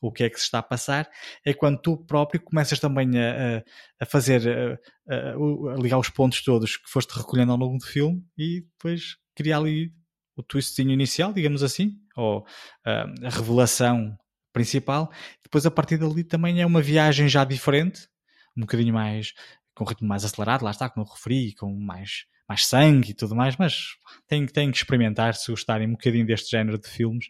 o 0.00 0.12
que 0.12 0.22
é 0.22 0.30
que 0.30 0.38
se 0.38 0.44
está 0.44 0.60
a 0.60 0.62
passar, 0.62 1.10
é 1.44 1.52
quando 1.52 1.80
tu 1.80 1.96
próprio 1.96 2.40
começas 2.40 2.78
também 2.78 3.10
a, 3.18 3.64
a 3.98 4.06
fazer, 4.06 4.80
a, 5.08 5.32
a, 5.32 5.82
ligar 5.82 5.98
os 5.98 6.10
pontos 6.10 6.44
todos 6.44 6.76
que 6.76 6.88
foste 6.88 7.10
recolhendo 7.10 7.50
ao 7.50 7.58
longo 7.58 7.78
do 7.78 7.84
filme 7.84 8.24
e 8.38 8.60
depois 8.60 9.16
criar 9.34 9.58
ali 9.58 9.92
o 10.36 10.42
twistzinho 10.42 10.90
inicial, 10.90 11.32
digamos 11.32 11.62
assim, 11.62 11.98
ou 12.16 12.46
a 12.84 13.28
revelação 13.28 14.16
principal. 14.52 15.10
Depois, 15.42 15.66
a 15.66 15.70
partir 15.70 15.98
dali, 15.98 16.24
também 16.24 16.60
é 16.60 16.66
uma 16.66 16.82
viagem 16.82 17.28
já 17.28 17.44
diferente, 17.44 18.08
um 18.56 18.62
bocadinho 18.62 18.94
mais, 18.94 19.32
com 19.74 19.84
um 19.84 19.86
ritmo 19.86 20.08
mais 20.08 20.24
acelerado, 20.24 20.64
lá 20.64 20.70
está, 20.70 20.88
como 20.88 21.06
eu 21.06 21.10
referi, 21.10 21.54
com 21.54 21.74
mais, 21.74 22.26
mais 22.48 22.66
sangue 22.66 23.10
e 23.10 23.14
tudo 23.14 23.34
mais, 23.34 23.56
mas 23.56 23.96
tem, 24.28 24.46
tem 24.46 24.70
que 24.70 24.76
experimentar 24.76 25.34
se 25.34 25.50
gostarem 25.50 25.88
um 25.88 25.92
bocadinho 25.92 26.26
deste 26.26 26.50
género 26.50 26.78
de 26.78 26.88
filmes 26.88 27.26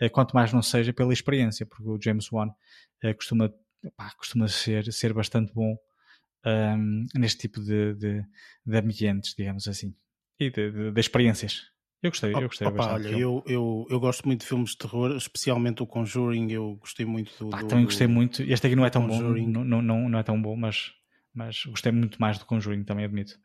eh, 0.00 0.08
quanto 0.08 0.34
mais 0.34 0.52
não 0.52 0.62
seja 0.62 0.92
pela 0.92 1.12
experiência, 1.12 1.64
porque 1.64 1.88
o 1.88 1.98
James 2.00 2.30
Wan 2.30 2.48
uh, 2.48 3.14
costuma, 3.14 3.52
pá, 3.96 4.12
costuma 4.16 4.48
ser, 4.48 4.92
ser 4.92 5.12
bastante 5.12 5.52
bom 5.54 5.76
um, 6.44 7.06
neste 7.14 7.38
tipo 7.40 7.60
de, 7.60 7.94
de, 7.94 8.22
de, 8.64 8.76
ambientes, 8.76 9.34
digamos 9.36 9.66
assim, 9.66 9.94
e 10.38 10.50
de, 10.50 10.70
de, 10.70 10.92
de 10.92 11.00
experiências. 11.00 11.70
Eu 12.02 12.10
gostei, 12.10 12.34
eu 12.34 12.40
gostei 12.42 12.66
Opa, 12.66 12.76
bastante. 12.76 13.06
Olha, 13.08 13.18
eu, 13.18 13.42
eu, 13.46 13.86
eu 13.88 14.00
gosto 14.00 14.26
muito 14.26 14.42
de 14.42 14.46
filmes 14.46 14.70
de 14.70 14.78
terror, 14.78 15.16
especialmente 15.16 15.82
o 15.82 15.86
Conjuring, 15.86 16.52
eu 16.52 16.76
gostei 16.76 17.06
muito 17.06 17.32
do. 17.38 17.50
Pá, 17.50 17.60
do 17.60 17.68
também 17.68 17.84
gostei 17.84 18.06
muito. 18.06 18.42
Este 18.42 18.66
aqui 18.66 18.76
não 18.76 18.84
é 18.84 18.90
tão 18.90 19.06
Conjuring. 19.06 19.52
bom, 19.52 19.64
não, 19.64 19.82
não, 19.82 20.08
não 20.08 20.18
é 20.18 20.22
tão 20.22 20.40
bom, 20.40 20.56
mas, 20.56 20.92
mas 21.34 21.64
gostei 21.64 21.92
muito 21.92 22.20
mais 22.20 22.38
do 22.38 22.44
Conjuring, 22.44 22.84
também 22.84 23.04
admito. 23.04 23.38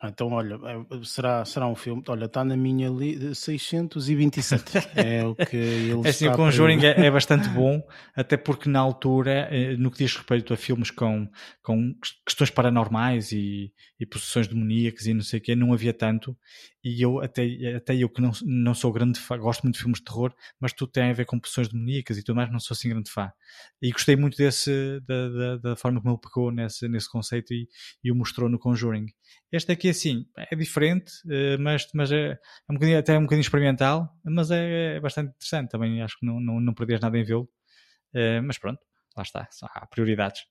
Ah, 0.00 0.08
então, 0.08 0.28
olha, 0.28 0.54
é, 0.54 1.04
será, 1.04 1.44
será 1.44 1.66
um 1.66 1.74
filme. 1.74 2.02
Olha, 2.08 2.26
está 2.26 2.44
na 2.44 2.56
minha 2.56 2.88
li 2.88 3.34
627. 3.34 4.78
é 4.96 5.24
o 5.24 5.34
que 5.34 5.56
ele 5.56 6.00
é 6.04 6.08
assim, 6.08 6.28
o 6.28 6.36
Conjuring 6.36 6.84
é, 6.84 7.06
é, 7.06 7.10
bastante 7.10 7.48
bom, 7.48 7.82
até 8.14 8.36
porque 8.36 8.68
na 8.68 8.80
altura, 8.80 9.48
eh, 9.50 9.76
no 9.76 9.90
que 9.90 9.98
diz 9.98 10.14
respeito 10.16 10.52
a 10.52 10.56
filmes 10.56 10.90
com, 10.90 11.28
com 11.62 11.94
questões 12.26 12.50
paranormais 12.50 13.32
e, 13.32 13.72
e 13.98 14.06
possessões 14.06 14.46
demoníacas 14.46 15.06
e 15.06 15.14
não 15.14 15.22
sei 15.22 15.38
o 15.38 15.42
quê, 15.42 15.54
não 15.54 15.72
havia 15.72 15.92
tanto. 15.92 16.36
E 16.84 17.00
eu, 17.00 17.20
até, 17.20 17.74
até 17.74 17.96
eu 17.96 18.10
que 18.10 18.20
não, 18.20 18.30
não 18.44 18.74
sou 18.74 18.92
grande 18.92 19.18
fã, 19.18 19.38
gosto 19.38 19.62
muito 19.62 19.76
de 19.76 19.80
filmes 19.80 20.00
de 20.00 20.04
terror, 20.04 20.34
mas 20.60 20.74
tudo 20.74 20.92
tem 20.92 21.10
a 21.10 21.14
ver 21.14 21.24
com 21.24 21.40
possessões 21.40 21.68
demoníacas 21.68 22.18
e 22.18 22.22
tudo 22.22 22.36
mais, 22.36 22.52
não 22.52 22.60
sou 22.60 22.74
assim 22.74 22.90
grande 22.90 23.10
fã. 23.10 23.32
E 23.80 23.90
gostei 23.90 24.16
muito 24.16 24.36
desse, 24.36 25.00
da, 25.06 25.28
da, 25.30 25.56
da 25.56 25.76
forma 25.76 26.00
como 26.02 26.12
ele 26.12 26.20
pegou 26.20 26.50
nesse, 26.52 26.86
nesse 26.86 27.10
conceito 27.10 27.54
e, 27.54 27.66
e 28.04 28.12
o 28.12 28.14
mostrou 28.14 28.50
no 28.50 28.58
Conjuring. 28.58 29.06
Este 29.50 29.63
aqui, 29.72 29.88
assim, 29.88 30.26
é 30.36 30.54
diferente, 30.56 31.12
eh, 31.30 31.56
mas, 31.58 31.88
mas 31.94 32.10
é, 32.12 32.32
é 32.32 32.38
um 32.70 32.74
bocadinho, 32.74 32.98
até 32.98 33.18
um 33.18 33.22
bocadinho 33.22 33.42
experimental, 33.42 34.08
mas 34.24 34.50
é, 34.50 34.96
é 34.96 35.00
bastante 35.00 35.30
interessante. 35.30 35.70
Também 35.70 36.02
acho 36.02 36.18
que 36.18 36.26
não, 36.26 36.40
não, 36.40 36.60
não 36.60 36.74
perdias 36.74 37.00
nada 37.00 37.18
em 37.18 37.24
vê-lo. 37.24 37.48
Eh, 38.14 38.40
mas 38.40 38.58
pronto, 38.58 38.80
lá 39.16 39.22
está, 39.22 39.48
há 39.74 39.86
prioridades. 39.86 40.44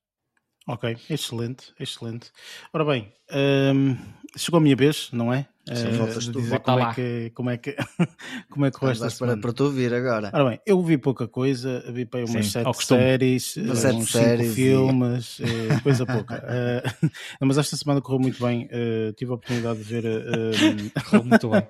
Ok, 0.65 0.97
excelente, 1.09 1.73
excelente. 1.77 2.31
Ora 2.71 2.85
bem, 2.85 3.11
hum, 3.75 3.97
chegou 4.37 4.59
a 4.59 4.61
minha 4.61 4.75
vez, 4.75 5.09
não 5.11 5.33
é? 5.33 5.45
Sim, 5.73 5.89
uh, 5.89 5.97
voltas 5.97 6.27
tu, 6.27 6.41
dizer 6.41 6.59
como 6.59 6.79
é, 6.79 6.93
que, 6.93 7.31
como 7.35 7.49
é 7.49 7.57
que 7.57 7.75
como 8.49 8.65
é 8.65 8.71
que 8.71 8.85
esta 8.85 9.09
semana. 9.09 9.41
para 9.41 9.53
tu 9.53 9.69
vir 9.69 9.93
agora. 9.93 10.29
Ora 10.33 10.49
bem, 10.49 10.59
eu 10.65 10.81
vi 10.81 10.97
pouca 10.97 11.27
coisa, 11.27 11.83
vi 11.91 12.05
para 12.05 12.25
umas 12.25 12.45
Sim, 12.45 12.63
sete 12.63 12.85
séries, 12.85 13.55
uh, 13.57 13.75
sete 13.75 13.95
uns 13.95 14.11
séries 14.11 14.45
cinco 14.47 14.55
filmes, 14.55 15.39
e... 15.39 15.43
uh, 15.43 15.81
coisa 15.81 16.05
pouca. 16.05 16.43
Uh, 16.53 17.45
mas 17.45 17.57
esta 17.57 17.75
semana 17.75 18.01
correu 18.01 18.19
muito 18.19 18.43
bem, 18.43 18.69
tive 19.15 19.31
a 19.31 19.35
oportunidade 19.35 19.79
de 19.79 19.85
ver. 19.85 20.03
correu 21.05 21.23
muito 21.23 21.49
bem. 21.49 21.67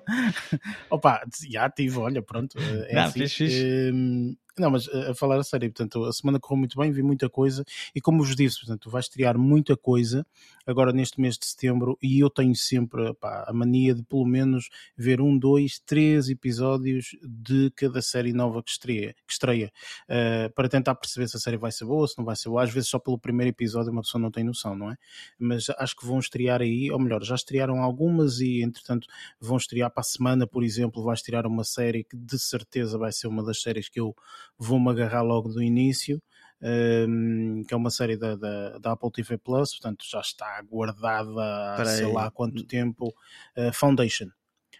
Opa, 0.90 1.22
já 1.50 1.68
tive, 1.70 1.98
olha, 1.98 2.22
pronto. 2.22 2.58
é 2.88 2.94
Não, 2.94 3.02
assim, 3.02 3.20
fixe, 3.20 3.44
fixe. 3.46 3.90
Hum, 3.92 4.36
não, 4.58 4.70
mas 4.70 4.88
eh, 4.88 5.10
a 5.10 5.14
falar 5.14 5.38
a 5.38 5.42
sério, 5.42 5.70
portanto, 5.70 6.04
a 6.04 6.12
semana 6.12 6.38
correu 6.38 6.58
muito 6.58 6.78
bem, 6.78 6.92
vi 6.92 7.02
muita 7.02 7.28
coisa 7.28 7.64
e 7.94 8.00
como 8.00 8.22
vos 8.22 8.36
disse, 8.36 8.60
portanto, 8.60 8.88
vais 8.88 9.08
criar 9.08 9.36
muita 9.36 9.76
coisa 9.76 10.24
agora 10.66 10.92
neste 10.92 11.20
mês 11.20 11.36
de 11.36 11.46
setembro 11.46 11.98
e 12.02 12.20
eu 12.20 12.30
tenho 12.30 12.54
sempre 12.54 13.12
pá, 13.14 13.44
a 13.48 13.52
mania 13.52 13.94
de 13.94 14.02
pelo 14.02 14.24
menos 14.24 14.68
ver 14.96 15.20
um, 15.20 15.36
dois, 15.36 15.80
três 15.84 16.28
episódios 16.28 17.16
de 17.22 17.70
cada 17.72 18.00
série 18.00 18.32
nova 18.32 18.62
que 18.62 18.70
estreia, 18.70 19.14
que 19.26 19.32
estreia 19.32 19.72
uh, 20.08 20.52
para 20.54 20.68
tentar 20.68 20.94
perceber 20.94 21.28
se 21.28 21.36
a 21.36 21.40
série 21.40 21.56
vai 21.56 21.72
ser 21.72 21.84
boa, 21.84 22.06
se 22.06 22.16
não 22.16 22.24
vai 22.24 22.36
ser 22.36 22.48
boa. 22.48 22.62
Às 22.62 22.72
vezes 22.72 22.88
só 22.88 22.98
pelo 22.98 23.18
primeiro 23.18 23.50
episódio 23.50 23.90
uma 23.90 24.02
pessoa 24.02 24.22
não 24.22 24.30
tem 24.30 24.44
noção, 24.44 24.76
não 24.76 24.90
é? 24.90 24.96
Mas 25.38 25.68
acho 25.70 25.96
que 25.96 26.06
vão 26.06 26.18
estrear 26.18 26.60
aí, 26.62 26.90
ou 26.90 26.98
melhor, 26.98 27.22
já 27.22 27.34
estrearam 27.34 27.82
algumas 27.82 28.40
e 28.40 28.62
entretanto 28.62 29.06
vão 29.40 29.56
estrear 29.56 29.90
para 29.90 30.00
a 30.00 30.04
semana, 30.04 30.46
por 30.46 30.62
exemplo, 30.62 31.02
vai 31.02 31.14
estrear 31.14 31.46
uma 31.46 31.64
série 31.64 32.04
que 32.04 32.16
de 32.16 32.38
certeza 32.38 32.96
vai 32.96 33.12
ser 33.12 33.26
uma 33.26 33.42
das 33.42 33.60
séries 33.60 33.88
que 33.88 34.00
eu 34.00 34.14
vou-me 34.58 34.90
agarrar 34.90 35.22
logo 35.22 35.48
do 35.48 35.62
início. 35.62 36.20
Um, 36.66 37.62
que 37.68 37.74
é 37.74 37.76
uma 37.76 37.90
série 37.90 38.16
da, 38.16 38.36
da, 38.36 38.78
da, 38.78 38.92
Apple 38.92 39.10
TV 39.10 39.36
Plus, 39.36 39.72
portanto 39.72 40.02
já 40.10 40.20
está 40.20 40.62
guardada 40.62 41.74
há 41.74 41.84
sei 41.84 42.06
lá 42.06 42.30
quanto 42.30 42.64
tempo. 42.64 43.14
Uh, 43.54 43.70
Foundation. 43.74 44.30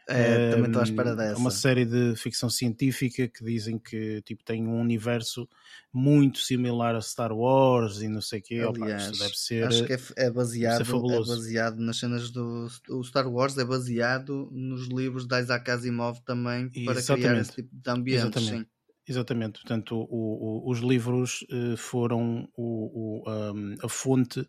É, 0.07 0.51
também 0.51 0.67
estou 0.67 0.81
à 0.81 0.85
espera 0.85 1.17
dessa. 1.17 1.39
Uma 1.39 1.51
série 1.51 1.85
de 1.87 2.15
ficção 2.17 2.51
científica 2.51 3.27
que 3.27 3.43
dizem 3.43 3.79
que 3.79 4.21
tipo, 4.23 4.45
tem 4.45 4.67
um 4.67 4.79
universo 4.79 5.49
muito 5.93 6.41
similar 6.41 6.95
a 6.95 7.01
Star 7.01 7.33
Wars 7.33 8.03
e 8.03 8.09
não 8.09 8.21
sei 8.21 8.41
o 8.41 8.43
quê. 8.43 8.55
Aliás, 8.57 9.09
Opa, 9.09 9.19
deve 9.19 9.39
ser, 9.39 9.67
acho 9.67 9.85
que 9.85 9.95
é, 9.95 9.99
é 10.17 10.31
baseado, 10.31 10.83
é 10.83 11.27
baseado 11.27 11.77
nas 11.79 11.99
cenas 11.99 12.31
do 12.31 12.69
o 12.91 13.03
Star 13.03 13.27
Wars, 13.27 13.57
é 13.57 13.65
baseado 13.65 14.51
nos 14.53 14.89
livros 14.89 15.27
de 15.27 15.41
Isaac 15.41 15.71
Asimov 15.71 16.21
também 16.25 16.69
para 16.69 16.99
Exatamente. 16.99 17.23
criar 17.23 17.41
esse 17.41 17.53
tipo 17.53 17.71
de 17.73 17.91
ambiente. 17.91 18.21
Exatamente. 18.21 18.59
Sim. 18.59 18.74
Exatamente, 19.07 19.61
portanto, 19.61 19.97
o, 19.97 20.67
o, 20.67 20.71
os 20.71 20.79
livros 20.79 21.45
uh, 21.53 21.77
foram 21.77 22.49
o, 22.57 23.23
um, 23.29 23.77
a 23.83 23.89
fonte 23.89 24.49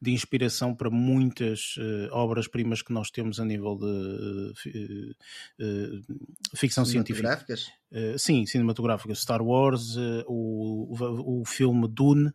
de 0.00 0.12
inspiração 0.12 0.72
para 0.76 0.88
muitas 0.88 1.76
uh, 1.76 2.08
obras-primas 2.12 2.82
que 2.82 2.92
nós 2.92 3.10
temos 3.10 3.40
a 3.40 3.44
nível 3.44 3.76
de 3.76 4.54
uh, 5.60 6.16
ficção 6.54 6.84
científica. 6.84 7.44
sim, 8.16 8.46
cinematográfica. 8.46 9.12
Star 9.14 9.42
Wars, 9.42 9.96
o, 10.26 11.40
o, 11.40 11.44
filme 11.44 11.88
Dune 11.88 12.32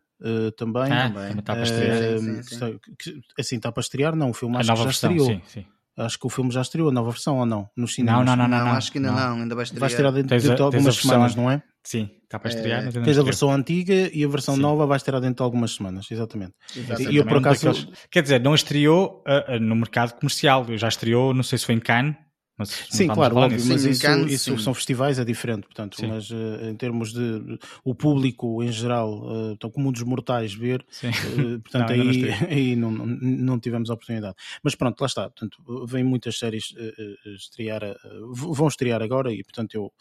também. 0.56 0.92
Ah, 0.92 1.08
também 1.08 1.38
está 1.38 1.54
para 1.54 1.62
estrear. 1.62 2.18
Sim, 2.18 2.42
sim, 2.42 2.78
sim. 3.00 3.22
Assim, 3.38 3.56
está 3.56 3.72
para 3.72 3.80
estrear, 3.80 4.14
não, 4.14 4.30
o 4.30 4.34
filme 4.34 4.58
acho 4.58 4.70
que 4.70 4.76
já 4.76 4.84
versão, 4.84 5.10
estreou. 5.10 5.26
Sim, 5.26 5.42
sim. 5.46 5.66
Acho 5.96 6.18
que 6.18 6.26
o 6.26 6.30
filme 6.30 6.50
já 6.50 6.62
estreou 6.62 6.88
a 6.88 6.92
nova 6.92 7.10
versão 7.10 7.38
ou 7.38 7.44
não? 7.44 7.68
Nos 7.76 7.94
cinemas? 7.94 8.24
Não, 8.24 8.36
não, 8.36 8.48
não, 8.48 8.58
não, 8.58 8.66
não, 8.66 8.72
acho 8.72 8.90
que 8.90 8.98
ainda 8.98 9.10
não. 9.10 9.18
não. 9.18 9.42
ainda 9.42 9.54
vai 9.54 9.64
estrear. 9.64 9.80
Vai 9.80 9.88
estrear 9.90 10.12
dentro 10.12 10.38
de, 10.38 10.54
de 10.54 10.62
algumas 10.62 10.96
semanas, 10.96 11.34
não 11.34 11.50
é? 11.50 11.62
Sim, 11.84 12.10
está 12.24 12.38
para 12.38 12.50
estrear. 12.50 12.86
É, 12.86 12.90
tens 12.90 13.18
a 13.18 13.22
versão 13.22 13.52
antiga 13.52 14.10
e 14.12 14.24
a 14.24 14.28
versão 14.28 14.54
Sim. 14.54 14.62
nova 14.62 14.86
vai 14.86 14.96
estrear 14.96 15.20
dentro 15.20 15.36
de 15.36 15.42
algumas 15.42 15.74
semanas, 15.74 16.10
exatamente. 16.10 16.54
exatamente. 16.74 17.12
E 17.12 17.16
eu 17.16 17.26
por 17.26 17.38
acaso. 17.38 17.66
Daqueles... 17.66 17.88
Quer 18.10 18.22
dizer, 18.22 18.40
não 18.40 18.54
estreou 18.54 19.22
uh, 19.26 19.56
uh, 19.56 19.60
no 19.60 19.76
mercado 19.76 20.14
comercial, 20.18 20.64
já 20.76 20.88
estreou, 20.88 21.34
não 21.34 21.42
sei 21.42 21.58
se 21.58 21.66
foi 21.66 21.74
em 21.74 21.80
Cannes, 21.80 22.16
mas 22.62 22.86
sim, 22.90 23.08
claro, 23.08 23.36
óbvio, 23.36 23.60
mas 23.66 23.84
isso, 23.84 24.02
Cannes, 24.02 24.32
isso 24.32 24.58
são 24.58 24.72
festivais, 24.72 25.18
é 25.18 25.24
diferente, 25.24 25.62
portanto, 25.64 25.96
sim. 25.96 26.06
mas 26.06 26.30
uh, 26.30 26.70
em 26.70 26.76
termos 26.76 27.12
de 27.12 27.58
o 27.84 27.94
público 27.94 28.62
em 28.62 28.70
geral, 28.70 29.22
uh, 29.22 29.52
então, 29.52 29.70
como 29.70 29.88
um 29.88 29.92
dos 29.92 30.02
mortais 30.02 30.54
ver, 30.54 30.80
uh, 30.80 31.60
portanto, 31.62 31.90
não, 31.90 32.02
aí, 32.02 32.22
não, 32.40 32.48
aí 32.48 32.76
não, 32.76 32.90
não 32.90 33.58
tivemos 33.58 33.90
a 33.90 33.94
oportunidade. 33.94 34.36
Mas 34.62 34.74
pronto, 34.74 35.00
lá 35.00 35.06
está, 35.06 35.22
portanto, 35.22 35.58
vêm 35.86 36.04
muitas 36.04 36.38
séries 36.38 36.72
uh, 36.72 37.30
estrear, 37.34 37.82
vão 38.30 38.68
estrear 38.68 39.02
agora 39.02 39.32
e, 39.32 39.42
portanto, 39.42 39.74
eu 39.74 39.92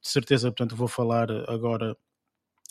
de 0.00 0.08
certeza, 0.08 0.50
portanto, 0.50 0.76
vou 0.76 0.88
falar 0.88 1.30
agora 1.48 1.96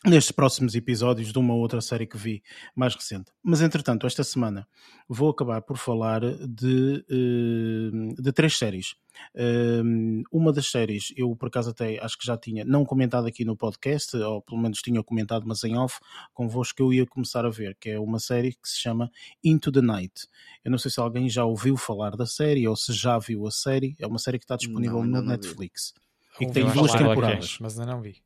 nestes 0.06 0.32
próximos 0.32 0.76
episódios 0.76 1.32
de 1.32 1.40
uma 1.40 1.54
outra 1.54 1.80
série 1.80 2.06
que 2.06 2.18
vi 2.18 2.44
mais 2.76 2.94
recente. 2.94 3.32
Mas 3.42 3.62
entretanto, 3.62 4.06
esta 4.06 4.24
semana 4.24 4.68
vou 5.08 5.30
acabar 5.30 5.62
por 5.62 5.78
falar 5.78 6.22
de, 6.22 7.06
eh, 7.10 8.22
de 8.22 8.32
três 8.32 8.58
séries. 8.58 8.96
Eh, 9.36 9.82
uma 10.32 10.52
das 10.52 10.70
séries, 10.70 11.14
eu 11.16 11.36
por 11.36 11.48
acaso 11.48 11.70
até 11.70 12.04
acho 12.04 12.18
que 12.18 12.26
já 12.26 12.38
tinha 12.38 12.66
não 12.66 12.84
comentado 12.84 13.28
aqui 13.28 13.46
no 13.46 13.56
podcast, 13.56 14.16
ou 14.18 14.42
pelo 14.42 14.62
menos 14.62 14.82
tinha 14.82 15.02
comentado, 15.04 15.46
mas 15.48 15.64
em 15.64 15.78
off, 15.78 16.00
convosco 16.34 16.78
que 16.78 16.82
eu 16.82 16.92
ia 16.92 17.06
começar 17.06 17.46
a 17.46 17.50
ver, 17.50 17.76
que 17.80 17.92
é 17.92 18.00
uma 18.00 18.20
série 18.20 18.52
que 18.54 18.68
se 18.68 18.80
chama 18.80 19.10
Into 19.44 19.72
the 19.72 19.82
Night. 19.82 20.28
Eu 20.66 20.72
não 20.72 20.78
sei 20.78 20.92
se 20.92 21.00
alguém 21.00 21.30
já 21.30 21.46
ouviu 21.46 21.78
falar 21.78 22.16
da 22.16 22.26
série 22.26 22.68
ou 22.68 22.76
se 22.76 22.92
já 22.94 23.18
viu 23.20 23.46
a 23.48 23.52
série. 23.52 23.96
É 24.00 24.08
uma 24.08 24.20
série 24.20 24.38
que 24.38 24.46
está 24.46 24.56
disponível 24.56 25.04
não, 25.04 25.22
no 25.22 25.28
Netflix. 25.28 25.94
Vi. 26.40 26.46
E 26.46 26.48
que 26.48 26.54
tem 26.54 26.66
duas 26.66 26.92
temporadas. 26.92 27.58
Mas 27.60 27.80
ainda 27.80 27.94
não 27.94 28.02
vi. 28.02 28.23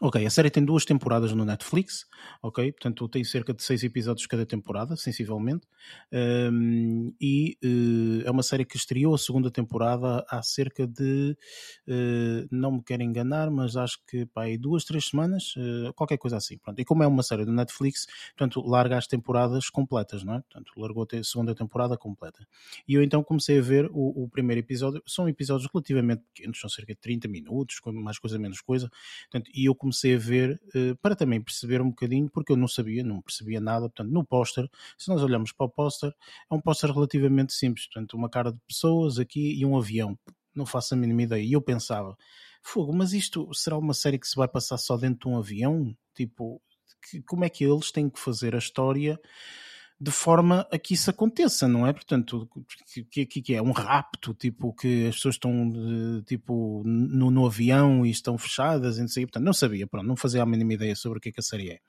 Ok, 0.00 0.24
a 0.24 0.30
série 0.30 0.48
tem 0.48 0.64
duas 0.64 0.84
temporadas 0.84 1.32
no 1.32 1.44
Netflix, 1.44 2.06
ok? 2.40 2.70
Portanto, 2.70 3.08
tem 3.08 3.24
cerca 3.24 3.52
de 3.52 3.64
seis 3.64 3.82
episódios 3.82 4.28
cada 4.28 4.46
temporada, 4.46 4.94
sensivelmente. 4.94 5.66
Um, 6.12 7.12
e 7.20 7.58
uh, 7.64 8.22
é 8.24 8.30
uma 8.30 8.44
série 8.44 8.64
que 8.64 8.76
estreou 8.76 9.12
a 9.12 9.18
segunda 9.18 9.50
temporada 9.50 10.24
há 10.30 10.40
cerca 10.40 10.86
de. 10.86 11.36
Uh, 11.84 12.46
não 12.48 12.72
me 12.74 12.82
quero 12.84 13.02
enganar, 13.02 13.50
mas 13.50 13.76
acho 13.76 13.98
que 14.06 14.24
pá, 14.26 14.44
aí 14.44 14.56
duas, 14.56 14.84
três 14.84 15.06
semanas, 15.06 15.54
uh, 15.56 15.92
qualquer 15.94 16.16
coisa 16.16 16.36
assim. 16.36 16.58
Pronto. 16.58 16.78
E 16.78 16.84
como 16.84 17.02
é 17.02 17.06
uma 17.08 17.24
série 17.24 17.44
do 17.44 17.52
Netflix, 17.52 18.06
portanto, 18.36 18.64
larga 18.64 18.98
as 18.98 19.08
temporadas 19.08 19.68
completas, 19.68 20.22
não 20.22 20.34
é? 20.34 20.40
Portanto, 20.42 20.72
largou 20.76 21.08
a 21.12 21.24
segunda 21.24 21.56
temporada 21.56 21.98
completa. 21.98 22.46
E 22.86 22.94
eu 22.94 23.02
então 23.02 23.24
comecei 23.24 23.58
a 23.58 23.62
ver 23.62 23.90
o, 23.92 24.22
o 24.22 24.28
primeiro 24.28 24.60
episódio. 24.60 25.02
São 25.04 25.28
episódios 25.28 25.68
relativamente 25.74 26.22
pequenos, 26.32 26.60
são 26.60 26.70
cerca 26.70 26.94
de 26.94 27.00
30 27.00 27.26
minutos, 27.26 27.80
mais 27.86 28.16
coisa, 28.16 28.38
menos 28.38 28.60
coisa. 28.60 28.88
Portanto, 29.28 29.50
e 29.52 29.64
eu 29.64 29.74
a 30.14 30.18
ver 30.18 30.60
uh, 30.74 30.96
para 31.02 31.16
também 31.16 31.40
perceber 31.40 31.80
um 31.80 31.90
bocadinho, 31.90 32.30
porque 32.30 32.52
eu 32.52 32.56
não 32.56 32.68
sabia, 32.68 33.02
não 33.02 33.20
percebia 33.20 33.60
nada. 33.60 33.88
Portanto, 33.88 34.10
no 34.10 34.24
póster, 34.24 34.68
se 34.96 35.08
nós 35.08 35.22
olhamos 35.22 35.52
para 35.52 35.66
o 35.66 35.70
póster, 35.70 36.12
é 36.50 36.54
um 36.54 36.60
póster 36.60 36.90
relativamente 36.90 37.52
simples. 37.52 37.86
Portanto, 37.86 38.14
uma 38.14 38.28
cara 38.28 38.52
de 38.52 38.58
pessoas 38.66 39.18
aqui 39.18 39.58
e 39.58 39.64
um 39.64 39.76
avião. 39.76 40.18
Não 40.54 40.66
faço 40.66 40.94
a 40.94 40.96
mínima 40.96 41.22
ideia. 41.22 41.42
E 41.42 41.52
eu 41.52 41.62
pensava, 41.62 42.16
fogo, 42.62 42.92
mas 42.94 43.12
isto 43.12 43.52
será 43.54 43.78
uma 43.78 43.94
série 43.94 44.18
que 44.18 44.26
se 44.26 44.36
vai 44.36 44.48
passar 44.48 44.78
só 44.78 44.96
dentro 44.96 45.28
de 45.28 45.34
um 45.34 45.38
avião? 45.38 45.96
Tipo, 46.14 46.60
que, 47.08 47.22
como 47.22 47.44
é 47.44 47.48
que 47.48 47.64
eles 47.64 47.90
têm 47.90 48.08
que 48.08 48.18
fazer 48.18 48.54
a 48.54 48.58
história? 48.58 49.20
De 50.00 50.12
forma 50.12 50.64
a 50.70 50.78
que 50.78 50.94
isso 50.94 51.10
aconteça, 51.10 51.66
não 51.66 51.84
é? 51.84 51.92
Portanto, 51.92 52.48
que, 53.10 53.26
que, 53.26 53.42
que 53.42 53.54
é 53.54 53.60
um 53.60 53.72
rapto, 53.72 54.32
tipo, 54.32 54.72
que 54.72 55.08
as 55.08 55.16
pessoas 55.16 55.34
estão 55.34 55.72
tipo, 56.24 56.82
no, 56.84 57.32
no 57.32 57.46
avião 57.46 58.06
e 58.06 58.10
estão 58.10 58.38
fechadas 58.38 58.98
e 58.98 59.00
não 59.00 59.08
sei, 59.08 59.26
portanto, 59.26 59.44
não 59.44 59.52
sabia, 59.52 59.88
pronto, 59.88 60.06
não 60.06 60.16
fazia 60.16 60.40
a 60.40 60.46
mínima 60.46 60.74
ideia 60.74 60.94
sobre 60.94 61.18
o 61.18 61.20
que 61.20 61.30
é 61.30 61.32
que 61.32 61.40
a 61.40 61.42
série 61.42 61.70
é. 61.70 61.80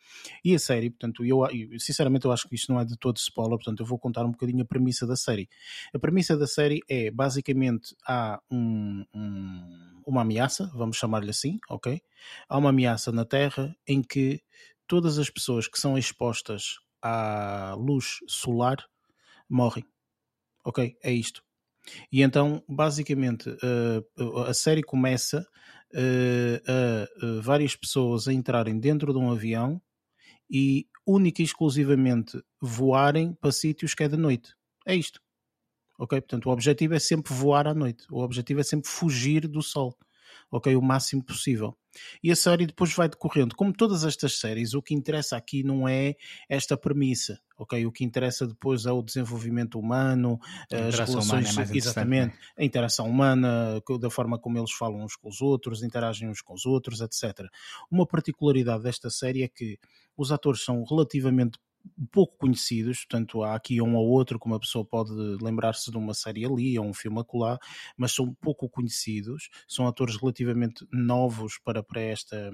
E 0.44 0.56
a 0.56 0.60
série, 0.60 0.90
portanto, 0.90 1.24
eu, 1.24 1.42
sinceramente 1.78 2.26
eu 2.26 2.32
acho 2.32 2.50
que 2.50 2.56
isto 2.56 2.74
não 2.74 2.82
é 2.82 2.86
de 2.86 2.98
todo 2.98 3.18
spoiler, 3.18 3.58
portanto, 3.58 3.82
eu 3.82 3.86
vou 3.86 4.00
contar 4.00 4.26
um 4.26 4.32
bocadinho 4.32 4.64
a 4.64 4.66
premissa 4.66 5.06
da 5.06 5.16
série. 5.16 5.48
A 5.94 6.00
premissa 6.00 6.36
da 6.36 6.48
série 6.48 6.80
é, 6.90 7.12
basicamente, 7.12 7.96
há 8.08 8.42
um, 8.50 9.06
um, 9.14 10.02
uma 10.08 10.22
ameaça, 10.22 10.72
vamos 10.74 10.98
chamar-lhe 10.98 11.30
assim, 11.30 11.60
ok? 11.70 12.02
Há 12.48 12.58
uma 12.58 12.70
ameaça 12.70 13.12
na 13.12 13.24
Terra 13.24 13.76
em 13.88 14.02
que 14.02 14.42
todas 14.88 15.20
as 15.20 15.30
pessoas 15.30 15.68
que 15.68 15.80
são 15.80 15.96
expostas 15.96 16.80
à 17.02 17.76
luz 17.78 18.20
solar 18.28 18.78
morrem. 19.50 19.86
Ok? 20.64 20.98
É 21.04 21.12
isto. 21.12 21.44
E 22.12 22.22
então, 22.22 22.64
basicamente, 22.68 23.50
uh, 23.50 24.40
a 24.46 24.54
série 24.54 24.84
começa 24.84 25.48
uh, 25.94 26.72
a 26.72 27.26
uh, 27.26 27.42
várias 27.42 27.76
pessoas 27.76 28.28
a 28.28 28.34
entrarem 28.34 28.80
dentro 28.80 29.12
de 29.12 29.20
um 29.20 29.32
avião 29.32 29.82
e 30.50 30.88
única 31.06 31.42
e 31.42 31.46
exclusivamente 31.46 32.42
voarem 32.62 33.34
para 33.34 33.52
sítios 33.52 33.94
que 33.94 34.04
é 34.04 34.08
de 34.08 34.18
noite. 34.18 34.54
É 34.86 34.96
isto. 34.96 35.22
Ok? 35.98 36.20
Portanto, 36.22 36.48
o 36.48 36.52
objetivo 36.52 36.94
é 36.94 37.00
sempre 37.00 37.34
voar 37.34 37.68
à 37.68 37.74
noite. 37.74 38.06
O 38.12 38.20
objetivo 38.22 38.60
é 38.60 38.64
sempre 38.64 38.90
fugir 38.90 39.48
do 39.48 39.62
sol 39.62 39.98
ok, 40.52 40.76
o 40.76 40.82
máximo 40.82 41.24
possível. 41.24 41.78
E 42.24 42.32
a 42.32 42.36
série 42.36 42.68
depois 42.68 42.94
vai 42.94 43.10
decorrendo. 43.10 43.56
Como 43.56 43.74
todas 43.74 44.04
estas 44.04 44.40
séries, 44.40 44.74
o 44.74 44.82
que 44.82 44.94
interessa 44.94 45.36
aqui 45.36 45.64
não 45.64 45.88
é 45.88 46.16
esta 46.48 46.78
premissa, 46.78 47.40
ok? 47.58 47.86
O 47.86 47.92
que 47.92 48.04
interessa 48.04 48.48
depois 48.48 48.86
é 48.86 48.92
o 48.92 49.02
desenvolvimento 49.02 49.80
humano, 49.80 50.40
as 50.72 51.00
relações, 51.00 51.58
é 51.58 51.76
exatamente, 51.76 52.36
né? 52.36 52.42
a 52.58 52.64
interação 52.64 53.10
humana, 53.10 53.82
da 54.00 54.10
forma 54.10 54.40
como 54.40 54.58
eles 54.58 54.72
falam 54.72 55.04
uns 55.04 55.16
com 55.16 55.30
os 55.30 55.42
outros, 55.42 55.84
interagem 55.84 56.30
uns 56.30 56.42
com 56.42 56.54
os 56.54 56.66
outros, 56.66 57.02
etc. 57.02 57.48
Uma 57.92 58.06
particularidade 58.06 58.84
desta 58.84 59.10
série 59.10 59.44
é 59.44 59.48
que 59.48 59.78
os 60.16 60.32
atores 60.32 60.64
são 60.64 60.84
relativamente 60.84 61.58
pouco 62.12 62.38
conhecidos, 62.38 63.00
portanto 63.00 63.44
há 63.44 63.56
aqui 63.56 63.82
um 63.82 63.96
ou 63.96 64.08
outro 64.08 64.40
que 64.40 64.46
uma 64.46 64.60
pessoa 64.60 64.86
pode 64.86 65.12
lembrar-se 65.42 65.92
de 65.92 65.98
uma 65.98 66.14
série 66.14 66.46
ali 66.46 66.78
ou 66.80 66.86
um 66.86 66.94
filme 66.94 67.20
acolá, 67.20 67.58
mas 67.98 68.14
são 68.14 68.34
pouco 68.36 68.70
conhecidos, 68.70 69.50
são 69.68 69.88
atores 69.88 70.16
relativamente 70.18 70.86
novos 70.92 71.58
para, 71.64 71.84
para 71.84 72.02
esta 72.02 72.52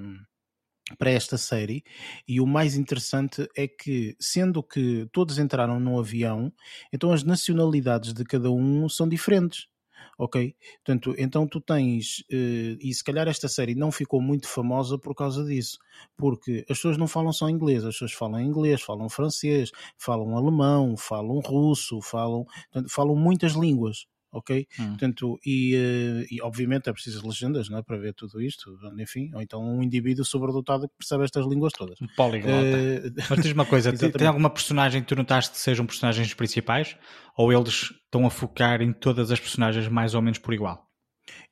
para 1.00 1.10
esta 1.10 1.36
série 1.36 1.84
e 2.28 2.40
o 2.40 2.46
mais 2.46 2.76
interessante 2.76 3.50
é 3.58 3.68
que 3.68 4.16
sendo 4.20 4.62
que 4.62 5.08
todos 5.12 5.40
entraram 5.40 5.80
no 5.80 5.98
avião 5.98 6.54
então 6.94 7.12
as 7.12 7.24
nacionalidades 7.24 8.14
de 8.14 8.24
cada 8.24 8.52
um 8.52 8.88
são 8.88 9.10
diferentes 9.10 9.68
ok? 10.18 10.56
Portanto, 10.78 11.16
então 11.18 11.48
tu 11.48 11.60
tens, 11.60 12.20
uh, 12.32 12.78
e 12.80 12.94
se 12.94 13.04
calhar 13.04 13.28
esta 13.28 13.48
série 13.48 13.76
não 13.76 13.92
ficou 13.92 14.22
muito 14.22 14.48
famosa 14.48 14.98
por 14.98 15.14
causa 15.16 15.44
disso, 15.44 15.78
porque 16.18 16.66
as 16.70 16.78
pessoas 16.78 16.98
não 16.98 17.08
falam 17.08 17.34
só 17.34 17.50
inglês, 17.50 17.84
as 17.84 17.96
pessoas 17.96 18.14
falam 18.14 18.40
inglês, 18.42 18.82
falam 18.82 19.10
francês, 19.10 19.72
falam 19.98 20.36
alemão, 20.38 20.96
falam 20.98 21.40
russo, 21.40 22.02
falam, 22.02 22.46
portanto, 22.46 22.90
falam 22.90 23.16
muitas 23.16 23.54
línguas 23.54 24.06
ok? 24.36 24.68
Hum. 24.80 24.88
Portanto, 24.90 25.40
e, 25.45 25.76
eh, 25.76 26.28
e, 26.30 26.41
obviamente 26.41 26.90
é 26.90 26.94
preciso 26.94 27.26
legendas 27.26 27.70
não 27.70 27.80
é? 27.80 27.84
para 27.84 27.98
ver 27.98 28.14
tudo 28.14 28.41
isto, 28.41 28.78
enfim, 28.99 29.32
ou 29.34 29.41
então 29.41 29.64
um 29.64 29.82
indivíduo 29.82 30.26
sobredotado 30.26 30.88
que 30.90 30.95
percebe 30.98 31.24
estas 31.24 31.45
línguas 31.48 31.72
todas. 31.72 31.99
Um 32.02 32.07
poliglota. 32.16 32.57
Uh... 32.57 33.24
Mas 33.30 33.41
diz 33.41 33.52
uma 33.53 33.66
coisa, 33.66 33.94
tem 33.95 34.28
alguma 34.28 34.49
personagem 34.49 35.02
que 35.02 35.07
tu 35.07 35.16
notaste 35.16 35.52
que 35.52 35.57
sejam 35.57 35.86
personagens 35.86 36.34
principais 36.34 36.98
ou 37.38 37.52
eles 37.52 37.94
estão 38.03 38.26
a 38.26 38.30
focar 38.30 38.82
em 38.82 38.91
todas 38.91 39.32
as 39.32 39.40
personagens 39.40 39.88
mais 39.88 40.14
ou 40.14 40.22
menos 40.22 40.38
por 40.38 40.53
igual? 40.53 40.86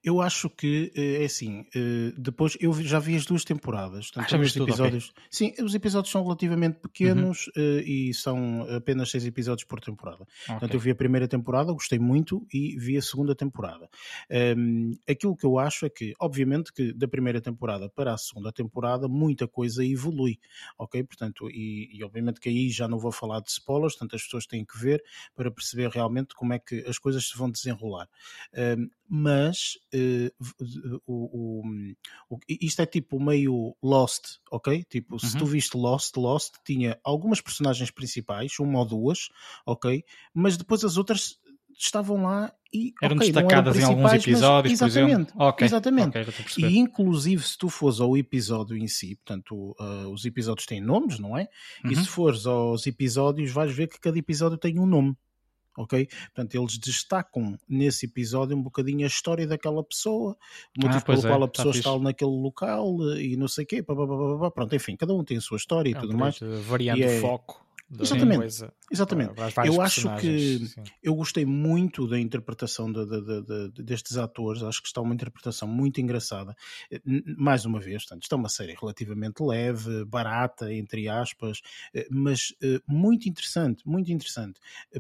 Eu 0.04 0.22
acho 0.22 0.50
que 0.50 0.92
é 0.96 1.26
assim. 1.26 1.66
Depois 2.18 2.58
eu 2.60 2.74
já 2.74 3.00
vi 3.00 3.16
as 3.16 3.26
duas 3.26 3.44
temporadas. 3.44 4.12
Ah, 4.16 4.26
os 4.38 4.56
episódios. 4.56 5.08
Tudo, 5.08 5.18
okay. 5.18 5.30
Sim, 5.30 5.54
os 5.64 5.74
episódios 5.74 6.12
são 6.12 6.24
relativamente 6.24 6.80
pequenos 6.80 7.48
uhum. 7.56 7.80
e 7.86 8.14
são 8.14 8.68
apenas 8.76 9.10
seis 9.10 9.26
episódios 9.26 9.66
por 9.66 9.80
temporada. 9.80 10.24
Okay. 10.24 10.48
Portanto, 10.48 10.74
eu 10.74 10.80
vi 10.80 10.92
a 10.92 10.96
primeira 10.96 11.28
temporada, 11.28 11.72
gostei 11.72 12.00
muito 12.00 12.46
e 12.54 12.78
vi 12.78 12.98
a 12.98 13.02
segunda 13.02 13.34
temporada. 13.36 13.90
Um, 14.58 14.92
aquilo 15.08 15.36
que 15.36 15.46
eu 15.46 15.58
acho 15.58 15.86
é 15.86 15.90
que, 15.90 16.14
obviamente, 16.20 16.74
que 16.74 16.94
da 16.94 17.08
primeira 17.08 17.40
temporada 17.40 17.90
para 17.90 18.14
a 18.14 18.18
segunda 18.18 18.52
temporada 18.52 19.08
muita 19.08 19.48
coisa 19.48 19.86
evolui, 19.86 20.40
ok? 20.78 21.04
Portanto, 21.04 21.50
e, 21.50 21.90
e 21.98 22.04
obviamente 22.04 22.40
que 22.40 22.50
aí 22.50 22.70
já 22.70 22.88
não 22.88 23.00
vou 23.00 23.12
falar 23.12 23.40
de 23.40 23.50
spoilers, 23.50 23.94
portanto 23.94 24.16
as 24.16 24.24
pessoas 24.24 24.46
têm 24.46 24.66
que 24.66 24.78
ver 24.78 25.04
para 25.36 25.52
perceber 25.52 25.90
realmente 25.90 26.36
como 26.36 26.54
é 26.54 26.60
que 26.60 26.80
as 26.88 26.98
coisas 26.98 27.28
se 27.28 27.38
vão 27.38 27.50
desenrolar. 27.50 28.08
Um, 28.54 28.90
mas 29.10 29.78
uh, 29.94 31.02
o, 31.06 31.62
o, 31.62 32.36
o, 32.36 32.40
isto 32.48 32.82
é 32.82 32.86
tipo 32.86 33.20
meio 33.20 33.76
Lost, 33.82 34.38
ok? 34.52 34.84
Tipo, 34.90 35.20
se 35.20 35.38
tu 35.38 35.46
uhum. 35.46 35.50
viste 35.50 35.78
Lost, 35.78 36.16
Lost 36.18 36.56
tinha 36.66 37.00
algumas 37.04 37.42
personagens 37.42 37.92
principais, 37.92 38.58
uma 38.60 38.80
ou 38.80 38.86
duas, 38.86 39.30
ok? 39.66 40.04
Mas 40.34 40.58
depois 40.58 40.84
as 40.84 40.98
outras 40.98 41.40
estavam 41.78 42.24
lá 42.24 42.54
e 42.74 42.94
eram 43.02 43.16
okay, 43.16 43.32
destacadas 43.32 43.78
eram 43.78 43.88
em 43.88 43.90
alguns 43.90 44.14
episódios, 44.14 44.80
mas, 44.80 44.96
exatamente, 44.96 45.34
okay, 45.36 45.66
exatamente. 45.66 46.18
Okay, 46.18 46.66
e 46.66 46.78
inclusive 46.78 47.44
se 47.44 47.58
tu 47.58 47.70
fores 47.70 48.00
ao 48.00 48.18
episódio 48.18 48.78
em 48.78 48.88
si, 48.88 49.16
portanto 49.16 49.76
uh, 49.80 50.10
os 50.12 50.26
episódios 50.26 50.66
têm 50.66 50.82
nomes, 50.82 51.20
não 51.20 51.38
é? 51.38 51.48
Uhum. 51.84 51.92
E 51.92 51.96
se 51.96 52.08
fores 52.08 52.46
aos 52.46 52.88
episódios 52.88 53.52
vais 53.52 53.72
ver 53.72 53.88
que 53.88 54.00
cada 54.00 54.18
episódio 54.18 54.58
tem 54.58 54.80
um 54.80 54.86
nome. 54.86 55.16
Ok? 55.78 56.08
Portanto, 56.34 56.56
eles 56.56 56.78
destacam 56.78 57.58
nesse 57.68 58.06
episódio 58.06 58.56
um 58.56 58.62
bocadinho 58.62 59.04
a 59.04 59.08
história 59.08 59.48
daquela 59.48 59.84
pessoa, 59.84 60.38
o 60.78 60.82
motivo 60.82 61.00
ah, 61.00 61.06
pelo 61.06 61.20
é, 61.20 61.22
qual 61.22 61.44
a 61.44 61.48
tá 61.48 61.52
pessoa 61.52 61.76
está, 61.76 61.90
está 61.90 62.04
naquele 62.04 62.32
local 62.32 62.98
e 63.18 63.36
não 63.36 63.48
sei 63.48 63.64
o 63.64 63.68
quê, 63.68 63.84
pá, 63.84 63.96
pá, 63.96 64.06
pá, 64.06 64.52
pronto, 64.52 64.76
enfim, 64.76 64.96
cada 64.96 65.14
um 65.14 65.24
tem 65.24 65.38
a 65.38 65.42
sua 65.42 65.58
história 65.58 65.90
e 65.90 65.94
é, 65.94 66.00
tudo 66.00 66.18
mais. 66.18 66.40
Variando 66.68 67.02
o 67.02 67.06
é, 67.06 67.20
foco. 67.20 67.63
Exatamente. 68.00 68.40
Coisa, 68.40 68.74
Exatamente. 68.92 69.34
Eu 69.66 69.82
acho 69.82 70.16
que 70.18 70.60
sim. 70.68 70.84
eu 71.02 71.16
gostei 71.16 71.46
muito 71.46 72.08
da 72.08 72.20
interpretação 72.20 72.92
de, 72.92 73.06
de, 73.06 73.70
de, 73.72 73.84
destes 73.84 74.18
atores. 74.18 74.64
Acho 74.64 74.82
que 74.82 74.88
está 74.88 75.02
uma 75.02 75.14
interpretação 75.14 75.68
muito 75.68 76.00
engraçada. 76.00 76.56
Eh, 76.92 77.02
mais 77.38 77.66
uma 77.66 77.80
vez, 77.80 78.04
portanto, 78.04 78.24
está 78.24 78.36
uma 78.36 78.50
série 78.50 78.76
relativamente 78.80 79.42
leve, 79.42 80.06
barata, 80.06 80.74
entre 80.74 81.10
aspas, 81.10 81.62
eh, 81.94 82.08
mas 82.12 82.54
eh, 82.62 82.80
muito 82.88 83.28
interessante, 83.28 83.88
muito 83.88 84.12
interessante. 84.12 84.60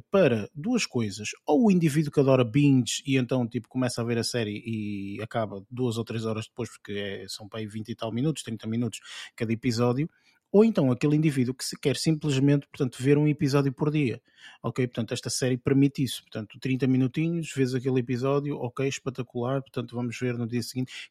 Para 0.10 0.49
duas 0.56 0.86
coisas. 0.86 1.30
Ou 1.45 1.68
o 1.68 1.72
indivíduo 1.72 2.11
que 2.11 2.20
adora 2.20 2.44
binge 2.44 3.03
e 3.06 3.18
então 3.18 3.48
tipo 3.48 3.68
começa 3.68 4.02
a 4.02 4.03
ver 4.03 4.18
a 4.18 4.24
série 4.24 4.64
e 4.65 5.22
acaba 5.22 5.64
duas 5.70 5.98
ou 5.98 6.03
três 6.03 6.26
horas 6.26 6.48
depois, 6.48 6.70
porque 6.70 6.94
é, 6.94 7.26
são 7.28 7.48
para 7.48 7.60
aí 7.60 7.68
20 7.68 7.90
e 7.90 7.95
tal 7.95 8.11
minutos, 8.11 8.44
30 8.44 8.68
minutos 8.68 8.99
cada 9.36 9.52
episódio 9.53 10.10
ou 10.53 10.63
então 10.63 10.91
aquele 10.91 11.15
indivíduo 11.15 11.55
que 11.55 11.65
quer 11.81 11.97
simplesmente, 11.97 12.67
portanto, 12.67 13.01
ver 13.01 13.17
um 13.17 13.27
episódio 13.27 13.73
por 13.73 13.89
dia. 13.89 14.21
Ok, 14.61 14.85
portanto, 14.85 15.11
esta 15.11 15.30
série 15.30 15.57
permite 15.57 16.03
isso. 16.03 16.21
Portanto, 16.21 16.59
30 16.59 16.85
minutinhos, 16.85 17.51
vês 17.55 17.73
aquele 17.73 18.01
episódio, 18.01 18.55
ok, 18.57 18.88
espetacular, 18.88 19.63
portanto, 19.63 19.95
vamos 19.95 20.15
ver 20.19 20.38
no 20.38 20.45
dia 20.45 20.61
seguinte. 20.61 21.09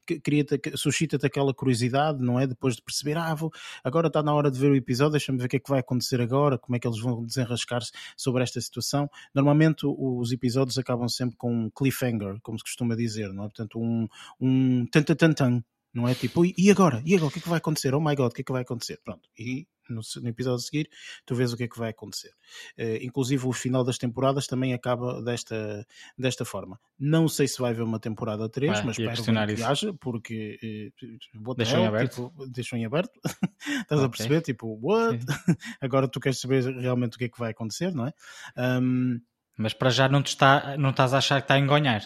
Suscita-te 0.76 1.26
aquela 1.26 1.52
curiosidade, 1.52 2.22
não 2.22 2.38
é? 2.38 2.46
Depois 2.46 2.76
de 2.76 2.82
perceber, 2.82 3.16
ah, 3.18 3.34
vou, 3.34 3.50
agora 3.82 4.06
está 4.06 4.22
na 4.22 4.32
hora 4.32 4.48
de 4.48 4.60
ver 4.60 4.70
o 4.70 4.76
episódio, 4.76 5.12
deixa-me 5.12 5.38
ver 5.38 5.46
o 5.46 5.48
que 5.48 5.56
é 5.56 5.60
que 5.60 5.68
vai 5.70 5.80
acontecer 5.80 6.20
agora, 6.20 6.56
como 6.56 6.76
é 6.76 6.78
que 6.78 6.86
eles 6.86 7.00
vão 7.00 7.24
desenrascar-se 7.24 7.90
sobre 8.16 8.44
esta 8.44 8.60
situação. 8.60 9.10
Normalmente 9.34 9.84
os 9.84 10.30
episódios 10.30 10.78
acabam 10.78 11.08
sempre 11.08 11.36
com 11.36 11.52
um 11.52 11.70
cliffhanger, 11.70 12.38
como 12.42 12.58
se 12.58 12.64
costuma 12.64 12.94
dizer, 12.94 13.32
não 13.32 13.44
é? 13.44 13.48
Portanto, 13.48 13.80
um, 13.80 14.06
um 14.40 14.86
tan 14.86 15.02
tan 15.02 15.16
tan, 15.16 15.32
tan 15.32 15.64
não 15.92 16.08
é 16.08 16.14
tipo, 16.14 16.44
e 16.44 16.70
agora? 16.70 17.02
E 17.04 17.14
agora? 17.14 17.28
O 17.28 17.30
que 17.30 17.38
é 17.38 17.42
que 17.42 17.48
vai 17.48 17.58
acontecer? 17.58 17.94
Oh 17.94 18.00
my 18.00 18.14
god, 18.14 18.30
o 18.30 18.34
que 18.34 18.40
é 18.40 18.44
que 18.44 18.52
vai 18.52 18.62
acontecer? 18.62 18.98
Pronto, 19.04 19.28
e 19.38 19.66
no, 19.88 20.00
no 20.22 20.28
episódio 20.28 20.56
a 20.56 20.60
seguir 20.60 20.88
tu 21.26 21.34
vês 21.34 21.52
o 21.52 21.56
que 21.56 21.64
é 21.64 21.68
que 21.68 21.78
vai 21.78 21.90
acontecer. 21.90 22.30
Uh, 22.78 23.02
inclusive 23.02 23.46
o 23.46 23.52
final 23.52 23.84
das 23.84 23.98
temporadas 23.98 24.46
também 24.46 24.72
acaba 24.72 25.22
desta, 25.22 25.86
desta 26.16 26.44
forma. 26.44 26.80
Não 26.98 27.28
sei 27.28 27.46
se 27.46 27.60
vai 27.60 27.72
haver 27.72 27.82
uma 27.82 28.00
temporada 28.00 28.48
3, 28.48 28.78
ah, 28.78 28.82
mas 28.84 28.98
espero 28.98 29.54
que 29.54 29.62
haja, 29.62 29.94
porque 29.94 30.90
uh, 31.34 31.54
deixam 31.54 31.80
em 31.80 31.86
aberto. 31.86 32.28
Tipo, 32.28 32.46
deixam 32.48 32.78
em 32.78 32.84
aberto. 32.84 33.20
Estás 33.24 33.86
okay. 33.90 34.04
a 34.04 34.08
perceber? 34.08 34.40
Tipo, 34.40 34.78
what? 34.80 35.24
agora 35.80 36.08
tu 36.08 36.20
queres 36.20 36.40
saber 36.40 36.64
realmente 36.64 37.16
o 37.16 37.18
que 37.18 37.24
é 37.24 37.28
que 37.28 37.38
vai 37.38 37.50
acontecer, 37.50 37.92
não 37.92 38.06
é? 38.06 38.12
Um, 38.56 39.20
mas 39.58 39.74
para 39.74 39.90
já 39.90 40.08
não, 40.08 40.20
está, 40.20 40.76
não 40.78 40.90
estás 40.90 41.12
a 41.12 41.18
achar 41.18 41.40
que 41.40 41.44
está 41.44 41.54
a 41.54 41.58
engonhar. 41.58 42.02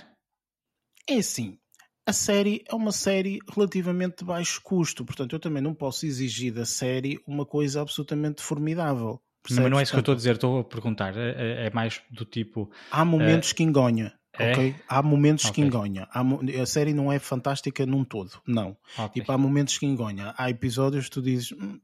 É 1.08 1.18
assim, 1.18 1.56
a 2.07 2.12
série 2.12 2.65
é 2.69 2.74
uma 2.74 2.93
série 2.93 3.41
relativamente 3.53 4.19
de 4.19 4.24
baixo 4.24 4.61
custo, 4.62 5.05
portanto 5.05 5.35
eu 5.35 5.41
também 5.41 5.61
não 5.61 5.74
posso 5.74 6.07
exigir 6.07 6.53
da 6.53 6.65
série 6.65 7.19
uma 7.27 7.45
coisa 7.45 7.81
absolutamente 7.81 8.43
formidável. 8.43 9.20
Percebes? 9.43 9.65
Mas 9.65 9.70
não 9.70 9.81
é 9.81 9.83
isso 9.83 9.93
que 9.93 9.99
eu 9.99 10.01
estou 10.01 10.12
a 10.12 10.16
dizer, 10.16 10.35
estou 10.37 10.59
a 10.61 10.65
perguntar, 10.65 11.16
é, 11.16 11.31
é, 11.31 11.66
é 11.66 11.70
mais 11.70 12.01
do 12.11 12.24
tipo... 12.24 12.70
Há 12.91 13.05
momentos 13.05 13.51
uh, 13.51 13.55
que 13.57 13.62
engonha, 13.65 14.15
é? 14.39 14.53
ok? 14.53 14.77
Há 14.89 15.03
momentos 15.03 15.47
okay. 15.47 15.55
que 15.55 15.69
engonha. 15.69 16.09
Há, 16.12 16.23
a 16.62 16.66
série 16.66 16.95
não 16.95 17.12
é 17.12 17.19
fantástica 17.19 17.85
num 17.85 18.05
todo, 18.05 18.41
não. 18.47 18.77
Okay. 18.95 19.20
Tipo, 19.20 19.33
há 19.33 19.39
momentos 19.39 19.77
que 19.77 19.87
engonha. 19.87 20.33
Há 20.39 20.49
episódios 20.49 21.07
que 21.07 21.11
tu 21.11 21.23
dizes... 21.23 21.53
Hum, 21.53 21.81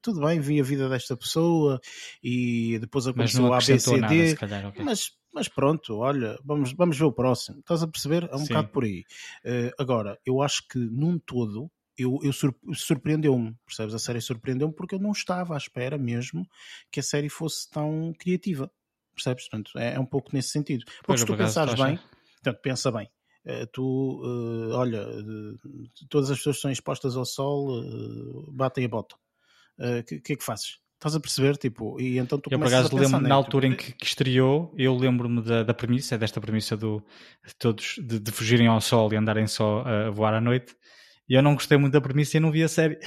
tudo 0.00 0.20
bem, 0.20 0.40
vi 0.40 0.60
a 0.60 0.64
vida 0.64 0.88
desta 0.88 1.16
pessoa 1.16 1.78
e 2.22 2.78
depois 2.80 3.06
aconteceu 3.06 3.52
a 3.52 3.58
ABCD, 3.58 4.00
nada, 4.00 4.36
calhar, 4.36 4.66
okay. 4.68 4.82
mas 4.82 5.10
mas 5.36 5.48
pronto, 5.48 5.98
olha, 5.98 6.38
vamos, 6.42 6.72
vamos 6.72 6.98
ver 6.98 7.04
o 7.04 7.12
próximo. 7.12 7.58
Estás 7.58 7.82
a 7.82 7.86
perceber? 7.86 8.26
É 8.32 8.34
um 8.34 8.38
Sim. 8.38 8.48
bocado 8.48 8.68
por 8.68 8.84
aí. 8.84 9.04
Uh, 9.44 9.70
agora, 9.78 10.18
eu 10.24 10.40
acho 10.40 10.66
que 10.66 10.78
num 10.78 11.18
todo, 11.18 11.70
eu, 11.94 12.18
eu 12.22 12.32
surpreendeu-me, 12.74 13.54
percebes? 13.66 13.94
A 13.94 13.98
série 13.98 14.22
surpreendeu-me 14.22 14.74
porque 14.74 14.94
eu 14.94 14.98
não 14.98 15.12
estava 15.12 15.52
à 15.52 15.58
espera 15.58 15.98
mesmo 15.98 16.46
que 16.90 17.00
a 17.00 17.02
série 17.02 17.28
fosse 17.28 17.68
tão 17.68 18.14
criativa, 18.18 18.72
percebes? 19.14 19.46
Portanto, 19.46 19.78
é, 19.78 19.96
é 19.96 20.00
um 20.00 20.06
pouco 20.06 20.30
nesse 20.32 20.48
sentido. 20.48 20.86
Porque 21.04 21.18
se 21.18 21.26
tu 21.26 21.36
pensares 21.36 21.74
bem, 21.74 21.98
portanto, 22.36 22.62
pensa 22.62 22.90
bem, 22.90 23.06
uh, 23.44 23.66
tu, 23.74 24.22
uh, 24.24 24.74
olha, 24.74 25.06
todas 26.08 26.30
as 26.30 26.38
pessoas 26.38 26.56
que 26.56 26.62
são 26.62 26.70
expostas 26.70 27.14
ao 27.14 27.26
sol 27.26 27.84
batem 28.54 28.86
a 28.86 28.88
bota. 28.88 29.14
O 29.78 30.02
que, 30.02 30.18
que 30.18 30.32
é 30.32 30.36
que 30.36 30.44
fazes? 30.44 30.78
Estás 30.96 31.14
a 31.14 31.20
perceber? 31.20 31.58
Tipo, 31.58 32.00
e 32.00 32.18
então 32.18 32.38
tu 32.38 32.48
eu, 32.50 32.58
por 32.58 32.68
acaso, 32.68 32.96
lembro 32.96 33.20
na 33.20 33.34
altura 33.34 33.66
em 33.66 33.76
que, 33.76 33.92
que 33.92 34.06
estreou, 34.06 34.74
eu 34.78 34.96
lembro-me 34.96 35.42
da, 35.42 35.62
da 35.62 35.74
premissa, 35.74 36.16
desta 36.16 36.40
premissa 36.40 36.74
do, 36.74 37.04
de 37.46 37.54
todos 37.54 37.96
de, 37.98 38.18
de, 38.18 38.32
fugirem 38.32 38.66
ao 38.66 38.80
sol 38.80 39.12
e 39.12 39.16
andarem 39.16 39.46
só 39.46 39.82
a 39.82 40.10
voar 40.10 40.32
à 40.32 40.40
noite. 40.40 40.74
E 41.28 41.34
eu 41.34 41.42
não 41.42 41.54
gostei 41.54 41.76
muito 41.76 41.92
da 41.92 42.00
premissa 42.00 42.38
e 42.38 42.40
não 42.40 42.50
vi 42.50 42.62
a 42.62 42.68
série. 42.68 42.98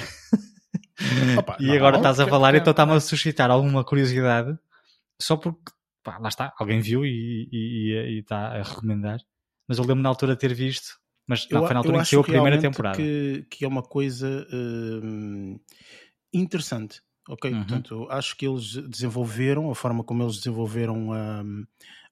Opa, 1.37 1.57
e 1.59 1.67
não, 1.67 1.75
agora 1.75 1.93
não, 1.93 1.99
estás 1.99 2.19
a 2.19 2.27
falar, 2.27 2.53
então 2.53 2.71
está-me 2.71 2.93
a 2.93 2.99
suscitar 2.99 3.49
alguma 3.49 3.83
curiosidade, 3.83 4.55
só 5.19 5.35
porque, 5.35 5.71
pá, 6.03 6.19
lá 6.19 6.29
está, 6.29 6.53
alguém 6.59 6.81
viu 6.81 7.03
e, 7.03 7.49
e, 7.51 7.93
e, 7.93 8.19
está 8.19 8.49
a 8.49 8.61
recomendar. 8.61 9.19
Mas 9.67 9.79
eu 9.79 9.83
lembro 9.83 10.03
na 10.03 10.09
altura 10.09 10.33
de 10.33 10.39
ter 10.39 10.53
visto, 10.53 10.99
mas 11.27 11.47
não, 11.49 11.65
foi 11.65 11.73
na 11.73 11.79
altura 11.79 11.97
em 11.97 11.99
que 12.01 12.05
saiu 12.05 12.21
a 12.21 12.23
primeira 12.23 12.59
temporada. 12.59 12.97
Que, 12.97 13.47
que 13.49 13.65
é 13.65 13.67
uma 13.67 13.81
coisa 13.81 14.45
hum, 14.53 15.59
interessante 16.31 17.01
ok? 17.29 17.51
Uhum. 17.51 17.59
Portanto, 17.59 18.07
acho 18.09 18.35
que 18.35 18.47
eles 18.47 18.73
desenvolveram, 18.89 19.69
a 19.69 19.75
forma 19.75 20.03
como 20.03 20.23
eles 20.23 20.37
desenvolveram 20.37 21.13
a, 21.13 21.43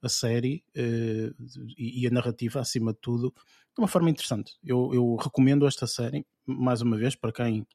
a 0.02 0.08
série 0.08 0.64
uh, 0.78 1.36
e, 1.78 2.04
e, 2.04 2.08
a 2.08 2.12
narrativa, 2.12 2.60
acima 2.60 2.94
de 2.94 3.00
tudo, 3.00 3.34
de 3.34 3.80
uma 3.80 3.88
forma 3.88 4.10
interessante. 4.10 4.54
Eu, 4.64 4.92
eu 4.94 5.16
recomendo 5.16 5.68
esta 5.68 5.88
série, 5.88 6.26
mais 6.46 6.82
uma 6.82 6.96
vez, 6.96 7.16
para 7.16 7.34
quem 7.34 7.66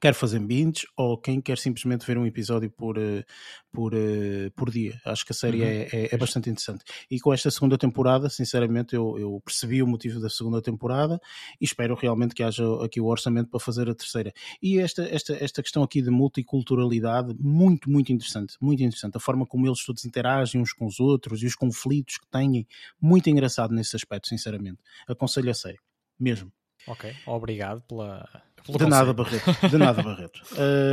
quer 0.00 0.14
fazer 0.14 0.40
binge 0.40 0.86
ou 0.96 1.18
quem 1.18 1.40
quer 1.40 1.58
simplesmente 1.58 2.06
ver 2.06 2.16
um 2.16 2.26
episódio 2.26 2.70
por, 2.70 2.98
eh, 2.98 3.24
por, 3.70 3.92
eh, 3.94 4.50
por 4.56 4.70
dia. 4.70 5.00
Acho 5.04 5.24
que 5.24 5.32
a 5.32 5.34
série 5.34 5.60
uhum. 5.60 5.66
é, 5.66 5.88
é, 5.92 6.14
é, 6.14 6.16
bastante 6.16 6.48
interessante. 6.48 6.84
E 7.10 7.20
com 7.20 7.32
esta 7.32 7.50
segunda 7.50 7.76
temporada, 7.76 8.28
sinceramente, 8.28 8.94
eu, 8.94 9.18
eu, 9.18 9.40
percebi 9.44 9.82
o 9.82 9.86
motivo 9.86 10.20
da 10.20 10.28
segunda 10.28 10.62
temporada 10.62 11.20
e 11.60 11.64
espero 11.64 11.94
realmente 11.94 12.34
que 12.34 12.42
haja 12.42 12.64
aqui 12.84 13.00
o 13.00 13.06
orçamento 13.06 13.50
para 13.50 13.60
fazer 13.60 13.88
a 13.88 13.94
terceira. 13.94 14.32
E 14.62 14.78
esta, 14.78 15.02
esta, 15.04 15.34
esta 15.34 15.62
questão 15.62 15.82
aqui 15.82 16.00
de 16.00 16.10
multiculturalidade, 16.10 17.34
muito, 17.38 17.90
muito 17.90 18.12
interessante. 18.12 18.56
Muito 18.60 18.82
interessante. 18.82 19.16
A 19.16 19.20
forma 19.20 19.46
como 19.46 19.66
eles 19.66 19.84
todos 19.84 20.04
interagem 20.04 20.60
uns 20.60 20.72
com 20.72 20.86
os 20.86 21.00
outros 21.00 21.42
e 21.42 21.46
os 21.46 21.54
conflitos 21.54 22.18
que 22.18 22.26
têm, 22.28 22.66
muito 23.00 23.28
engraçado 23.28 23.74
nesse 23.74 23.94
aspecto, 23.96 24.28
sinceramente. 24.28 24.78
Aconselho 25.06 25.50
a 25.50 25.54
série, 25.54 25.78
mesmo. 26.18 26.52
Ok, 26.86 27.14
obrigado 27.26 27.80
pela 27.82 28.28
de 28.68 28.86
nada, 28.86 29.12
Barreto. 29.12 29.68
De 29.68 29.78
nada, 29.78 30.02
Barreto. 30.02 30.40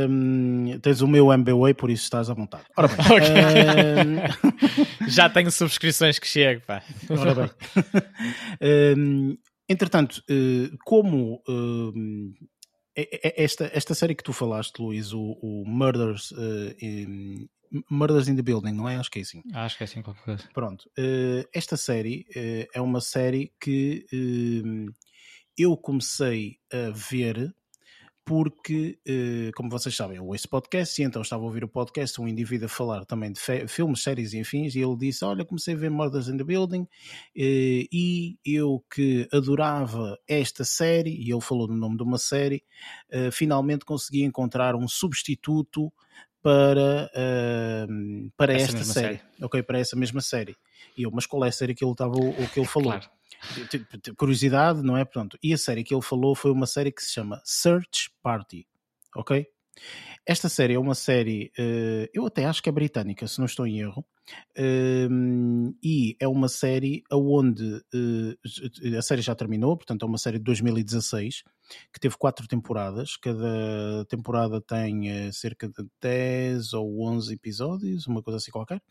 Um, 0.08 0.78
tens 0.80 1.00
o 1.00 1.08
meu 1.08 1.32
MBWay, 1.32 1.74
por 1.74 1.90
isso 1.90 2.04
estás 2.04 2.28
à 2.28 2.34
vontade. 2.34 2.64
Ora 2.76 2.88
bem. 2.88 2.98
um... 4.06 5.08
Já 5.08 5.28
tenho 5.28 5.50
subscrições 5.50 6.18
que 6.18 6.26
chego, 6.26 6.62
pá. 6.66 6.82
Ora 7.08 7.34
bem. 7.34 7.50
Um, 8.96 9.38
entretanto, 9.68 10.22
eh, 10.28 10.70
como 10.84 11.42
esta, 13.36 13.70
esta 13.72 13.94
série 13.94 14.14
que 14.14 14.24
tu 14.24 14.32
falaste, 14.32 14.80
Luís, 14.80 15.12
o, 15.12 15.38
o 15.40 15.64
Murders 15.66 16.32
in, 16.80 17.48
Murders 17.90 18.28
in 18.28 18.36
the 18.36 18.42
Building, 18.42 18.72
não 18.72 18.88
é? 18.88 18.96
Acho 18.96 19.10
que 19.10 19.20
é 19.20 19.22
assim. 19.22 19.42
Acho 19.54 19.76
que 19.76 19.84
é 19.84 19.86
assim 19.86 20.02
qualquer 20.02 20.24
coisa. 20.24 20.48
Pronto. 20.52 20.90
Uh, 20.98 21.48
esta 21.54 21.76
série 21.76 22.26
é 22.74 22.80
uma 22.80 23.00
série 23.00 23.52
que 23.60 24.04
eu 25.56 25.76
comecei 25.76 26.58
a 26.72 26.90
ver 26.90 27.54
porque, 28.24 28.98
eh, 29.06 29.50
como 29.54 29.70
vocês 29.70 29.94
sabem, 29.94 30.18
eu 30.18 30.26
ouço 30.26 30.48
podcast 30.48 31.00
e 31.00 31.04
então 31.04 31.22
estava 31.22 31.42
a 31.42 31.46
ouvir 31.46 31.64
o 31.64 31.68
podcast, 31.68 32.20
um 32.20 32.28
indivíduo 32.28 32.66
a 32.66 32.68
falar 32.68 33.04
também 33.04 33.32
de 33.32 33.40
filmes, 33.66 34.02
séries 34.02 34.32
e 34.32 34.40
afins, 34.40 34.74
e 34.74 34.80
ele 34.80 34.96
disse, 34.96 35.24
olha, 35.24 35.44
comecei 35.44 35.74
a 35.74 35.76
ver 35.76 35.90
Murders 35.90 36.28
in 36.28 36.36
the 36.36 36.44
Building 36.44 36.86
eh, 37.36 37.86
e 37.92 38.38
eu 38.44 38.84
que 38.94 39.28
adorava 39.32 40.18
esta 40.28 40.64
série, 40.64 41.10
e 41.10 41.32
ele 41.32 41.40
falou 41.40 41.66
no 41.66 41.76
nome 41.76 41.96
de 41.96 42.02
uma 42.02 42.18
série, 42.18 42.62
eh, 43.10 43.30
finalmente 43.30 43.84
consegui 43.84 44.22
encontrar 44.22 44.74
um 44.76 44.86
substituto 44.86 45.92
para, 46.42 47.10
para 48.34 48.54
essa 48.54 48.78
esta 48.78 48.84
série. 48.84 49.18
série. 49.18 49.20
Ok, 49.42 49.62
para 49.62 49.78
essa 49.78 49.94
mesma 49.94 50.22
série. 50.22 50.56
E 50.96 51.02
eu, 51.02 51.10
mas 51.10 51.26
qual 51.26 51.44
é 51.44 51.48
a 51.48 51.52
série 51.52 51.74
que 51.74 51.84
ele, 51.84 51.92
estava, 51.92 52.14
o 52.14 52.48
que 52.48 52.58
ele 52.58 52.66
falou? 52.66 52.92
Claro 52.92 53.19
curiosidade, 54.16 54.82
não 54.82 54.96
é? 54.96 55.04
Pronto. 55.04 55.38
E 55.42 55.52
a 55.52 55.58
série 55.58 55.84
que 55.84 55.94
ele 55.94 56.02
falou 56.02 56.34
foi 56.34 56.50
uma 56.50 56.66
série 56.66 56.92
que 56.92 57.02
se 57.02 57.12
chama 57.12 57.40
Search 57.44 58.10
Party, 58.22 58.66
ok? 59.14 59.46
Esta 60.26 60.48
série 60.48 60.74
é 60.74 60.78
uma 60.78 60.94
série, 60.94 61.50
uh, 61.58 62.08
eu 62.12 62.26
até 62.26 62.44
acho 62.44 62.62
que 62.62 62.68
é 62.68 62.72
britânica, 62.72 63.26
se 63.26 63.38
não 63.38 63.46
estou 63.46 63.66
em 63.66 63.80
erro, 63.80 64.04
uh, 64.58 65.74
e 65.82 66.14
é 66.20 66.28
uma 66.28 66.46
série 66.46 67.02
onde 67.10 67.64
uh, 67.64 68.96
a 68.98 69.02
série 69.02 69.22
já 69.22 69.34
terminou, 69.34 69.76
portanto 69.76 70.04
é 70.04 70.06
uma 70.06 70.18
série 70.18 70.38
de 70.38 70.44
2016 70.44 71.42
que 71.92 72.00
teve 72.00 72.16
quatro 72.16 72.46
temporadas, 72.46 73.16
cada 73.16 74.04
temporada 74.08 74.60
tem 74.60 75.08
eh, 75.08 75.32
cerca 75.32 75.68
de 75.68 75.86
10 76.00 76.72
ou 76.74 77.08
11 77.08 77.32
episódios, 77.32 78.06
uma 78.08 78.22
coisa 78.22 78.38
assim 78.38 78.50
qualquer, 78.50 78.82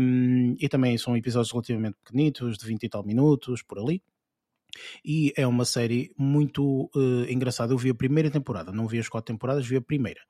um, 0.00 0.54
e 0.58 0.68
também 0.68 0.96
são 0.98 1.16
episódios 1.16 1.50
relativamente 1.50 1.96
pequenitos, 2.04 2.56
de 2.56 2.64
20 2.64 2.84
e 2.84 2.88
tal 2.88 3.04
minutos, 3.04 3.62
por 3.62 3.78
ali. 3.78 4.00
E 5.04 5.32
é 5.36 5.46
uma 5.46 5.64
série 5.64 6.12
muito 6.16 6.90
uh, 6.94 7.30
engraçada. 7.30 7.72
Eu 7.72 7.78
vi 7.78 7.90
a 7.90 7.94
primeira 7.94 8.30
temporada, 8.30 8.72
não 8.72 8.86
vi 8.86 8.98
as 8.98 9.08
quatro 9.08 9.32
temporadas, 9.32 9.66
vi 9.66 9.76
a 9.76 9.82
primeira. 9.82 10.20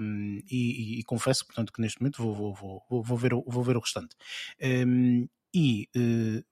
Um, 0.00 0.40
e, 0.48 0.96
e, 0.96 1.00
e, 1.00 1.02
confesso, 1.02 1.44
portanto, 1.44 1.72
que 1.72 1.80
neste 1.80 2.00
momento 2.00 2.22
vou, 2.22 2.54
vou, 2.54 2.82
vou, 2.88 3.02
vou, 3.02 3.18
ver, 3.18 3.34
o, 3.34 3.44
vou 3.46 3.62
ver 3.62 3.76
o 3.76 3.80
restante. 3.80 4.14
Um, 4.62 5.26
e 5.52 5.88
uh, 5.96 6.44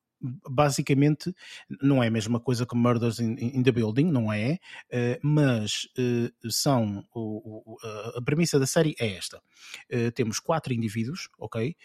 basicamente 0.48 1.34
não 1.82 2.02
é 2.02 2.08
a 2.08 2.10
mesma 2.10 2.40
coisa 2.40 2.66
que 2.66 2.76
Murders 2.76 3.18
in, 3.18 3.36
in 3.38 3.62
the 3.62 3.72
Building, 3.72 4.10
não 4.10 4.32
é? 4.32 4.58
Uh, 4.92 5.18
mas 5.22 5.88
uh, 5.98 6.50
são 6.50 7.04
o, 7.14 7.72
o, 7.72 7.76
a 8.16 8.22
premissa 8.22 8.58
da 8.58 8.66
série 8.66 8.94
é 8.98 9.16
esta: 9.16 9.38
uh, 9.38 10.10
temos 10.12 10.38
quatro 10.38 10.72
indivíduos, 10.72 11.28
ok? 11.38 11.76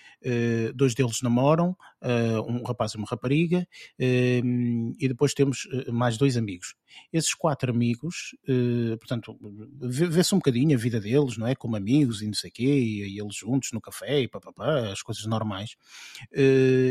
dois 0.75 0.93
deles 0.93 1.21
namoram, 1.21 1.75
um 2.47 2.63
rapaz 2.63 2.91
e 2.93 2.97
uma 2.97 3.07
rapariga, 3.09 3.67
e 3.99 5.07
depois 5.07 5.33
temos 5.33 5.67
mais 5.91 6.17
dois 6.17 6.37
amigos. 6.37 6.75
Esses 7.11 7.33
quatro 7.33 7.71
amigos, 7.71 8.35
portanto, 8.99 9.37
vê-se 9.79 10.33
um 10.33 10.37
bocadinho 10.37 10.75
a 10.75 10.79
vida 10.79 10.99
deles, 10.99 11.37
não 11.37 11.47
é? 11.47 11.55
Como 11.55 11.75
amigos 11.75 12.21
e 12.21 12.27
não 12.27 12.33
sei 12.33 12.49
o 12.49 12.53
quê, 12.53 12.63
e, 12.63 13.19
eles 13.19 13.35
juntos 13.35 13.71
no 13.71 13.81
café 13.81 14.21
e 14.21 14.27
papapá, 14.27 14.91
as 14.91 15.01
coisas 15.01 15.25
normais. 15.25 15.75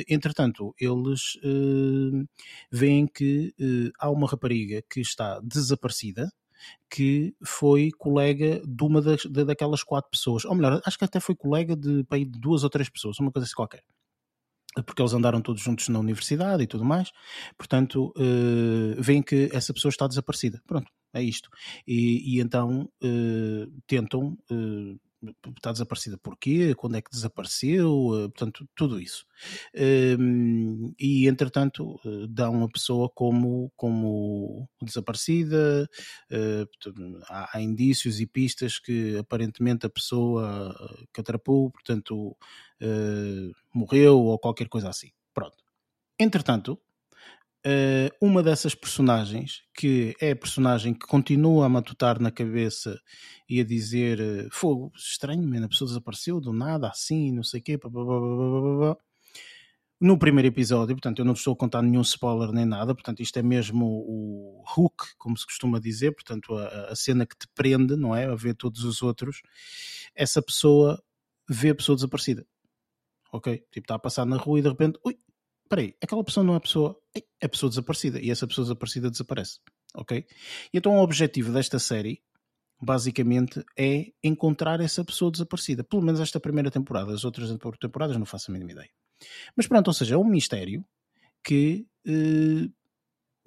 entretanto, 0.09 0.75
eles 0.79 1.37
uh, 1.37 2.27
veem 2.71 3.07
que 3.07 3.55
há 3.99 4.11
uma 4.11 4.29
rapariga 4.29 4.83
que 4.89 5.01
está 5.01 5.41
desaparecida 5.41 6.31
que 6.91 7.35
foi 7.43 7.91
colega 7.91 8.61
de 8.67 8.85
uma 8.85 9.01
das, 9.01 9.25
daquelas 9.25 9.83
quatro 9.83 10.11
pessoas, 10.11 10.45
ou 10.45 10.55
melhor, 10.55 10.81
acho 10.85 10.99
que 10.99 11.05
até 11.05 11.21
foi 11.21 11.35
colega 11.35 11.75
de, 11.77 12.03
de 12.03 12.39
duas 12.39 12.65
ou 12.65 12.71
três 12.71 12.89
pessoas, 12.89 13.19
uma 13.19 13.33
coisa 13.33 13.47
assim 13.47 13.55
qualquer 13.55 13.83
porque 14.87 15.03
eles 15.03 15.13
andaram 15.13 15.41
todos 15.41 15.63
juntos 15.63 15.89
na 15.89 15.99
universidade 15.99 16.63
e 16.63 16.67
tudo 16.67 16.85
mais, 16.85 17.11
portanto, 17.59 18.13
uh, 18.17 19.03
veem 19.03 19.23
que 19.23 19.49
essa 19.53 19.75
pessoa 19.75 19.91
está 19.91 20.07
desaparecida. 20.07 20.63
Pronto, 20.67 20.91
é 21.13 21.23
isto. 21.23 21.51
E, 21.87 22.37
e 22.37 22.41
então 22.41 22.89
uh, 23.03 23.73
tentam 23.87 24.37
uh, 24.51 25.01
está 25.57 25.73
desaparecida 25.73 26.19
porquê, 26.19 26.75
quando 26.75 26.97
é 26.97 27.03
que 27.03 27.11
desapareceu, 27.11 28.11
eh, 28.15 28.29
portanto, 28.29 28.69
tudo 28.75 29.01
isso. 29.01 29.27
Ehm, 29.75 30.93
e, 30.99 31.27
entretanto, 31.29 32.01
eh, 32.05 32.27
dão 32.29 32.65
a 32.65 32.69
pessoa 32.69 33.09
como, 33.11 33.73
como 33.77 34.69
desaparecida, 34.83 35.89
eh, 36.31 36.67
há, 37.29 37.61
indícios 37.61 38.21
e 38.21 38.27
pistas 38.27 38.79
que 38.79 39.19
aparentemente 39.19 39.87
a 39.87 39.91
pessoa 39.91 40.75
que 41.13 41.21
atrapou, 41.21 41.71
portanto, 41.71 42.37
morreu 43.75 44.19
ou 44.21 44.39
qualquer 44.39 44.69
coisa 44.69 44.89
assim. 44.89 45.11
Pronto. 45.35 45.63
Entretanto, 46.19 46.81
Uh, 47.67 48.09
uma 48.23 48.43
dessas 48.43 48.75
personagens, 48.75 49.63
que 49.75 50.15
é 50.19 50.31
a 50.31 50.37
personagem 50.37 50.95
que 50.95 51.07
continua 51.07 51.67
a 51.67 51.69
matutar 51.69 52.19
na 52.19 52.31
cabeça 52.31 52.99
e 53.47 53.61
a 53.61 53.65
dizer 53.65 54.19
uh, 54.19 54.49
fogo, 54.51 54.91
estranho, 54.97 55.47
man, 55.47 55.67
a 55.67 55.69
pessoa 55.69 55.89
desapareceu 55.89 56.41
do 56.41 56.55
nada, 56.55 56.89
assim, 56.89 57.31
não 57.31 57.43
sei 57.43 57.61
o 57.61 57.63
quê, 57.63 57.79
no 60.01 60.19
primeiro 60.19 60.49
episódio, 60.49 60.97
portanto, 60.97 61.19
eu 61.19 61.25
não 61.27 61.35
estou 61.35 61.53
a 61.53 61.57
contar 61.57 61.83
nenhum 61.83 62.01
spoiler 62.01 62.51
nem 62.51 62.65
nada, 62.65 62.95
portanto, 62.95 63.21
isto 63.21 63.39
é 63.39 63.43
mesmo 63.43 63.85
o 63.87 64.65
hook, 64.75 65.15
como 65.19 65.37
se 65.37 65.45
costuma 65.45 65.79
dizer, 65.79 66.13
portanto, 66.13 66.55
a, 66.55 66.93
a 66.93 66.97
cena 66.97 67.27
que 67.27 67.37
te 67.37 67.47
prende, 67.55 67.95
não 67.97 68.17
é? 68.17 68.25
A 68.25 68.35
ver 68.35 68.55
todos 68.55 68.85
os 68.85 69.03
outros, 69.03 69.43
essa 70.15 70.41
pessoa 70.41 71.03
vê 71.47 71.69
a 71.69 71.75
pessoa 71.75 71.97
desaparecida. 71.97 72.47
Ok? 73.31 73.59
Tipo, 73.71 73.85
está 73.85 73.97
a 73.97 73.99
passar 73.99 74.25
na 74.25 74.39
rua 74.39 74.59
e 74.59 74.63
de 74.63 74.69
repente, 74.71 74.99
ui, 75.05 75.19
peraí, 75.71 75.95
aquela 76.03 76.25
pessoa 76.25 76.45
não 76.45 76.57
é 76.57 76.61
pessoa, 76.61 77.01
é 77.41 77.47
pessoa 77.49 77.71
desaparecida 77.71 78.21
e 78.21 78.31
essa 78.31 78.47
pessoa 78.47 78.65
desaparecida 78.65 79.09
desaparece, 79.09 79.61
ok? 79.95 80.27
E 80.75 80.77
então 80.77 80.99
o 80.99 81.03
objetivo 81.03 81.53
desta 81.53 81.79
série, 81.79 82.21
basicamente, 82.83 83.65
é 83.79 84.13
encontrar 84.23 84.81
essa 84.81 85.05
pessoa 85.05 85.31
desaparecida, 85.31 85.85
pelo 85.85 86.03
menos 86.03 86.21
esta 86.21 86.41
primeira 86.41 86.73
temporada, 86.73 87.15
as 87.15 87.25
outras 87.25 87.57
temporadas 87.81 88.17
não 88.17 88.27
faço 88.27 88.51
a 88.51 88.53
mínima 88.53 88.73
ideia. 88.73 88.91
Mas 89.57 89.69
pronto, 89.69 89.87
ou 89.87 89.95
seja, 89.95 90.17
é 90.17 90.19
um 90.19 90.25
mistério 90.25 90.85
que 91.45 91.87
eh, 92.05 92.69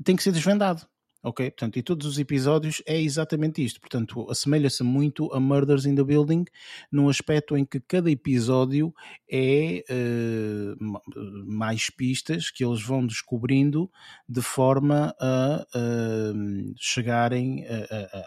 tem 0.04 0.16
que 0.16 0.24
ser 0.24 0.32
desvendado. 0.32 0.88
Ok? 1.24 1.50
Portanto, 1.52 1.80
e 1.80 1.82
todos 1.82 2.06
os 2.06 2.20
episódios 2.20 2.84
é 2.86 3.02
exatamente 3.02 3.64
isto. 3.64 3.80
Portanto, 3.80 4.30
assemelha-se 4.30 4.84
muito 4.84 5.34
a 5.34 5.40
Murders 5.40 5.86
in 5.86 5.96
the 5.96 6.04
Building 6.04 6.44
no 6.92 7.08
aspecto 7.08 7.56
em 7.56 7.64
que 7.64 7.80
cada 7.80 8.12
episódio 8.12 8.94
é 9.32 9.84
uh, 9.90 11.46
mais 11.46 11.90
pistas 11.90 12.52
que 12.52 12.64
eles 12.64 12.84
vão 12.84 13.08
descobrindo 13.08 13.90
de 14.28 14.42
forma 14.42 15.16
a 15.20 15.66
uh, 15.74 16.74
chegarem 16.78 17.66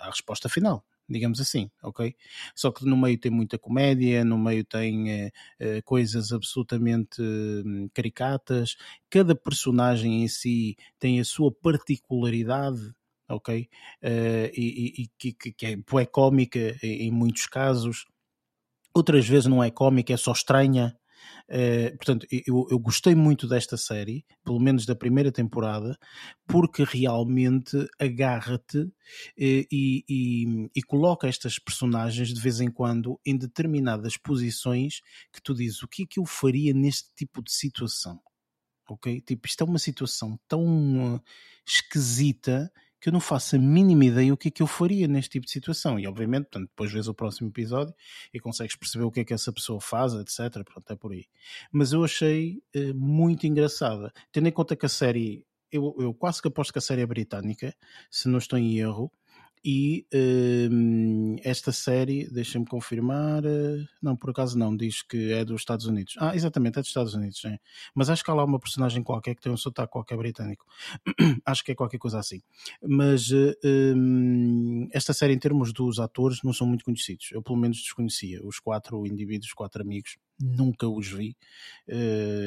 à 0.01 0.09
resposta 0.11 0.49
final 0.49 0.83
digamos 1.09 1.41
assim, 1.41 1.71
ok? 1.83 2.15
Só 2.55 2.71
que 2.71 2.85
no 2.85 2.97
meio 2.97 3.19
tem 3.19 3.31
muita 3.31 3.59
comédia, 3.59 4.25
no 4.25 4.39
meio 4.39 4.65
tem 4.65 5.27
uh, 5.27 5.31
coisas 5.85 6.33
absolutamente 6.33 7.21
uh, 7.23 7.91
caricatas, 7.95 8.77
cada 9.09 9.35
personagem 9.35 10.23
em 10.23 10.29
si 10.29 10.77
tem 10.99 11.21
a 11.21 11.25
sua 11.25 11.53
particularidade, 11.53 12.93
ok? 13.29 13.69
Uh, 14.03 14.51
e, 14.55 15.03
e, 15.03 15.11
que, 15.19 15.53
que 15.53 15.67
é, 15.67 15.73
é 15.73 16.07
cómica 16.07 16.77
em 16.83 17.11
muitos 17.11 17.47
casos, 17.47 18.07
outras 18.95 19.27
vezes 19.29 19.47
não 19.47 19.63
é 19.63 19.71
cómica, 19.71 20.13
é 20.13 20.17
só 20.17 20.33
estranha, 20.33 20.97
Uh, 21.49 21.97
portanto, 21.97 22.27
eu, 22.31 22.67
eu, 22.71 22.79
gostei 22.79 23.15
muito 23.15 23.47
desta 23.47 23.77
série, 23.77 24.25
pelo 24.45 24.59
menos 24.59 24.85
da 24.85 24.97
primeira 24.97 25.31
temporada, 25.31 25.97
porque 26.47 26.83
realmente 26.83 27.87
agarra-te 28.01 28.79
uh, 28.79 28.93
e, 29.37 30.05
e, 30.09 30.69
e, 30.75 30.83
coloca 30.83 31.29
estas 31.29 31.59
personagens 31.59 32.35
de 32.35 32.41
vez 32.41 32.61
em 32.61 32.71
quando 32.71 33.21
em 33.25 33.37
determinadas 33.37 34.17
posições 34.17 35.01
que 35.33 35.41
tu 35.41 35.55
dizes 35.55 35.83
o 35.83 35.89
que 35.89 36.03
é 36.03 36.07
que 36.07 36.19
eu 36.19 36.27
faria 36.27 36.75
neste 36.75 37.15
tipo 37.15 37.43
de 37.43 37.53
situação. 37.53 38.21
Ok? 38.89 39.21
Tipo, 39.21 39.47
isto 39.47 39.63
é 39.63 39.67
uma 39.67 39.79
situação 39.79 40.39
tão 40.49 41.15
uh, 41.15 41.23
esquisita 41.67 42.71
que 43.07 43.11
eu 43.11 43.13
não 43.13 43.21
faço 43.21 43.55
a 43.55 43.59
mínima 43.61 44.05
ideia 44.05 44.35
o 44.35 44.37
que 44.37 44.49
é 44.49 44.51
que 44.51 44.61
eu 44.61 44.67
faria 44.67 45.07
neste 45.07 45.31
tipo 45.31 45.47
de 45.47 45.53
situação. 45.53 45.97
E 45.97 46.09
obviamente, 46.09 46.47
portanto, 46.47 46.69
depois 46.71 46.91
vês 46.91 47.07
o 47.07 47.15
próximo 47.15 47.51
episódio 47.51 47.95
e 48.35 48.41
consegues 48.41 48.75
perceber 48.75 49.05
o 49.05 49.13
que 49.13 49.21
é 49.21 49.25
que 49.25 49.33
essa 49.33 49.53
pessoa 49.53 49.81
faz, 49.81 50.13
etc. 50.15 50.65
Pronto, 50.65 50.93
é 50.93 50.97
por 50.97 51.13
aí. 51.13 51.25
Mas 51.71 51.93
eu 51.93 52.03
achei 52.03 52.61
uh, 52.75 52.93
muito 52.97 53.47
engraçada, 53.47 54.13
tendo 54.33 54.49
em 54.49 54.51
conta 54.51 54.75
que 54.75 54.85
a 54.85 54.89
série, 54.89 55.47
eu, 55.71 55.95
eu 56.01 56.13
quase 56.13 56.43
que 56.43 56.49
aposto 56.49 56.73
que 56.73 56.81
a 56.81 56.83
série 56.83 57.03
é 57.03 57.07
britânica, 57.07 57.73
se 58.11 58.29
não 58.29 58.39
estou 58.39 58.59
em 58.59 58.77
erro, 58.77 59.13
e 59.69 60.07
uh, 60.15 61.41
esta 61.43 61.73
série, 61.73 62.31
deixem-me 62.31 62.65
confirmar, 62.69 63.45
uh, 63.45 63.85
não, 64.01 64.15
por 64.15 64.31
acaso 64.31 64.57
não, 64.57 64.77
diz 64.77 65.03
que 65.03 65.33
é 65.33 65.45
dos 65.45 65.63
Estados 65.63 65.87
Unidos. 65.87 66.15
Ah, 66.21 66.37
exatamente, 66.37 66.79
é 66.79 66.83
dos 66.83 66.89
Estados 66.89 67.15
Unidos, 67.15 67.41
sim. 67.41 67.59
mas 67.93 68.09
acho 68.09 68.23
que 68.23 68.31
há 68.31 68.35
lá 68.35 68.45
uma 68.45 68.61
personagem 68.61 69.03
qualquer 69.03 69.35
que 69.35 69.43
tem 69.43 69.51
um 69.51 69.57
sotaque 69.57 69.91
qualquer 69.91 70.17
britânico. 70.17 70.65
acho 71.45 71.65
que 71.65 71.73
é 71.73 71.75
qualquer 71.75 71.99
coisa 71.99 72.21
assim. 72.21 72.41
Mas 72.81 73.33
um, 73.65 74.87
esta 74.93 75.13
série, 75.13 75.35
em 75.35 75.39
termos 75.39 75.73
dos 75.73 75.99
atores, 75.99 76.45
não 76.45 76.53
são 76.53 76.65
muito 76.65 76.85
conhecidos. 76.85 77.31
Eu, 77.33 77.43
pelo 77.43 77.59
menos, 77.59 77.79
desconhecia. 77.79 78.41
Os 78.47 78.61
quatro 78.61 79.05
indivíduos, 79.05 79.53
quatro 79.53 79.83
amigos, 79.83 80.17
nunca 80.41 80.89
os 80.89 81.09
vi 81.09 81.37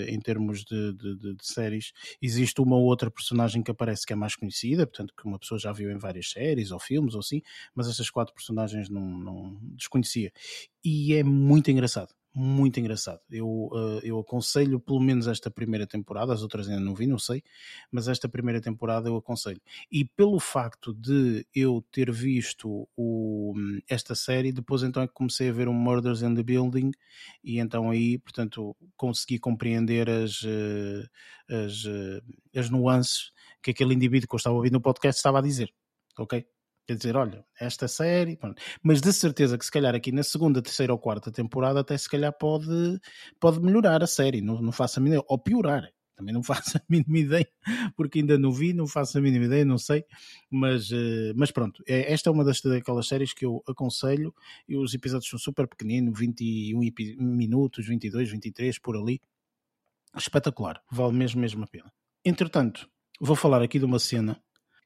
em 0.07 0.19
termos 0.19 0.63
de, 0.63 0.93
de, 0.93 1.15
de, 1.17 1.35
de 1.35 1.45
séries. 1.45 1.91
Existe 2.21 2.61
uma 2.61 2.77
outra 2.77 3.09
personagem 3.09 3.63
que 3.63 3.71
aparece 3.71 4.05
que 4.05 4.13
é 4.13 4.15
mais 4.15 4.35
conhecida, 4.35 4.85
portanto, 4.85 5.13
que 5.17 5.25
uma 5.25 5.39
pessoa 5.39 5.59
já 5.59 5.71
viu 5.71 5.91
em 5.91 5.97
várias 5.97 6.29
séries 6.29 6.71
ou 6.71 6.79
filmes 6.79 7.13
ou 7.13 7.19
assim, 7.19 7.41
mas 7.73 7.87
essas 7.87 8.09
quatro 8.09 8.33
personagens 8.33 8.89
não, 8.89 9.01
não 9.01 9.57
desconhecia. 9.75 10.31
E 10.83 11.13
é 11.13 11.23
muito 11.23 11.71
engraçado 11.71 12.18
muito 12.33 12.79
engraçado. 12.79 13.19
Eu, 13.29 13.47
uh, 13.47 13.99
eu 14.03 14.19
aconselho 14.19 14.79
pelo 14.79 14.99
menos 14.99 15.27
esta 15.27 15.49
primeira 15.49 15.87
temporada, 15.87 16.33
as 16.33 16.41
outras 16.41 16.69
ainda 16.69 16.81
não 16.81 16.93
vi, 16.93 17.07
não 17.07 17.17
sei, 17.17 17.43
mas 17.91 18.07
esta 18.07 18.29
primeira 18.29 18.61
temporada 18.61 19.09
eu 19.09 19.15
aconselho. 19.15 19.61
E 19.91 20.05
pelo 20.05 20.39
facto 20.39 20.93
de 20.93 21.45
eu 21.53 21.83
ter 21.91 22.11
visto 22.11 22.87
o, 22.95 23.53
esta 23.89 24.13
série, 24.15 24.51
depois 24.51 24.83
então 24.83 25.03
é 25.03 25.07
que 25.07 25.13
comecei 25.13 25.49
a 25.49 25.53
ver 25.53 25.67
um 25.67 25.73
Murders 25.73 26.21
in 26.21 26.35
the 26.35 26.43
Building 26.43 26.91
e 27.43 27.59
então 27.59 27.89
aí, 27.89 28.17
portanto, 28.19 28.75
consegui 28.95 29.39
compreender 29.39 30.09
as, 30.09 30.41
uh, 30.43 31.09
as, 31.49 31.85
uh, 31.85 32.21
as 32.55 32.69
nuances 32.69 33.31
que 33.61 33.71
aquele 33.71 33.93
indivíduo 33.93 34.27
que 34.27 34.35
eu 34.35 34.37
estava 34.37 34.55
ouvindo 34.55 34.73
no 34.73 34.81
podcast 34.81 35.19
estava 35.19 35.39
a 35.39 35.41
dizer. 35.41 35.73
Ok? 36.17 36.45
Quer 36.89 36.95
dizer, 36.95 37.15
olha, 37.15 37.45
esta 37.59 37.87
série, 37.87 38.35
pronto. 38.35 38.59
mas 38.81 38.99
de 38.99 39.13
certeza 39.13 39.59
que 39.59 39.63
se 39.63 39.69
calhar 39.69 39.93
aqui 39.93 40.11
na 40.11 40.23
segunda, 40.23 40.59
terceira 40.59 40.91
ou 40.91 40.97
quarta 40.97 41.31
temporada 41.31 41.81
até 41.81 41.95
se 41.95 42.09
calhar 42.09 42.33
pode, 42.35 42.99
pode 43.39 43.59
melhorar 43.61 44.01
a 44.01 44.07
série, 44.07 44.41
não, 44.41 44.59
não 44.59 44.71
faço 44.71 44.99
a 44.99 45.03
mínima 45.03 45.23
ou 45.27 45.37
piorar, 45.37 45.87
também 46.15 46.33
não 46.33 46.41
faço 46.41 46.79
a 46.79 46.81
mínima 46.89 47.19
ideia, 47.19 47.47
porque 47.95 48.17
ainda 48.17 48.39
não 48.39 48.51
vi, 48.51 48.73
não 48.73 48.87
faço 48.87 49.19
a 49.19 49.21
mínima 49.21 49.45
ideia, 49.45 49.63
não 49.63 49.77
sei, 49.77 50.03
mas, 50.49 50.89
uh, 50.89 51.31
mas 51.35 51.51
pronto, 51.51 51.83
é, 51.87 52.11
esta 52.11 52.31
é 52.31 52.33
uma 52.33 52.43
das 52.43 52.59
daquelas 52.59 53.07
séries 53.07 53.35
que 53.35 53.45
eu 53.45 53.61
aconselho, 53.67 54.33
e 54.67 54.75
os 54.75 54.91
episódios 54.95 55.29
são 55.29 55.37
super 55.37 55.67
pequeninos, 55.67 56.17
21 56.17 57.23
minutos, 57.23 57.85
22, 57.85 58.31
23, 58.31 58.79
por 58.79 58.97
ali, 58.97 59.21
espetacular, 60.17 60.81
vale 60.91 61.13
mesmo, 61.13 61.39
mesmo 61.39 61.63
a 61.63 61.67
pena. 61.67 61.93
Entretanto, 62.25 62.89
vou 63.21 63.35
falar 63.35 63.61
aqui 63.61 63.77
de 63.77 63.85
uma 63.85 63.99
cena 63.99 64.41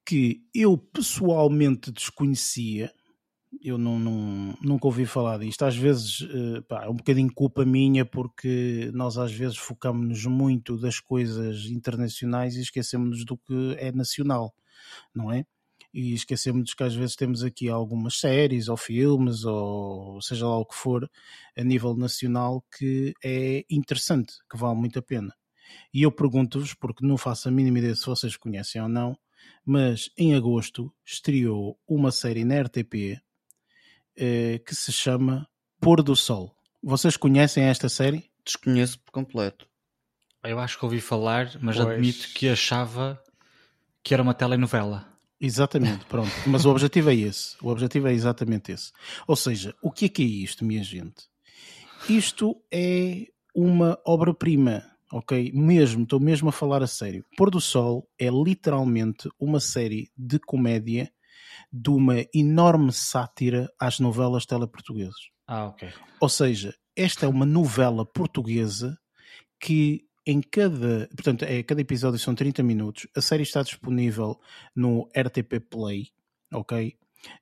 que 0.05 0.43
eu 0.53 0.77
pessoalmente 0.77 1.91
desconhecia, 1.91 2.91
eu 3.61 3.77
não, 3.77 3.97
não, 3.99 4.57
nunca 4.61 4.87
ouvi 4.87 5.05
falar 5.05 5.39
disto. 5.39 5.63
Às 5.63 5.75
vezes 5.75 6.21
uh, 6.21 6.61
pá, 6.67 6.85
é 6.85 6.89
um 6.89 6.95
bocadinho 6.95 7.33
culpa 7.33 7.65
minha, 7.65 8.05
porque 8.05 8.91
nós 8.93 9.17
às 9.17 9.31
vezes 9.31 9.57
focamos-nos 9.57 10.25
muito 10.25 10.77
das 10.77 10.99
coisas 10.99 11.65
internacionais 11.65 12.55
e 12.55 12.61
esquecemos 12.61 13.23
do 13.25 13.37
que 13.37 13.75
é 13.77 13.91
nacional, 13.91 14.53
não 15.15 15.31
é? 15.31 15.45
E 15.93 16.13
esquecemos 16.13 16.73
que 16.73 16.83
às 16.83 16.95
vezes 16.95 17.15
temos 17.15 17.43
aqui 17.43 17.69
algumas 17.69 18.19
séries 18.19 18.67
ou 18.67 18.75
filmes, 18.75 19.45
ou 19.45 20.19
seja 20.21 20.47
lá 20.47 20.57
o 20.57 20.65
que 20.65 20.75
for, 20.75 21.07
a 21.55 21.63
nível 21.63 21.95
nacional, 21.95 22.65
que 22.75 23.13
é 23.23 23.63
interessante, 23.69 24.33
que 24.49 24.57
vale 24.57 24.75
muito 24.75 24.97
a 24.97 25.03
pena. 25.03 25.33
E 25.93 26.01
eu 26.01 26.11
pergunto-vos, 26.11 26.73
porque 26.73 27.05
não 27.05 27.17
faço 27.17 27.47
a 27.47 27.51
mínima 27.51 27.77
ideia 27.79 27.95
se 27.95 28.05
vocês 28.07 28.35
conhecem 28.35 28.81
ou 28.81 28.89
não, 28.89 29.15
mas 29.65 30.09
em 30.17 30.35
agosto 30.35 30.93
estreou 31.05 31.79
uma 31.87 32.11
série 32.11 32.43
na 32.43 32.61
RTP 32.61 33.21
eh, 34.15 34.59
que 34.65 34.75
se 34.75 34.91
chama 34.91 35.47
Pôr 35.79 36.03
do 36.03 36.15
Sol. 36.15 36.55
Vocês 36.81 37.15
conhecem 37.17 37.63
esta 37.63 37.87
série? 37.89 38.29
Desconheço 38.45 38.99
por 38.99 39.11
completo. 39.11 39.67
Eu 40.43 40.59
acho 40.59 40.77
que 40.77 40.83
ouvi 40.83 40.99
falar, 40.99 41.51
mas 41.61 41.77
pois. 41.77 41.87
admito 41.87 42.27
que 42.33 42.49
achava 42.49 43.21
que 44.03 44.13
era 44.13 44.21
uma 44.21 44.33
telenovela. 44.33 45.07
Exatamente, 45.39 46.05
pronto. 46.05 46.31
Mas 46.45 46.65
o 46.65 46.69
objetivo 46.71 47.09
é 47.09 47.15
esse. 47.15 47.55
O 47.61 47.69
objetivo 47.69 48.07
é 48.07 48.13
exatamente 48.13 48.71
esse. 48.71 48.91
Ou 49.27 49.35
seja, 49.35 49.73
o 49.81 49.91
que 49.91 50.05
é 50.05 50.09
que 50.09 50.21
é 50.21 50.25
isto, 50.25 50.65
minha 50.65 50.83
gente? 50.83 51.27
Isto 52.09 52.61
é 52.71 53.27
uma 53.55 53.99
obra-prima 54.05 54.92
ok? 55.13 55.51
Mesmo, 55.53 56.03
estou 56.03 56.19
mesmo 56.19 56.49
a 56.49 56.51
falar 56.51 56.81
a 56.81 56.87
sério. 56.87 57.23
Pôr 57.37 57.51
do 57.51 57.61
Sol 57.61 58.09
é 58.19 58.29
literalmente 58.29 59.29
uma 59.39 59.59
série 59.59 60.09
de 60.17 60.39
comédia 60.39 61.11
de 61.71 61.91
uma 61.91 62.25
enorme 62.33 62.91
sátira 62.91 63.71
às 63.79 63.99
novelas 63.99 64.45
teleportuguesas. 64.45 65.29
Ah, 65.47 65.67
ok. 65.67 65.89
Ou 66.19 66.29
seja, 66.29 66.73
esta 66.95 67.27
é 67.27 67.29
uma 67.29 67.45
novela 67.45 68.03
portuguesa 68.03 68.97
que 69.59 70.03
em 70.25 70.41
cada, 70.41 71.07
portanto, 71.15 71.43
é, 71.43 71.61
cada 71.61 71.81
episódio 71.81 72.17
são 72.17 72.33
30 72.33 72.63
minutos. 72.63 73.07
A 73.15 73.21
série 73.21 73.43
está 73.43 73.61
disponível 73.61 74.39
no 74.75 75.07
RTP 75.15 75.59
Play, 75.69 76.07
ok? 76.51 76.97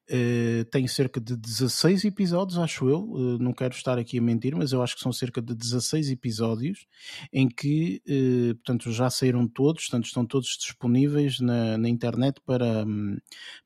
Uh, 0.10 0.66
tem 0.66 0.88
cerca 0.88 1.20
de 1.20 1.36
16 1.36 2.06
episódios, 2.06 2.58
acho 2.58 2.90
eu. 2.90 3.04
Uh, 3.04 3.38
não 3.40 3.54
quero 3.54 3.74
estar 3.74 3.98
aqui 3.98 4.18
a 4.18 4.22
mentir, 4.22 4.56
mas 4.56 4.72
eu 4.72 4.82
acho 4.82 4.96
que 4.96 5.02
são 5.02 5.14
cerca 5.14 5.42
de 5.42 5.56
16 5.56 6.12
episódios 6.12 6.86
em 7.32 7.48
que, 7.48 8.02
uh, 8.08 8.56
portanto, 8.56 8.92
já 8.92 9.10
saíram 9.10 9.48
todos, 9.48 9.86
portanto, 9.86 10.06
estão 10.06 10.26
todos 10.26 10.58
disponíveis 10.60 11.40
na, 11.40 11.78
na 11.78 11.90
internet 11.90 12.40
para, 12.46 12.86
um, 12.86 13.18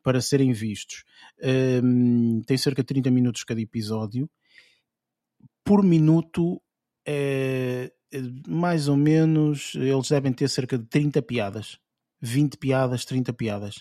para 0.04 0.22
serem 0.22 0.54
vistos. 0.54 1.04
Um, 1.84 2.42
tem 2.42 2.58
cerca 2.58 2.82
de 2.82 2.88
30 2.88 3.12
minutos 3.12 3.44
cada 3.44 3.60
episódio. 3.60 4.30
Por 5.64 5.84
minuto, 5.84 6.62
mais 8.48 8.88
ou 8.88 8.96
menos, 8.96 9.74
eles 9.76 10.10
devem 10.10 10.32
ter 10.32 10.48
cerca 10.48 10.78
de 10.78 10.86
30 10.86 11.24
piadas. 11.24 11.80
20 12.22 12.58
piadas, 12.58 13.04
30 13.04 13.34
piadas 13.34 13.80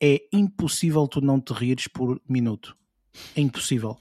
é 0.00 0.22
impossível 0.32 1.06
tu 1.06 1.20
não 1.20 1.40
te 1.40 1.52
rires 1.52 1.88
por 1.88 2.20
minuto. 2.28 2.76
É 3.34 3.40
impossível. 3.40 3.96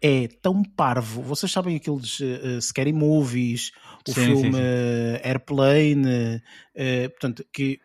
É 0.00 0.26
tão 0.42 0.62
parvo. 0.64 1.22
Vocês 1.22 1.50
sabem 1.52 1.76
aqueles 1.76 2.18
uh, 2.20 2.60
Scary 2.60 2.92
Movies, 2.92 3.70
o 4.08 4.12
sim, 4.12 4.20
filme 4.20 4.42
sim, 4.42 4.52
sim. 4.52 4.58
Uh, 4.58 5.20
Airplane, 5.22 6.36
uh, 6.36 7.10
portanto, 7.10 7.46
que 7.52 7.80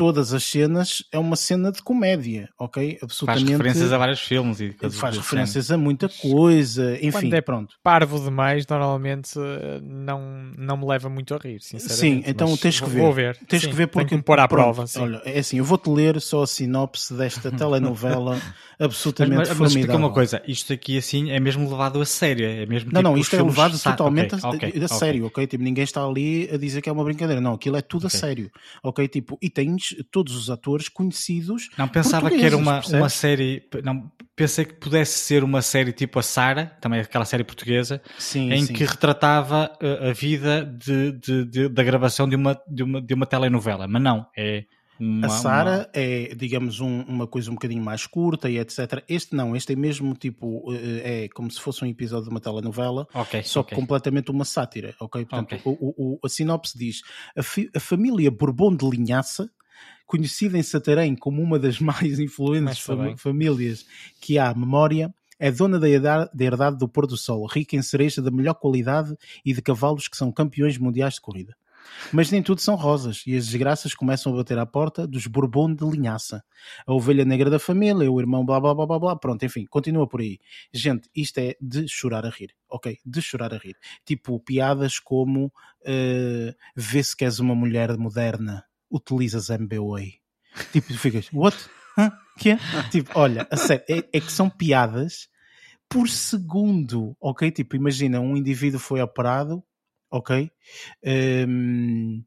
todas 0.00 0.32
as 0.32 0.42
cenas 0.44 1.04
é 1.12 1.18
uma 1.18 1.36
cena 1.36 1.70
de 1.70 1.82
comédia, 1.82 2.48
ok? 2.58 2.98
Absolutamente. 3.02 3.48
Faz 3.48 3.58
referências 3.58 3.92
a 3.92 3.98
vários 3.98 4.20
filmes 4.20 4.58
e 4.58 4.70
coisas 4.70 4.98
Faz 4.98 5.14
referências 5.14 5.70
a 5.70 5.76
muita 5.76 6.08
coisa, 6.08 6.94
enfim, 7.02 7.10
Quando 7.10 7.34
é 7.34 7.40
pronto. 7.42 7.74
Parvo 7.82 8.18
demais, 8.18 8.66
normalmente 8.66 9.38
não, 9.82 10.50
não 10.56 10.78
me 10.78 10.86
leva 10.86 11.10
muito 11.10 11.34
a 11.34 11.36
rir, 11.36 11.60
sinceramente. 11.60 12.00
Sim, 12.00 12.22
então 12.24 12.56
tens 12.56 12.80
que 12.80 12.88
ver. 12.88 12.98
Vou 12.98 13.12
ver. 13.12 13.36
Tens 13.46 13.60
sim, 13.60 13.68
que 13.68 13.76
ver 13.76 13.88
porque 13.88 14.08
que 14.08 14.16
me 14.16 14.22
pôr 14.22 14.40
à 14.40 14.48
pronto, 14.48 14.62
prova. 14.62 14.86
Sim. 14.86 15.00
Olha, 15.00 15.20
é 15.22 15.38
assim, 15.38 15.58
eu 15.58 15.64
vou-te 15.66 15.90
ler 15.90 16.18
só 16.18 16.44
a 16.44 16.46
sinopse 16.46 17.12
desta 17.12 17.52
telenovela 17.52 18.40
absolutamente 18.78 19.36
mas, 19.36 19.48
mas, 19.50 19.58
formidável. 19.58 19.64
Mas 19.64 19.76
explica 19.76 19.96
uma 19.98 20.14
coisa, 20.14 20.42
isto 20.48 20.72
aqui 20.72 20.96
assim 20.96 21.30
é 21.30 21.38
mesmo 21.38 21.68
levado 21.70 22.00
a 22.00 22.06
sério, 22.06 22.46
é 22.46 22.64
mesmo 22.64 22.90
Não, 22.90 23.00
tipo 23.00 23.10
não, 23.10 23.18
isto 23.18 23.36
é 23.36 23.42
levado 23.42 23.76
sa... 23.76 23.90
totalmente 23.90 24.34
okay, 24.34 24.48
a, 24.48 24.68
okay, 24.68 24.82
a, 24.82 24.88
sério, 24.88 25.26
ok? 25.26 25.46
Tipo, 25.46 25.62
ninguém 25.62 25.84
está 25.84 26.02
ali 26.02 26.48
a 26.50 26.56
dizer 26.56 26.80
que 26.80 26.88
é 26.88 26.92
uma 26.92 27.04
brincadeira, 27.04 27.38
não, 27.38 27.52
aquilo 27.52 27.76
é 27.76 27.82
tudo 27.82 28.06
a 28.06 28.10
sério, 28.10 28.50
ok? 28.82 29.06
Tipo, 29.06 29.38
e 29.42 29.50
tens 29.50 29.89
todos 30.10 30.34
os 30.34 30.50
atores 30.50 30.88
conhecidos. 30.88 31.68
Não 31.76 31.88
pensava 31.88 32.30
que 32.30 32.42
era 32.42 32.56
uma, 32.56 32.80
uma 32.80 33.08
série. 33.08 33.62
Não, 33.84 34.10
pensei 34.40 34.64
que 34.64 34.72
pudesse 34.72 35.18
ser 35.18 35.44
uma 35.44 35.60
série 35.60 35.92
tipo 35.92 36.18
a 36.18 36.22
Sara, 36.22 36.74
também 36.80 37.00
aquela 37.00 37.26
série 37.26 37.44
portuguesa, 37.44 38.00
sim, 38.18 38.50
em 38.50 38.64
sim. 38.64 38.72
que 38.72 38.84
retratava 38.84 39.70
a, 39.80 40.08
a 40.08 40.12
vida 40.14 40.64
de, 40.64 41.12
de, 41.12 41.44
de, 41.44 41.68
da 41.68 41.82
gravação 41.82 42.26
de 42.26 42.36
uma, 42.36 42.58
de, 42.66 42.82
uma, 42.82 43.02
de 43.02 43.12
uma 43.12 43.26
telenovela. 43.26 43.86
Mas 43.86 44.02
não, 44.02 44.26
é. 44.34 44.64
Uma, 44.98 45.26
a 45.26 45.30
Sara 45.30 45.76
uma... 45.76 45.88
é, 45.94 46.34
digamos, 46.34 46.80
um, 46.80 47.02
uma 47.02 47.26
coisa 47.26 47.50
um 47.50 47.54
bocadinho 47.54 47.82
mais 47.82 48.06
curta 48.06 48.50
e 48.50 48.58
etc. 48.58 49.02
Este 49.08 49.34
não, 49.34 49.54
este 49.54 49.74
é 49.74 49.76
mesmo 49.76 50.14
tipo, 50.14 50.72
eh, 50.74 51.24
é 51.24 51.28
como 51.28 51.50
se 51.50 51.58
fosse 51.58 51.82
um 51.82 51.88
episódio 51.88 52.24
de 52.24 52.30
uma 52.30 52.40
telenovela, 52.40 53.06
okay, 53.14 53.42
só 53.42 53.60
okay. 53.60 53.74
que 53.74 53.80
completamente 53.80 54.30
uma 54.30 54.44
sátira, 54.44 54.94
ok? 55.00 55.24
Portanto, 55.24 55.54
okay. 55.54 55.60
O, 55.64 56.14
o, 56.14 56.18
a 56.22 56.28
sinopse 56.28 56.78
diz: 56.78 57.00
a, 57.34 57.42
fi, 57.42 57.70
a 57.74 57.80
família 57.80 58.30
Bourbon 58.30 58.76
de 58.76 58.88
Linhaça 58.88 59.50
conhecida 60.10 60.58
em 60.58 60.62
Santarém 60.62 61.14
como 61.14 61.40
uma 61.40 61.56
das 61.56 61.78
mais 61.78 62.18
influentes 62.18 62.80
fam 62.80 63.16
famílias 63.16 63.86
que 64.20 64.38
há 64.38 64.52
memória, 64.52 65.14
é 65.38 65.52
dona 65.52 65.78
da 65.78 65.88
herdade 65.88 66.76
do 66.76 66.88
pôr 66.88 67.06
do 67.06 67.16
sol, 67.16 67.46
rica 67.46 67.76
em 67.76 67.82
cereja 67.82 68.20
da 68.20 68.30
melhor 68.30 68.54
qualidade 68.54 69.16
e 69.44 69.54
de 69.54 69.62
cavalos 69.62 70.08
que 70.08 70.16
são 70.16 70.32
campeões 70.32 70.76
mundiais 70.76 71.14
de 71.14 71.20
corrida. 71.20 71.56
Mas 72.12 72.30
nem 72.30 72.42
tudo 72.42 72.60
são 72.60 72.74
rosas 72.74 73.22
e 73.26 73.36
as 73.36 73.46
desgraças 73.46 73.94
começam 73.94 74.32
a 74.32 74.36
bater 74.36 74.58
à 74.58 74.66
porta 74.66 75.06
dos 75.06 75.26
Bourbon 75.26 75.72
de 75.74 75.84
linhaça. 75.84 76.42
A 76.86 76.92
ovelha 76.92 77.24
negra 77.24 77.48
da 77.48 77.58
família, 77.58 78.10
o 78.10 78.20
irmão 78.20 78.44
blá 78.44 78.60
blá 78.60 78.74
blá 78.74 78.86
blá 78.86 78.98
blá. 78.98 79.16
Pronto, 79.16 79.44
enfim, 79.44 79.64
continua 79.64 80.06
por 80.06 80.20
aí. 80.20 80.38
Gente, 80.72 81.08
isto 81.14 81.38
é 81.38 81.56
de 81.60 81.88
chorar 81.88 82.26
a 82.26 82.30
rir, 82.30 82.54
ok? 82.68 82.98
De 83.04 83.22
chorar 83.22 83.54
a 83.54 83.58
rir. 83.58 83.76
Tipo, 84.04 84.38
piadas 84.40 84.98
como 84.98 85.46
uh, 85.46 86.54
vê 86.76 87.02
se 87.02 87.16
queres 87.16 87.38
uma 87.38 87.54
mulher 87.54 87.96
moderna 87.96 88.64
utilizas 88.90 89.50
MBWay. 89.50 90.14
Tipo, 90.72 90.92
ficas, 90.94 91.28
what? 91.32 91.56
Que 92.38 92.50
é? 92.50 92.58
Tipo, 92.90 93.10
olha, 93.14 93.46
a 93.50 93.56
sério, 93.56 93.84
é, 93.88 93.98
é 93.98 94.20
que 94.20 94.32
são 94.32 94.48
piadas 94.48 95.28
por 95.88 96.08
segundo, 96.08 97.16
ok? 97.20 97.50
Tipo, 97.50 97.76
imagina, 97.76 98.20
um 98.20 98.36
indivíduo 98.36 98.80
foi 98.80 99.00
operado, 99.00 99.62
ok? 100.10 100.50
Um, 101.46 102.22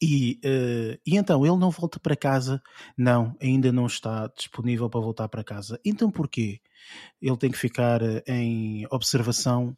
e, 0.00 0.38
uh, 0.44 1.00
e 1.06 1.16
então 1.16 1.46
ele 1.46 1.56
não 1.56 1.70
volta 1.70 1.98
para 1.98 2.14
casa? 2.14 2.62
Não, 2.96 3.34
ainda 3.40 3.72
não 3.72 3.86
está 3.86 4.30
disponível 4.36 4.88
para 4.90 5.00
voltar 5.00 5.28
para 5.28 5.42
casa. 5.42 5.80
Então 5.84 6.10
porquê? 6.10 6.60
Ele 7.20 7.36
tem 7.38 7.50
que 7.50 7.58
ficar 7.58 8.02
eh, 8.02 8.22
em 8.26 8.86
observação 8.90 9.76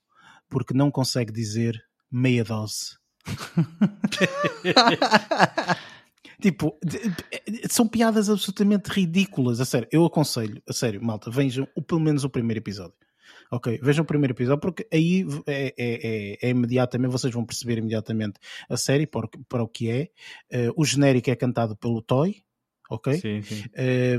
porque 0.49 0.75
não 0.75 0.91
consegue 0.91 1.33
dizer 1.33 1.81
meia 2.11 2.43
dose. 2.43 2.97
tipo, 6.41 6.79
são 7.69 7.87
piadas 7.87 8.29
absolutamente 8.29 8.89
ridículas. 8.91 9.61
A 9.61 9.65
sério, 9.65 9.89
eu 9.91 10.05
aconselho, 10.05 10.63
a 10.69 10.73
sério, 10.73 11.03
malta, 11.03 11.31
vejam 11.31 11.67
o, 11.75 11.83
pelo 11.83 12.01
menos 12.01 12.25
o 12.25 12.31
primeiro 12.31 12.61
episódio. 12.61 12.95
Ok, 13.51 13.79
vejam 13.81 14.03
o 14.03 14.07
primeiro 14.07 14.35
episódio 14.35 14.61
porque 14.61 14.87
aí 14.93 15.25
é, 15.47 15.67
é, 15.67 15.75
é, 15.79 16.39
é 16.43 16.49
imediatamente, 16.51 17.13
vocês 17.13 17.33
vão 17.33 17.45
perceber 17.45 17.79
imediatamente 17.79 18.41
a 18.69 18.77
série 18.77 19.07
para, 19.07 19.63
o 19.63 19.69
que 19.69 19.89
é. 19.91 20.11
Uh, 20.53 20.73
o 20.77 20.85
genérico 20.85 21.31
é 21.31 21.37
cantado 21.37 21.77
pelo 21.77 22.03
Toy, 22.03 22.43
ok? 22.91 23.15
Sim, 23.15 23.43
sim. 23.43 23.65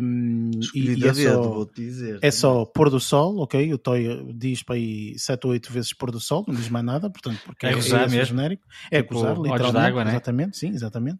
Um, 0.01 0.51
e, 0.73 0.95
e 0.95 1.07
é, 1.07 1.13
só, 1.13 1.65
dizer, 1.73 2.19
é 2.21 2.31
só 2.31 2.65
pôr 2.65 2.89
do 2.89 2.99
sol, 2.99 3.39
ok? 3.39 3.73
O 3.73 3.77
Toy 3.77 4.33
diz 4.33 4.63
para 4.63 4.75
aí 4.75 5.17
7 5.17 5.45
ou 5.45 5.53
8 5.53 5.71
vezes 5.71 5.93
pôr 5.93 6.11
do 6.11 6.19
sol, 6.19 6.43
não 6.47 6.55
diz 6.55 6.69
mais 6.69 6.85
nada, 6.85 7.09
portanto, 7.09 7.39
porque 7.45 7.65
é, 7.65 7.71
é 7.71 7.73
gozar 7.73 8.09
mesmo. 8.09 8.25
genérico. 8.25 8.63
É 8.91 9.01
tipo, 9.01 9.15
gozar, 9.15 9.37
literalmente. 9.37 9.77
Água, 9.77 10.03
né? 10.03 10.11
Exatamente, 10.11 10.57
sim, 10.57 10.69
exatamente. 10.69 11.19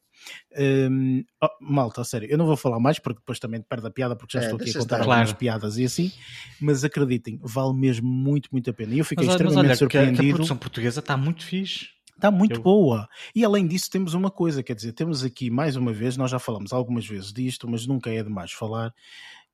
Um, 0.58 1.24
oh, 1.42 1.50
malta, 1.62 2.04
sério, 2.04 2.28
eu 2.30 2.38
não 2.38 2.46
vou 2.46 2.58
falar 2.58 2.80
mais 2.80 3.00
porque 3.00 3.20
depois 3.20 3.40
também 3.40 3.62
perde 3.62 3.88
a 3.88 3.92
piada 3.92 4.16
porque 4.16 4.38
já 4.38 4.44
é, 4.44 4.46
estou 4.46 4.60
aqui 4.60 4.72
a 4.72 4.80
contar 4.80 5.00
algumas 5.00 5.34
piadas 5.34 5.78
e 5.78 5.86
assim, 5.86 6.12
mas 6.60 6.84
acreditem, 6.84 7.40
vale 7.42 7.74
mesmo 7.74 8.08
muito, 8.08 8.50
muito 8.52 8.70
a 8.70 8.74
pena. 8.74 8.94
E 8.94 9.00
eu 9.00 9.06
fiquei 9.06 9.26
mas, 9.26 9.36
extremamente 9.36 9.68
mas 9.68 9.70
olha, 9.70 9.76
surpreendido. 9.76 10.16
Que 10.16 10.22
a, 10.22 10.24
que 10.24 10.32
a 10.32 10.36
produção 10.36 10.58
portuguesa 10.58 11.00
está 11.00 11.16
muito 11.16 11.46
fixe. 11.46 11.97
Está 12.18 12.32
muito 12.32 12.56
eu... 12.56 12.62
boa. 12.64 13.08
E 13.34 13.46
além 13.46 13.68
disso, 13.68 13.90
temos 13.92 14.14
uma 14.16 14.32
coisa, 14.32 14.64
quer 14.64 14.76
dizer, 14.76 14.92
temos 14.92 15.24
aqui 15.24 15.50
mais 15.50 15.76
uma 15.76 15.94
vez, 15.94 16.18
nós 16.18 16.32
já 16.32 16.40
falamos 16.40 16.74
algumas 16.74 17.08
vezes 17.08 17.32
disto, 17.32 17.70
mas 17.70 17.86
nunca 17.86 18.10
é 18.10 18.24
demais 18.24 18.52
falar, 18.52 18.94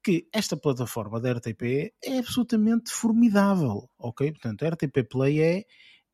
que 0.01 0.27
esta 0.33 0.55
plataforma 0.57 1.19
da 1.19 1.33
RTP 1.33 1.93
é 2.03 2.19
absolutamente 2.19 2.91
formidável, 2.91 3.89
ok? 3.99 4.31
Portanto, 4.31 4.63
a 4.63 4.69
RTP 4.69 5.03
Play 5.09 5.41
é 5.41 5.65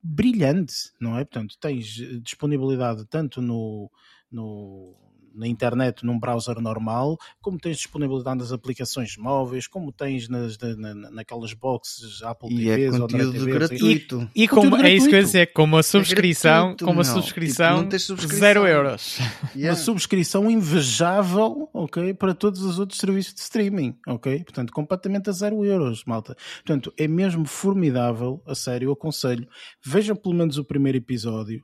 brilhante, 0.02 0.92
não 1.00 1.18
é? 1.18 1.24
Portanto, 1.24 1.56
tens 1.60 1.86
disponibilidade 2.22 3.06
tanto 3.06 3.42
no, 3.42 3.92
no 4.32 4.96
na 5.34 5.47
internet 5.47 6.06
num 6.06 6.19
browser 6.19 6.60
normal, 6.60 7.18
como 7.41 7.57
tens 7.57 7.77
disponibilidade 7.77 8.39
nas 8.39 8.51
aplicações 8.51 9.18
móveis, 9.18 9.68
como 9.68 9.91
tens 9.91 10.27
nas, 10.27 10.57
na, 10.77 10.93
naquelas 11.11 11.53
boxes 11.53 12.22
Apple 12.23 12.53
e 12.53 12.65
TVs 12.65 12.95
é 12.95 12.99
ou 12.99 13.07
TV, 13.07 13.51
gratuito. 13.51 14.30
E, 14.35 14.43
e 14.43 14.47
como, 14.47 14.76
é 14.77 14.93
isso 14.93 15.07
que 15.07 15.15
eu 15.15 15.19
ia 15.19 15.26
dizer, 15.26 15.53
com 15.53 15.64
uma 15.64 15.84
subscrição, 15.84 16.72
é 16.80 16.84
com 16.84 16.91
uma 16.91 17.03
subscrição, 17.03 17.84
tipo, 17.84 17.99
subscrição, 17.99 18.39
zero 18.39 18.68
euros. 18.68 19.19
Yeah. 19.56 19.69
Uma 19.69 19.76
subscrição 19.76 20.49
invejável, 20.49 21.69
ok, 21.73 22.14
para 22.14 22.34
todos 22.34 22.61
os 22.61 22.80
outros 22.80 22.99
serviços 22.99 23.34
de 23.34 23.41
streaming, 23.41 23.95
ok? 24.07 24.43
Portanto, 24.43 24.72
completamente 24.72 25.30
a 25.30 25.34
zero 25.34 25.65
euros, 25.65 26.03
malta. 26.06 26.35
Portanto, 26.65 26.93
é 26.97 27.07
mesmo 27.07 27.45
formidável, 27.45 28.41
a 28.45 28.56
sério, 28.56 28.88
eu 28.88 28.93
aconselho. 28.93 29.47
Vejam 29.85 30.15
pelo 30.15 30.35
menos 30.35 30.57
o 30.57 30.64
primeiro 30.64 30.97
episódio 30.97 31.64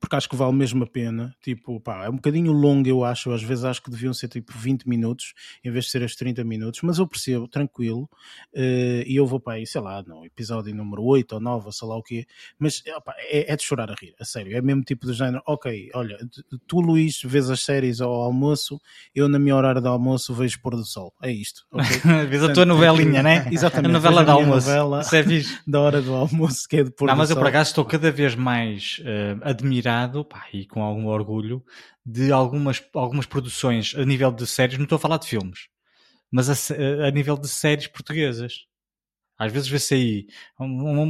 porque 0.00 0.16
acho 0.16 0.28
que 0.28 0.36
vale 0.36 0.52
mesmo 0.52 0.84
a 0.84 0.86
pena. 0.86 1.34
Tipo, 1.42 1.80
pá, 1.80 2.04
é 2.04 2.08
um 2.08 2.16
bocadinho 2.16 2.52
longo, 2.52 2.86
eu 2.86 3.04
acho. 3.04 3.32
Às 3.32 3.42
vezes 3.42 3.64
acho 3.64 3.82
que 3.82 3.90
deviam 3.90 4.12
ser 4.12 4.28
tipo 4.28 4.52
20 4.52 4.86
minutos 4.86 5.32
em 5.64 5.70
vez 5.70 5.86
de 5.86 5.90
ser 5.90 6.02
as 6.02 6.14
30 6.14 6.44
minutos, 6.44 6.80
mas 6.82 6.98
eu 6.98 7.06
percebo, 7.06 7.48
tranquilo. 7.48 8.08
Uh, 8.54 9.02
e 9.06 9.16
eu 9.16 9.26
vou 9.26 9.40
para 9.40 9.54
aí, 9.54 9.66
sei 9.66 9.80
lá, 9.80 10.02
no 10.02 10.26
episódio 10.26 10.74
número 10.74 11.02
8 11.02 11.32
ou 11.32 11.40
9, 11.40 11.66
ou 11.66 11.72
sei 11.72 11.88
lá 11.88 11.96
o 11.96 12.02
quê. 12.02 12.26
Mas 12.58 12.82
opa, 12.96 13.14
é, 13.18 13.50
é, 13.52 13.56
de 13.56 13.62
chorar 13.62 13.90
a 13.90 13.94
rir, 13.94 14.14
a 14.20 14.24
sério. 14.24 14.56
É 14.56 14.60
mesmo 14.60 14.82
tipo 14.82 15.06
do 15.06 15.14
género, 15.14 15.42
ok, 15.46 15.90
olha, 15.94 16.18
tu, 16.66 16.80
Luís, 16.80 17.20
vês 17.24 17.48
as 17.50 17.60
séries 17.60 18.00
ao 18.00 18.12
almoço, 18.12 18.78
eu 19.14 19.28
na 19.28 19.38
minha 19.38 19.56
horário 19.56 19.80
de 19.80 19.88
almoço 19.88 20.34
vejo 20.34 20.60
pôr 20.60 20.76
do 20.76 20.84
sol. 20.84 21.14
É 21.22 21.30
isto. 21.30 21.62
Okay? 21.72 22.26
vês 22.28 22.42
a 22.42 22.52
tua 22.52 22.66
novelinha, 22.66 23.22
né? 23.22 23.48
Exatamente. 23.50 23.90
A 23.90 23.92
novela 23.92 24.24
de 24.24 24.30
almoço. 24.30 24.68
Novela 24.68 25.00
é 25.00 25.28
da 25.66 25.80
hora 25.80 26.02
do 26.02 26.14
almoço, 26.14 26.68
que 26.68 26.76
é 26.76 26.84
de 26.84 26.90
pôr 26.90 27.06
Não, 27.06 27.14
do 27.14 27.18
mas 27.18 27.28
sol. 27.28 27.36
eu 27.36 27.40
por 27.40 27.48
acaso 27.48 27.70
estou 27.70 27.84
cada 27.84 28.10
vez 28.10 28.34
mais 28.34 29.00
uh, 29.00 29.40
admirado 29.42 29.77
admirado 29.78 30.24
pá, 30.24 30.46
e 30.52 30.66
com 30.66 30.82
algum 30.82 31.06
orgulho 31.06 31.64
de 32.04 32.32
algumas, 32.32 32.82
algumas 32.94 33.26
produções 33.26 33.94
a 33.96 34.04
nível 34.04 34.32
de 34.32 34.46
séries, 34.46 34.76
não 34.76 34.84
estou 34.84 34.96
a 34.96 35.00
falar 35.00 35.18
de 35.18 35.28
filmes, 35.28 35.68
mas 36.30 36.70
a, 36.70 36.74
a 37.06 37.10
nível 37.10 37.36
de 37.36 37.48
séries 37.48 37.86
portuguesas. 37.86 38.66
Às 39.38 39.52
vezes 39.52 39.68
vê-se 39.68 39.94
aí 39.94 40.26
uma, 40.58 41.02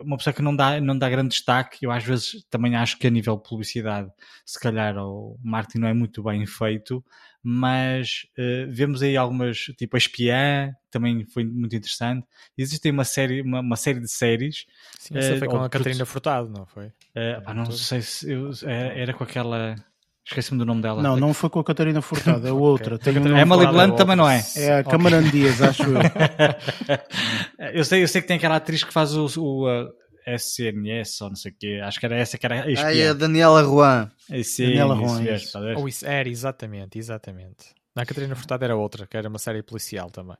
uma, 0.00 0.16
pessoa 0.16 0.32
que 0.32 0.40
não 0.40 0.56
dá, 0.56 0.80
não 0.80 0.96
dá 0.96 1.10
grande 1.10 1.28
destaque. 1.28 1.84
Eu 1.84 1.90
às 1.90 2.02
vezes 2.02 2.44
também 2.48 2.74
acho 2.74 2.98
que 2.98 3.06
a 3.06 3.10
nível 3.10 3.36
de 3.36 3.42
publicidade, 3.42 4.10
se 4.44 4.58
calhar 4.58 4.96
o 4.96 5.38
marketing 5.42 5.78
não 5.78 5.88
é 5.88 5.92
muito 5.92 6.22
bem 6.22 6.46
feito, 6.46 7.04
mas 7.42 8.26
uh, 8.38 8.72
vemos 8.72 9.02
aí 9.02 9.18
algumas, 9.18 9.58
tipo 9.76 9.96
a 9.96 9.98
Espiã, 9.98 10.74
também 10.90 11.26
foi 11.26 11.44
muito 11.44 11.76
interessante. 11.76 12.26
Existe 12.56 12.90
uma 12.90 13.04
série, 13.04 13.42
uma, 13.42 13.60
uma 13.60 13.76
série 13.76 14.00
de 14.00 14.10
séries. 14.10 14.64
Sim, 14.98 15.18
essa 15.18 15.34
uh, 15.34 15.38
foi 15.38 15.48
com 15.48 15.58
a 15.58 15.68
Catarina 15.68 16.06
Furtado, 16.06 16.48
não 16.48 16.64
foi? 16.64 16.86
Uh, 16.86 17.42
pá, 17.44 17.52
não 17.52 17.70
sei 17.70 18.00
se 18.00 18.32
eu, 18.32 18.50
era 18.66 19.12
com 19.12 19.24
aquela. 19.24 19.76
Esqueci-me 20.26 20.58
do 20.58 20.64
nome 20.64 20.80
dela. 20.80 21.02
Não, 21.02 21.16
não 21.16 21.34
foi 21.34 21.50
com 21.50 21.60
a 21.60 21.64
Catarina 21.64 22.00
Furtado, 22.00 22.46
é 22.46 22.50
outra. 22.52 22.96
okay. 22.96 23.12
Um 23.18 23.36
é 23.36 23.42
Emily 23.42 23.66
Blunt 23.66 23.96
também 23.96 24.16
não 24.16 24.28
é? 24.28 24.42
É 24.56 24.76
a 24.76 24.80
okay. 24.80 24.90
Cameron 24.92 25.22
Dias, 25.22 25.60
acho 25.60 25.82
eu. 25.82 26.00
eu, 27.74 27.84
sei, 27.84 28.02
eu 28.02 28.08
sei 28.08 28.22
que 28.22 28.28
tem 28.28 28.38
aquela 28.38 28.56
atriz 28.56 28.82
que 28.82 28.92
faz 28.92 29.14
o, 29.14 29.26
o 29.38 29.68
uh, 29.68 29.92
SNS 30.26 31.20
ou 31.20 31.28
não 31.28 31.36
sei 31.36 31.52
o 31.52 31.54
quê. 31.58 31.80
Acho 31.82 32.00
que 32.00 32.06
era 32.06 32.16
essa 32.16 32.38
que 32.38 32.46
era 32.46 32.60
a 32.60 32.86
Ah, 32.86 32.96
é 32.96 33.08
a 33.08 33.12
Daniela 33.12 33.62
Juan. 33.62 34.10
É, 34.30 34.42
sim, 34.42 34.68
Daniela 34.68 34.96
Juan. 34.96 35.22
Isso, 35.34 35.60
mesmo, 35.60 35.80
Ou 35.80 35.88
isso 35.88 36.06
era, 36.06 36.28
exatamente, 36.28 36.98
exatamente. 36.98 37.74
Na 37.94 38.06
Catarina 38.06 38.34
Furtado 38.34 38.64
era 38.64 38.74
outra, 38.74 39.06
que 39.06 39.16
era 39.16 39.28
uma 39.28 39.38
série 39.38 39.62
policial 39.62 40.10
também 40.10 40.36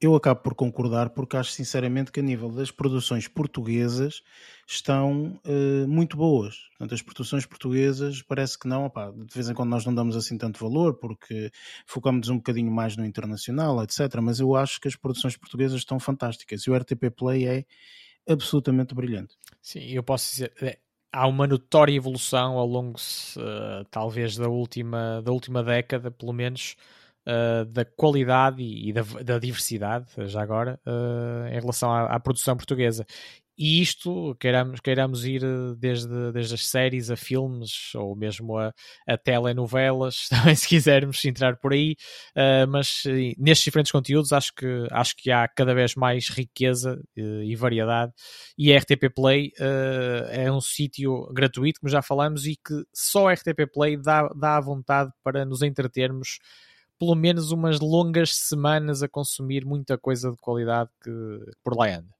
eu 0.00 0.14
acabo 0.14 0.40
por 0.40 0.54
concordar 0.54 1.10
porque 1.10 1.36
acho 1.36 1.50
sinceramente 1.50 2.12
que 2.12 2.20
a 2.20 2.22
nível 2.22 2.50
das 2.50 2.70
produções 2.70 3.26
portuguesas 3.26 4.22
estão 4.66 5.40
uh, 5.44 5.88
muito 5.88 6.16
boas. 6.16 6.56
Portanto, 6.70 6.94
as 6.94 7.02
produções 7.02 7.46
portuguesas 7.46 8.22
parece 8.22 8.58
que 8.58 8.68
não, 8.68 8.90
de 9.16 9.34
vez 9.34 9.48
em 9.48 9.54
quando 9.54 9.70
nós 9.70 9.84
não 9.84 9.94
damos 9.94 10.16
assim 10.16 10.38
tanto 10.38 10.60
valor 10.60 10.94
porque 10.94 11.50
focamos 11.86 12.28
um 12.28 12.36
bocadinho 12.36 12.70
mais 12.70 12.96
no 12.96 13.04
internacional, 13.04 13.82
etc. 13.82 14.20
Mas 14.22 14.38
eu 14.38 14.54
acho 14.54 14.80
que 14.80 14.86
as 14.86 14.94
produções 14.94 15.36
portuguesas 15.36 15.78
estão 15.78 15.98
fantásticas 15.98 16.62
e 16.62 16.70
o 16.70 16.76
RTP 16.76 17.10
Play 17.16 17.46
é 17.46 17.64
absolutamente 18.28 18.94
brilhante. 18.94 19.34
Sim, 19.60 19.80
eu 19.80 20.02
posso 20.02 20.30
dizer, 20.30 20.52
é, 20.62 20.78
há 21.12 21.26
uma 21.26 21.46
notória 21.46 21.92
evolução 21.92 22.56
ao 22.56 22.66
longo, 22.66 22.98
uh, 22.98 23.84
talvez, 23.90 24.36
da 24.36 24.48
última, 24.48 25.20
da 25.22 25.32
última 25.32 25.62
década, 25.62 26.10
pelo 26.10 26.32
menos, 26.32 26.76
uh, 27.28 27.64
da 27.66 27.84
qualidade 27.84 28.62
e, 28.62 28.92
da, 28.92 29.02
da, 29.22 29.38
diversidade, 29.38 30.06
já 30.26 30.42
agora, 30.42 30.80
uh, 30.86 31.48
em 31.48 31.60
relação 31.60 31.92
à, 31.92 32.06
à, 32.06 32.18
produção 32.20 32.56
portuguesa. 32.56 33.04
E 33.60 33.82
isto, 33.82 34.36
queiramos, 34.38 34.78
queiramos 34.78 35.24
ir 35.24 35.42
eh, 35.42 35.74
desde, 35.76 36.30
desde 36.30 36.54
as 36.54 36.64
séries 36.64 37.10
a 37.10 37.16
filmes 37.16 37.92
ou 37.96 38.14
mesmo 38.14 38.56
a, 38.56 38.72
a 39.04 39.18
telenovelas, 39.18 40.28
também 40.30 40.54
se 40.54 40.68
quisermos 40.68 41.24
entrar 41.24 41.56
por 41.56 41.72
aí, 41.72 41.96
uh, 42.36 42.68
mas 42.68 43.02
nestes 43.36 43.64
diferentes 43.64 43.90
conteúdos 43.90 44.32
acho 44.32 44.54
que, 44.54 44.86
acho 44.92 45.16
que 45.16 45.32
há 45.32 45.48
cada 45.48 45.74
vez 45.74 45.96
mais 45.96 46.28
riqueza 46.28 47.02
e 47.16 47.56
variedade 47.56 48.12
e 48.56 48.72
a 48.72 48.78
RTP 48.78 49.12
Play 49.12 49.50
é 50.30 50.50
um 50.52 50.60
sítio 50.60 51.26
gratuito, 51.32 51.80
como 51.80 51.90
já 51.90 52.00
falamos, 52.00 52.46
e 52.46 52.54
que 52.54 52.84
só 52.94 53.28
a 53.28 53.32
RTP 53.32 53.66
Play 53.74 53.96
dá, 53.96 54.28
dá 54.36 54.60
vontade 54.60 55.10
para 55.24 55.44
nos 55.44 55.62
entretermos 55.62 56.38
pelo 56.98 57.14
menos 57.14 57.50
umas 57.52 57.80
longas 57.80 58.34
semanas 58.34 59.02
a 59.02 59.08
consumir 59.08 59.64
muita 59.64 59.96
coisa 59.96 60.30
de 60.30 60.36
qualidade 60.38 60.90
que, 61.02 61.10
por 61.62 61.76
lá 61.76 61.88
anda. 61.96 62.18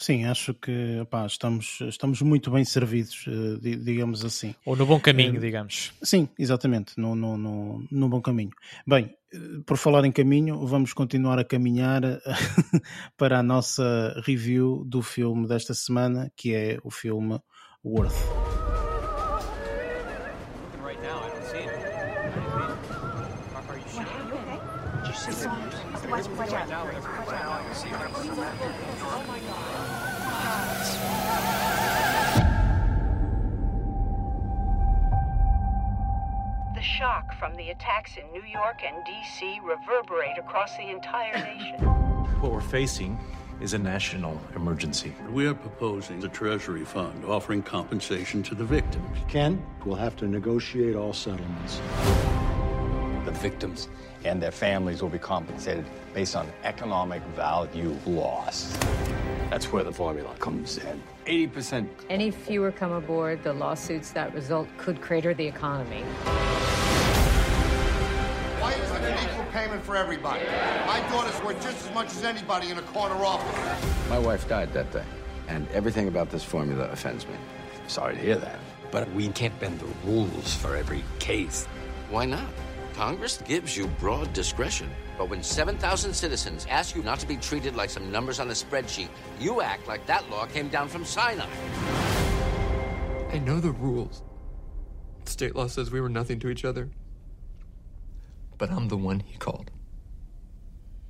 Sim, 0.00 0.26
acho 0.26 0.54
que 0.54 1.00
opá, 1.00 1.26
estamos, 1.26 1.80
estamos 1.80 2.22
muito 2.22 2.52
bem 2.52 2.64
servidos, 2.64 3.26
uh, 3.26 3.58
digamos 3.58 4.24
assim. 4.24 4.54
Ou 4.64 4.76
no 4.76 4.86
bom 4.86 5.00
caminho, 5.00 5.38
uh, 5.38 5.40
digamos. 5.40 5.92
Sim, 6.00 6.28
exatamente, 6.38 6.92
no, 6.96 7.16
no, 7.16 7.36
no, 7.36 7.84
no, 7.90 8.08
bom 8.08 8.20
caminho. 8.20 8.52
Bem, 8.86 9.12
uh, 9.34 9.62
por 9.64 9.76
falar 9.76 10.04
em 10.04 10.12
caminho, 10.12 10.64
vamos 10.64 10.92
continuar 10.92 11.40
a 11.40 11.44
caminhar 11.44 12.02
para 13.18 13.40
a 13.40 13.42
nossa 13.42 14.14
review 14.24 14.84
do 14.86 15.02
filme 15.02 15.48
desta 15.48 15.74
semana, 15.74 16.30
que 16.36 16.54
é 16.54 16.78
o 16.84 16.92
filme 16.92 17.40
Worth. 17.84 18.47
The 26.18 26.24
shock 36.82 37.32
from 37.38 37.54
the 37.54 37.70
attacks 37.70 38.16
in 38.16 38.24
New 38.32 38.42
York 38.42 38.80
and 38.84 39.04
D.C. 39.04 39.60
reverberate 39.62 40.38
across 40.38 40.76
the 40.76 40.90
entire 40.90 41.34
nation. 41.34 41.76
What 42.40 42.50
we're 42.50 42.60
facing 42.62 43.16
is 43.60 43.74
a 43.74 43.78
national 43.78 44.40
emergency. 44.56 45.14
We 45.30 45.46
are 45.46 45.54
proposing 45.54 46.18
the 46.18 46.28
Treasury 46.28 46.84
fund 46.84 47.24
offering 47.24 47.62
compensation 47.62 48.42
to 48.42 48.56
the 48.56 48.64
victims. 48.64 49.18
Ken, 49.28 49.64
we'll 49.84 49.94
have 49.94 50.16
to 50.16 50.26
negotiate 50.26 50.96
all 50.96 51.12
settlements. 51.12 51.80
The 53.28 53.34
victims 53.40 53.90
and 54.24 54.42
their 54.42 54.50
families 54.50 55.02
will 55.02 55.10
be 55.10 55.18
compensated 55.18 55.84
based 56.14 56.34
on 56.34 56.50
economic 56.64 57.22
value 57.36 57.94
lost. 58.06 58.80
That's 59.50 59.70
where 59.70 59.84
the 59.84 59.92
formula 59.92 60.34
comes 60.38 60.78
in. 60.78 61.02
80%. 61.26 61.86
Any 62.08 62.30
fewer 62.30 62.72
come 62.72 62.92
aboard, 62.92 63.44
the 63.44 63.52
lawsuits 63.52 64.12
that 64.12 64.32
result 64.32 64.66
could 64.78 65.02
crater 65.02 65.34
the 65.34 65.46
economy. 65.46 66.00
Why 68.60 68.72
isn't 68.72 69.04
an 69.04 69.28
equal 69.28 69.44
payment 69.52 69.84
for 69.84 69.94
everybody? 69.94 70.46
My 70.86 71.06
daughter's 71.10 71.38
worth 71.42 71.62
just 71.62 71.86
as 71.86 71.94
much 71.94 72.06
as 72.06 72.24
anybody 72.24 72.70
in 72.70 72.78
a 72.78 72.82
corner 72.82 73.16
office. 73.16 74.08
My 74.08 74.18
wife 74.18 74.48
died 74.48 74.72
that 74.72 74.90
day, 74.90 75.04
and 75.48 75.68
everything 75.72 76.08
about 76.08 76.30
this 76.30 76.44
formula 76.44 76.88
offends 76.88 77.26
me. 77.26 77.34
Sorry 77.88 78.14
to 78.14 78.20
hear 78.22 78.36
that. 78.36 78.58
But 78.90 79.12
we 79.12 79.28
can't 79.28 79.60
bend 79.60 79.80
the 79.80 80.08
rules 80.10 80.54
for 80.54 80.74
every 80.74 81.04
case. 81.18 81.66
Why 82.08 82.24
not? 82.24 82.46
Congress 82.98 83.40
gives 83.46 83.76
you 83.76 83.86
broad 84.00 84.32
discretion. 84.32 84.90
But 85.16 85.30
when 85.30 85.40
7,000 85.40 86.12
citizens 86.12 86.66
ask 86.68 86.96
you 86.96 87.02
not 87.04 87.20
to 87.20 87.28
be 87.28 87.36
treated 87.36 87.76
like 87.76 87.90
some 87.90 88.10
numbers 88.10 88.40
on 88.40 88.48
a 88.48 88.52
spreadsheet, 88.52 89.08
you 89.38 89.60
act 89.60 89.86
like 89.86 90.04
that 90.06 90.28
law 90.30 90.46
came 90.46 90.68
down 90.68 90.88
from 90.88 91.04
Sinai. 91.04 91.46
I 93.30 93.38
know 93.38 93.60
the 93.60 93.70
rules. 93.70 94.24
State 95.26 95.54
law 95.54 95.68
says 95.68 95.92
we 95.92 96.00
were 96.00 96.08
nothing 96.08 96.40
to 96.40 96.48
each 96.48 96.64
other. 96.64 96.90
But 98.58 98.72
I'm 98.72 98.88
the 98.88 98.96
one 98.96 99.20
he 99.20 99.38
called. 99.38 99.70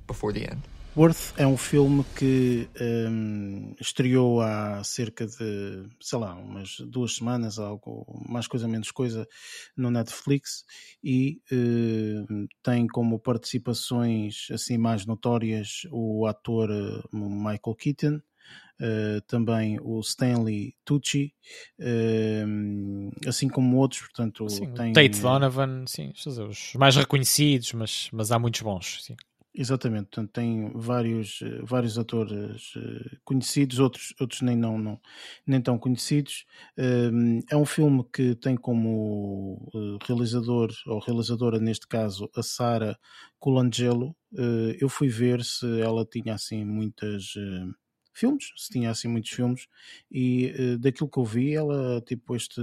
Before 0.05 0.31
the 0.31 0.47
end. 0.47 0.61
Worth 0.99 1.33
é 1.37 1.47
um 1.47 1.55
filme 1.55 2.03
que 2.17 2.67
um, 3.09 3.73
estreou 3.79 4.41
há 4.41 4.83
cerca 4.83 5.25
de, 5.25 5.87
sei 6.01 6.19
lá, 6.19 6.35
umas 6.35 6.75
duas 6.81 7.15
semanas, 7.15 7.57
algo 7.57 8.05
mais 8.27 8.47
coisa 8.47 8.67
menos 8.67 8.91
coisa, 8.91 9.25
no 9.77 9.89
Netflix 9.89 10.65
e 11.01 11.39
uh, 11.53 12.47
tem 12.61 12.85
como 12.85 13.17
participações 13.17 14.49
assim 14.51 14.77
mais 14.77 15.05
notórias 15.05 15.83
o 15.89 16.27
ator 16.27 16.69
uh, 16.69 17.07
Michael 17.13 17.75
Keaton, 17.77 18.21
Uh, 18.81 19.19
também 19.27 19.77
o 19.81 19.99
Stanley 19.99 20.73
Tucci, 20.85 21.33
uh, 21.81 23.27
assim 23.27 23.49
como 23.49 23.75
outros, 23.75 23.99
portanto 23.99 24.47
sim, 24.47 24.73
tem... 24.73 24.93
Tate 24.93 25.19
Donovan, 25.19 25.83
sim, 25.85 26.13
os 26.25 26.73
mais 26.75 26.95
reconhecidos, 26.95 27.73
mas, 27.73 28.09
mas 28.13 28.31
há 28.31 28.39
muitos 28.39 28.61
bons, 28.61 29.03
sim. 29.03 29.17
Exatamente, 29.53 30.03
portanto 30.05 30.31
tem 30.31 30.71
vários, 30.75 31.39
vários 31.63 31.97
atores 31.97 32.71
conhecidos, 33.25 33.79
outros, 33.79 34.13
outros 34.19 34.41
nem, 34.41 34.55
não, 34.55 34.77
não, 34.77 35.01
nem 35.45 35.59
tão 35.59 35.77
conhecidos. 35.79 36.45
É 37.49 37.55
um 37.57 37.65
filme 37.65 38.03
que 38.13 38.35
tem 38.35 38.55
como 38.55 39.67
realizador, 40.07 40.69
ou 40.85 40.99
realizadora 40.99 41.59
neste 41.59 41.87
caso, 41.87 42.29
a 42.35 42.43
Sara 42.43 42.97
Colangelo. 43.39 44.15
Eu 44.79 44.87
fui 44.87 45.07
ver 45.09 45.43
se 45.43 45.65
ela 45.81 46.05
tinha 46.05 46.35
assim 46.35 46.63
muitas 46.63 47.33
filmes, 48.19 48.51
se 48.55 48.69
tinha 48.69 48.89
assim 48.91 49.07
muitos 49.07 49.31
filmes, 49.31 49.67
e 50.11 50.53
uh, 50.57 50.77
daquilo 50.79 51.09
que 51.09 51.17
eu 51.17 51.25
vi, 51.25 51.53
ela 51.55 52.01
tipo 52.01 52.35
este, 52.35 52.61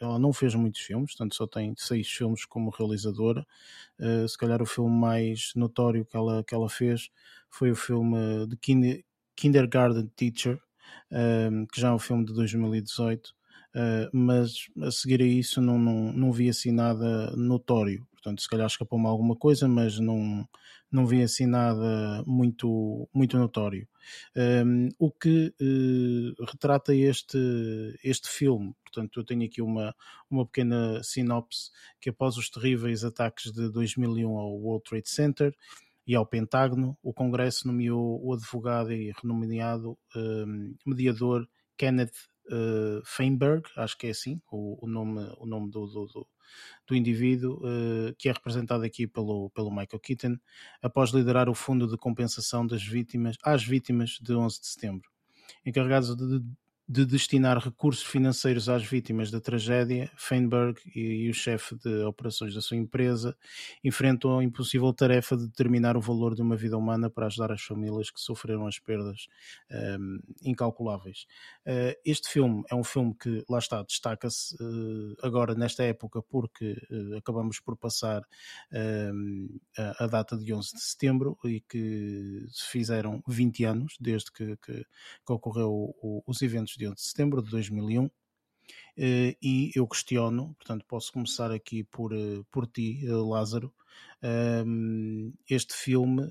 ela 0.00 0.18
não 0.18 0.32
fez 0.32 0.54
muitos 0.54 0.80
filmes, 0.80 1.12
portanto 1.12 1.34
só 1.34 1.46
tem 1.46 1.74
seis 1.76 2.08
filmes 2.08 2.44
como 2.44 2.70
realizadora. 2.70 3.46
Uh, 3.98 4.28
se 4.28 4.38
calhar 4.38 4.62
o 4.62 4.66
filme 4.66 4.90
mais 4.90 5.52
notório 5.56 6.04
que 6.04 6.16
ela, 6.16 6.44
que 6.44 6.54
ela 6.54 6.68
fez 6.68 7.10
foi 7.50 7.70
o 7.70 7.76
filme 7.76 8.46
de 8.48 8.56
Kinder, 8.56 9.04
Kindergarten 9.36 10.10
Teacher, 10.16 10.56
uh, 11.10 11.66
que 11.72 11.80
já 11.80 11.88
é 11.88 11.92
um 11.92 11.98
filme 11.98 12.24
de 12.24 12.32
2018. 12.34 13.34
mas 14.12 14.68
a 14.82 14.90
seguir 14.90 15.22
a 15.22 15.26
isso 15.26 15.60
não, 15.60 15.78
não, 15.78 16.12
não 16.12 16.32
vi 16.32 16.48
assim 16.48 16.70
nada 16.72 17.34
notório 17.36 18.06
portanto 18.22 18.40
se 18.40 18.48
calhar 18.48 18.66
escapou-me 18.66 19.06
alguma 19.06 19.34
coisa, 19.34 19.66
mas 19.66 19.98
não, 19.98 20.48
não 20.92 21.06
vi 21.06 21.22
assim 21.22 21.46
nada 21.46 22.22
muito, 22.26 23.08
muito 23.12 23.38
notório. 23.38 23.88
Um, 24.36 24.88
o 24.98 25.10
que 25.10 25.54
uh, 25.60 26.44
retrata 26.44 26.94
este, 26.94 27.38
este 28.04 28.28
filme, 28.28 28.74
portanto 28.84 29.18
eu 29.18 29.24
tenho 29.24 29.44
aqui 29.44 29.62
uma, 29.62 29.94
uma 30.30 30.44
pequena 30.44 31.02
sinopse, 31.02 31.70
que 32.00 32.10
após 32.10 32.36
os 32.36 32.50
terríveis 32.50 33.04
ataques 33.04 33.50
de 33.52 33.70
2001 33.70 34.36
ao 34.36 34.54
World 34.54 34.84
Trade 34.84 35.08
Center, 35.08 35.56
e 36.06 36.14
ao 36.16 36.26
Pentágono, 36.26 36.98
o 37.02 37.12
Congresso 37.12 37.66
nomeou 37.66 38.20
o 38.24 38.32
advogado 38.32 38.92
e 38.92 39.12
renomeado 39.22 39.96
um, 40.16 40.74
mediador 40.84 41.46
Kenneth 41.76 42.31
uh, 42.52 43.02
Feinberg, 43.04 43.68
acho 43.76 43.96
que 43.96 44.06
é 44.06 44.10
assim 44.10 44.40
o, 44.50 44.84
o 44.84 44.88
nome, 44.88 45.20
o 45.38 45.46
nome 45.46 45.70
do, 45.70 45.86
do, 45.86 46.06
do, 46.06 46.28
do 46.86 46.94
indivíduo, 46.94 47.56
uh, 47.56 48.14
que 48.18 48.28
é 48.28 48.32
representado 48.32 48.84
aqui 48.84 49.06
pelo, 49.06 49.50
pelo 49.50 49.70
Michael 49.70 50.00
Keaton, 50.00 50.36
após 50.82 51.10
liderar 51.10 51.48
o 51.48 51.54
Fundo 51.54 51.88
de 51.88 51.96
Compensação 51.96 52.66
das 52.66 52.82
Vítimas 52.82 53.36
às 53.42 53.64
Vítimas 53.64 54.18
de 54.20 54.34
11 54.34 54.60
de 54.60 54.66
setembro. 54.66 55.10
Encarregados 55.64 56.14
de 56.16 56.42
de 56.88 57.06
destinar 57.06 57.58
recursos 57.58 58.04
financeiros 58.04 58.68
às 58.68 58.84
vítimas 58.84 59.30
da 59.30 59.40
tragédia, 59.40 60.10
Feinberg 60.16 60.80
e, 60.94 61.30
o 61.30 61.34
chefe 61.34 61.76
de 61.76 62.04
operações 62.04 62.54
da 62.54 62.60
sua 62.60 62.76
empresa 62.76 63.36
enfrentam 63.84 64.38
a 64.38 64.44
impossível 64.44 64.92
tarefa 64.92 65.36
de 65.36 65.46
determinar 65.46 65.96
o 65.96 66.00
valor 66.00 66.34
de 66.34 66.42
uma 66.42 66.56
vida 66.56 66.76
humana 66.76 67.08
para 67.08 67.26
ajudar 67.26 67.52
as 67.52 67.62
famílias 67.62 68.10
que 68.10 68.20
sofreram 68.20 68.66
as 68.66 68.78
perdas 68.78 69.28
um, 69.98 70.18
incalculáveis. 70.42 71.26
Uh, 71.66 71.94
este 72.04 72.28
filme 72.28 72.62
é 72.68 72.74
um 72.74 72.84
filme 72.84 73.14
que, 73.14 73.44
lá 73.48 73.58
está, 73.58 73.82
destaca-se 73.82 74.54
uh, 74.56 75.16
agora 75.22 75.54
nesta 75.54 75.84
época 75.84 76.20
porque 76.20 76.76
uh, 76.90 77.16
acabamos 77.16 77.60
por 77.60 77.76
passar 77.76 78.22
hum, 79.12 79.58
a, 79.78 80.04
a, 80.04 80.06
data 80.06 80.36
de 80.36 80.52
11 80.52 80.74
de 80.74 80.82
setembro 80.82 81.38
e 81.44 81.60
que 81.60 82.46
se 82.50 82.66
fizeram 82.68 83.22
20 83.26 83.64
anos 83.64 83.96
desde 84.00 84.32
que, 84.32 84.56
que, 84.56 84.84
que 85.26 85.32
ocorreu 85.32 85.70
o, 85.70 86.22
os 86.26 86.42
eventos 86.42 86.76
de 86.76 86.81
11 86.86 86.94
de 86.94 87.02
setembro 87.02 87.42
de 87.42 87.50
2001. 87.50 88.04
Uh, 88.04 88.10
e 89.42 89.72
eu 89.74 89.86
questiono, 89.86 90.54
portanto, 90.54 90.84
posso 90.86 91.12
começar 91.12 91.50
aqui 91.50 91.82
por, 91.82 92.12
uh, 92.12 92.44
por 92.50 92.66
ti, 92.66 93.00
uh, 93.08 93.28
Lázaro. 93.28 93.72
Este 95.50 95.74
filme, 95.74 96.30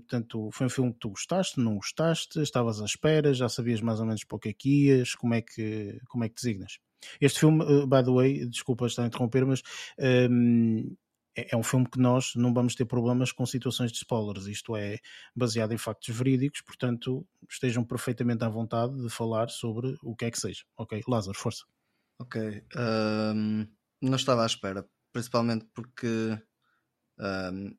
portanto, 0.00 0.50
foi 0.52 0.66
um 0.66 0.70
filme 0.70 0.92
que 0.92 0.98
tu 0.98 1.10
gostaste, 1.10 1.60
não 1.60 1.76
gostaste, 1.76 2.42
estavas 2.42 2.80
à 2.80 2.84
espera, 2.84 3.32
já 3.32 3.48
sabias 3.48 3.80
mais 3.80 4.00
ou 4.00 4.06
menos 4.06 4.24
para 4.24 4.36
o 4.36 4.40
que 4.40 4.48
é 4.48 4.52
que 4.52 4.86
ias, 4.86 5.14
como 5.14 5.34
é 5.34 5.40
que, 5.40 6.00
como 6.08 6.24
é 6.24 6.28
que 6.28 6.34
designas? 6.34 6.80
Este 7.20 7.38
filme, 7.38 7.64
by 7.86 8.02
the 8.04 8.10
way, 8.10 8.44
desculpa 8.46 8.86
estar 8.88 9.04
a 9.04 9.06
interromper, 9.06 9.46
mas 9.46 9.62
ehm, 9.98 10.96
é, 11.38 11.48
é 11.52 11.56
um 11.56 11.62
filme 11.62 11.88
que 11.88 12.00
nós 12.00 12.32
não 12.34 12.52
vamos 12.52 12.74
ter 12.74 12.84
problemas 12.84 13.30
com 13.30 13.46
situações 13.46 13.92
de 13.92 13.98
spoilers. 13.98 14.46
Isto 14.46 14.76
é 14.76 14.98
baseado 15.34 15.72
em 15.72 15.78
factos 15.78 16.14
verídicos, 16.14 16.60
portanto, 16.62 17.24
estejam 17.48 17.84
perfeitamente 17.84 18.44
à 18.44 18.48
vontade 18.48 19.00
de 19.00 19.08
falar 19.08 19.48
sobre 19.48 19.96
o 20.02 20.16
que 20.16 20.24
é 20.24 20.30
que 20.30 20.40
seja. 20.40 20.64
Ok, 20.76 21.00
Lázaro, 21.06 21.38
força. 21.38 21.64
Ok, 22.20 22.64
um, 22.76 23.66
não 24.02 24.16
estava 24.16 24.42
à 24.42 24.46
espera, 24.46 24.84
principalmente 25.12 25.64
porque 25.72 26.36
um, 27.20 27.76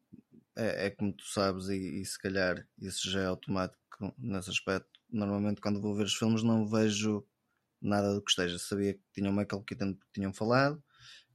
é, 0.58 0.88
é, 0.88 0.90
como 0.92 1.14
tu 1.14 1.26
sabes, 1.26 1.68
e, 1.68 2.02
e, 2.02 2.06
se 2.06 2.18
calhar 2.18 2.66
isso 2.78 3.10
já 3.12 3.22
é 3.22 3.26
automático 3.26 3.78
nesse 4.18 4.50
aspecto. 4.50 4.90
Normalmente, 5.10 5.60
quando 5.60 5.82
vou 5.82 5.94
ver 5.96 6.06
os 6.06 6.16
filmes, 6.16 6.44
não 6.44 6.66
vejo 6.66 7.26
nada 7.82 8.14
do 8.14 8.22
que 8.22 8.32
esteja. 8.32 8.58
Sabia 8.58 8.94
que 8.94 9.02
tinham 9.14 9.34
Michael 9.34 9.64
Keaton 9.64 9.94
porque 9.94 10.12
tinham 10.14 10.34
falado, 10.34 10.82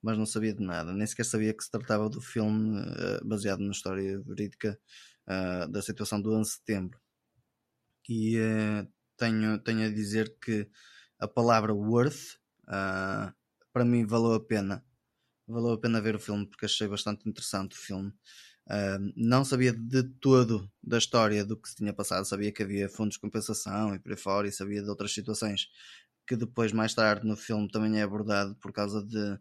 mas 0.05 0.19
não 0.19 0.27
sabia 0.27 0.53
de 0.53 0.63
nada, 0.63 0.93
nem 0.93 1.07
sequer 1.07 1.25
sabia 1.25 1.55
que 1.55 1.65
se 1.65 1.71
tratava 1.71 2.11
do 2.11 2.21
filme 2.21 2.79
uh, 2.79 3.27
baseado 3.27 3.61
na 3.61 3.71
história 3.71 4.21
verídica 4.21 4.79
uh, 5.27 5.67
da 5.73 5.81
situação 5.81 6.21
do 6.21 6.31
11 6.35 6.51
de 6.51 6.57
setembro. 6.57 7.01
E 8.07 8.39
uh, 8.39 8.87
tenho, 9.17 9.59
tenho 9.61 9.87
a 9.87 9.91
dizer 9.91 10.37
que 10.39 10.69
a 11.19 11.27
palavra 11.27 11.73
worth 11.73 12.39
para 13.73 13.85
mim 13.85 14.05
valeu 14.05 14.35
a 14.35 14.45
pena. 14.45 14.85
Valeu 15.49 15.73
a 15.73 15.81
pena 15.81 16.03
ver 16.03 16.17
o 16.17 16.21
filme 16.21 16.47
porque 16.47 16.67
achei 16.67 16.87
bastante 16.87 17.27
interessante 17.27 17.73
o 17.73 17.79
filme. 17.79 18.13
não 19.17 19.43
sabia 19.43 19.73
de 19.73 20.03
todo 20.21 20.71
da 20.83 20.99
história 20.99 21.45
do 21.47 21.57
que 21.57 21.69
se 21.69 21.77
tinha 21.77 21.95
passado, 21.95 22.27
sabia 22.27 22.53
que 22.53 22.63
havia 22.63 22.91
fundos 22.91 23.15
de 23.15 23.21
compensação 23.21 23.95
e 23.95 23.99
por 23.99 24.13
aí 24.13 24.19
fora, 24.19 24.49
e 24.49 24.53
sabia 24.53 24.83
de 24.83 24.89
outras 24.89 25.13
situações 25.15 25.69
que 26.27 26.37
depois, 26.37 26.73
mais 26.73 26.95
tarde, 26.95 27.27
no 27.27 27.37
filme 27.37 27.71
também 27.71 27.99
é 27.99 28.03
abordado 28.03 28.55
por 28.57 28.73
causa 28.73 29.05
de 29.05 29.39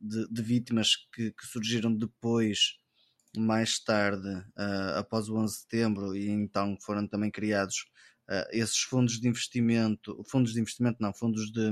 de, 0.00 0.28
de, 0.28 0.42
vítimas 0.42 0.96
que, 1.12 1.32
que, 1.32 1.46
surgiram 1.46 1.92
depois, 1.94 2.78
mais 3.36 3.78
tarde, 3.78 4.28
uh, 4.28 4.98
após 4.98 5.28
o 5.28 5.36
11 5.36 5.54
de 5.54 5.60
setembro, 5.60 6.14
e 6.14 6.28
então 6.28 6.76
foram 6.80 7.06
também 7.06 7.30
criados 7.30 7.86
uh, 8.28 8.46
esses 8.50 8.78
fundos 8.78 9.20
de 9.20 9.28
investimento, 9.28 10.22
fundos 10.28 10.52
de 10.52 10.60
investimento 10.60 10.98
não, 11.00 11.12
fundos 11.12 11.50
de, 11.50 11.70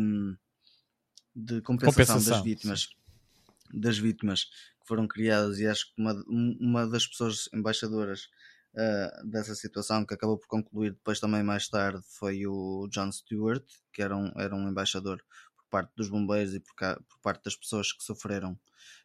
de 1.34 1.60
compensação, 1.62 1.92
compensação 1.92 2.32
das 2.34 2.42
vítimas. 2.42 2.80
Sim. 2.82 3.80
das 3.80 3.98
vítimas 3.98 4.44
que 4.44 4.88
foram 4.88 5.06
criadas 5.06 5.58
e 5.60 5.66
acho 5.66 5.86
que 5.86 6.00
uma, 6.00 6.14
uma 6.26 6.86
das 6.88 7.06
pessoas 7.06 7.48
embaixadoras 7.54 8.28
uh, 8.74 9.28
dessa 9.28 9.54
situação 9.54 10.04
que 10.04 10.14
acabou 10.14 10.38
por 10.38 10.48
concluir 10.48 10.92
depois 10.92 11.20
também 11.20 11.42
mais 11.42 11.68
tarde 11.68 12.00
foi 12.18 12.46
o 12.46 12.88
John 12.90 13.12
Stewart, 13.12 13.64
que 13.92 14.02
era 14.02 14.16
um, 14.16 14.32
era 14.36 14.56
um 14.56 14.68
embaixador 14.68 15.22
parte 15.70 15.92
dos 15.96 16.08
bombeiros 16.08 16.54
e 16.54 16.60
por, 16.60 16.74
por 16.76 17.20
parte 17.22 17.44
das 17.44 17.56
pessoas 17.56 17.92
que 17.92 18.02
sofreram 18.02 18.52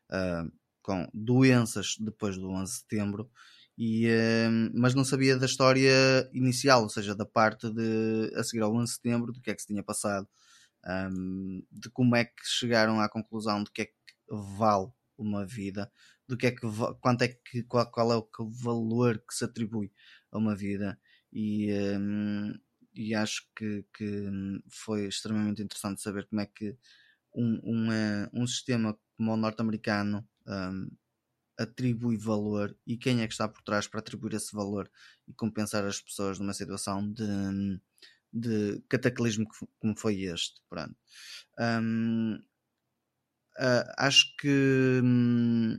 uh, 0.09 0.51
com 0.81 1.07
doenças 1.13 1.95
depois 1.99 2.37
do 2.37 2.49
11 2.49 2.71
de 2.71 2.77
setembro. 2.79 3.31
E, 3.77 4.07
uh, 4.07 4.71
mas 4.73 4.95
não 4.95 5.03
sabia 5.03 5.37
da 5.37 5.45
história 5.45 6.29
inicial, 6.33 6.83
ou 6.83 6.89
seja, 6.89 7.15
da 7.15 7.25
parte 7.25 7.69
de 7.69 8.31
a 8.35 8.43
seguir 8.43 8.63
ao 8.63 8.73
11 8.73 8.85
de 8.85 8.95
setembro, 8.95 9.31
do 9.31 9.41
que 9.41 9.51
é 9.51 9.55
que 9.55 9.61
se 9.61 9.67
tinha 9.67 9.83
passado, 9.83 10.27
um, 10.85 11.63
de 11.71 11.89
como 11.89 12.15
é 12.15 12.25
que 12.25 12.43
chegaram 12.45 12.99
à 12.99 13.09
conclusão 13.09 13.63
de 13.63 13.71
que 13.71 13.81
é 13.83 13.85
que 13.85 13.93
vale 14.29 14.87
uma 15.17 15.45
vida, 15.45 15.91
do 16.27 16.37
que 16.37 16.47
é 16.47 16.51
que 16.51 16.61
quanto 17.01 17.23
é 17.23 17.27
que 17.29 17.63
qual, 17.63 17.89
qual 17.91 18.11
é 18.13 18.17
o 18.17 18.49
valor 18.49 19.17
que 19.19 19.33
se 19.33 19.45
atribui 19.45 19.91
a 20.31 20.37
uma 20.37 20.55
vida 20.55 20.99
e, 21.31 21.69
e 22.95 23.13
acho 23.13 23.47
que, 23.55 23.85
que 23.93 24.29
foi 24.69 25.07
extremamente 25.07 25.61
interessante 25.61 26.01
saber 26.01 26.25
como 26.27 26.41
é 26.41 26.45
que 26.45 26.77
um, 27.33 27.89
um, 28.33 28.47
sistema 28.47 28.97
como 29.17 29.33
o 29.33 29.37
norte-americano 29.37 30.27
um, 30.47 30.89
atribui 31.57 32.17
valor 32.17 32.75
e 32.85 32.97
quem 32.97 33.21
é 33.21 33.27
que 33.27 33.33
está 33.33 33.47
por 33.47 33.61
trás 33.63 33.87
para 33.87 33.99
atribuir 33.99 34.33
esse 34.33 34.55
valor 34.55 34.89
e 35.27 35.33
compensar 35.33 35.85
as 35.85 36.01
pessoas 36.01 36.39
numa 36.39 36.53
situação 36.53 37.11
de, 37.11 37.79
de 38.31 38.81
cataclismo 38.89 39.47
como 39.79 39.97
foi 39.97 40.23
este. 40.23 40.61
Pronto. 40.69 40.95
Um, 41.59 42.35
uh, 43.57 43.91
acho 43.97 44.35
que 44.37 45.01
hum, 45.03 45.77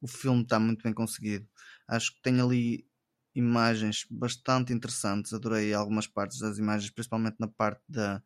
o 0.00 0.06
filme 0.08 0.42
está 0.42 0.58
muito 0.58 0.82
bem 0.82 0.92
conseguido. 0.92 1.48
Acho 1.88 2.14
que 2.14 2.22
tem 2.22 2.40
ali 2.40 2.86
imagens 3.34 4.06
bastante 4.10 4.72
interessantes. 4.72 5.32
Adorei 5.32 5.72
algumas 5.72 6.06
partes 6.06 6.38
das 6.38 6.58
imagens, 6.58 6.90
principalmente 6.90 7.36
na 7.38 7.48
parte 7.48 7.82
da, 7.88 8.22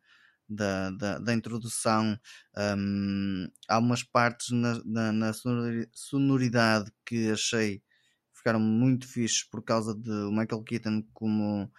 da, 0.47 0.91
da, 0.91 1.19
da 1.19 1.33
introdução. 1.33 2.19
Um, 2.57 3.47
há 3.67 3.79
umas 3.79 4.03
partes 4.03 4.51
na, 4.51 4.81
na, 4.85 5.11
na, 5.11 5.31
sonoridade 5.93 6.91
que 7.05 7.31
achei 7.31 7.81
ficaram 8.33 8.59
muito 8.59 9.07
fixes 9.07 9.43
por 9.43 9.63
causa 9.63 9.95
de 9.95 10.09
Michael 10.31 10.63
Keaton 10.63 11.03
como 11.13 11.71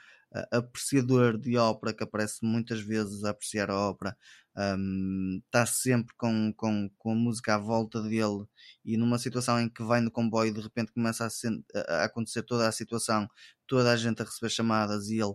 apreciador 0.53 1.39
de 1.39 1.57
ópera 1.57 1.95
que 1.95 2.05
aparece 2.05 2.39
muitas 2.43 2.81
vezes 2.81 3.25
a 3.25 3.31
apreciar 3.31 3.71
a 3.71 3.79
ópera 3.91 4.17
um, 4.57 5.41
está 5.45 5.67
sempre 5.67 6.15
com, 6.17 6.53
com, 6.57 6.91
com 6.99 7.13
a 7.13 7.15
música 7.15 7.55
à 7.55 7.59
volta 7.59 8.03
dele 8.03 8.45
e 8.85 8.97
numa 8.97 9.19
situação 9.19 9.61
em 9.61 9.69
que 9.69 9.83
vai 9.83 10.01
no 10.01 10.11
comboio 10.11 10.53
de 10.53 10.61
repente 10.61 10.93
começa 10.93 11.27
a, 11.27 11.81
a 12.03 12.05
acontecer 12.05 12.43
toda 12.43 12.67
a 12.69 12.73
situação, 12.73 13.29
toda 13.67 13.93
a 13.93 13.97
gente 13.97 14.23
a 14.23 14.25
receber 14.25 14.51
chamadas 14.51 15.09
e 15.09 15.17
ele 15.21 15.35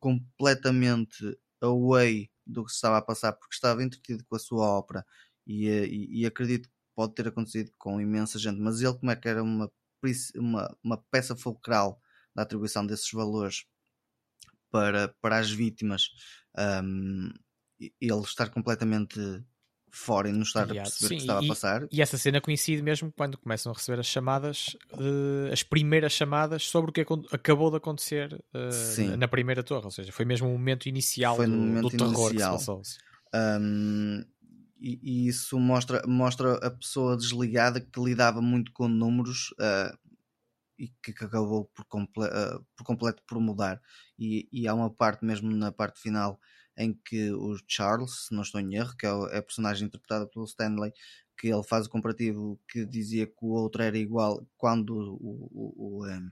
completamente 0.00 1.38
away 1.60 2.30
do 2.46 2.64
que 2.64 2.72
estava 2.72 2.98
a 2.98 3.02
passar 3.02 3.32
porque 3.32 3.54
estava 3.54 3.82
entretido 3.82 4.24
com 4.24 4.36
a 4.36 4.38
sua 4.38 4.66
ópera 4.66 5.04
e, 5.46 5.68
eh, 5.68 5.86
e, 5.86 6.22
e 6.22 6.26
acredito 6.26 6.68
que 6.68 6.74
pode 6.94 7.14
ter 7.14 7.28
acontecido 7.28 7.70
com 7.78 8.00
imensa 8.00 8.38
gente, 8.38 8.60
mas 8.60 8.80
ele 8.80 8.94
como 8.94 9.10
é 9.10 9.16
que 9.16 9.28
era 9.28 9.42
uma, 9.42 9.70
uma, 10.36 10.76
uma 10.82 10.96
peça 11.10 11.36
fulcral 11.36 12.00
da 12.34 12.42
atribuição 12.42 12.86
desses 12.86 13.10
valores 13.12 13.64
para, 14.70 15.14
para 15.20 15.38
as 15.38 15.50
vítimas 15.50 16.08
um, 16.82 17.30
ele 18.00 18.20
estar 18.20 18.50
completamente 18.50 19.20
fora 19.90 20.28
e 20.28 20.32
não 20.32 20.42
estar 20.42 20.64
a 20.64 20.74
perceber 20.74 20.90
Sim, 20.90 21.06
o 21.06 21.08
que 21.08 21.14
estava 21.16 21.42
e, 21.42 21.44
a 21.44 21.48
passar. 21.48 21.88
E 21.90 22.02
essa 22.02 22.18
cena 22.18 22.40
coincide 22.40 22.82
mesmo 22.82 23.12
quando 23.16 23.38
começam 23.38 23.72
a 23.72 23.74
receber 23.74 24.00
as 24.00 24.06
chamadas, 24.06 24.76
uh, 24.92 25.52
as 25.52 25.62
primeiras 25.62 26.12
chamadas 26.12 26.64
sobre 26.64 26.90
o 26.90 26.92
que 26.92 27.04
acabou 27.32 27.70
de 27.70 27.76
acontecer 27.76 28.34
uh, 28.54 29.16
na 29.16 29.28
primeira 29.28 29.62
torre, 29.62 29.84
ou 29.84 29.90
seja, 29.90 30.12
foi 30.12 30.24
mesmo 30.24 30.48
o 30.48 30.52
momento 30.52 30.88
inicial 30.88 31.36
foi 31.36 31.46
do, 31.46 31.52
momento 31.52 31.88
do 31.88 31.96
terror 31.96 32.30
inicial. 32.30 32.54
que 32.54 32.60
se 32.60 32.66
passou. 32.66 32.82
Um, 33.34 34.24
e, 34.80 35.00
e, 35.02 35.28
isso 35.28 35.58
mostra, 35.58 36.02
mostra 36.06 36.54
a 36.54 36.70
pessoa 36.70 37.16
desligada 37.16 37.80
que 37.80 38.00
lidava 38.00 38.40
muito 38.40 38.72
com 38.72 38.88
números 38.88 39.50
uh, 39.58 40.07
e 40.78 40.88
que, 41.02 41.10
acabou 41.10 41.64
por, 41.66 41.84
comple 41.86 42.24
por 42.76 42.84
completo 42.84 43.22
por 43.26 43.40
mudar. 43.40 43.80
E, 44.18 44.48
e 44.52 44.68
há 44.68 44.74
uma 44.74 44.90
parte 44.90 45.24
mesmo 45.24 45.50
na 45.50 45.72
parte 45.72 46.00
final 46.00 46.40
em 46.76 46.94
que 46.94 47.32
o 47.32 47.56
Charles, 47.66 48.26
se 48.26 48.34
não 48.34 48.42
estou 48.42 48.60
em 48.60 48.76
erro, 48.76 48.96
que 48.96 49.04
é, 49.04 49.10
é 49.32 49.38
a 49.38 49.42
personagem 49.42 49.88
interpretada 49.88 50.26
pelo 50.28 50.44
Stanley, 50.44 50.92
que 51.36 51.48
ele 51.48 51.62
faz 51.62 51.86
o 51.86 51.90
comparativo 51.90 52.60
que 52.68 52.86
dizia 52.86 53.26
que 53.26 53.42
o 53.42 53.48
outro 53.48 53.82
era 53.82 53.98
igual 53.98 54.46
quando 54.56 54.94
o, 54.96 55.48
o, 55.52 56.00
o, 56.00 56.06
um, 56.06 56.30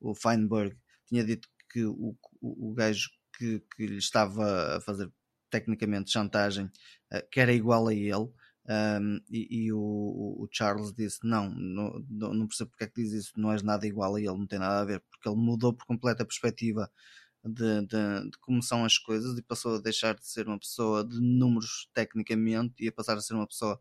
o 0.00 0.14
Feinberg 0.14 0.76
tinha 1.06 1.24
dito 1.24 1.48
que 1.70 1.84
o, 1.84 2.16
o, 2.40 2.70
o 2.70 2.74
gajo 2.74 3.10
que, 3.36 3.60
que 3.76 3.86
lhe 3.86 3.98
estava 3.98 4.76
a 4.76 4.80
fazer 4.80 5.10
tecnicamente 5.50 6.10
chantagem 6.10 6.66
uh, 6.66 7.28
que 7.30 7.40
era 7.40 7.52
igual 7.52 7.88
a 7.88 7.94
ele 7.94 8.30
um, 8.68 9.20
e, 9.28 9.64
e 9.64 9.72
o, 9.72 9.78
o, 9.78 10.48
Charles 10.50 10.92
disse 10.92 11.18
não, 11.24 11.50
não, 11.50 12.04
não 12.08 12.46
percebo 12.46 12.70
porque 12.70 12.84
é 12.84 12.86
que 12.86 13.02
diz 13.02 13.12
isso, 13.12 13.32
não 13.36 13.52
és 13.52 13.62
nada 13.62 13.86
igual 13.86 14.14
a 14.14 14.20
ele, 14.20 14.28
não 14.28 14.46
tem 14.46 14.58
nada 14.58 14.80
a 14.80 14.84
ver, 14.84 15.00
porque 15.10 15.28
ele 15.28 15.36
mudou 15.36 15.72
por 15.72 15.84
completo 15.84 16.22
a 16.22 16.26
perspectiva 16.26 16.90
de, 17.44 17.80
de, 17.86 18.30
de, 18.30 18.38
como 18.38 18.62
são 18.62 18.84
as 18.84 18.98
coisas 18.98 19.36
e 19.36 19.42
passou 19.42 19.76
a 19.76 19.80
deixar 19.80 20.14
de 20.14 20.26
ser 20.26 20.46
uma 20.46 20.58
pessoa 20.58 21.04
de 21.04 21.20
números 21.20 21.90
tecnicamente 21.92 22.74
e 22.84 22.88
a 22.88 22.92
passar 22.92 23.16
a 23.16 23.20
ser 23.20 23.34
uma 23.34 23.46
pessoa 23.46 23.80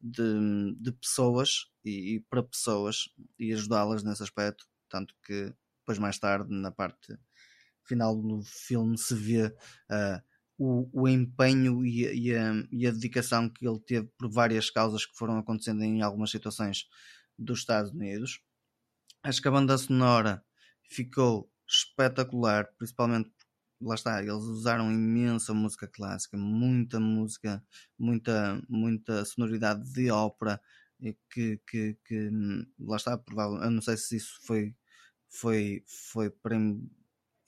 de, 0.00 0.74
de 0.80 0.92
pessoas 0.92 1.66
e, 1.84 2.16
e, 2.16 2.20
para 2.20 2.42
pessoas 2.42 3.10
e 3.38 3.52
ajudá-las 3.52 4.02
nesse 4.02 4.22
aspecto. 4.22 4.66
Tanto 4.88 5.14
que 5.24 5.52
depois, 5.80 5.98
mais 5.98 6.18
tarde, 6.18 6.52
na 6.54 6.70
parte 6.70 7.18
final 7.84 8.16
do 8.16 8.42
filme, 8.42 8.96
se 8.96 9.14
vê 9.14 9.46
uh, 9.46 10.22
o, 10.64 10.88
o, 10.92 11.08
empenho 11.08 11.84
e, 11.84 12.28
e, 12.28 12.36
a, 12.36 12.52
e, 12.70 12.86
a, 12.86 12.90
dedicação 12.90 13.48
que 13.48 13.66
ele 13.66 13.80
teve 13.80 14.08
por 14.16 14.30
várias 14.30 14.70
causas 14.70 15.04
que 15.04 15.16
foram 15.16 15.38
acontecendo 15.38 15.82
em 15.82 16.02
algumas 16.02 16.30
situações 16.30 16.86
dos 17.38 17.60
Estados 17.60 17.90
Unidos. 17.90 18.40
Acho 19.22 19.42
que 19.42 19.48
a 19.48 19.50
banda 19.50 19.76
sonora 19.76 20.44
ficou 20.88 21.50
espetacular, 21.68 22.68
principalmente 22.78 23.30
lá 23.80 23.94
está, 23.96 24.20
eles 24.20 24.34
usaram 24.34 24.92
imensa 24.92 25.52
música 25.52 25.88
clássica, 25.88 26.36
muita 26.36 27.00
música, 27.00 27.64
muita, 27.98 28.62
muita 28.68 29.24
sonoridade 29.24 29.92
de 29.92 30.10
ópera 30.10 30.60
que, 31.30 31.60
que, 31.66 31.98
que 32.04 32.30
lá 32.78 32.96
está, 32.96 33.18
provável, 33.18 33.60
eu 33.62 33.70
não 33.70 33.82
sei 33.82 33.96
se 33.96 34.16
isso 34.16 34.38
foi 34.44 34.74
foi, 35.32 35.82
foi 36.12 36.30
para 36.30 36.56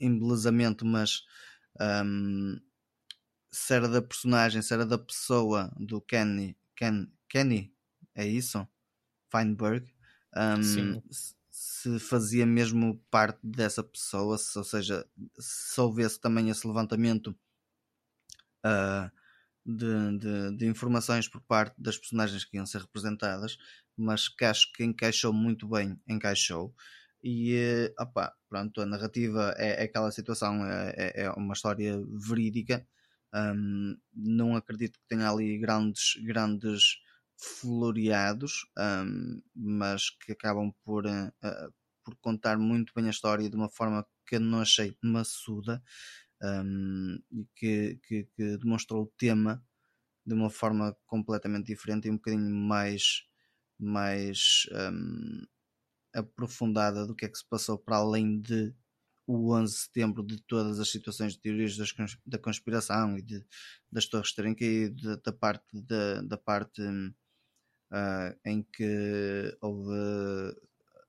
embelezamento, 0.01 0.85
mas 0.85 1.23
um, 2.05 2.59
se 3.55 3.73
era 3.73 3.89
da 3.89 4.03
personagem, 4.03 4.61
se 4.61 4.75
era 4.75 4.85
da 4.85 4.99
pessoa 4.99 5.73
do 5.79 6.01
Kenny, 6.01 6.57
Ken, 6.75 7.07
Kenny, 7.29 7.73
é 8.13 8.27
isso? 8.27 8.67
Feinberg, 9.31 9.89
um, 10.37 11.01
se 11.51 12.01
fazia 12.01 12.45
mesmo 12.45 13.01
parte 13.11 13.39
dessa 13.45 13.83
pessoa, 13.83 14.37
se, 14.39 14.59
ou 14.59 14.65
seja, 14.65 15.07
se 15.39 15.81
houvesse 15.81 16.21
também 16.21 16.51
esse 16.51 16.67
levantamento 16.67 17.29
uh, 18.67 19.11
de, 19.65 20.19
de, 20.19 20.57
de, 20.57 20.67
informações 20.67 21.29
por 21.29 21.41
parte 21.41 21.81
das 21.81 21.97
personagens 21.97 22.45
que 22.45 22.57
iam 22.57 22.67
ser 22.67 22.81
representadas, 22.81 23.57
mas 23.97 24.29
que 24.29 24.45
acho 24.45 24.73
que 24.73 24.83
encaixou 24.83 25.33
muito 25.33 25.69
bem, 25.69 25.97
encaixou. 26.09 26.75
E 27.23 27.55
uh, 27.89 28.03
opa, 28.03 28.35
pronto, 28.49 28.81
a 28.81 28.87
narrativa 28.87 29.55
é, 29.57 29.83
é 29.83 29.85
aquela 29.85 30.11
situação, 30.11 30.67
é, 30.67 30.93
é, 30.97 31.23
é 31.23 31.31
uma 31.31 31.55
história 31.55 32.03
verídica. 32.09 32.85
Um, 33.35 33.97
não 34.15 34.55
acredito 34.55 34.99
que 35.01 35.09
tenha 35.09 35.29
ali 35.29 35.59
grandes, 35.59 36.15
grandes 36.23 36.99
floreados, 37.37 38.65
um, 38.79 39.43
mas 39.55 40.11
que 40.11 40.33
acabam 40.33 40.73
por, 40.85 41.05
uh, 41.05 41.75
por 42.05 42.15
contar 42.21 42.59
muito 42.59 42.93
bem 42.95 43.07
a 43.07 43.11
história 43.11 43.51
de 43.51 43.57
uma 43.57 43.69
forma 43.69 44.07
que 44.27 44.37
eu 44.37 44.41
não 44.41 44.61
achei 44.61 44.97
maçuda 45.03 45.83
um, 46.43 47.19
e 47.33 47.47
que, 47.57 48.01
que, 48.07 48.25
que, 48.37 48.57
demonstrou 48.59 49.03
o 49.03 49.13
tema 49.19 49.63
de 50.25 50.35
uma 50.35 50.49
forma 50.49 50.97
completamente 51.07 51.67
diferente 51.67 52.07
e 52.07 52.11
um 52.11 52.17
bocadinho 52.17 52.51
mais, 52.51 53.25
mais 53.79 54.67
aprofundada 56.15 57.07
do 57.07 57.15
que 57.15 57.27
é 57.27 57.29
que 57.29 57.37
se 57.39 57.47
passou 57.47 57.79
para 57.79 57.97
além 57.97 58.41
de 58.41 58.75
o 59.27 59.55
11 59.55 59.73
de 59.73 59.81
setembro 59.81 60.25
de 60.25 60.41
todas 60.43 60.79
as 60.79 60.91
situações 60.91 61.33
de 61.33 61.41
teorias 61.41 61.77
da 62.27 62.39
conspiração 62.39 63.17
e 63.17 63.23
de, 63.23 63.45
das 63.91 64.07
torres 64.07 64.35
terem 64.35 64.55
caído, 64.55 65.03
da, 65.03 65.17
da 65.17 65.33
parte, 65.33 65.65
da, 65.73 66.23
da 66.23 66.37
parte 66.37 66.83
uh, 66.83 68.39
em 68.45 68.63
que 68.63 69.57
houve 69.61 70.55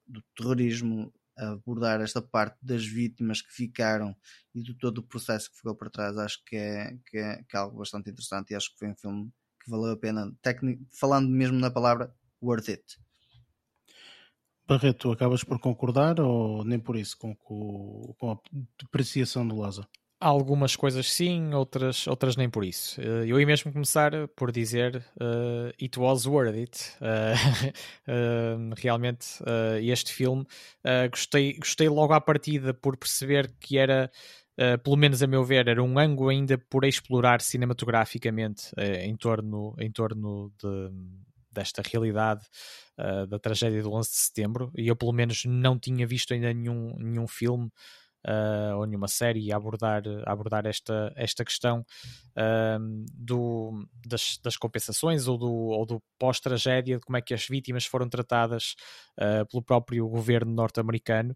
do 0.07 0.21
terrorismo, 0.35 1.13
abordar 1.35 1.99
esta 2.01 2.21
parte 2.21 2.57
das 2.61 2.85
vítimas 2.85 3.41
que 3.41 3.51
ficaram 3.51 4.15
e 4.53 4.63
de 4.63 4.73
todo 4.73 4.99
o 4.99 5.03
processo 5.03 5.49
que 5.49 5.57
ficou 5.57 5.75
para 5.75 5.89
trás, 5.89 6.17
acho 6.17 6.43
que 6.45 6.55
é, 6.55 6.97
que 7.07 7.17
é, 7.17 7.43
que 7.43 7.57
é 7.57 7.59
algo 7.59 7.79
bastante 7.79 8.09
interessante 8.09 8.51
e 8.51 8.55
acho 8.55 8.71
que 8.71 8.79
foi 8.79 8.89
um 8.89 8.95
filme 8.95 9.31
que 9.61 9.69
valeu 9.69 9.91
a 9.93 9.97
pena, 9.97 10.31
falando 10.97 11.29
mesmo 11.29 11.59
na 11.59 11.71
palavra 11.71 12.13
worth 12.41 12.69
it. 12.69 13.04
Barreto, 14.67 15.11
acabas 15.11 15.43
por 15.43 15.59
concordar 15.59 16.19
ou 16.19 16.63
nem 16.63 16.79
por 16.79 16.95
isso 16.95 17.17
com, 17.17 17.35
com 17.35 18.31
a 18.31 18.37
depreciação 18.79 19.47
do 19.47 19.57
Lázaro? 19.57 19.87
Algumas 20.19 20.75
coisas 20.75 21.11
sim, 21.11 21.53
outras, 21.53 22.07
outras 22.07 22.35
nem 22.35 22.49
por 22.49 22.63
isso. 22.63 22.99
Eh, 22.99 23.25
eu 23.27 23.39
ia 23.39 23.45
mesmo 23.45 23.71
começar 23.71 24.11
por 24.29 24.51
dizer 24.51 25.05
uh, 25.17 25.69
It 25.79 25.99
was 25.99 26.25
worth 26.25 26.55
it. 26.55 26.93
Uh, 27.01 27.69
uh, 28.09 28.73
realmente, 28.81 29.27
este 29.81 30.13
filme 30.13 30.45
gostei, 31.11 31.53
gostei 31.57 31.89
logo 31.89 32.13
à 32.13 32.21
partida 32.21 32.73
por 32.73 32.97
perceber 32.97 33.53
que 33.59 33.77
era, 33.77 34.09
pelo 34.83 34.95
menos 34.95 35.21
a 35.21 35.27
meu 35.27 35.43
ver, 35.43 35.67
era 35.67 35.83
um 35.83 35.99
ângulo 35.99 36.29
ainda 36.29 36.57
por 36.57 36.85
explorar 36.85 37.41
cinematograficamente 37.41 38.71
em 38.77 39.15
torno, 39.15 39.75
em 39.79 39.91
torno 39.91 40.51
de, 40.57 40.91
desta 41.55 41.81
realidade 41.81 42.45
da 43.27 43.39
tragédia 43.39 43.81
do 43.81 43.91
11 43.91 44.09
de 44.09 44.15
setembro. 44.17 44.71
E 44.77 44.87
eu, 44.87 44.95
pelo 44.95 45.11
menos, 45.11 45.43
não 45.45 45.79
tinha 45.79 46.05
visto 46.05 46.33
ainda 46.33 46.53
nenhum, 46.53 46.95
nenhum 46.97 47.27
filme 47.27 47.71
uh, 48.27 48.77
ou 48.77 48.85
nenhuma 48.85 49.07
série 49.07 49.51
a 49.51 49.57
abordar, 49.57 50.03
a 50.25 50.31
abordar 50.31 50.65
esta, 50.65 51.13
esta 51.15 51.45
questão 51.45 51.85
uh, 52.31 53.05
do, 53.13 53.87
das, 54.05 54.39
das, 54.43 54.57
compensações 54.57 55.27
ou 55.27 55.37
do, 55.37 55.51
ou 55.51 55.85
do 55.85 56.01
pós-tragédia, 56.17 56.97
de 56.97 57.05
como 57.05 57.17
é 57.17 57.21
que 57.21 57.33
as 57.33 57.47
vítimas 57.47 57.85
foram 57.85 58.09
tratadas 58.09 58.75
uh, 59.19 59.45
pelo 59.47 59.63
próprio 59.63 60.07
governo 60.07 60.51
norte-americano. 60.51 61.35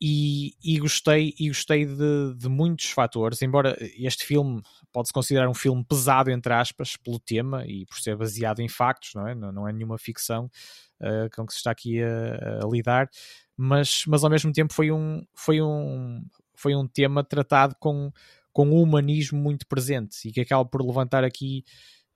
e, 0.00 0.54
e, 0.62 0.78
gostei, 0.78 1.34
e 1.38 1.48
gostei 1.48 1.84
de, 1.84 2.34
de 2.36 2.48
muitos 2.48 2.90
fatores, 2.90 3.42
embora 3.42 3.76
este 3.98 4.24
filme 4.24 4.62
pode-se 4.92 5.12
considerar 5.12 5.48
um 5.48 5.54
filme 5.54 5.84
pesado, 5.84 6.30
entre 6.30 6.52
aspas, 6.52 6.96
pelo 6.96 7.18
tema 7.18 7.64
e 7.66 7.84
por 7.86 7.98
ser 7.98 8.16
baseado 8.16 8.60
em 8.60 8.68
factos, 8.68 9.10
não 9.14 9.26
é, 9.26 9.34
não, 9.34 9.52
não 9.52 9.68
é 9.68 9.72
nenhuma 9.72 9.98
ficção. 9.98 10.50
Uh, 10.98 11.28
com 11.36 11.44
que 11.46 11.52
se 11.52 11.58
está 11.58 11.72
aqui 11.72 12.02
a, 12.02 12.64
a 12.64 12.68
lidar, 12.72 13.10
mas, 13.56 14.04
mas 14.06 14.22
ao 14.22 14.30
mesmo 14.30 14.52
tempo 14.52 14.72
foi 14.72 14.90
um, 14.92 15.24
foi 15.34 15.62
um, 15.62 16.22
foi 16.54 16.74
um 16.74 16.86
tema 16.86 17.24
tratado 17.24 17.74
com, 17.80 18.12
com 18.52 18.66
um 18.66 18.82
humanismo 18.82 19.38
muito 19.38 19.66
presente. 19.66 20.28
E 20.28 20.32
que 20.32 20.40
acaba 20.40 20.64
por 20.64 20.84
levantar 20.84 21.24
aqui 21.24 21.64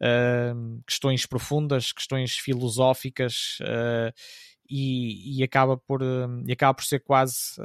uh, 0.02 0.82
questões 0.86 1.26
profundas, 1.26 1.92
questões 1.92 2.36
filosóficas 2.36 3.58
uh, 3.62 4.12
e, 4.68 5.38
e, 5.38 5.42
acaba 5.42 5.76
por, 5.76 6.02
uh, 6.02 6.42
e 6.46 6.52
acaba 6.52 6.74
por 6.74 6.84
ser 6.84 7.00
quase 7.00 7.56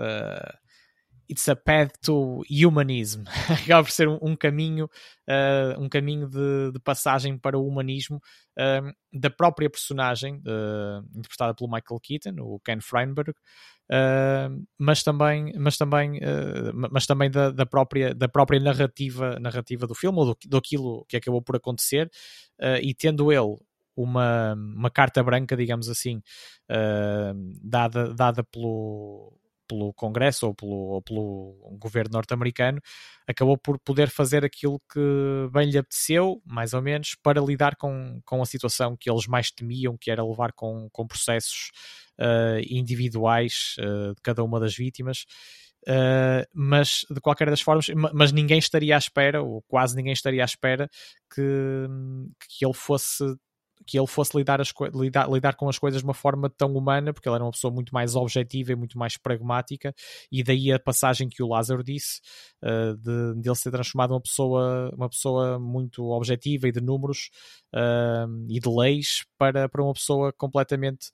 it's 1.30 1.48
a 1.48 1.56
path 1.56 1.92
to 2.02 2.44
humanism. 2.50 3.24
Acaba 3.50 3.84
por 3.84 3.92
ser 3.92 4.08
um, 4.08 4.18
um 4.22 4.36
caminho 4.36 4.90
uh, 5.30 5.80
um 5.82 5.90
caminho 5.90 6.28
de, 6.28 6.72
de, 6.72 6.80
passagem 6.80 7.38
para 7.38 7.58
o 7.58 7.68
humanismo 7.68 8.18
uh, 8.58 8.94
da 9.12 9.30
própria 9.30 9.70
personagem 9.70 10.36
uh, 10.36 11.06
interpretada 11.16 11.54
pelo 11.54 11.72
Michael 11.72 12.00
Keaton 12.02 12.36
o 12.40 12.60
Ken 12.60 12.80
Feinberg 12.82 13.34
mas 14.80 15.04
também 15.04 15.54
mas 15.60 15.78
também 15.78 16.20
mas 16.90 17.06
também 17.06 17.30
da, 17.30 17.52
da, 17.52 17.68
própria 17.68 18.16
da 18.16 18.28
própria 18.28 18.60
narrativa 18.60 19.40
narrativa 19.40 19.86
do 19.86 19.94
filme 19.94 20.18
ou 20.18 20.26
do, 20.26 20.38
do 20.48 20.58
aquilo 20.58 21.06
que 21.08 21.18
acabou 21.18 21.40
por 21.40 21.56
acontecer 21.56 22.10
e 22.82 22.96
tendo 22.96 23.32
ele 23.32 23.58
uma, 23.96 24.54
uma 24.54 24.90
carta 24.90 25.24
branca, 25.24 25.56
digamos 25.56 25.88
assim, 25.88 26.22
dada, 27.62 28.14
dada 28.14 28.44
pelo, 28.44 29.38
pelo 29.68 29.94
Congresso 29.94 30.48
ou 30.48 30.56
pelo, 30.56 30.76
ou 30.76 31.02
pelo 31.02 31.78
governo 31.80 32.12
norte-americano, 32.14 32.80
acabou 33.28 33.58
por 33.58 33.80
poder 33.80 34.10
fazer 34.10 34.46
aquilo 34.46 34.80
que 34.92 35.00
bem 35.52 35.70
lhe 35.70 35.78
apeteceu, 35.78 36.42
mais 36.46 36.74
ou 36.74 36.82
menos, 36.82 37.16
para 37.22 37.42
lidar 37.42 37.76
com, 37.76 38.20
com 38.26 38.42
a 38.42 38.46
situação 38.46 38.96
que 38.98 39.10
eles 39.10 39.28
mais 39.28 39.52
temiam, 39.52 39.98
que 39.98 40.12
era 40.12 40.26
levar 40.26 40.54
com, 40.54 40.90
com 40.92 41.08
processos 41.08 41.72
uh, 42.20 42.60
individuais 42.70 43.76
uh, 43.80 44.14
de 44.16 44.22
cada 44.22 44.44
uma 44.44 44.60
das 44.60 44.76
vítimas. 44.76 45.26
Uh, 45.88 46.42
mas 46.52 47.06
de 47.12 47.22
qualquer 47.22 47.48
das 47.48 47.62
formas, 47.62 47.86
mas 48.12 48.32
ninguém 48.32 48.58
estaria 48.58 48.96
à 48.96 48.98
espera, 48.98 49.44
ou 49.44 49.62
quase 49.68 49.96
ninguém 49.96 50.14
estaria 50.14 50.44
à 50.44 50.46
espera, 50.46 50.90
que, 51.34 51.88
que 52.50 52.66
ele 52.66 52.74
fosse 52.74 53.24
que 53.86 53.98
ele 53.98 54.08
fosse 54.08 54.38
lidar, 54.38 54.60
as, 54.60 54.74
lidar, 54.94 55.30
lidar 55.30 55.56
com 55.56 55.70
as 55.70 55.78
coisas 55.78 56.02
de 56.02 56.06
uma 56.06 56.14
forma 56.14 56.50
tão 56.50 56.74
humana, 56.74 57.14
porque 57.14 57.28
ele 57.28 57.36
era 57.36 57.44
uma 57.44 57.52
pessoa 57.52 57.72
muito 57.72 57.94
mais 57.94 58.16
objetiva 58.16 58.72
e 58.72 58.76
muito 58.76 58.98
mais 58.98 59.18
pragmática, 59.18 59.94
e 60.32 60.44
daí 60.44 60.72
a 60.72 60.80
passagem 60.80 61.30
que 61.30 61.44
o 61.44 61.48
Lázaro 61.48 61.84
disse, 61.84 62.20
uh, 62.64 62.96
de, 62.98 63.42
de 63.42 63.50
ele 63.50 63.56
ser 63.56 63.72
transformado 63.72 64.12
uma 64.12 64.22
pessoa, 64.22 64.92
uma 64.96 65.10
pessoa 65.10 65.60
muito 65.60 66.04
objetiva 66.06 66.68
e 66.68 66.72
de 66.72 66.82
números 66.82 67.30
uh, 67.74 68.46
e 68.50 68.60
de 68.60 68.70
leis 68.70 69.26
para, 69.38 69.70
para 69.70 69.84
uma 69.84 69.94
pessoa 69.94 70.34
completamente 70.34 71.08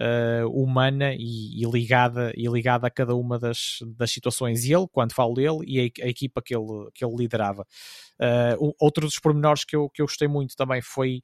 uh, 0.00 0.48
humana 0.50 1.14
e, 1.14 1.62
e, 1.62 1.70
ligada, 1.70 2.32
e 2.36 2.48
ligada 2.48 2.86
a 2.86 2.90
cada 2.90 3.14
uma 3.14 3.38
das, 3.38 3.78
das 3.96 4.10
situações. 4.10 4.64
E 4.64 4.72
ele, 4.72 4.86
quando 4.90 5.14
falo 5.14 5.34
dele, 5.34 5.58
e 5.66 5.80
a, 5.80 6.04
a 6.04 6.08
equipa 6.08 6.42
que 6.42 6.54
ele, 6.56 6.90
que 6.94 7.04
ele 7.04 7.14
liderava. 7.16 7.64
Outro 8.80 9.04
dos 9.04 9.18
pormenores 9.18 9.62
que 9.62 9.76
eu, 9.76 9.90
que 9.90 10.00
eu 10.00 10.06
gostei 10.06 10.26
muito 10.26 10.56
também 10.56 10.80
foi 10.80 11.20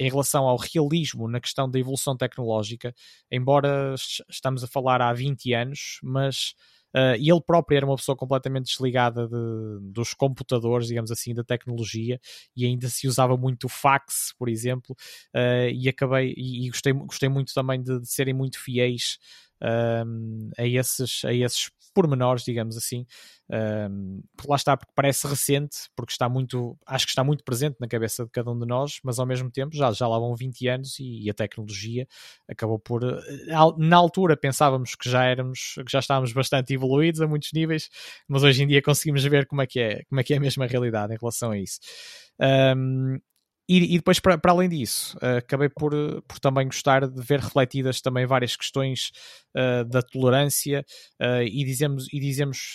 em 0.00 0.08
relação 0.08 0.44
ao 0.44 0.56
realismo 0.56 1.28
na 1.28 1.38
questão 1.38 1.70
da 1.70 1.78
evolução 1.78 2.16
tecnológica, 2.16 2.94
embora 3.30 3.94
estamos 4.30 4.64
a 4.64 4.66
falar 4.66 5.02
há 5.02 5.12
20 5.12 5.52
anos, 5.52 6.00
mas 6.02 6.54
uh, 6.96 7.14
ele 7.16 7.40
próprio 7.46 7.76
era 7.76 7.84
uma 7.84 7.96
pessoa 7.96 8.16
completamente 8.16 8.64
desligada 8.64 9.28
de, 9.28 9.92
dos 9.92 10.14
computadores, 10.14 10.88
digamos 10.88 11.10
assim, 11.10 11.34
da 11.34 11.44
tecnologia, 11.44 12.18
e 12.56 12.64
ainda 12.64 12.88
se 12.88 13.06
usava 13.06 13.36
muito 13.36 13.64
o 13.64 13.68
fax, 13.68 14.34
por 14.38 14.48
exemplo, 14.48 14.96
uh, 15.36 15.68
e 15.70 15.86
acabei, 15.86 16.32
e, 16.34 16.66
e, 16.66 16.70
gostei, 16.70 16.94
gostei 16.94 17.28
muito 17.28 17.52
também 17.52 17.82
de, 17.82 18.00
de 18.00 18.08
serem 18.08 18.32
muito 18.32 18.58
fiéis 18.58 19.18
uh, 19.62 20.50
a, 20.56 20.66
esses, 20.66 21.26
a 21.26 21.34
esses 21.34 21.70
pormenores, 21.94 22.44
digamos 22.44 22.76
assim. 22.76 23.06
Um, 23.50 24.22
lá 24.46 24.56
está, 24.56 24.76
porque 24.76 24.92
parece 24.94 25.26
recente, 25.26 25.76
porque 25.96 26.12
está 26.12 26.28
muito, 26.28 26.78
acho 26.86 27.04
que 27.04 27.10
está 27.10 27.24
muito 27.24 27.42
presente 27.42 27.76
na 27.80 27.88
cabeça 27.88 28.24
de 28.24 28.30
cada 28.30 28.50
um 28.50 28.58
de 28.58 28.66
nós, 28.66 29.00
mas 29.02 29.18
ao 29.18 29.26
mesmo 29.26 29.50
tempo 29.50 29.74
já, 29.74 29.90
já 29.92 30.06
lá 30.06 30.18
vão 30.18 30.34
20 30.36 30.68
anos 30.68 30.98
e, 31.00 31.24
e 31.24 31.30
a 31.30 31.34
tecnologia 31.34 32.06
acabou 32.48 32.78
por. 32.78 33.02
Eh, 33.02 33.46
na 33.78 33.96
altura 33.96 34.36
pensávamos 34.36 34.94
que 34.94 35.10
já 35.10 35.24
éramos, 35.24 35.74
que 35.84 35.90
já 35.90 35.98
estávamos 35.98 36.32
bastante 36.32 36.72
evoluídos 36.74 37.20
a 37.20 37.26
muitos 37.26 37.52
níveis, 37.52 37.88
mas 38.28 38.42
hoje 38.42 38.62
em 38.62 38.66
dia 38.66 38.80
conseguimos 38.82 39.24
ver 39.24 39.46
como 39.46 39.62
é 39.62 39.66
que 39.66 39.80
é, 39.80 40.04
como 40.04 40.20
é, 40.20 40.24
que 40.24 40.34
é 40.34 40.36
a 40.36 40.40
mesma 40.40 40.66
realidade 40.66 41.12
em 41.12 41.18
relação 41.18 41.50
a 41.50 41.58
isso. 41.58 41.80
Um, 42.40 43.18
e, 43.70 43.94
e, 43.94 43.98
depois, 43.98 44.18
para, 44.18 44.38
além 44.48 44.68
disso, 44.68 45.16
uh, 45.18 45.38
acabei 45.38 45.68
por, 45.68 45.92
por 46.26 46.40
também 46.40 46.66
gostar 46.66 47.06
de 47.08 47.22
ver 47.22 47.38
refletidas 47.38 48.00
também 48.00 48.26
várias 48.26 48.56
questões 48.56 49.12
uh, 49.56 49.84
da 49.84 50.02
tolerância 50.02 50.84
e 51.44 51.64
dizemos, 51.64 52.06
e 52.12 52.18
dizemos 52.18 52.74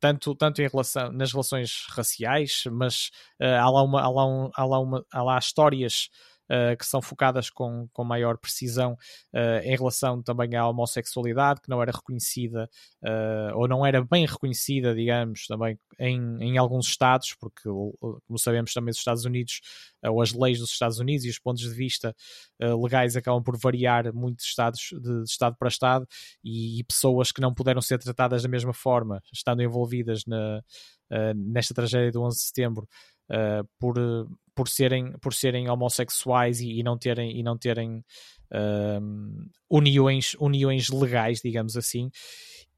tanto, 0.00 0.34
tanto 0.34 0.62
em 0.62 0.68
relação, 0.68 1.12
nas 1.12 1.32
relações 1.32 1.86
raciais, 1.90 2.62
mas 2.70 3.10
há, 3.40 3.68
lá 3.68 3.82
uma, 3.82 4.00
há, 4.00 4.08
lá 4.08 4.26
um, 4.26 4.50
há, 4.54 4.64
lá 4.64 4.80
uma, 4.80 5.04
há 5.12 5.22
lá 5.22 5.38
histórias 5.38 6.08
uh, 6.50 6.76
que 6.76 6.86
são 6.86 7.02
focadas 7.02 7.50
com, 7.50 7.88
com 7.92 8.04
maior 8.04 8.38
precisão 8.38 8.92
uh, 9.34 9.60
em 9.62 9.76
relação 9.76 10.22
também 10.22 10.54
à 10.56 10.68
homossexualidade, 10.68 11.60
que 11.60 11.68
não 11.68 11.82
era 11.82 11.92
reconhecida 11.92 12.68
uh, 13.02 13.56
ou 13.56 13.68
não 13.68 13.84
era 13.84 14.02
bem 14.04 14.26
reconhecida, 14.26 14.94
digamos, 14.94 15.46
também 15.46 15.78
em, 15.98 16.18
em 16.40 16.58
alguns 16.58 16.86
estados, 16.86 17.34
porque, 17.38 17.68
como 17.68 18.38
sabemos, 18.38 18.72
também 18.72 18.90
os 18.90 18.98
Estados 18.98 19.24
Unidos, 19.24 19.60
ou 20.04 20.20
as 20.20 20.32
leis 20.32 20.58
dos 20.58 20.70
Estados 20.70 20.98
Unidos 20.98 21.24
e 21.24 21.30
os 21.30 21.38
pontos 21.38 21.62
de 21.62 21.74
vista 21.74 22.14
legais 22.60 23.16
acabam 23.16 23.42
por 23.42 23.58
variar 23.58 24.12
muito 24.12 24.38
de, 24.38 24.44
estados, 24.44 24.88
de, 24.92 25.22
de 25.22 25.30
estado 25.30 25.56
para 25.58 25.68
estado, 25.68 26.06
e, 26.44 26.80
e, 26.80 26.84
pessoas 26.84 27.32
que 27.32 27.40
não 27.40 27.52
puderam 27.54 27.80
ser 27.80 27.98
tratadas 27.98 28.42
da 28.42 28.48
mesma 28.48 28.72
forma, 28.72 29.22
estando 29.32 29.62
envolvidas 29.62 30.24
na, 30.26 30.62
nesta 31.34 31.74
tragédia 31.74 32.12
do 32.12 32.22
11 32.22 32.36
de 32.36 32.42
setembro, 32.44 32.88
uh, 33.30 33.66
por, 33.78 33.96
por, 34.56 34.68
serem, 34.68 35.12
por 35.20 35.34
serem 35.34 35.68
homossexuais 35.68 36.60
e, 36.60 36.80
e 36.80 36.82
não 36.82 36.98
terem, 36.98 37.38
e 37.38 37.42
não 37.42 37.56
terem 37.56 37.98
uh, 38.52 39.46
uniões, 39.70 40.34
uniões 40.40 40.88
legais, 40.88 41.40
digamos 41.44 41.76
assim. 41.76 42.10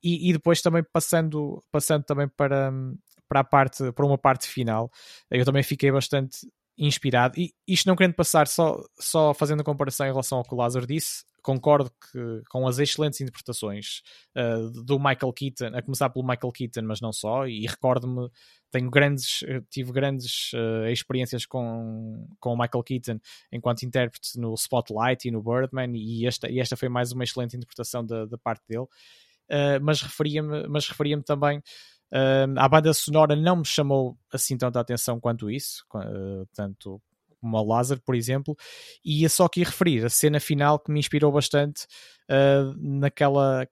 E, 0.03 0.29
e, 0.29 0.33
depois 0.33 0.61
também 0.61 0.83
passando, 0.93 1.65
passando 1.71 2.05
também 2.05 2.29
para, 2.29 2.73
para, 3.29 3.41
a 3.41 3.45
parte, 3.45 3.93
para 3.93 4.05
uma 4.05 4.19
parte 4.19 4.49
final, 4.49 4.91
eu 5.31 5.45
também 5.45 5.63
fiquei 5.63 5.91
bastante 5.91 6.47
inspirado. 6.77 7.39
E 7.39 7.53
isto 7.67 7.87
não 7.87 7.97
querendo 7.97 8.15
passar 8.15 8.47
só, 8.47 8.81
só 8.99 9.33
fazendo 9.33 9.61
a 9.61 9.65
comparação 9.65 10.07
em 10.07 10.11
relação 10.11 10.39
ao 10.39 10.45
que 10.45 10.55
o 10.55 10.59
Lázaro 10.59 10.87
disse, 10.87 11.25
concordo 11.49 11.91
que, 11.91 12.43
com 12.51 12.69
as 12.69 12.79
excelentes 12.79 13.23
interpretações 13.23 14.03
uh, 14.37 14.71
do 14.85 14.99
Michael 14.99 15.33
Keaton, 15.33 15.75
a 15.75 15.81
começar 15.81 16.11
pelo 16.11 16.27
Michael 16.27 16.53
Keaton, 16.53 16.83
mas 16.83 17.01
não 17.01 17.11
só, 17.11 17.47
e 17.47 17.67
recordo-me, 17.67 18.29
tenho 18.71 18.91
grandes, 18.91 19.41
tive 19.71 19.91
grandes 19.91 20.53
uh, 20.53 20.87
experiências 20.89 21.47
com, 21.47 22.29
com 22.39 22.53
o 22.53 22.59
Michael 22.59 22.85
Keaton 22.85 23.19
enquanto 23.51 23.85
intérprete 23.85 24.39
no 24.39 24.53
Spotlight 24.57 25.27
e 25.27 25.31
no 25.31 25.43
Birdman, 25.43 25.97
e 25.97 26.27
esta, 26.27 26.51
e 26.51 26.61
esta 26.61 26.77
foi 26.77 26.91
mais 26.91 27.13
uma 27.13 27.25
excelente 27.25 27.57
interpretação 27.57 28.05
da, 28.05 28.27
da 28.27 28.37
parte 28.37 28.63
dele. 28.69 28.87
Uh, 29.51 29.81
mas 29.81 30.03
referia-me 30.03 30.69
mas 30.69 30.87
referia 30.87 31.19
também 31.23 31.63
Uh, 32.11 32.57
a 32.57 32.67
banda 32.67 32.95
sonora 32.95 33.37
não 33.37 33.57
me 33.57 33.67
chamou 33.67 34.17
assim 34.33 34.57
tanta 34.57 34.81
atenção 34.81 35.21
quanto 35.21 35.51
isso, 35.51 35.85
uh, 35.95 36.49
tanto 36.55 37.03
como 37.41 37.57
o 37.57 37.67
Lázaro, 37.67 38.01
por 38.03 38.15
exemplo, 38.15 38.57
e 39.05 39.23
ia 39.23 39.29
só 39.29 39.45
aqui 39.45 39.63
referir 39.63 40.05
a 40.05 40.11
cena 40.11 40.41
final 40.41 40.79
que 40.79 40.91
me 40.91 41.01
inspirou 41.01 41.33
bastante 41.33 41.87
uh, 42.31 42.75
naquela 42.77 43.67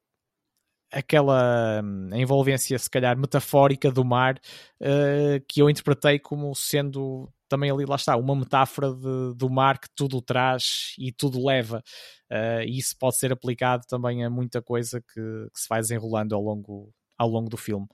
aquela 0.93 1.83
hum, 1.83 2.11
envolvência, 2.15 2.79
se 2.79 2.89
calhar, 2.89 3.19
metafórica 3.19 3.91
do 3.91 4.05
mar, 4.05 4.41
uh, 4.81 5.45
que 5.49 5.61
eu 5.61 5.69
interpretei 5.69 6.19
como 6.19 6.55
sendo 6.55 7.29
também 7.49 7.71
ali, 7.71 7.85
lá 7.85 7.97
está, 7.97 8.17
uma 8.17 8.35
metáfora 8.35 8.93
de, 8.93 9.35
do 9.37 9.49
mar 9.49 9.79
que 9.79 9.89
tudo 9.95 10.21
traz 10.21 10.95
e 10.99 11.13
tudo 11.13 11.45
leva. 11.45 11.83
Uh, 12.31 12.63
e 12.67 12.79
isso 12.79 12.97
pode 12.99 13.17
ser 13.17 13.33
aplicado 13.33 13.85
também 13.89 14.25
a 14.25 14.31
muita 14.31 14.61
coisa 14.61 15.01
que, 15.01 15.21
que, 15.21 15.61
se 15.61 15.69
vai 15.69 15.81
desenrolando 15.81 16.35
ao 16.35 16.43
longo, 16.43 16.93
ao 17.17 17.29
longo 17.29 17.49
do 17.49 17.57
filme. 17.57 17.87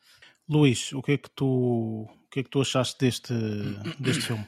Luís, 0.49 0.93
o 0.93 1.03
que 1.03 1.13
é 1.13 1.19
que 1.19 1.31
tu, 1.31 1.47
o 1.47 2.29
que 2.31 2.41
é 2.41 2.43
que 2.43 2.51
tu 2.51 2.61
achaste 2.61 2.99
deste, 2.99 3.35
deste 4.01 4.23
filme? 4.23 4.47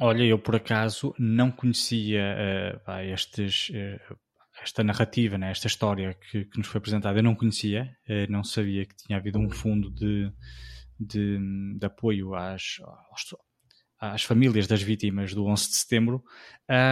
Olha, 0.00 0.22
eu 0.24 0.38
por 0.38 0.54
acaso 0.56 1.14
não 1.18 1.50
conhecia 1.50 2.82
uh, 2.86 3.00
estes, 3.00 3.70
uh, 3.70 4.16
esta 4.62 4.84
narrativa, 4.84 5.38
né, 5.38 5.50
esta 5.50 5.68
história 5.68 6.14
que, 6.14 6.44
que, 6.44 6.58
nos 6.58 6.66
foi 6.66 6.78
apresentada. 6.78 7.18
Eu 7.18 7.22
não 7.22 7.34
conhecia, 7.34 7.90
uh, 8.08 8.30
não 8.30 8.44
sabia 8.44 8.84
que 8.84 8.94
tinha 8.94 9.18
havido 9.18 9.38
um 9.38 9.50
fundo 9.50 9.90
de, 9.90 10.30
de, 11.00 11.38
de 11.78 11.86
apoio 11.86 12.34
às, 12.34 12.76
aos, 13.10 13.34
às 13.98 14.22
famílias 14.22 14.66
das 14.66 14.82
vítimas 14.82 15.32
do 15.32 15.46
11 15.46 15.68
de 15.70 15.76
setembro, 15.76 16.22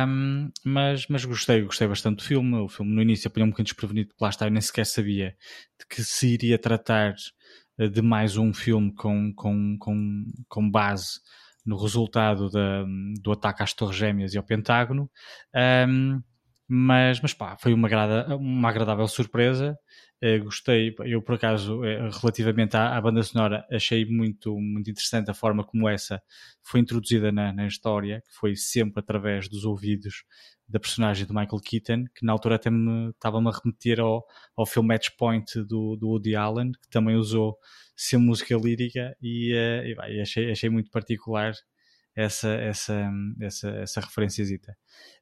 um, 0.09 0.51
mas, 0.64 1.06
mas 1.06 1.26
gostei, 1.26 1.60
gostei 1.60 1.86
bastante 1.86 2.18
do 2.18 2.24
filme. 2.24 2.56
O 2.56 2.68
filme 2.68 2.94
no 2.94 3.02
início 3.02 3.28
apanhou 3.28 3.48
um 3.48 3.51
bocadinho 3.51 3.66
desprevenido, 3.66 4.09
porque 4.09 4.24
lá 4.24 4.31
está, 4.31 4.47
eu 4.47 4.51
nem 4.51 4.62
sequer 4.62 4.86
sabia 4.86 5.36
de 5.78 5.86
que 5.90 6.02
se 6.02 6.28
iria 6.28 6.59
tratar 6.59 7.14
de 7.78 8.01
mais 8.01 8.39
um 8.39 8.55
filme 8.55 8.94
com, 8.94 9.31
com, 9.35 9.76
com, 9.78 10.24
com 10.48 10.70
base 10.70 11.20
no 11.65 11.77
resultado 11.77 12.51
do 13.20 13.32
ataque 13.32 13.62
às 13.62 13.73
Torres 13.73 13.97
Gêmeas 13.97 14.35
e 14.35 14.39
ao 14.39 14.45
Pentágono. 14.45 15.11
Um, 15.89 16.20
mas, 16.69 17.20
mas 17.20 17.35
pá, 17.35 17.57
foi 17.59 17.74
uma, 17.74 17.89
agrada, 17.89 18.36
uma 18.36 18.69
agradável 18.69 19.07
surpresa. 19.07 19.78
Uh, 20.23 20.43
gostei, 20.45 20.95
eu 21.05 21.20
por 21.20 21.35
acaso, 21.35 21.81
uh, 21.81 22.11
relativamente 22.20 22.77
à, 22.77 22.97
à, 22.97 23.01
banda 23.01 23.23
sonora, 23.23 23.66
achei 23.70 24.07
muito, 24.07 24.59
muito 24.59 24.91
interessante 24.91 25.31
a 25.31 25.35
forma 25.35 25.65
como 25.65 25.89
essa 25.89 26.23
foi 26.62 26.81
introduzida 26.81 27.31
na, 27.31 27.53
na 27.53 27.66
história, 27.66 28.23
que 28.27 28.35
foi 28.35 28.57
sempre 28.57 29.01
através 29.01 29.49
dos 29.49 29.65
ouvidos 29.65 30.24
da 30.69 30.81
personagem 30.81 31.27
do 31.27 31.35
Michael 31.35 31.61
Keaton, 31.62 32.05
que 32.15 32.24
na 32.24 32.32
altura 32.32 32.57
até 32.57 32.70
me 32.70 33.11
estava-me 33.11 33.49
a 33.49 33.53
remeter 33.53 34.01
ao, 34.01 34.24
ao 34.57 34.66
filme 34.66 34.89
Match 34.89 35.11
Point 35.19 35.62
do, 35.65 35.97
do 35.97 36.09
Woody 36.09 36.35
Allen, 36.35 36.73
que 36.73 36.89
também 36.91 37.16
usou 37.16 37.57
ser 37.97 38.19
música 38.19 38.57
lírica 38.57 39.16
e, 39.23 39.53
uh, 39.53 39.86
e, 39.86 39.95
vai, 39.95 40.20
achei, 40.20 40.51
achei 40.51 40.70
muito 40.70 40.91
particular 40.91 41.55
essa, 42.16 42.49
essa, 42.49 43.11
essa, 43.41 43.69
essa 43.70 44.01
referenciazita. 44.01 44.77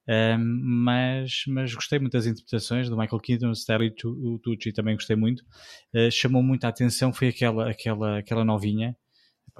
Um, 0.08 0.60
mas, 0.84 1.44
mas 1.48 1.74
gostei 1.74 1.98
muito 1.98 2.12
das 2.12 2.26
interpretações 2.26 2.88
do 2.88 2.96
Michael 2.96 3.20
Keaton, 3.20 3.46
do 3.46 3.52
Stanley 3.52 3.94
Tucci 3.94 4.72
também 4.72 4.94
gostei 4.94 5.16
muito. 5.16 5.42
Uh, 5.94 6.10
chamou 6.10 6.42
muito 6.42 6.64
a 6.64 6.68
atenção 6.68 7.12
foi 7.12 7.28
aquela, 7.28 7.70
aquela, 7.70 8.18
aquela 8.18 8.44
novinha. 8.44 8.96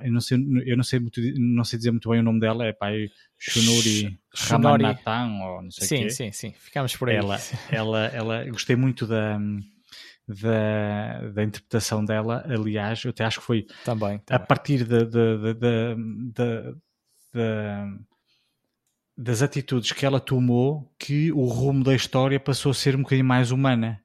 Eu 0.01 0.13
não, 0.13 0.21
sei, 0.21 0.39
eu 0.65 0.77
não 0.77 0.85
sei 0.85 0.99
muito, 1.01 1.21
não 1.39 1.65
sei 1.65 1.77
dizer 1.77 1.91
muito 1.91 2.09
bem 2.09 2.21
o 2.21 2.23
nome 2.23 2.41
dela, 2.41 2.65
é 2.65 2.73
pai 2.73 3.11
Shunuri 3.39 4.19
Ramanathan 4.35 5.41
ou 5.43 5.63
não 5.63 5.71
sei 5.71 5.87
sim, 5.87 6.03
quê. 6.05 6.11
Sim, 6.11 6.33
sim, 6.33 6.53
ficamos 6.59 6.97
por 6.97 7.11
aí. 7.11 7.17
Ela, 7.17 7.39
ela, 7.71 8.07
ela, 8.07 8.45
gostei 8.47 8.75
muito 8.75 9.07
da, 9.07 9.39
da, 10.27 11.29
da 11.35 11.45
interpretação 11.45 12.05
dela, 12.05 12.45
aliás, 12.49 13.05
eu 13.05 13.11
até 13.11 13.25
acho 13.25 13.41
que 13.41 13.47
foi 13.47 13.67
também, 13.85 14.19
também. 14.19 14.25
a 14.29 14.39
partir 14.39 14.85
da, 14.85 15.05
da, 15.05 15.53
da, 15.53 16.75
da, 17.35 17.99
das 19.17 19.43
atitudes 19.43 19.93
que 19.93 20.07
ela 20.07 20.21
tomou 20.21 20.91
que 20.99 21.31
o 21.33 21.45
rumo 21.45 21.85
da 21.85 21.95
história 21.95 22.41
passou 22.41 22.71
a 22.71 22.75
ser 22.75 22.97
um 22.97 23.03
bocadinho 23.03 23.27
mais 23.27 23.51
humana. 23.51 24.03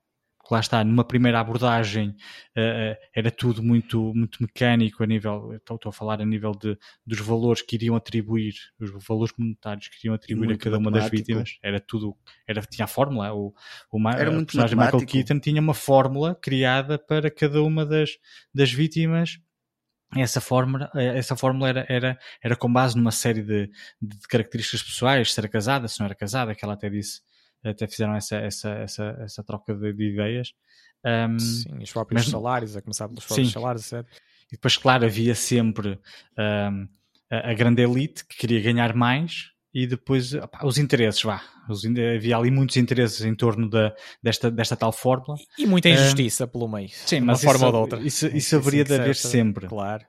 Porque 0.47 0.53
lá 0.53 0.59
está, 0.61 0.81
numa 0.81 1.03
primeira 1.03 1.41
abordagem 1.41 2.11
uh, 2.55 2.95
era 3.13 3.29
tudo 3.29 3.61
muito, 3.61 4.13
muito 4.15 4.41
mecânico 4.41 5.03
a 5.03 5.05
nível, 5.05 5.53
estou, 5.55 5.77
a 5.85 5.91
falar 5.91 6.21
a 6.21 6.25
nível 6.25 6.53
de, 6.53 6.77
dos 7.05 7.19
valores 7.19 7.61
que 7.61 7.75
iriam 7.75 7.97
atribuir, 7.97 8.53
os 8.79 8.89
valores 9.05 9.33
monetários 9.37 9.89
que 9.89 9.97
iriam 9.99 10.15
atribuir 10.15 10.47
muito 10.47 10.61
a 10.61 10.63
cada 10.63 10.77
uma 10.77 10.89
das 10.89 11.09
vítimas. 11.09 11.59
Era 11.61 11.81
tudo, 11.81 12.15
era, 12.47 12.61
tinha 12.61 12.85
a 12.85 12.87
fórmula, 12.87 13.33
o, 13.33 13.53
o, 13.91 14.09
era 14.09 14.31
o 14.31 14.45
personagem 14.45 14.77
Michael 14.77 15.05
Keaton 15.05 15.39
tinha 15.39 15.59
uma 15.59 15.73
fórmula 15.73 16.33
criada 16.33 16.97
para 16.97 17.29
cada 17.29 17.61
uma 17.61 17.85
das, 17.85 18.11
das 18.53 18.71
vítimas. 18.71 19.41
Essa 20.15 20.39
fórmula, 20.39 20.89
essa 20.95 21.35
fórmula 21.35 21.67
era, 21.67 21.85
era, 21.89 22.19
era 22.41 22.55
com 22.55 22.71
base 22.71 22.95
numa 22.95 23.11
série 23.11 23.41
de, 23.41 23.69
de 24.01 24.27
características 24.29 24.81
pessoais, 24.81 25.33
se 25.33 25.37
era 25.37 25.49
casada, 25.49 25.89
se 25.89 25.99
não 25.99 26.05
era 26.05 26.15
casada, 26.15 26.55
que 26.55 26.63
ela 26.63 26.75
até 26.75 26.89
disse, 26.89 27.19
até 27.69 27.87
fizeram 27.87 28.15
essa, 28.15 28.37
essa, 28.37 28.69
essa, 28.69 29.17
essa 29.21 29.43
troca 29.43 29.73
de, 29.73 29.93
de 29.93 30.13
ideias. 30.13 30.53
Um, 31.05 31.39
Sim, 31.39 31.77
os 31.81 31.91
próprios 31.91 32.23
mas, 32.23 32.31
salários, 32.31 32.75
a 32.75 32.81
começar 32.81 33.07
pelos 33.07 33.25
próprios 33.25 33.47
sim. 33.47 33.53
salários, 33.53 33.91
etc. 33.91 34.05
E 34.47 34.55
depois, 34.55 34.77
claro, 34.77 35.05
havia 35.05 35.35
sempre 35.35 35.99
um, 36.37 36.87
a, 37.29 37.51
a 37.51 37.53
grande 37.53 37.81
elite 37.81 38.25
que 38.25 38.37
queria 38.37 38.61
ganhar 38.61 38.93
mais 38.93 39.51
e 39.73 39.85
depois 39.85 40.31
os 40.63 40.77
interesses, 40.77 41.21
vá. 41.21 41.41
Os, 41.69 41.83
havia 41.85 42.37
ali 42.37 42.49
muitos 42.49 42.77
interesses 42.77 43.21
em 43.21 43.35
torno 43.35 43.69
da, 43.69 43.93
desta, 44.23 44.49
desta 44.49 44.75
tal 44.75 44.91
fórmula. 44.91 45.37
E 45.57 45.65
muita 45.65 45.89
injustiça 45.89 46.45
uh, 46.45 46.47
pelo 46.47 46.67
meio. 46.67 46.89
Sim, 46.89 47.19
mas 47.21 47.43
uma 47.43 47.51
forma 47.51 47.67
ou 47.67 47.71
de 47.71 47.77
outra. 47.77 47.99
Isso, 47.99 48.27
isso 48.27 48.55
haveria 48.55 48.83
de 48.83 48.95
haver 48.95 49.15
sempre. 49.15 49.67
Claro. 49.67 50.03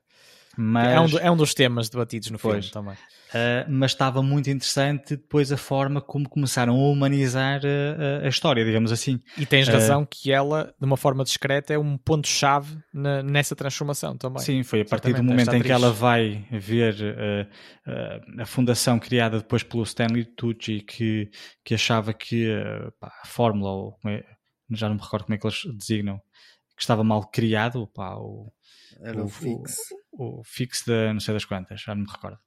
Mas... 0.61 0.89
É, 0.89 1.01
um, 1.01 1.19
é 1.21 1.31
um 1.31 1.37
dos 1.37 1.55
temas 1.55 1.89
debatidos 1.89 2.33
no 2.33 2.39
pois. 2.39 2.67
filme 2.67 2.73
também. 2.73 2.95
Uh, 3.29 3.71
mas 3.71 3.93
estava 3.93 4.21
muito 4.25 4.51
interessante 4.51 5.15
depois 5.15 5.53
a 5.53 5.57
forma 5.57 6.01
como 6.01 6.29
começaram 6.29 6.75
a 6.75 6.89
humanizar 6.89 7.61
a, 7.65 8.27
a 8.27 8.29
história, 8.29 8.65
digamos 8.65 8.91
assim. 8.91 9.21
E 9.37 9.47
tens 9.47 9.69
razão 9.69 10.03
uh, 10.03 10.07
que 10.07 10.33
ela, 10.33 10.75
de 10.77 10.85
uma 10.85 10.97
forma 10.97 11.23
discreta, 11.23 11.73
é 11.75 11.79
um 11.79 11.97
ponto-chave 11.97 12.77
nessa 12.93 13.55
transformação 13.55 14.17
também. 14.17 14.43
Sim, 14.43 14.65
foi 14.65 14.81
a 14.81 14.85
partir 14.85 15.13
do 15.13 15.23
momento 15.23 15.55
em 15.55 15.63
que 15.63 15.71
ela 15.71 15.93
vai 15.93 16.45
ver 16.51 16.97
uh, 17.87 18.43
a 18.43 18.45
fundação 18.45 18.99
criada 18.99 19.39
depois 19.39 19.63
pelo 19.63 19.85
Stanley 19.85 20.25
Tucci, 20.25 20.81
que, 20.81 21.31
que 21.65 21.75
achava 21.75 22.13
que 22.13 22.49
pá, 22.99 23.13
a 23.23 23.27
fórmula, 23.29 23.71
ou, 23.71 23.97
é, 24.07 24.25
já 24.73 24.89
não 24.89 24.97
me 24.97 25.03
recordo 25.03 25.27
como 25.27 25.37
é 25.37 25.39
que 25.39 25.47
eles 25.47 25.61
designam, 25.79 26.21
que 26.77 26.83
estava 26.83 27.05
mal 27.05 27.29
criado, 27.31 27.87
pá, 27.95 28.17
o, 28.17 28.53
Era 29.01 29.23
o, 29.23 29.27
o 29.27 29.29
fix. 29.29 29.77
O, 30.19 30.41
o 30.41 30.45
fix 30.45 30.83
de 30.85 31.13
não 31.13 31.21
sei 31.21 31.33
das 31.33 31.45
quantas, 31.47 31.81
já 31.81 31.95
não 31.95 32.03
me 32.03 32.11
recordo. 32.11 32.39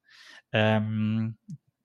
Um, 0.53 1.33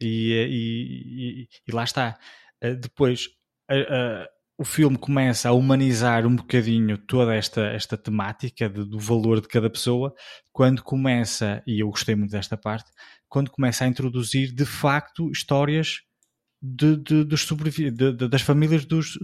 e, 0.01 1.49
e, 1.49 1.49
e, 1.67 1.73
lá 1.73 1.85
está. 1.85 2.19
Uh, 2.63 2.77
depois, 2.77 3.29
uh, 3.71 4.25
uh, 4.25 4.27
o 4.59 4.65
filme 4.65 4.99
começa 4.99 5.49
a 5.49 5.53
humanizar 5.53 6.27
um 6.27 6.35
bocadinho 6.35 6.99
toda 6.99 7.35
esta, 7.35 7.67
esta 7.69 7.97
temática 7.97 8.69
de, 8.69 8.85
do 8.85 8.99
valor 8.99 9.41
de 9.41 9.49
cada 9.49 9.71
pessoa, 9.71 10.15
quando 10.53 10.83
começa, 10.83 11.63
e 11.67 11.81
eu 11.81 11.89
gostei 11.89 12.15
muito 12.15 12.33
desta 12.33 12.57
parte, 12.57 12.91
quando 13.29 13.51
começa 13.51 13.85
a 13.85 13.89
introduzir 13.89 14.53
de 14.53 14.65
facto 14.65 15.31
histórias 15.31 16.06
de, 16.74 16.97
de, 16.97 17.24
dos 17.24 17.47
de, 17.47 18.28
das 18.28 18.43
famílias 18.43 18.84
dos, 18.84 19.18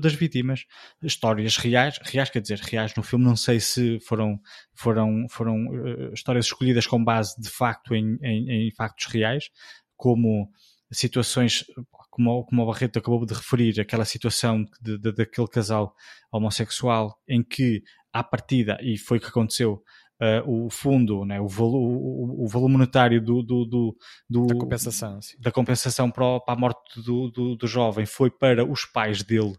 das 0.00 0.14
vítimas. 0.14 0.64
Histórias 1.02 1.56
reais, 1.56 1.98
reais 2.02 2.30
quer 2.30 2.40
dizer, 2.40 2.60
reais 2.60 2.94
no 2.94 3.02
filme, 3.02 3.24
não 3.24 3.36
sei 3.36 3.58
se 3.58 3.98
foram, 4.00 4.38
foram, 4.74 5.26
foram 5.28 5.66
uh, 5.66 6.14
histórias 6.14 6.46
escolhidas 6.46 6.86
com 6.86 7.02
base 7.02 7.34
de 7.40 7.48
facto 7.48 7.94
em, 7.94 8.16
em, 8.22 8.68
em 8.68 8.70
factos 8.74 9.06
reais, 9.06 9.50
como 9.96 10.48
situações 10.92 11.64
como, 12.10 12.44
como 12.44 12.62
o 12.62 12.66
Barreto 12.66 13.00
acabou 13.00 13.26
de 13.26 13.34
referir, 13.34 13.80
aquela 13.80 14.04
situação 14.04 14.64
de, 14.80 14.96
de, 14.98 15.12
daquele 15.12 15.48
casal 15.48 15.92
homossexual 16.30 17.18
em 17.28 17.42
que, 17.42 17.82
à 18.12 18.22
partida, 18.22 18.78
e 18.80 18.96
foi 18.96 19.18
o 19.18 19.20
que 19.20 19.26
aconteceu, 19.26 19.82
uh, 20.24 20.66
o 20.66 20.70
fundo, 20.70 21.24
né, 21.24 21.40
o, 21.40 21.46
valo, 21.46 21.76
o, 21.76 22.44
o, 22.44 22.48
valor 22.48 22.68
monetário 22.68 23.20
do, 23.20 23.42
do, 23.42 23.64
do, 23.64 23.96
do 24.28 24.46
da 24.46 24.54
compensação, 24.54 25.20
sim. 25.20 25.36
da 25.38 25.52
compensação 25.52 26.10
para, 26.10 26.40
para 26.40 26.54
a 26.54 26.56
morte 26.56 27.02
do, 27.02 27.30
do, 27.30 27.56
do, 27.56 27.66
jovem 27.66 28.06
foi 28.06 28.30
para 28.30 28.64
os 28.64 28.84
pais 28.86 29.22
dele 29.22 29.54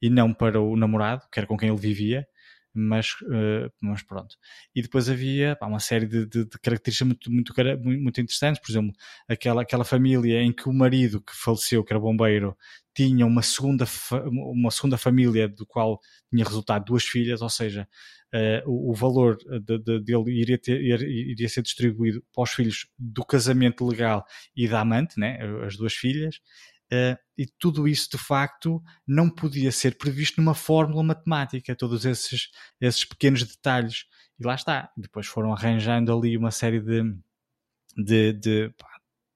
e 0.00 0.10
não 0.10 0.32
para 0.34 0.60
o 0.60 0.76
namorado, 0.76 1.26
que 1.32 1.38
era 1.38 1.46
com 1.46 1.56
quem 1.56 1.68
ele 1.68 1.78
vivia. 1.78 2.26
Mas, 2.74 3.10
uh, 3.24 3.70
mas 3.82 4.02
pronto. 4.02 4.34
E 4.74 4.80
depois 4.80 5.10
havia 5.10 5.54
pá, 5.54 5.66
uma 5.66 5.78
série 5.78 6.06
de, 6.06 6.24
de, 6.24 6.46
de 6.46 6.58
características 6.58 7.06
muito, 7.06 7.30
muito, 7.30 7.52
muito 8.00 8.18
interessantes, 8.18 8.62
por 8.62 8.72
exemplo, 8.72 8.92
aquela, 9.28 9.60
aquela 9.60 9.84
família 9.84 10.40
em 10.40 10.50
que 10.50 10.70
o 10.70 10.72
marido 10.72 11.20
que 11.20 11.36
faleceu, 11.36 11.84
que 11.84 11.92
era 11.92 12.00
bombeiro, 12.00 12.56
tinha 12.94 13.26
uma 13.26 13.42
segunda, 13.42 13.84
uma 14.30 14.70
segunda 14.70 14.96
família 14.96 15.46
do 15.46 15.66
qual 15.66 16.00
tinha 16.30 16.46
resultado 16.46 16.86
duas 16.86 17.04
filhas, 17.04 17.42
ou 17.42 17.50
seja, 17.50 17.86
uh, 18.34 18.70
o, 18.70 18.90
o, 18.90 18.94
valor 18.94 19.36
de, 19.36 19.78
de, 19.78 20.00
dele 20.00 20.40
iria, 20.40 20.58
ter, 20.58 20.80
iria 20.80 21.48
ser 21.48 21.62
distribuído 21.62 22.24
para 22.32 22.42
os 22.42 22.50
filhos 22.50 22.86
do 22.98 23.24
casamento 23.24 23.86
legal 23.86 24.24
e 24.56 24.66
da 24.66 24.80
amante, 24.80 25.18
né, 25.18 25.38
as 25.66 25.76
duas 25.76 25.94
filhas, 25.94 26.36
uh, 26.92 27.16
e 27.36 27.46
tudo 27.58 27.86
isso 27.86 28.08
de 28.10 28.18
facto 28.18 28.82
não 29.06 29.28
podia 29.28 29.70
ser 29.70 29.96
previsto 29.96 30.40
numa 30.40 30.54
fórmula 30.54 31.02
matemática, 31.02 31.76
todos 31.76 32.04
esses, 32.04 32.48
esses 32.80 33.04
pequenos 33.04 33.44
detalhes. 33.44 34.04
E 34.38 34.44
lá 34.44 34.54
está. 34.54 34.90
Depois 34.96 35.26
foram 35.26 35.52
arranjando 35.52 36.16
ali 36.16 36.36
uma 36.36 36.50
série 36.50 36.80
de, 36.80 37.02
de, 37.96 38.32
de 38.32 38.74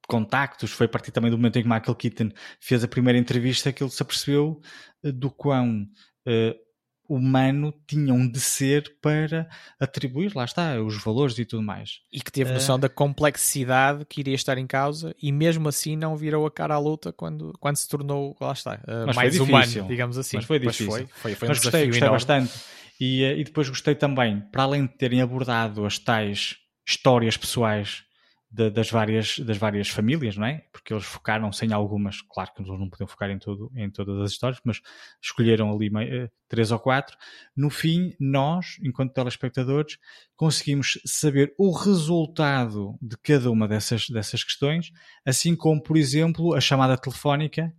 contactos, 0.07 0.71
foi 0.71 0.85
a 0.85 0.89
partir 0.89 1.11
também 1.11 1.29
do 1.29 1.37
momento 1.37 1.59
em 1.59 1.63
que 1.63 1.69
Michael 1.69 1.95
Keaton 1.95 2.29
fez 2.59 2.83
a 2.83 2.87
primeira 2.87 3.19
entrevista 3.19 3.73
que 3.73 3.83
ele 3.83 3.91
se 3.91 4.01
apercebeu 4.01 4.61
do 5.03 5.29
quão 5.29 5.83
uh, 6.25 6.66
humano 7.07 7.73
tinham 7.87 8.27
de 8.27 8.39
ser 8.39 8.97
para 9.01 9.47
atribuir, 9.79 10.35
lá 10.35 10.45
está, 10.45 10.79
os 10.81 11.01
valores 11.03 11.37
e 11.39 11.45
tudo 11.45 11.63
mais. 11.63 12.01
E 12.11 12.21
que 12.21 12.31
teve 12.31 12.51
noção 12.51 12.75
uh, 12.75 12.79
da 12.79 12.89
complexidade 12.89 14.05
que 14.05 14.19
iria 14.19 14.35
estar 14.35 14.57
em 14.57 14.67
causa 14.67 15.15
e 15.21 15.31
mesmo 15.31 15.69
assim 15.69 15.95
não 15.95 16.15
virou 16.15 16.45
a 16.45 16.51
cara 16.51 16.75
à 16.75 16.79
luta 16.79 17.13
quando, 17.13 17.53
quando 17.59 17.77
se 17.77 17.87
tornou, 17.87 18.35
lá 18.39 18.51
está, 18.51 18.79
uh, 18.87 19.15
mais 19.15 19.39
humano, 19.39 19.87
digamos 19.87 20.17
assim. 20.17 20.37
Mas 20.37 20.45
foi 20.45 20.59
difícil. 20.59 20.87
Mas, 20.87 20.95
foi, 20.95 21.07
foi, 21.07 21.35
foi 21.35 21.47
um 21.47 21.49
mas 21.49 21.59
gostei, 21.59 21.87
gostei 21.87 22.09
bastante. 22.09 22.53
E, 22.99 23.23
e 23.23 23.43
depois 23.43 23.69
gostei 23.69 23.95
também, 23.95 24.41
para 24.51 24.63
além 24.63 24.85
de 24.85 24.93
terem 24.93 25.21
abordado 25.21 25.85
as 25.85 25.99
tais 25.99 26.57
histórias 26.87 27.37
pessoais 27.37 28.06
de, 28.49 28.69
das, 28.69 28.89
várias, 28.89 29.39
das 29.39 29.57
várias 29.57 29.89
famílias, 29.89 30.37
não 30.37 30.47
é? 30.47 30.63
Porque 30.71 30.93
eles 30.93 31.03
focaram-se 31.03 31.71
algumas, 31.73 32.21
claro 32.21 32.51
que 32.53 32.61
eles 32.61 32.79
não 32.79 32.89
podiam 32.89 33.07
focar 33.07 33.29
em, 33.29 33.37
tudo, 33.37 33.71
em 33.75 33.89
todas 33.89 34.21
as 34.21 34.31
histórias, 34.31 34.61
mas 34.63 34.81
escolheram 35.21 35.71
ali 35.71 35.89
uh, 35.89 36.31
três 36.47 36.71
ou 36.71 36.79
quatro. 36.79 37.17
No 37.55 37.69
fim, 37.69 38.13
nós, 38.19 38.77
enquanto 38.81 39.13
telespectadores, 39.13 39.97
conseguimos 40.35 40.99
saber 41.05 41.53
o 41.57 41.71
resultado 41.71 42.97
de 43.01 43.17
cada 43.17 43.51
uma 43.51 43.67
dessas, 43.67 44.07
dessas 44.09 44.43
questões, 44.43 44.91
assim 45.25 45.55
como, 45.55 45.83
por 45.83 45.97
exemplo, 45.97 46.53
a 46.53 46.61
chamada 46.61 46.97
telefónica 46.97 47.73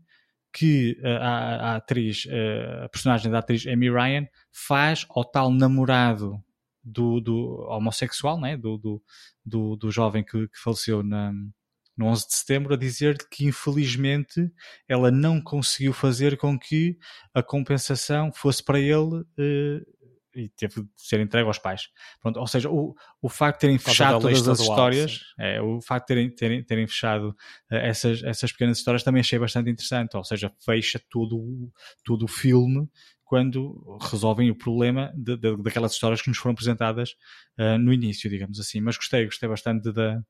que 0.52 0.98
a, 1.02 1.08
a, 1.08 1.72
a 1.72 1.76
atriz, 1.76 2.26
eh, 2.28 2.82
a 2.84 2.88
personagem 2.88 3.30
da 3.30 3.38
atriz 3.38 3.66
Amy 3.66 3.90
Ryan 3.90 4.26
faz 4.50 5.06
ao 5.10 5.24
tal 5.24 5.50
namorado 5.50 6.42
do, 6.89 7.20
do 7.20 7.66
homossexual, 7.69 8.40
né? 8.40 8.56
do, 8.56 8.78
do, 8.78 9.02
do, 9.44 9.77
do 9.77 9.90
jovem 9.90 10.24
que, 10.24 10.48
que 10.48 10.59
faleceu 10.59 11.02
na, 11.02 11.32
no 11.97 12.06
11 12.06 12.27
de 12.28 12.35
setembro, 12.35 12.74
a 12.74 12.77
dizer 12.77 13.19
que 13.28 13.47
infelizmente 13.47 14.51
ela 14.89 15.10
não 15.10 15.40
conseguiu 15.40 15.93
fazer 15.93 16.36
com 16.36 16.59
que 16.59 16.97
a 17.35 17.43
compensação 17.43 18.32
fosse 18.32 18.62
para 18.62 18.78
ele 18.78 19.24
eh, 19.39 19.81
e 20.39 20.48
teve 20.51 20.82
de 20.82 20.89
ser 20.97 21.20
entregue 21.20 21.47
aos 21.47 21.59
pais. 21.59 21.89
Pronto, 22.20 22.39
ou 22.39 22.47
seja, 22.47 22.70
o, 22.70 22.94
o 23.20 23.28
facto 23.28 23.56
de 23.56 23.60
terem 23.62 23.78
fechado 23.78 24.20
todas 24.20 24.47
as 24.47 24.60
histórias, 24.60 25.20
é, 25.39 25.60
o 25.60 25.81
facto 25.81 26.06
de 26.06 26.15
terem, 26.15 26.31
terem, 26.31 26.65
terem 26.65 26.86
fechado 26.86 27.31
uh, 27.31 27.74
essas, 27.74 28.23
essas 28.23 28.52
pequenas 28.52 28.78
histórias 28.78 29.02
também 29.02 29.20
achei 29.20 29.39
bastante 29.39 29.70
interessante. 29.70 30.16
Ou 30.16 30.24
seja, 30.24 30.52
fecha 30.65 31.01
todo, 31.10 31.73
todo 32.05 32.24
o 32.24 32.28
filme 32.28 32.89
quando 33.24 33.98
resolvem 34.10 34.51
o 34.51 34.56
problema 34.56 35.12
de, 35.15 35.36
de, 35.36 35.56
daquelas 35.59 35.93
histórias 35.93 36.23
que 36.23 36.28
nos 36.28 36.39
foram 36.39 36.52
apresentadas 36.52 37.10
uh, 37.59 37.77
no 37.78 37.93
início, 37.93 38.31
digamos 38.31 38.59
assim. 38.59 38.81
Mas 38.81 38.97
gostei, 38.97 39.24
gostei 39.24 39.48
bastante 39.48 39.93
da, 39.93 40.23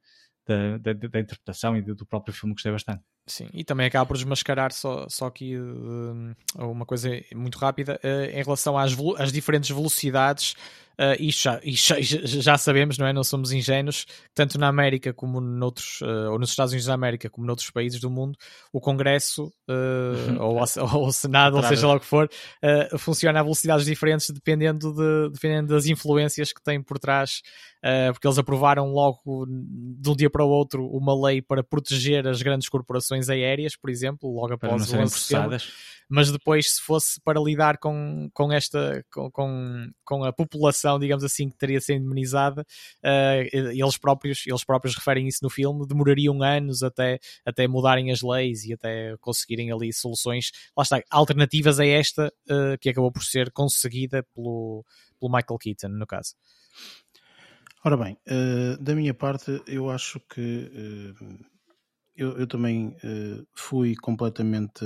da, 0.47 0.79
da, 0.79 0.93
da 0.93 1.21
interpretação 1.21 1.77
e 1.77 1.83
do 1.83 2.07
próprio 2.07 2.35
filme, 2.35 2.55
gostei 2.55 2.73
bastante. 2.73 3.03
Sim, 3.29 3.49
e 3.53 3.63
também 3.63 3.87
acaba 3.87 4.07
por 4.07 4.17
desmascarar 4.17 4.73
só, 4.73 5.07
só 5.09 5.27
aqui 5.27 5.57
uh, 5.57 6.35
uma 6.57 6.87
coisa 6.87 7.11
muito 7.35 7.59
rápida 7.59 8.01
uh, 8.03 8.31
em 8.37 8.43
relação 8.43 8.77
às, 8.77 8.97
às 9.19 9.31
diferentes 9.31 9.69
velocidades 9.71 10.57
Uh, 11.01 11.15
isto, 11.21 11.43
já, 11.45 11.61
isto 11.63 11.95
já, 12.03 12.41
já, 12.41 12.59
sabemos, 12.59 12.99
não 12.99 13.07
é? 13.07 13.13
Não 13.13 13.23
somos 13.23 13.53
ingênuos, 13.53 14.05
tanto 14.35 14.59
na 14.59 14.67
América 14.67 15.15
como 15.15 15.41
noutros, 15.41 16.01
uh, 16.01 16.33
ou 16.33 16.41
nos 16.41 16.51
Estados 16.51 16.73
Unidos 16.73 16.87
da 16.87 16.95
América, 16.95 17.31
como 17.31 17.47
noutros 17.47 17.71
países 17.71 18.01
do 18.01 18.11
mundo, 18.11 18.37
o 18.73 18.81
Congresso 18.81 19.45
uh, 19.71 20.43
ou, 20.43 20.57
ou, 20.57 21.07
o 21.07 21.13
Senado, 21.13 21.57
ou 21.57 21.63
seja 21.63 21.87
lá 21.87 21.95
o 21.95 22.01
que 22.01 22.07
for, 22.07 22.29
funciona 22.99 23.39
a 23.39 23.43
velocidades 23.45 23.87
diferentes 23.87 24.29
dependendo, 24.31 24.93
de, 24.93 25.31
dependendo 25.33 25.73
das 25.73 25.87
influências 25.87 26.53
que 26.53 26.61
tem 26.61 26.83
por 26.83 26.99
trás, 26.99 27.43
porque 28.13 28.27
eles 28.27 28.39
aprovaram 28.39 28.91
logo 28.91 29.47
de 29.47 30.11
um 30.11 30.17
dia 30.17 30.29
para 30.29 30.45
o 30.45 30.49
outro 30.49 30.85
uma 30.89 31.15
lei 31.29 31.41
para 31.41 31.63
proteger 31.63 32.27
as 32.27 32.43
grandes 32.43 32.69
corporações 32.69 33.29
aéreas, 33.29 33.77
por 33.77 33.89
exemplo, 33.89 34.29
logo 34.29 34.55
após 34.55 34.71
para 34.71 34.79
não 34.79 34.85
serem 34.85 35.07
processadas. 35.07 35.73
Mas 36.09 36.33
depois 36.33 36.75
se 36.75 36.81
fosse 36.81 37.21
para 37.21 37.39
lidar 37.39 37.77
com, 37.77 38.31
com 38.33 38.51
esta 38.51 39.05
com, 39.13 39.31
com, 39.31 39.91
com 40.05 40.25
a 40.25 40.33
população, 40.33 40.88
digamos 40.97 41.25
assim, 41.25 41.49
que 41.49 41.59
teria 41.59 41.81
sido 41.81 42.05
indemnizada, 42.05 42.63
uh, 42.63 43.49
eles 43.53 43.99
próprios 43.99 44.47
eles 44.47 44.63
próprios 44.63 44.95
referem 44.95 45.27
isso 45.27 45.41
no 45.43 45.51
filme, 45.51 45.89
demorariam 45.89 46.41
anos 46.41 46.85
até, 46.85 47.19
até 47.45 47.67
mudarem 47.67 48.13
as 48.13 48.23
leis 48.23 48.65
e 48.65 48.75
até 48.75 49.17
conseguirem 49.21 49.73
ali 49.73 49.93
soluções, 49.93 50.53
lá 50.77 50.85
está, 50.85 51.03
alternativas 51.11 51.81
a 51.81 51.85
esta 51.85 52.33
uh, 52.49 52.79
que 52.81 52.89
acabou 52.89 53.11
por 53.11 53.25
ser 53.25 53.51
conseguida 53.51 54.25
pelo, 54.33 54.85
pelo 55.19 55.33
Michael 55.33 55.59
Keaton, 55.59 55.89
no 55.89 56.07
caso. 56.07 56.35
Ora 57.85 57.97
bem, 57.97 58.17
uh, 58.29 58.81
da 58.81 58.95
minha 58.95 59.15
parte, 59.15 59.61
eu 59.67 59.91
acho 59.91 60.21
que 60.21 60.71
eu, 62.19 62.37
eu, 62.37 62.47
também 62.49 62.89
uh, 62.89 63.47
fui 63.55 63.95
completamente 63.95 64.85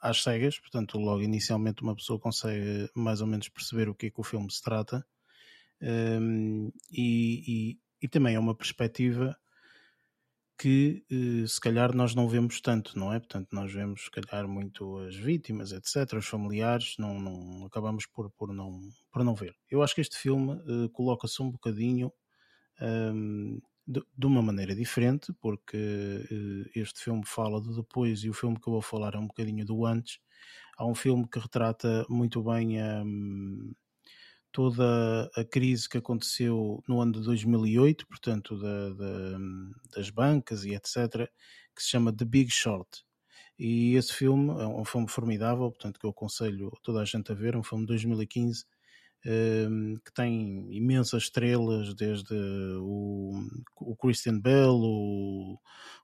às 0.00 0.22
cegas, 0.22 0.58
portanto, 0.58 0.98
logo 0.98 1.22
inicialmente 1.22 1.82
uma 1.82 1.94
pessoa 1.94 2.18
consegue 2.18 2.88
mais 2.94 3.20
ou 3.20 3.26
menos 3.26 3.48
perceber 3.48 3.88
o 3.88 3.94
que 3.94 4.06
é 4.06 4.10
que 4.10 4.20
o 4.20 4.24
filme 4.24 4.50
se 4.50 4.62
trata. 4.62 5.06
Um, 5.82 6.70
e, 6.90 7.72
e, 7.72 7.78
e, 8.02 8.08
também 8.08 8.34
é 8.34 8.38
uma 8.38 8.54
perspectiva 8.54 9.36
que 10.58 11.04
uh, 11.10 11.48
se 11.48 11.58
calhar 11.58 11.94
nós 11.94 12.14
não 12.14 12.28
vemos 12.28 12.60
tanto, 12.60 12.98
não 12.98 13.12
é? 13.12 13.18
Portanto, 13.18 13.48
nós 13.52 13.72
vemos 13.72 14.04
se 14.04 14.10
calhar 14.10 14.46
muito 14.46 14.98
as 14.98 15.16
vítimas, 15.16 15.72
etc., 15.72 16.18
os 16.18 16.26
familiares, 16.26 16.96
não, 16.98 17.18
não 17.18 17.64
acabamos 17.64 18.04
por, 18.06 18.30
por, 18.32 18.52
não, 18.52 18.78
por 19.10 19.24
não 19.24 19.34
ver. 19.34 19.54
Eu 19.70 19.82
acho 19.82 19.94
que 19.94 20.02
este 20.02 20.18
filme 20.18 20.52
uh, 20.52 20.90
coloca-se 20.90 21.42
um 21.42 21.50
bocadinho 21.50 22.12
um, 22.80 23.58
de, 23.90 24.02
de, 24.16 24.26
uma 24.26 24.40
maneira 24.40 24.74
diferente, 24.74 25.32
porque 25.40 25.76
uh, 25.76 26.78
este 26.78 27.00
filme 27.00 27.22
fala 27.26 27.60
do 27.60 27.74
depois 27.74 28.22
e 28.22 28.30
o 28.30 28.34
filme 28.34 28.58
que 28.58 28.68
eu 28.68 28.74
vou 28.74 28.82
falar 28.82 29.14
é 29.14 29.18
um 29.18 29.26
bocadinho 29.26 29.64
do 29.66 29.84
antes. 29.84 30.20
Há 30.78 30.86
um 30.86 30.94
filme 30.94 31.26
que 31.28 31.38
retrata 31.38 32.06
muito 32.08 32.42
bem 32.42 32.80
um, 32.80 33.72
toda 34.52 35.30
a 35.36 35.44
crise 35.44 35.88
que 35.88 35.98
aconteceu 35.98 36.82
no 36.88 37.00
ano 37.00 37.12
de 37.12 37.22
2008, 37.22 38.06
portanto, 38.06 38.56
da, 38.58 38.90
da, 38.90 39.38
das 39.96 40.08
bancas 40.10 40.64
e 40.64 40.74
etc., 40.74 41.28
que 41.74 41.82
se 41.82 41.90
chama 41.90 42.12
The 42.12 42.24
Big 42.24 42.50
Short. 42.50 43.04
E 43.58 43.94
esse 43.96 44.14
filme 44.14 44.50
é 44.62 44.66
um 44.66 44.84
filme 44.84 45.08
formidável, 45.08 45.68
portanto, 45.70 45.98
que 45.98 46.06
eu 46.06 46.10
aconselho 46.10 46.70
toda 46.82 47.00
a 47.00 47.04
gente 47.04 47.30
a 47.32 47.34
ver, 47.34 47.54
é 47.54 47.58
um 47.58 47.62
filme 47.62 47.84
de 47.84 47.88
2015 47.88 48.64
Ehm, 48.64 48.79
que 49.22 50.12
tem 50.14 50.66
imensas 50.74 51.24
estrelas, 51.24 51.94
desde 51.94 52.34
o, 52.80 53.32
o 53.76 53.96
Christian 53.96 54.40
Bell, 54.40 54.74
o, 54.74 55.58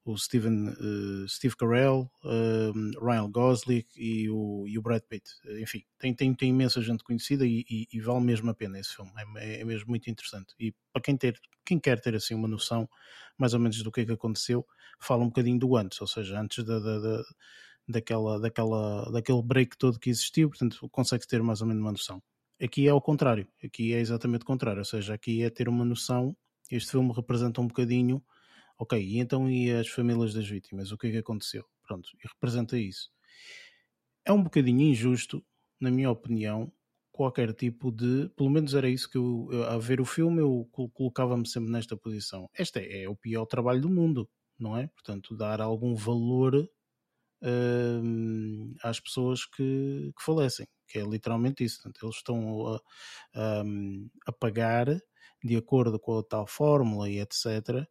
o 0.05 0.16
Steven, 0.18 0.68
uh, 0.68 1.28
Steve 1.28 1.56
Carell, 1.56 2.10
ehm, 2.24 2.93
Ryan 3.01 3.30
Gosling 3.30 3.84
e 3.97 4.28
o, 4.28 4.66
e 4.68 4.78
o 4.78 4.82
Brad 4.82 5.02
Pitt. 5.02 5.30
Enfim, 5.60 5.82
tem, 5.98 6.14
tem, 6.14 6.34
tem 6.34 6.51
imensa 6.51 6.82
gente 6.82 7.02
conhecida 7.02 7.47
e, 7.47 7.64
e, 7.70 7.88
e 7.93 8.01
vale 8.01 8.20
mesmo 8.20 8.51
a 8.51 8.55
pena 8.55 8.78
esse 8.78 8.94
filme. 8.94 9.10
É, 9.36 9.60
é, 9.60 9.64
mesmo 9.64 9.88
muito 9.88 10.10
interessante. 10.10 10.55
E 10.60 10.74
para 10.93 11.02
quem, 11.02 11.16
ter, 11.16 11.40
quem 11.64 11.78
quer 11.78 12.01
ter 12.01 12.14
assim 12.14 12.34
uma 12.34 12.48
noção 12.48 12.88
mais 13.38 13.55
ou 13.55 13.60
menos 13.60 13.82
do 13.82 13.90
que 13.90 14.02
é 14.02 14.05
que 14.05 14.12
aconteceu, 14.12 14.66
fala 15.01 15.22
um 15.22 15.28
bocadinho 15.28 15.59
do 15.59 15.76
antes, 15.76 16.01
ou 16.01 16.06
seja, 16.06 16.40
antes 16.40 16.64
da, 16.64 16.78
da, 16.78 16.98
da 16.98 17.24
daquela, 17.88 18.40
daquela, 18.40 19.10
daquele 19.12 19.43
break 19.43 19.78
todo 19.78 19.98
que 19.98 20.10
existiu, 20.10 20.48
portanto 20.48 20.88
consegue 20.90 21.26
ter 21.26 21.43
mais 21.43 21.60
ou 21.60 21.68
menos 21.68 21.80
uma 21.80 21.93
noção. 21.93 22.20
Aqui 22.60 22.86
é 22.86 22.90
ao 22.90 23.02
contrário, 23.02 23.46
aqui 23.62 23.92
é 23.92 24.00
exatamente 24.00 24.42
o 24.42 24.46
contrário, 24.46 24.78
ou 24.78 24.84
seja, 24.84 25.12
aqui 25.12 25.42
é 25.42 25.50
ter 25.50 25.68
uma 25.68 25.84
noção. 25.84 26.34
Este 26.70 26.92
filme 26.92 27.12
representa 27.12 27.60
um 27.60 27.66
bocadinho, 27.66 28.24
ok, 28.78 28.98
e 28.98 29.18
então 29.18 29.50
e 29.50 29.70
as 29.70 29.88
famílias 29.88 30.32
das 30.32 30.48
vítimas? 30.48 30.90
O 30.90 30.96
que 30.96 31.08
é 31.08 31.10
que 31.10 31.18
aconteceu? 31.18 31.66
Pronto, 31.86 32.08
e 32.14 32.26
representa 32.26 32.78
isso. 32.78 33.10
É 34.24 34.32
um 34.32 34.42
bocadinho 34.42 34.80
injusto, 34.80 35.44
na 35.78 35.90
minha 35.90 36.10
opinião, 36.10 36.72
qualquer 37.12 37.52
tipo 37.52 37.92
de. 37.92 38.30
Pelo 38.30 38.50
menos 38.50 38.74
era 38.74 38.88
isso 38.88 39.10
que 39.10 39.18
eu, 39.18 39.48
a 39.68 39.76
ver 39.78 40.00
o 40.00 40.06
filme, 40.06 40.40
eu 40.40 40.66
colocava-me 40.94 41.46
sempre 41.46 41.70
nesta 41.70 41.94
posição. 41.94 42.48
Este 42.58 42.80
é, 42.80 43.02
é, 43.02 43.08
o 43.08 43.16
pior 43.16 43.44
trabalho 43.44 43.82
do 43.82 43.90
mundo, 43.90 44.28
não 44.58 44.76
é? 44.76 44.86
Portanto, 44.88 45.36
dar 45.36 45.60
algum 45.60 45.94
valor 45.94 46.56
uh, 47.42 48.74
às 48.82 48.98
pessoas 48.98 49.44
que, 49.44 50.12
que 50.16 50.24
falecem 50.24 50.66
que 50.86 50.98
é 50.98 51.02
literalmente 51.02 51.64
isso. 51.64 51.82
Portanto, 51.82 52.04
eles 52.04 52.16
estão 52.16 52.66
a, 52.66 52.80
a, 53.34 53.64
a, 54.26 54.32
pagar 54.32 54.86
de 55.44 55.56
acordo 55.56 55.98
com 55.98 56.18
a 56.18 56.22
tal 56.22 56.46
fórmula 56.46 57.08
e 57.08 57.20
etc. 57.20 57.86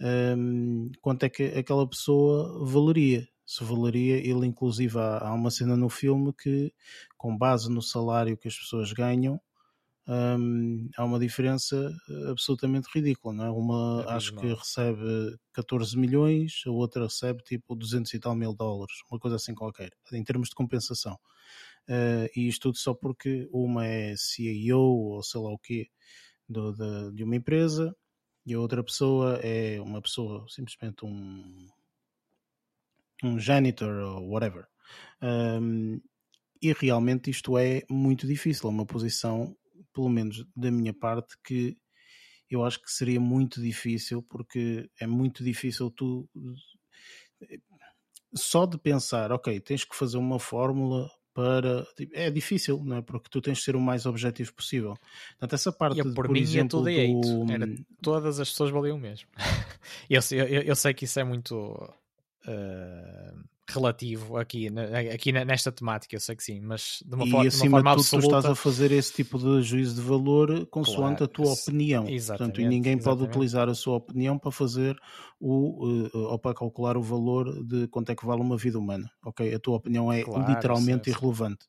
Um, 0.00 0.90
quanto 1.00 1.24
é 1.24 1.28
que 1.28 1.44
aquela 1.44 1.88
pessoa 1.88 2.64
valeria? 2.66 3.26
Se 3.44 3.62
valeria, 3.62 4.16
ele 4.16 4.46
inclusive 4.46 4.98
há, 4.98 5.18
há, 5.18 5.32
uma 5.32 5.50
cena 5.50 5.76
no 5.76 5.88
filme 5.88 6.32
que, 6.32 6.72
com 7.16 7.36
base 7.36 7.70
no 7.70 7.80
salário 7.80 8.36
que 8.36 8.48
as 8.48 8.58
pessoas 8.58 8.92
ganham, 8.92 9.40
um, 10.08 10.88
há 10.96 11.04
uma 11.04 11.18
diferença 11.18 11.92
absolutamente 12.30 12.88
ridícula, 12.94 13.34
não 13.34 13.44
é? 13.44 13.50
Uma 13.50 14.04
é 14.08 14.12
acho 14.12 14.34
que 14.36 14.46
recebe 14.46 15.36
14 15.52 15.98
milhões, 15.98 16.62
a 16.66 16.70
outra 16.70 17.04
recebe 17.04 17.42
tipo 17.42 17.74
200 17.74 18.14
e 18.14 18.20
tal 18.20 18.34
mil 18.34 18.54
dólares, 18.54 18.94
uma 19.10 19.18
coisa 19.18 19.36
assim 19.36 19.54
qualquer, 19.54 19.90
em 20.12 20.22
termos 20.22 20.48
de 20.48 20.54
compensação. 20.54 21.18
Uh, 21.88 22.28
e 22.34 22.48
isto 22.48 22.62
tudo 22.62 22.78
só 22.78 22.94
porque 22.94 23.48
uma 23.52 23.86
é 23.86 24.16
CEO 24.16 24.78
ou 24.78 25.22
sei 25.22 25.40
lá 25.40 25.50
o 25.50 25.58
quê 25.58 25.88
do, 26.48 26.72
de, 26.72 27.14
de 27.14 27.24
uma 27.24 27.36
empresa 27.36 27.94
e 28.44 28.54
a 28.54 28.60
outra 28.60 28.82
pessoa 28.82 29.38
é 29.42 29.80
uma 29.80 30.00
pessoa, 30.00 30.46
simplesmente 30.48 31.04
um, 31.04 31.68
um 33.22 33.38
janitor 33.38 33.94
ou 33.96 34.30
whatever. 34.30 34.66
Um, 35.22 36.00
e 36.62 36.72
realmente 36.72 37.30
isto 37.30 37.58
é 37.58 37.82
muito 37.90 38.26
difícil, 38.26 38.68
é 38.68 38.72
uma 38.72 38.86
posição, 38.86 39.56
pelo 39.92 40.08
menos 40.08 40.44
da 40.54 40.70
minha 40.70 40.94
parte, 40.94 41.36
que 41.44 41.76
eu 42.48 42.64
acho 42.64 42.80
que 42.80 42.90
seria 42.90 43.20
muito 43.20 43.60
difícil, 43.60 44.22
porque 44.22 44.88
é 45.00 45.06
muito 45.06 45.42
difícil 45.42 45.90
tu 45.90 46.28
só 48.34 48.66
de 48.66 48.78
pensar, 48.78 49.32
ok, 49.32 49.58
tens 49.60 49.84
que 49.84 49.96
fazer 49.96 50.18
uma 50.18 50.38
fórmula 50.38 51.10
para. 51.36 51.84
Tipo, 51.94 52.12
é 52.16 52.30
difícil, 52.30 52.82
não 52.82 52.96
é? 52.96 53.02
Porque 53.02 53.28
tu 53.30 53.42
tens 53.42 53.58
de 53.58 53.64
ser 53.64 53.76
o 53.76 53.80
mais 53.80 54.06
objetivo 54.06 54.54
possível. 54.54 54.96
Portanto, 55.32 55.54
essa 55.54 55.70
parte, 55.70 56.00
e 56.00 56.02
de, 56.02 56.14
por, 56.14 56.24
por 56.24 56.32
mim 56.32 56.40
exemplo, 56.40 56.88
é 56.88 57.06
tudo 57.06 57.44
do... 57.44 57.52
Era, 57.52 57.68
todas 58.00 58.40
as 58.40 58.48
pessoas 58.48 58.70
valiam 58.70 58.98
mesmo. 58.98 59.28
eu, 60.08 60.20
eu, 60.30 60.62
eu, 60.62 60.74
sei 60.74 60.94
que 60.94 61.04
isso 61.04 61.20
é 61.20 61.24
muito. 61.24 61.54
Uh, 62.48 63.44
relativo 63.68 64.36
aqui, 64.36 64.68
aqui 65.12 65.32
nesta 65.32 65.72
temática, 65.72 66.14
eu 66.14 66.20
sei 66.20 66.36
que 66.36 66.44
sim, 66.44 66.60
mas 66.60 67.02
de 67.04 67.14
uma, 67.16 67.26
e 67.26 67.30
for 67.30 67.42
de 67.42 67.48
acima 67.48 67.78
uma 67.78 67.90
forma 67.90 68.02
de 68.02 68.08
tudo, 68.08 68.16
absoluta... 68.16 68.28
tu 68.28 68.38
estás 68.38 68.52
a 68.52 68.54
fazer 68.54 68.92
esse 68.92 69.12
tipo 69.12 69.38
de 69.38 69.62
juízo 69.62 69.96
de 69.96 70.00
valor 70.00 70.66
consoante 70.66 71.18
claro, 71.18 71.24
a 71.24 71.28
tua 71.28 71.52
opinião. 71.52 72.06
Portanto, 72.06 72.60
e 72.60 72.64
ninguém 72.64 72.96
pode 72.96 73.24
utilizar 73.24 73.68
a 73.68 73.74
sua 73.74 73.96
opinião 73.96 74.38
para 74.38 74.52
fazer 74.52 74.96
o, 75.38 75.86
uh, 75.86 76.18
ou 76.30 76.38
para 76.38 76.54
calcular 76.54 76.96
o 76.96 77.02
valor 77.02 77.64
de 77.64 77.86
quanto 77.88 78.10
é 78.10 78.14
que 78.14 78.24
vale 78.24 78.40
uma 78.40 78.56
vida 78.56 78.78
humana. 78.78 79.10
Ok? 79.24 79.52
A 79.54 79.58
tua 79.58 79.76
opinião 79.76 80.12
é 80.12 80.22
claro, 80.22 80.50
literalmente 80.50 81.10
irrelevante. 81.10 81.66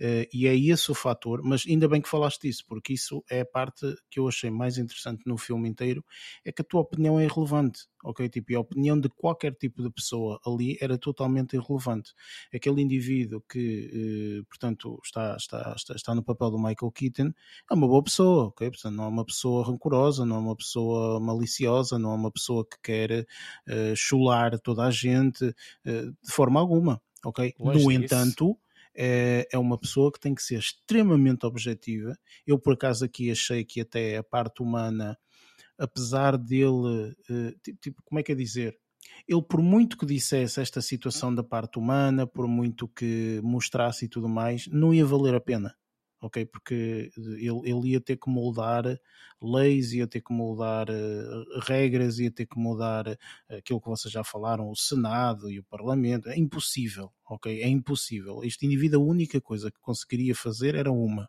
Uh, 0.00 0.26
e 0.32 0.46
é 0.46 0.56
esse 0.56 0.90
o 0.90 0.94
fator, 0.94 1.42
mas 1.42 1.64
ainda 1.68 1.88
bem 1.88 2.00
que 2.00 2.08
falaste 2.08 2.42
disso, 2.42 2.64
porque 2.66 2.92
isso 2.92 3.22
é 3.30 3.40
a 3.40 3.46
parte 3.46 3.94
que 4.10 4.18
eu 4.18 4.28
achei 4.28 4.50
mais 4.50 4.78
interessante 4.78 5.22
no 5.26 5.36
filme 5.36 5.68
inteiro, 5.68 6.04
é 6.44 6.52
que 6.52 6.62
a 6.62 6.64
tua 6.64 6.80
opinião 6.80 7.18
é 7.18 7.24
irrelevante 7.24 7.90
ok? 8.04 8.28
Tipo, 8.28 8.52
e 8.52 8.54
a 8.54 8.60
opinião 8.60 8.98
de 8.98 9.08
qualquer 9.08 9.54
tipo 9.54 9.82
de 9.82 9.90
pessoa 9.90 10.40
ali 10.46 10.76
era 10.80 10.98
totalmente 10.98 11.54
irrelevante. 11.54 12.12
Aquele 12.54 12.82
indivíduo 12.82 13.42
que, 13.48 14.40
eh, 14.40 14.46
portanto, 14.48 14.98
está, 15.04 15.36
está, 15.36 15.74
está, 15.76 15.94
está 15.94 16.14
no 16.14 16.22
papel 16.22 16.50
do 16.50 16.58
Michael 16.58 16.90
Keaton 16.92 17.32
é 17.70 17.74
uma 17.74 17.86
boa 17.86 18.02
pessoa, 18.02 18.46
ok? 18.46 18.70
Portanto, 18.70 18.94
não 18.94 19.04
é 19.04 19.08
uma 19.08 19.24
pessoa 19.24 19.66
rancorosa, 19.66 20.24
não 20.24 20.36
é 20.36 20.38
uma 20.38 20.56
pessoa 20.56 21.20
maliciosa, 21.20 21.98
não 21.98 22.12
é 22.12 22.14
uma 22.14 22.30
pessoa 22.30 22.64
que 22.64 22.76
quer 22.82 23.09
eh, 23.12 23.94
chular 23.94 24.58
toda 24.58 24.84
a 24.84 24.90
gente 24.90 25.54
eh, 25.84 26.02
de 26.22 26.32
forma 26.32 26.60
alguma, 26.60 27.00
ok? 27.24 27.54
Longe 27.58 27.84
no 27.84 27.90
disso. 27.90 28.02
entanto, 28.04 28.58
é, 28.94 29.46
é 29.52 29.58
uma 29.58 29.78
pessoa 29.78 30.10
que 30.12 30.20
tem 30.20 30.34
que 30.34 30.42
ser 30.42 30.58
extremamente 30.58 31.46
objetiva. 31.46 32.16
Eu, 32.46 32.58
por 32.58 32.74
acaso, 32.74 33.04
aqui 33.04 33.30
achei 33.30 33.64
que 33.64 33.80
até 33.80 34.16
a 34.16 34.22
parte 34.22 34.62
humana 34.62 35.16
apesar 35.80 36.36
dele, 36.36 37.16
uh, 37.30 37.74
tipo, 37.80 38.02
como 38.04 38.20
é 38.20 38.22
que 38.22 38.32
é 38.32 38.34
dizer? 38.34 38.78
Ele, 39.26 39.42
por 39.42 39.62
muito 39.62 39.96
que 39.96 40.04
dissesse 40.04 40.60
esta 40.60 40.82
situação 40.82 41.34
da 41.34 41.42
parte 41.42 41.78
humana, 41.78 42.26
por 42.26 42.46
muito 42.46 42.86
que 42.86 43.40
mostrasse 43.42 44.04
e 44.04 44.08
tudo 44.08 44.28
mais, 44.28 44.66
não 44.68 44.92
ia 44.92 45.06
valer 45.06 45.34
a 45.34 45.40
pena, 45.40 45.74
ok? 46.20 46.44
Porque 46.46 47.10
ele, 47.16 47.60
ele 47.64 47.88
ia 47.90 48.00
ter 48.00 48.16
que 48.16 48.28
moldar 48.28 48.84
leis, 49.42 49.92
ia 49.92 50.06
ter 50.06 50.20
que 50.20 50.32
moldar 50.32 50.88
uh, 50.90 51.60
regras, 51.60 52.18
ia 52.18 52.30
ter 52.30 52.46
que 52.46 52.58
mudar 52.58 53.08
uh, 53.08 53.56
aquilo 53.56 53.80
que 53.80 53.88
vocês 53.88 54.12
já 54.12 54.22
falaram, 54.22 54.70
o 54.70 54.76
Senado 54.76 55.50
e 55.50 55.58
o 55.58 55.64
Parlamento. 55.64 56.28
É 56.28 56.38
impossível, 56.38 57.10
ok? 57.28 57.62
É 57.62 57.68
impossível. 57.68 58.42
Este 58.44 58.66
indivíduo, 58.66 59.02
a 59.02 59.04
única 59.04 59.40
coisa 59.40 59.70
que 59.70 59.80
conseguiria 59.80 60.34
fazer 60.34 60.74
era 60.74 60.92
uma, 60.92 61.28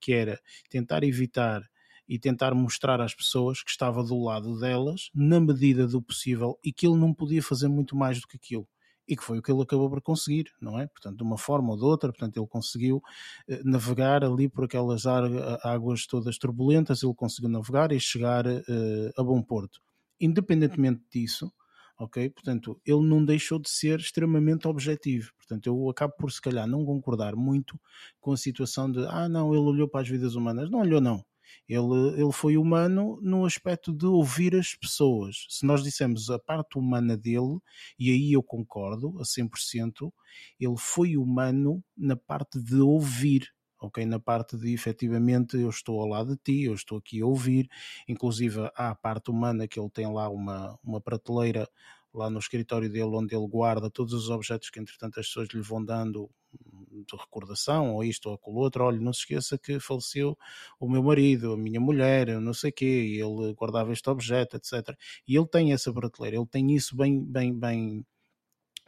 que 0.00 0.12
era 0.12 0.40
tentar 0.68 1.04
evitar 1.04 1.62
e 2.08 2.18
tentar 2.18 2.54
mostrar 2.54 3.00
às 3.00 3.14
pessoas 3.14 3.62
que 3.62 3.70
estava 3.70 4.02
do 4.02 4.20
lado 4.20 4.58
delas, 4.58 5.10
na 5.14 5.38
medida 5.38 5.86
do 5.86 6.02
possível, 6.02 6.58
e 6.64 6.72
que 6.72 6.84
ele 6.84 6.96
não 6.96 7.14
podia 7.14 7.40
fazer 7.40 7.68
muito 7.68 7.94
mais 7.94 8.20
do 8.20 8.26
que 8.26 8.36
aquilo. 8.36 8.66
E 9.10 9.16
que 9.16 9.24
foi 9.24 9.40
o 9.40 9.42
que 9.42 9.50
ele 9.50 9.60
acabou 9.60 9.90
por 9.90 10.00
conseguir, 10.00 10.52
não 10.60 10.78
é? 10.78 10.86
Portanto, 10.86 11.16
de 11.16 11.22
uma 11.24 11.36
forma 11.36 11.72
ou 11.72 11.76
de 11.76 11.84
outra, 11.84 12.12
portanto, 12.12 12.36
ele 12.36 12.46
conseguiu 12.46 13.02
eh, 13.48 13.60
navegar 13.64 14.22
ali 14.22 14.48
por 14.48 14.64
aquelas 14.64 15.04
águas 15.04 16.06
todas 16.06 16.38
turbulentas, 16.38 17.02
ele 17.02 17.14
conseguiu 17.14 17.50
navegar 17.50 17.90
e 17.90 17.98
chegar 17.98 18.46
uh, 18.46 19.10
a 19.16 19.22
bom 19.24 19.42
porto. 19.42 19.80
Independentemente 20.20 21.02
disso, 21.12 21.52
ok? 21.98 22.30
Portanto, 22.30 22.80
ele 22.86 23.02
não 23.02 23.24
deixou 23.24 23.58
de 23.58 23.68
ser 23.68 23.98
extremamente 23.98 24.68
objetivo. 24.68 25.32
Portanto, 25.36 25.66
eu 25.66 25.90
acabo 25.90 26.14
por, 26.16 26.30
se 26.30 26.40
calhar, 26.40 26.66
não 26.66 26.84
concordar 26.84 27.34
muito 27.34 27.78
com 28.20 28.32
a 28.32 28.36
situação 28.36 28.90
de, 28.90 29.04
ah, 29.08 29.28
não, 29.28 29.52
ele 29.52 29.64
olhou 29.64 29.88
para 29.88 30.02
as 30.02 30.08
vidas 30.08 30.34
humanas. 30.36 30.70
Não 30.70 30.80
olhou, 30.80 31.00
não. 31.00 31.24
Ele, 31.68 32.20
ele 32.20 32.32
foi 32.32 32.56
humano 32.56 33.18
no 33.22 33.44
aspecto 33.44 33.92
de 33.92 34.06
ouvir 34.06 34.54
as 34.56 34.74
pessoas. 34.74 35.46
Se 35.48 35.64
nós 35.64 35.82
dissemos 35.82 36.30
a 36.30 36.38
parte 36.38 36.78
humana 36.78 37.16
dele, 37.16 37.58
e 37.98 38.10
aí 38.10 38.32
eu 38.32 38.42
concordo 38.42 39.18
a 39.20 39.24
100%, 39.24 40.12
ele 40.58 40.76
foi 40.76 41.16
humano 41.16 41.82
na 41.96 42.16
parte 42.16 42.60
de 42.60 42.76
ouvir 42.76 43.48
ok? 43.80 44.04
Na 44.04 44.20
parte 44.20 44.58
de 44.58 44.72
efetivamente 44.74 45.56
eu 45.56 45.70
estou 45.70 46.00
ao 46.00 46.06
lado 46.06 46.36
de 46.36 46.42
ti, 46.42 46.64
eu 46.64 46.74
estou 46.74 46.98
aqui 46.98 47.22
a 47.22 47.26
ouvir, 47.26 47.68
inclusive 48.06 48.60
há 48.74 48.90
a 48.90 48.94
parte 48.94 49.30
humana 49.30 49.66
que 49.66 49.80
ele 49.80 49.88
tem 49.90 50.06
lá 50.12 50.28
uma, 50.28 50.78
uma 50.84 51.00
prateleira 51.00 51.68
lá 52.12 52.28
no 52.28 52.38
escritório 52.38 52.90
dele 52.90 53.04
onde 53.04 53.34
ele 53.34 53.46
guarda 53.46 53.90
todos 53.90 54.12
os 54.12 54.28
objetos 54.30 54.68
que 54.68 54.80
entretanto 54.80 55.18
as 55.18 55.26
pessoas 55.26 55.48
lhe 55.48 55.60
vão 55.60 55.84
dando 55.84 56.28
de 56.52 57.16
recordação, 57.16 57.94
ou 57.94 58.04
isto 58.04 58.28
ou 58.28 58.34
aquilo 58.34 58.56
outro, 58.56 58.84
olha, 58.84 59.00
não 59.00 59.12
se 59.12 59.20
esqueça 59.20 59.58
que 59.58 59.80
faleceu 59.80 60.36
o 60.78 60.88
meu 60.88 61.02
marido, 61.02 61.52
a 61.52 61.56
minha 61.56 61.80
mulher, 61.80 62.40
não 62.40 62.52
sei 62.52 62.70
o 62.70 62.72
quê, 62.72 63.18
ele 63.18 63.54
guardava 63.54 63.92
este 63.92 64.08
objeto, 64.10 64.56
etc. 64.56 64.96
E 65.26 65.36
ele 65.36 65.46
tem 65.46 65.72
essa 65.72 65.92
prateleira, 65.92 66.36
ele 66.36 66.46
tem 66.46 66.74
isso 66.74 66.96
bem, 66.96 67.22
bem, 67.24 67.58
bem, 67.58 68.06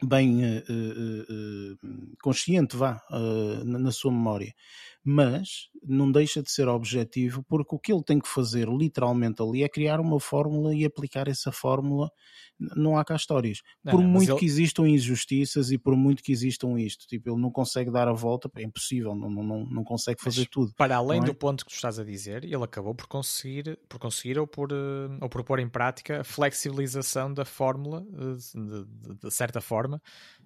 bem 0.03 0.43
uh, 0.43 0.63
uh, 0.69 1.73
uh, 1.73 2.17
consciente, 2.21 2.75
vá, 2.75 3.01
na, 3.65 3.79
na 3.79 3.91
sua 3.91 4.11
memória 4.11 4.53
mas 5.03 5.69
não 5.85 6.09
deixa 6.09 6.41
de 6.41 6.49
ser 6.49 6.67
objetivo 6.69 7.43
porque 7.43 7.75
o 7.75 7.79
que 7.79 7.91
ele 7.91 8.03
tem 8.03 8.19
que 8.19 8.27
fazer 8.27 8.69
literalmente 8.69 9.41
ali 9.41 9.63
é 9.63 9.67
criar 9.67 9.99
uma 9.99 10.19
fórmula 10.19 10.73
e 10.73 10.85
aplicar 10.85 11.27
essa 11.27 11.51
fórmula. 11.51 12.09
Não 12.57 12.97
há 12.97 13.03
cá 13.03 13.15
histórias. 13.15 13.59
Não, 13.83 13.91
por 13.91 14.01
não, 14.01 14.07
muito 14.07 14.31
ele... 14.31 14.39
que 14.39 14.45
existam 14.45 14.87
injustiças 14.87 15.71
e 15.71 15.77
por 15.77 15.97
muito 15.97 16.23
que 16.23 16.31
existam 16.31 16.79
isto, 16.79 17.05
tipo, 17.07 17.29
ele 17.29 17.41
não 17.41 17.51
consegue 17.51 17.91
dar 17.91 18.07
a 18.07 18.13
volta, 18.13 18.49
é 18.55 18.63
impossível, 18.63 19.13
não, 19.13 19.29
não, 19.29 19.65
não 19.65 19.83
consegue 19.83 20.21
fazer 20.21 20.41
mas, 20.41 20.49
tudo. 20.49 20.73
Para 20.77 20.95
além 20.95 21.21
é? 21.21 21.25
do 21.25 21.33
ponto 21.33 21.65
que 21.65 21.71
tu 21.71 21.75
estás 21.75 21.99
a 21.99 22.03
dizer, 22.03 22.45
ele 22.45 22.63
acabou 22.63 22.95
por 22.95 23.07
conseguir, 23.07 23.77
por 23.89 23.99
conseguir 23.99 24.39
ou 24.39 24.47
por, 24.47 24.71
eh, 24.71 25.17
ou 25.19 25.27
por 25.27 25.43
pôr 25.43 25.59
em 25.59 25.67
prática 25.67 26.21
a 26.21 26.23
flexibilização 26.23 27.33
da 27.33 27.43
fórmula 27.43 28.05
eh, 28.13 28.37
de, 28.55 28.85
de, 28.85 29.19
de 29.19 29.31
certa 29.31 29.59
forma 29.59 30.01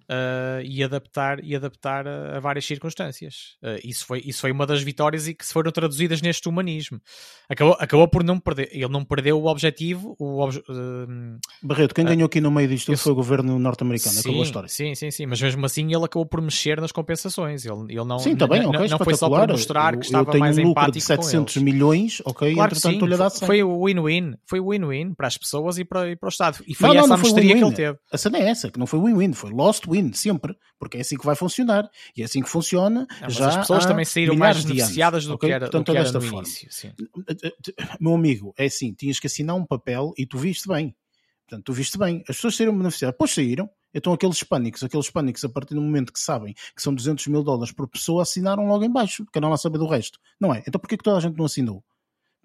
uh, 0.08 0.62
e 0.64 0.82
adaptar, 0.82 1.42
e 1.44 1.54
adaptar 1.54 2.06
a, 2.08 2.36
a 2.36 2.40
várias 2.40 2.64
circunstâncias. 2.64 3.56
Uh, 3.62 3.78
isso, 3.84 4.06
foi, 4.06 4.22
isso 4.24 4.40
foi 4.40 4.47
uma 4.52 4.66
das 4.66 4.82
vitórias 4.82 5.28
e 5.28 5.34
que 5.34 5.44
se 5.44 5.52
foram 5.52 5.70
traduzidas 5.70 6.22
neste 6.22 6.48
humanismo. 6.48 7.00
Acabou, 7.48 7.76
acabou 7.78 8.08
por 8.08 8.24
não 8.24 8.38
perder, 8.38 8.68
ele 8.72 8.88
não 8.88 9.04
perdeu 9.04 9.40
o 9.40 9.46
objetivo. 9.46 10.14
O 10.18 10.40
obje, 10.40 10.60
uh, 10.68 11.38
Barreto, 11.62 11.94
quem 11.94 12.04
ganhou 12.04 12.26
aqui 12.26 12.40
no 12.40 12.50
meio 12.50 12.68
disto 12.68 12.96
foi 12.96 13.12
o 13.12 13.14
governo 13.14 13.58
norte-americano, 13.58 14.20
acabou 14.20 14.40
a 14.40 14.44
história. 14.44 14.68
Sim, 14.68 14.94
sim, 14.94 15.10
sim, 15.10 15.26
mas 15.26 15.40
mesmo 15.40 15.64
assim 15.64 15.84
ele 15.86 16.04
acabou 16.04 16.26
por 16.26 16.40
mexer 16.40 16.80
nas 16.80 16.92
compensações. 16.92 17.64
Ele, 17.64 17.84
ele 17.88 18.04
não, 18.04 18.18
sim, 18.18 18.36
tá 18.36 18.46
bem, 18.46 18.66
okay, 18.66 18.88
não 18.88 18.98
foi 18.98 19.14
só 19.14 19.28
para 19.28 19.52
mostrar 19.52 19.96
que 19.96 20.06
estava 20.06 20.36
mais 20.38 20.58
um 20.58 20.70
empático 20.70 20.92
de 20.92 21.00
700 21.00 21.56
milhões, 21.58 22.22
ok, 22.24 22.54
claro 22.54 22.70
entretanto 22.70 23.00
sim, 23.00 23.06
lhe 23.06 23.16
dá 23.16 23.30
Foi 23.30 23.62
o 23.62 23.84
win-win, 23.84 24.34
foi 24.46 24.60
o 24.60 24.70
win-win 24.70 25.14
para 25.14 25.26
as 25.26 25.36
pessoas 25.36 25.78
e 25.78 25.84
para, 25.84 26.10
e 26.10 26.16
para 26.16 26.26
o 26.26 26.30
Estado. 26.30 26.58
E 26.66 26.74
foi 26.74 26.88
não, 26.88 26.96
essa 26.96 27.06
não, 27.06 27.14
a 27.14 27.18
mestria 27.18 27.54
que 27.54 27.64
ele 27.64 27.74
teve. 27.74 27.98
A 28.12 28.18
cena 28.18 28.38
é 28.38 28.48
essa, 28.48 28.70
que 28.70 28.78
não 28.78 28.86
foi 28.86 29.00
win-win, 29.00 29.32
foi 29.32 29.50
lost 29.50 29.84
win, 29.88 30.12
sempre, 30.12 30.54
porque 30.78 30.98
é 30.98 31.00
assim 31.00 31.16
que 31.16 31.24
vai 31.24 31.34
funcionar. 31.34 31.88
E 32.16 32.22
é 32.22 32.24
assim 32.24 32.42
que 32.42 32.48
funciona. 32.48 33.06
Não, 33.20 33.30
já 33.30 33.48
as 33.48 33.56
pessoas 33.58 33.86
também 33.86 34.04
saíram 34.04 34.34
mais 34.38 34.64
beneficiadas 34.64 35.26
do 35.26 35.34
okay? 35.34 35.48
que 35.48 35.54
era, 35.54 35.66
Portanto, 35.66 35.86
do 35.86 35.92
que 35.92 35.98
era 35.98 36.04
desta 36.04 36.18
no 36.18 36.24
forma. 36.24 36.42
início. 36.42 36.68
Sim. 36.70 36.92
Meu 38.00 38.14
amigo, 38.14 38.54
é 38.56 38.66
assim, 38.66 38.92
tinhas 38.92 39.18
que 39.18 39.26
assinar 39.26 39.56
um 39.56 39.64
papel 39.64 40.12
e 40.16 40.26
tu 40.26 40.38
viste 40.38 40.68
bem. 40.68 40.94
Portanto, 41.46 41.64
tu 41.64 41.72
viste 41.72 41.98
bem. 41.98 42.20
As 42.28 42.36
pessoas 42.36 42.56
saíram 42.56 42.76
beneficiadas. 42.76 43.16
Pois 43.18 43.32
saíram. 43.32 43.68
Então 43.94 44.12
aqueles 44.12 44.42
pânicos, 44.42 44.84
aqueles 44.84 45.10
pânicos 45.10 45.42
a 45.44 45.48
partir 45.48 45.74
do 45.74 45.80
momento 45.80 46.12
que 46.12 46.20
sabem 46.20 46.52
que 46.76 46.82
são 46.82 46.94
200 46.94 47.26
mil 47.28 47.42
dólares 47.42 47.72
por 47.72 47.88
pessoa, 47.88 48.22
assinaram 48.22 48.66
logo 48.66 48.84
em 48.84 48.92
baixo. 48.92 49.24
Querem 49.32 49.48
lá 49.48 49.56
saber 49.56 49.78
do 49.78 49.86
resto. 49.86 50.18
Não 50.38 50.54
é? 50.54 50.62
Então 50.66 50.78
porquê 50.78 50.96
que 50.96 51.02
toda 51.02 51.16
a 51.16 51.20
gente 51.20 51.36
não 51.38 51.46
assinou? 51.46 51.82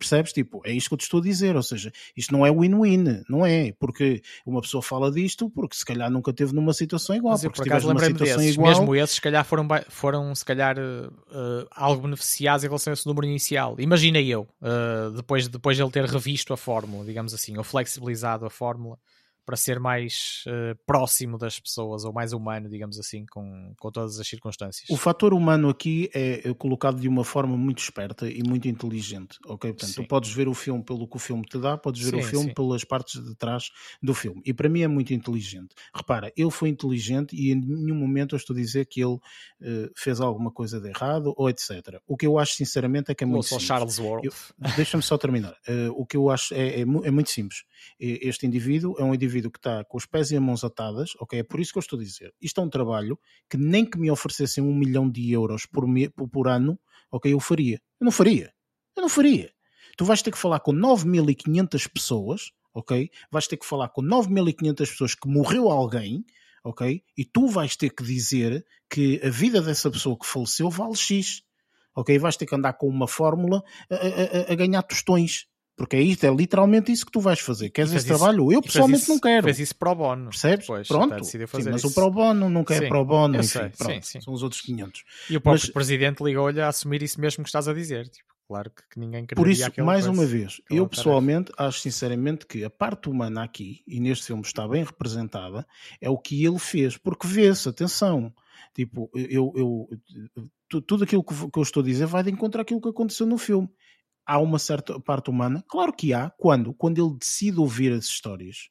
Percebes? 0.04 0.34
Tipo, 0.34 0.62
é 0.66 0.72
isto 0.72 0.90
que 0.90 0.94
eu 0.94 0.98
te 0.98 1.04
estou 1.04 1.20
a 1.22 1.24
dizer. 1.24 1.56
Ou 1.56 1.64
seja, 1.64 1.92
isto 2.16 2.34
não 2.34 2.46
é 2.46 2.52
win-win, 2.52 3.24
não 3.30 3.46
é? 3.46 3.72
Porque 3.80 4.22
uma 4.46 4.62
pessoa 4.62 4.82
fala 4.82 5.10
disto 5.12 5.50
porque 5.50 5.76
se 5.76 5.86
calhar 5.86 6.12
nunca 6.12 6.34
teve 6.34 6.54
numa 6.54 6.74
situação 6.74 7.16
igual. 7.16 7.34
Mas 7.34 7.44
eu, 7.44 7.50
porque 7.50 7.64
por 7.64 7.70
acaso 7.70 7.88
lembrei-me 7.88 8.20
desses. 8.20 8.54
Igual... 8.54 8.70
Mesmo 8.70 8.96
esses, 8.96 9.16
se 9.16 9.22
calhar 9.22 9.46
foram, 9.46 9.68
foram 9.90 10.36
se 10.36 10.44
calhar 10.44 10.78
uh, 10.78 11.68
algo 11.72 12.02
beneficiados 12.04 12.64
em 12.64 12.68
relação 12.68 12.92
a 12.92 12.94
esse 12.94 13.08
número 13.08 13.26
inicial. 13.26 13.76
Imagina 13.80 14.20
eu, 14.20 14.48
uh, 14.62 15.12
depois, 15.12 15.48
depois 15.48 15.78
de 15.78 15.84
ele 15.84 15.92
ter 15.92 16.06
revisto 16.06 16.54
a 16.54 16.58
fórmula, 16.58 17.06
digamos 17.06 17.34
assim, 17.34 17.58
ou 17.58 17.64
flexibilizado 17.64 18.46
a 18.46 18.50
fórmula 18.50 18.98
para 19.46 19.56
ser 19.56 19.80
mais 19.80 20.44
uh, 20.48 20.78
próximo 20.86 21.38
das 21.38 21.60
pessoas 21.60 22.06
ou 22.06 22.14
mais 22.14 22.34
humano, 22.34 22.70
digamos 22.70 23.00
assim, 23.00 23.26
com, 23.26 23.74
com 23.78 23.92
todas 23.92 24.20
as 24.20 24.28
circunstâncias. 24.28 24.90
O 24.90 24.98
fator 24.98 25.34
humano 25.34 25.70
aqui 25.70 26.10
é 26.14 26.54
colocado 26.54 27.00
de 27.00 27.08
uma 27.08 27.24
forma 27.24 27.58
muito 27.58 27.80
esperta 27.80 28.30
e 28.30 28.42
muito 28.44 28.68
inteligente, 28.68 29.38
ok? 29.46 29.72
Portanto, 29.72 29.90
sim. 29.90 30.02
tu 30.02 30.08
podes 30.08 30.32
ver 30.32 30.48
o 30.48 30.54
filme 30.54 30.84
pelo 30.84 31.08
que 31.08 31.16
o 31.16 31.20
filme 31.20 31.44
te 31.44 31.58
dá, 31.58 31.78
podes 31.78 32.02
ver 32.02 32.12
sim, 32.12 32.20
o 32.20 32.24
filme 32.24 32.48
sim. 32.48 32.54
pelas 32.54 32.84
partes 32.84 33.24
de 33.24 33.36
trás 33.36 33.72
do 34.02 34.14
filme. 34.14 34.42
E 34.46 34.54
para 34.54 34.70
mim 34.70 34.82
é 34.82 34.88
muito 34.88 35.14
inteligente. 35.14 35.76
Repara, 35.94 36.32
ele 36.36 36.52
foi 36.52 36.70
inteligente 36.70 37.36
e 37.36 37.52
em 37.52 37.56
nenhum 37.56 37.96
momento 37.96 38.36
eu 38.36 38.38
estou 38.38 38.56
a 38.56 38.60
dizer 38.60 38.86
que 38.86 39.02
ele 39.02 39.16
uh, 39.16 39.92
fez 39.96 40.20
alguma 40.20 40.52
coisa 40.52 40.80
de 40.80 40.90
errado 40.90 41.34
ou 41.36 41.50
etc. 41.50 42.00
O 42.08 42.16
que 42.16 42.26
eu 42.26 42.38
acho 42.40 42.54
sinceramente 42.54 43.12
é 43.12 43.16
que 43.16 43.24
é 43.24 43.28
muito 43.28 43.48
simples. 43.48 43.68
Charles 43.68 44.00
World. 44.00 44.30
Deixa-me 44.76 45.04
só 45.04 45.18
terminar. 45.18 45.54
Uh, 45.68 45.92
o 45.96 46.06
que 46.06 46.18
eu 46.18 46.30
acho 46.30 46.54
é, 46.54 46.80
é, 46.80 46.82
é 46.82 47.12
muito 47.12 47.30
simples. 47.30 47.64
Este 48.00 48.46
indivíduo 48.46 48.96
é 48.98 49.04
um 49.04 49.14
indivíduo 49.14 49.33
indivíduo 49.34 49.52
que 49.52 49.60
está 49.60 49.84
com 49.84 49.98
os 49.98 50.06
pés 50.06 50.32
e 50.32 50.36
as 50.36 50.42
mãos 50.42 50.64
atadas, 50.64 51.12
ok? 51.20 51.40
É 51.40 51.44
por 51.44 51.60
isso 51.60 51.72
que 51.72 51.78
eu 51.78 51.82
estou 51.82 52.00
a 52.00 52.04
dizer. 52.04 52.34
Isto 52.42 52.62
é 52.62 52.64
um 52.64 52.70
trabalho 52.70 53.20
que 53.50 53.58
nem 53.58 53.86
que 53.86 53.98
me 53.98 54.12
oferecessem 54.12 54.64
um 54.64 54.74
milhão 54.74 55.10
de 55.10 55.32
euros 55.32 55.66
por, 55.66 55.88
me, 55.88 56.10
por 56.10 56.48
ano, 56.48 56.80
ok? 57.12 57.34
Eu 57.34 57.40
faria. 57.40 57.82
Eu 58.00 58.06
não 58.06 58.12
faria. 58.12 58.54
Eu 58.96 59.02
não 59.02 59.10
faria. 59.10 59.52
Tu 59.98 60.06
vais 60.06 60.22
ter 60.22 60.32
que 60.32 60.38
falar 60.38 60.60
com 60.60 60.72
9.500 60.72 61.90
pessoas, 61.92 62.52
ok? 62.74 63.10
Vais 63.32 63.48
ter 63.48 63.58
que 63.58 63.66
falar 63.66 63.90
com 63.90 64.02
9.500 64.02 64.76
pessoas 64.78 65.16
que 65.16 65.28
morreu 65.28 65.70
alguém, 65.70 66.24
ok? 66.64 67.04
E 67.18 67.26
tu 67.26 67.48
vais 67.48 67.76
ter 67.76 67.90
que 67.90 68.04
dizer 68.04 68.66
que 68.90 69.20
a 69.24 69.30
vida 69.30 69.62
dessa 69.62 69.90
pessoa 69.90 70.18
que 70.18 70.26
faleceu 70.26 70.70
vale 70.70 70.96
X, 70.96 71.44
ok? 71.96 72.18
Vais 72.18 72.38
ter 72.38 72.46
que 72.46 72.56
andar 72.56 72.74
com 72.74 72.88
uma 72.88 73.08
fórmula 73.08 73.64
a, 73.90 73.96
a, 73.96 74.54
a 74.54 74.56
ganhar 74.56 74.82
tostões, 74.84 75.48
porque 75.76 75.96
é 75.96 76.02
isto, 76.02 76.24
é 76.24 76.30
literalmente 76.30 76.92
isso 76.92 77.06
que 77.06 77.12
tu 77.12 77.20
vais 77.20 77.40
fazer. 77.40 77.70
Queres 77.72 77.92
esse 77.92 78.06
isso, 78.06 78.08
trabalho? 78.08 78.52
Eu 78.52 78.62
pessoalmente 78.62 79.04
isso, 79.04 79.12
não 79.12 79.20
quero. 79.20 79.44
Fez 79.44 79.60
isso 79.60 79.76
pro 79.76 79.96
bono. 79.96 80.30
Percebes? 80.30 80.68
Depois, 80.68 80.88
pronto. 80.88 81.24
Sim, 81.24 81.40
mas 81.72 81.78
isso. 81.78 81.88
o 81.88 81.94
pro 81.94 82.12
bono 82.12 82.48
nunca 82.48 82.76
é 82.76 82.78
sim, 82.78 82.86
é 82.86 82.88
pro 82.88 83.04
bono. 83.04 83.36
Enfim, 83.38 83.48
sei, 83.48 83.70
pronto, 83.70 84.06
sim, 84.06 84.22
são 84.22 84.34
os 84.34 84.44
outros 84.44 84.62
500. 84.62 85.04
E 85.32 85.38
o 85.38 85.42
próprio 85.42 85.64
mas, 85.64 85.74
presidente 85.74 86.24
ligou-lhe 86.24 86.62
a 86.62 86.68
assumir 86.68 87.02
isso 87.02 87.20
mesmo 87.20 87.44
que 87.44 87.50
estás 87.50 87.68
a 87.68 87.74
dizer. 87.74 88.08
Tipo, 88.08 88.32
claro 88.48 88.70
que, 88.70 88.84
que 88.88 89.00
ninguém 89.00 89.26
queria 89.26 89.44
Por 89.44 89.50
isso, 89.50 89.84
mais 89.84 90.06
uma 90.06 90.26
vez, 90.28 90.62
eu 90.70 90.88
pessoalmente 90.88 91.52
acho 91.58 91.80
sinceramente 91.80 92.46
que 92.46 92.64
a 92.64 92.70
parte 92.70 93.10
humana 93.10 93.44
aqui, 93.44 93.82
e 93.88 94.00
neste 94.00 94.28
filme 94.28 94.44
está 94.44 94.68
bem 94.68 94.84
representada, 94.84 95.66
é 96.00 96.08
o 96.08 96.20
que 96.20 96.46
ele 96.46 96.60
fez. 96.60 96.98
Porque 96.98 97.26
vê-se, 97.26 97.68
atenção, 97.68 98.32
tipo, 98.76 99.10
eu, 99.16 99.52
eu, 99.56 100.82
tudo 100.86 101.04
aquilo 101.04 101.24
que 101.24 101.34
eu 101.58 101.64
estou 101.64 101.82
a 101.82 101.86
dizer 101.86 102.06
vai 102.06 102.22
de 102.22 102.30
encontro 102.30 102.62
àquilo 102.62 102.80
que 102.80 102.90
aconteceu 102.90 103.26
no 103.26 103.40
filme 103.40 103.68
há 104.26 104.40
uma 104.40 104.60
certa 104.60 105.00
parte 105.00 105.30
humana? 105.30 105.64
Claro 105.68 105.94
que 105.94 106.14
há. 106.14 106.30
Quando? 106.38 106.74
Quando 106.74 107.00
ele 107.00 107.18
decide 107.18 107.60
ouvir 107.60 107.92
as 107.92 108.06
histórias. 108.06 108.70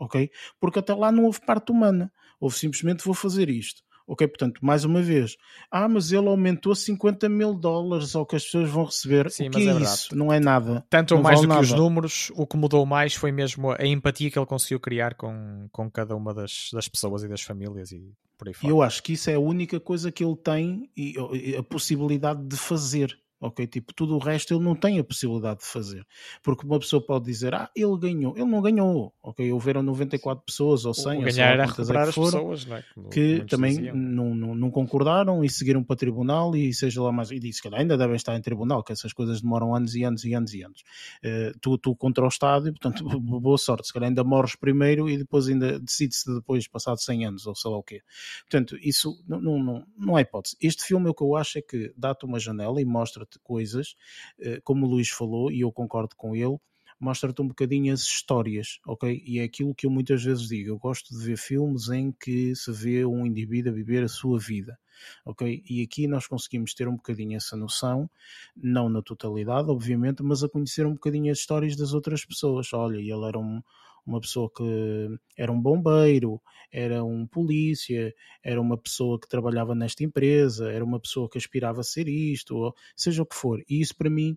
Ok? 0.00 0.30
Porque 0.60 0.78
até 0.78 0.94
lá 0.94 1.10
não 1.10 1.24
houve 1.24 1.40
parte 1.40 1.72
humana. 1.72 2.12
Houve 2.40 2.56
simplesmente 2.56 3.04
vou 3.04 3.14
fazer 3.14 3.48
isto. 3.48 3.82
Ok? 4.06 4.26
Portanto, 4.26 4.64
mais 4.64 4.84
uma 4.84 5.02
vez. 5.02 5.36
Ah, 5.70 5.86
mas 5.86 6.12
ele 6.12 6.28
aumentou 6.28 6.74
50 6.74 7.28
mil 7.28 7.52
dólares 7.52 8.16
ao 8.16 8.24
que 8.24 8.36
as 8.36 8.44
pessoas 8.44 8.70
vão 8.70 8.84
receber. 8.84 9.30
Sim, 9.30 9.48
o 9.48 9.50
que 9.50 9.68
é, 9.68 9.72
é 9.72 9.80
isso? 9.82 10.16
Não 10.16 10.32
é 10.32 10.40
nada. 10.40 10.82
Tanto 10.88 11.14
ou 11.14 11.22
mais 11.22 11.36
vale 11.36 11.46
do 11.46 11.48
nada. 11.48 11.60
que 11.60 11.72
os 11.72 11.78
números, 11.78 12.32
o 12.34 12.46
que 12.46 12.56
mudou 12.56 12.86
mais 12.86 13.14
foi 13.14 13.30
mesmo 13.30 13.70
a 13.72 13.84
empatia 13.84 14.30
que 14.30 14.38
ele 14.38 14.46
conseguiu 14.46 14.80
criar 14.80 15.14
com, 15.14 15.68
com 15.70 15.90
cada 15.90 16.16
uma 16.16 16.32
das, 16.32 16.70
das 16.72 16.88
pessoas 16.88 17.22
e 17.22 17.28
das 17.28 17.42
famílias 17.42 17.92
e 17.92 18.14
por 18.38 18.48
aí 18.48 18.54
fora. 18.54 18.72
Eu 18.72 18.80
acho 18.80 19.02
que 19.02 19.12
isso 19.12 19.28
é 19.28 19.34
a 19.34 19.40
única 19.40 19.78
coisa 19.78 20.10
que 20.10 20.24
ele 20.24 20.36
tem 20.36 20.90
e 20.96 21.14
a 21.58 21.62
possibilidade 21.62 22.42
de 22.46 22.56
fazer 22.56 23.14
ok? 23.40 23.66
Tipo, 23.66 23.94
tudo 23.94 24.16
o 24.16 24.18
resto 24.18 24.54
ele 24.54 24.64
não 24.64 24.74
tem 24.74 24.98
a 24.98 25.04
possibilidade 25.04 25.60
de 25.60 25.66
fazer. 25.66 26.06
Porque 26.42 26.66
uma 26.66 26.78
pessoa 26.78 27.04
pode 27.04 27.24
dizer, 27.24 27.54
ah, 27.54 27.70
ele 27.74 27.96
ganhou. 27.98 28.36
Ele 28.36 28.46
não 28.46 28.60
ganhou, 28.60 29.12
ok? 29.22 29.50
Houveram 29.52 29.82
94 29.82 30.44
pessoas 30.44 30.84
ou 30.84 30.94
100, 30.94 31.18
o 31.18 31.24
ganhar 31.24 31.52
era 31.52 31.66
recuperar 31.66 32.04
é 32.04 32.06
que 32.08 32.14
foram, 32.14 32.52
as 32.52 32.64
pessoas, 32.64 32.84
é? 32.96 33.08
que 33.10 33.44
também 33.48 33.92
não, 33.92 34.34
não, 34.34 34.54
não, 34.54 34.70
concordaram 34.70 35.44
e 35.44 35.48
seguiram 35.48 35.82
para 35.82 35.96
tribunal 35.96 36.54
e 36.56 36.72
seja 36.74 37.02
lá 37.02 37.12
mais. 37.12 37.30
E 37.30 37.38
disse 37.38 37.62
que 37.62 37.68
ainda 37.74 37.96
devem 37.96 38.16
estar 38.16 38.36
em 38.36 38.40
tribunal, 38.40 38.82
que 38.82 38.92
essas 38.92 39.12
coisas 39.12 39.40
demoram 39.40 39.74
anos 39.74 39.94
e 39.94 40.02
anos 40.02 40.24
e 40.24 40.34
anos 40.34 40.54
e 40.54 40.62
anos. 40.62 40.82
Uh, 41.24 41.58
tu, 41.60 41.78
tu 41.78 41.94
contra 41.94 42.24
o 42.24 42.28
Estado, 42.28 42.68
e, 42.68 42.72
portanto, 42.72 43.04
boa 43.20 43.58
sorte. 43.58 43.86
Se 43.86 43.92
calhar 43.92 44.08
ainda 44.08 44.24
morres 44.24 44.56
primeiro 44.56 45.08
e 45.08 45.16
depois 45.16 45.48
ainda 45.48 45.78
decide-se 45.78 46.32
depois, 46.34 46.66
passado 46.66 47.00
100 47.00 47.26
anos 47.26 47.46
ou 47.46 47.54
sei 47.54 47.70
lá 47.70 47.76
o 47.76 47.82
quê. 47.82 48.02
Portanto, 48.42 48.76
isso 48.82 49.22
não, 49.28 49.40
não, 49.40 49.62
não, 49.62 49.86
não 49.96 50.18
é 50.18 50.22
hipótese. 50.22 50.56
Este 50.60 50.84
filme, 50.84 51.08
o 51.08 51.14
que 51.14 51.22
eu 51.22 51.36
acho 51.36 51.58
é 51.58 51.62
que 51.62 51.92
dá-te 51.96 52.24
uma 52.24 52.38
janela 52.38 52.80
e 52.80 52.84
mostra 52.84 53.27
coisas, 53.42 53.94
eh, 54.40 54.60
como 54.64 54.86
o 54.86 54.88
Luís 54.88 55.08
falou, 55.08 55.50
e 55.50 55.60
eu 55.60 55.72
concordo 55.72 56.14
com 56.16 56.34
ele, 56.34 56.58
mostra-te 57.00 57.40
um 57.40 57.48
bocadinho 57.48 57.92
as 57.92 58.00
histórias, 58.00 58.80
ok? 58.86 59.22
E 59.24 59.38
é 59.38 59.44
aquilo 59.44 59.74
que 59.74 59.86
eu 59.86 59.90
muitas 59.90 60.22
vezes 60.22 60.48
digo. 60.48 60.70
Eu 60.70 60.78
gosto 60.78 61.16
de 61.16 61.24
ver 61.24 61.36
filmes 61.36 61.88
em 61.88 62.12
que 62.12 62.54
se 62.56 62.72
vê 62.72 63.04
um 63.04 63.24
indivíduo 63.24 63.72
a 63.72 63.74
viver 63.74 64.02
a 64.02 64.08
sua 64.08 64.38
vida, 64.38 64.78
ok? 65.24 65.62
E 65.68 65.82
aqui 65.82 66.06
nós 66.08 66.26
conseguimos 66.26 66.74
ter 66.74 66.88
um 66.88 66.96
bocadinho 66.96 67.36
essa 67.36 67.56
noção, 67.56 68.10
não 68.56 68.88
na 68.88 69.02
totalidade, 69.02 69.70
obviamente, 69.70 70.22
mas 70.22 70.42
a 70.42 70.48
conhecer 70.48 70.86
um 70.86 70.94
bocadinho 70.94 71.30
as 71.30 71.38
histórias 71.38 71.76
das 71.76 71.92
outras 71.92 72.24
pessoas. 72.24 72.72
Olha, 72.72 72.96
ele 72.98 73.24
era 73.26 73.38
um, 73.38 73.62
uma 74.08 74.20
pessoa 74.20 74.50
que 74.54 75.08
era 75.36 75.52
um 75.52 75.60
bombeiro, 75.60 76.40
era 76.72 77.04
um 77.04 77.26
polícia, 77.26 78.14
era 78.42 78.60
uma 78.60 78.76
pessoa 78.78 79.20
que 79.20 79.28
trabalhava 79.28 79.74
nesta 79.74 80.02
empresa, 80.02 80.70
era 80.72 80.84
uma 80.84 80.98
pessoa 80.98 81.28
que 81.28 81.38
aspirava 81.38 81.80
a 81.80 81.84
ser 81.84 82.08
isto, 82.08 82.56
ou 82.56 82.74
seja 82.96 83.22
o 83.22 83.26
que 83.26 83.36
for. 83.36 83.62
E 83.68 83.80
isso 83.80 83.94
para 83.96 84.10
mim 84.10 84.36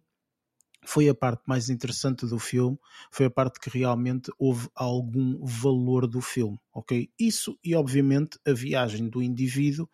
foi 0.83 1.07
a 1.07 1.15
parte 1.15 1.43
mais 1.45 1.69
interessante 1.69 2.25
do 2.25 2.39
filme, 2.39 2.77
foi 3.11 3.27
a 3.27 3.29
parte 3.29 3.59
que 3.59 3.69
realmente 3.69 4.31
houve 4.37 4.67
algum 4.75 5.43
valor 5.45 6.07
do 6.07 6.21
filme, 6.21 6.57
ok? 6.73 7.09
Isso 7.19 7.57
e 7.63 7.75
obviamente 7.75 8.39
a 8.45 8.51
viagem 8.51 9.07
do 9.07 9.21
indivíduo 9.21 9.87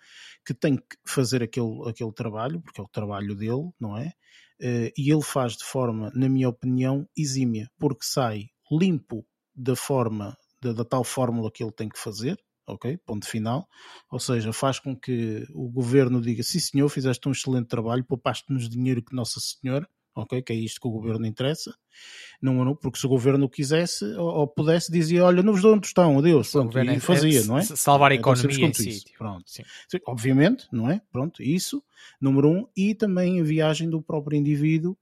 que 0.45 0.53
tem 0.53 0.77
que 0.77 0.97
fazer 1.05 1.43
aquele, 1.43 1.89
aquele 1.89 2.11
trabalho, 2.13 2.61
porque 2.61 2.79
é 2.79 2.83
o 2.83 2.87
trabalho 2.87 3.35
dele, 3.35 3.69
não 3.79 3.97
é? 3.97 4.13
Uh, 4.59 4.89
e 4.97 5.11
ele 5.11 5.21
faz 5.21 5.55
de 5.55 5.63
forma, 5.63 6.11
na 6.15 6.27
minha 6.27 6.49
opinião, 6.49 7.07
exímia, 7.15 7.69
porque 7.77 8.05
sai 8.05 8.47
limpo 8.71 9.25
da 9.57 9.75
forma, 9.75 10.37
da, 10.61 10.71
da 10.71 10.85
tal 10.85 11.03
fórmula 11.03 11.51
que 11.51 11.63
ele 11.63 11.71
tem 11.71 11.89
que 11.89 11.97
fazer, 11.97 12.37
ok? 12.67 12.97
Ponto 13.05 13.27
final. 13.27 13.67
Ou 14.11 14.19
seja, 14.19 14.53
faz 14.53 14.79
com 14.79 14.95
que 14.95 15.45
o 15.53 15.67
governo 15.69 16.21
diga: 16.21 16.43
sim, 16.43 16.59
senhor, 16.59 16.87
fizeste 16.89 17.27
um 17.27 17.31
excelente 17.31 17.67
trabalho, 17.67 18.05
poupaste-nos 18.05 18.69
dinheiro 18.69 19.01
que 19.01 19.15
Nossa 19.15 19.39
Senhora, 19.39 19.89
ok? 20.15 20.41
Que 20.43 20.53
é 20.53 20.55
isto 20.55 20.79
que 20.79 20.87
o 20.87 20.91
governo 20.91 21.25
interessa. 21.25 21.73
Não, 22.39 22.63
não 22.63 22.75
porque 22.75 22.99
se 22.99 23.05
o 23.07 23.09
governo 23.09 23.49
quisesse 23.49 24.05
ou, 24.13 24.27
ou 24.27 24.47
pudesse, 24.47 24.91
dizia: 24.91 25.25
olha, 25.25 25.41
não 25.41 25.53
vos 25.53 25.61
dou 25.63 25.73
um 25.73 25.79
tostão, 25.79 26.19
adeus. 26.19 26.51
Pronto, 26.51 26.77
e 26.77 26.87
é, 26.87 26.99
fazia, 26.99 27.41
é, 27.41 27.43
não 27.45 27.57
é? 27.57 27.63
Salvar 27.63 28.11
a 28.11 28.15
é, 28.15 28.17
economia 28.17 28.67
em 28.67 28.73
si. 28.73 29.03
Pronto. 29.17 29.43
Sim, 29.47 29.63
obviamente, 30.05 30.67
não 30.71 30.89
é? 30.89 31.01
Pronto, 31.11 31.41
isso, 31.41 31.83
número 32.21 32.49
um. 32.49 32.67
E 32.75 32.93
também 32.93 33.41
a 33.41 33.43
viagem 33.43 33.89
do 33.89 34.01
próprio 34.01 34.37
indivíduo 34.37 34.95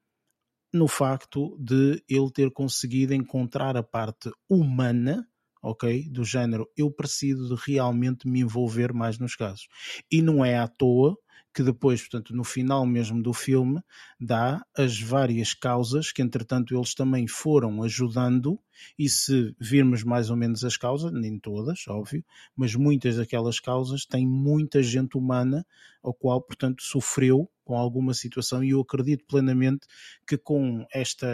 no 0.76 0.88
facto 0.88 1.58
de 1.58 2.04
ele 2.10 2.30
ter 2.32 2.52
conseguido 2.52 3.14
encontrar 3.14 3.78
a 3.78 3.84
parte 3.84 4.30
humana, 4.50 5.26
ok, 5.64 6.10
do 6.10 6.26
género 6.26 6.68
eu 6.76 6.92
preciso 6.92 7.56
de 7.56 7.62
realmente 7.66 8.28
me 8.28 8.42
envolver 8.42 8.94
mais 8.94 9.18
nos 9.18 9.36
casos. 9.36 9.68
E 10.12 10.22
não 10.22 10.44
é 10.44 10.58
à 10.58 10.68
toa 10.68 11.18
que 11.56 11.64
depois, 11.64 12.02
portanto, 12.02 12.36
no 12.36 12.44
final 12.44 12.86
mesmo 12.86 13.23
do 13.23 13.32
filme, 13.32 13.82
dá 14.19 14.61
as 14.77 14.99
várias 14.99 15.53
causas 15.53 16.11
que, 16.11 16.22
entretanto, 16.22 16.76
eles 16.76 16.94
também 16.94 17.27
foram 17.27 17.82
ajudando, 17.82 18.60
e 18.99 19.07
se 19.07 19.56
virmos 19.57 20.03
mais 20.03 20.30
ou 20.30 20.36
menos 20.36 20.65
as 20.65 20.76
causas, 20.76 21.14
nem 21.14 21.40
todas, 21.40 21.88
óbvio, 21.88 22.26
mas 22.57 22.76
muitas 22.76 23.15
daquelas 23.15 23.57
causas 23.57 24.06
têm 24.06 24.27
muita 24.27 24.84
gente 24.84 25.18
humana, 25.18 25.65
ao 26.03 26.14
qual, 26.14 26.41
portanto, 26.41 26.84
sofreu 26.84 27.49
com 27.64 27.77
alguma 27.77 28.14
situação, 28.14 28.61
e 28.61 28.72
eu 28.72 28.82
acredito 28.82 29.23
plenamente 29.26 29.88
que 30.27 30.38
com 30.38 30.86
esta, 30.94 31.26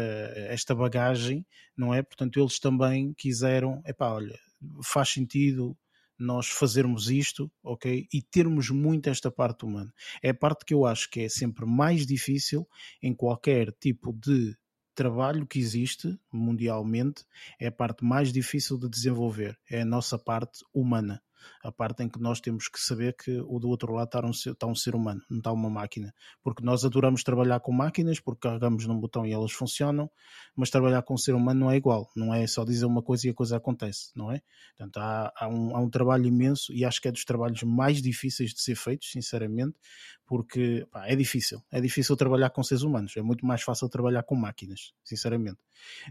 esta 0.49 0.75
bagagem, 0.75 1.43
não 1.75 1.95
é? 1.95 2.03
Portanto, 2.03 2.39
eles 2.39 2.59
também 2.59 3.11
quiseram, 3.15 3.81
epá, 3.87 4.11
olha, 4.11 4.39
faz 4.83 5.09
sentido 5.09 5.75
nós 6.21 6.47
fazermos 6.47 7.09
isto, 7.09 7.51
ok? 7.63 8.07
E 8.13 8.21
termos 8.21 8.69
muito 8.69 9.09
esta 9.09 9.31
parte 9.31 9.65
humana. 9.65 9.93
É 10.21 10.29
a 10.29 10.33
parte 10.33 10.65
que 10.65 10.73
eu 10.73 10.85
acho 10.85 11.09
que 11.09 11.21
é 11.21 11.29
sempre 11.29 11.65
mais 11.65 12.05
difícil 12.05 12.67
em 13.01 13.13
qualquer 13.13 13.71
tipo 13.79 14.13
de 14.13 14.55
trabalho 14.93 15.47
que 15.47 15.59
existe 15.59 16.19
mundialmente, 16.31 17.23
é 17.59 17.67
a 17.67 17.71
parte 17.71 18.03
mais 18.03 18.31
difícil 18.31 18.77
de 18.77 18.89
desenvolver, 18.89 19.57
é 19.69 19.81
a 19.81 19.85
nossa 19.85 20.17
parte 20.17 20.59
humana. 20.73 21.21
A 21.63 21.71
parte 21.71 22.03
em 22.03 22.09
que 22.09 22.19
nós 22.19 22.39
temos 22.39 22.67
que 22.67 22.79
saber 22.79 23.15
que 23.15 23.39
o 23.47 23.59
do 23.59 23.69
outro 23.69 23.93
lado 23.93 24.07
está 24.07 24.25
um, 24.25 24.31
está 24.31 24.67
um 24.67 24.75
ser 24.75 24.95
humano, 24.95 25.21
não 25.29 25.37
está 25.37 25.51
uma 25.51 25.69
máquina. 25.69 26.13
Porque 26.43 26.63
nós 26.63 26.85
adoramos 26.85 27.23
trabalhar 27.23 27.59
com 27.59 27.71
máquinas, 27.71 28.19
porque 28.19 28.47
carregamos 28.47 28.85
num 28.85 28.99
botão 28.99 29.25
e 29.25 29.31
elas 29.31 29.51
funcionam, 29.51 30.09
mas 30.55 30.69
trabalhar 30.69 31.01
com 31.03 31.13
um 31.13 31.17
ser 31.17 31.35
humano 31.35 31.59
não 31.59 31.71
é 31.71 31.75
igual. 31.75 32.09
Não 32.15 32.33
é 32.33 32.45
só 32.47 32.63
dizer 32.63 32.85
uma 32.85 33.01
coisa 33.01 33.27
e 33.27 33.31
a 33.31 33.33
coisa 33.33 33.57
acontece, 33.57 34.11
não 34.15 34.31
é? 34.31 34.41
Portanto, 34.77 34.97
há, 34.97 35.33
há, 35.35 35.47
um, 35.47 35.75
há 35.75 35.79
um 35.79 35.89
trabalho 35.89 36.25
imenso 36.25 36.73
e 36.73 36.85
acho 36.85 37.01
que 37.01 37.07
é 37.07 37.11
dos 37.11 37.25
trabalhos 37.25 37.63
mais 37.63 38.01
difíceis 38.01 38.51
de 38.53 38.61
ser 38.61 38.75
feitos, 38.75 39.11
sinceramente, 39.11 39.77
porque 40.25 40.87
pá, 40.91 41.07
é 41.07 41.15
difícil. 41.15 41.61
É 41.71 41.81
difícil 41.81 42.15
trabalhar 42.15 42.49
com 42.51 42.63
seres 42.63 42.83
humanos. 42.83 43.15
É 43.17 43.21
muito 43.21 43.45
mais 43.45 43.61
fácil 43.61 43.89
trabalhar 43.89 44.23
com 44.23 44.35
máquinas, 44.35 44.93
sinceramente. 45.03 45.59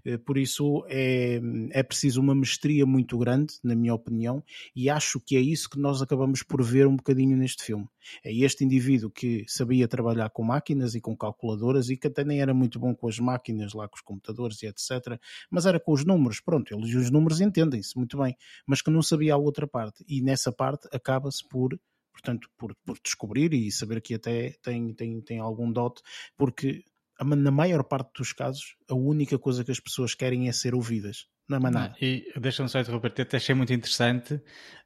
Eh, 0.04 0.18
por 0.18 0.36
isso 0.38 0.84
é, 0.88 1.40
é 1.70 1.82
preciso 1.82 2.20
uma 2.20 2.34
mestria 2.34 2.84
muito 2.84 3.16
grande, 3.18 3.54
na 3.62 3.74
minha 3.74 3.94
opinião, 3.94 4.42
e 4.74 4.90
acho 4.90 5.19
que 5.20 5.36
é 5.36 5.40
isso 5.40 5.68
que 5.68 5.78
nós 5.78 6.02
acabamos 6.02 6.42
por 6.42 6.62
ver 6.62 6.86
um 6.86 6.96
bocadinho 6.96 7.36
neste 7.36 7.62
filme. 7.62 7.88
É 8.24 8.32
este 8.32 8.64
indivíduo 8.64 9.10
que 9.10 9.44
sabia 9.46 9.86
trabalhar 9.86 10.30
com 10.30 10.42
máquinas 10.42 10.94
e 10.94 11.00
com 11.00 11.16
calculadoras 11.16 11.88
e 11.90 11.96
que 11.96 12.06
até 12.06 12.24
nem 12.24 12.40
era 12.40 12.54
muito 12.54 12.78
bom 12.78 12.94
com 12.94 13.08
as 13.08 13.18
máquinas, 13.18 13.72
lá 13.72 13.88
com 13.88 13.96
os 13.96 14.02
computadores 14.02 14.62
e 14.62 14.66
etc. 14.66 15.20
Mas 15.50 15.66
era 15.66 15.78
com 15.78 15.92
os 15.92 16.04
números, 16.04 16.40
pronto, 16.40 16.74
eles 16.74 16.94
os 16.94 17.10
números 17.10 17.40
entendem-se 17.40 17.96
muito 17.96 18.18
bem, 18.18 18.36
mas 18.66 18.82
que 18.82 18.90
não 18.90 19.02
sabia 19.02 19.34
a 19.34 19.38
outra 19.38 19.66
parte. 19.66 20.04
E 20.08 20.22
nessa 20.22 20.52
parte 20.52 20.88
acaba-se 20.92 21.46
por 21.48 21.78
portanto, 22.12 22.48
por, 22.56 22.74
por 22.84 22.98
descobrir 23.02 23.54
e 23.54 23.70
saber 23.72 24.00
que 24.02 24.14
até 24.14 24.54
tem, 24.62 24.92
tem, 24.94 25.20
tem 25.22 25.38
algum 25.38 25.72
dote, 25.72 26.02
porque 26.36 26.84
na 27.24 27.50
maior 27.50 27.84
parte 27.84 28.10
dos 28.18 28.32
casos, 28.32 28.76
a 28.88 28.94
única 28.94 29.38
coisa 29.38 29.64
que 29.64 29.70
as 29.70 29.80
pessoas 29.80 30.14
querem 30.14 30.48
é 30.48 30.52
ser 30.52 30.74
ouvidas. 30.74 31.26
Não 31.48 31.56
é 31.56 31.60
mais 31.60 31.74
nada. 31.74 31.96
E 32.00 32.24
deixa-me 32.36 32.68
só 32.68 32.78
interromper, 32.80 33.08
até 33.08 33.36
achei 33.36 33.54
muito 33.54 33.72
interessante 33.72 34.40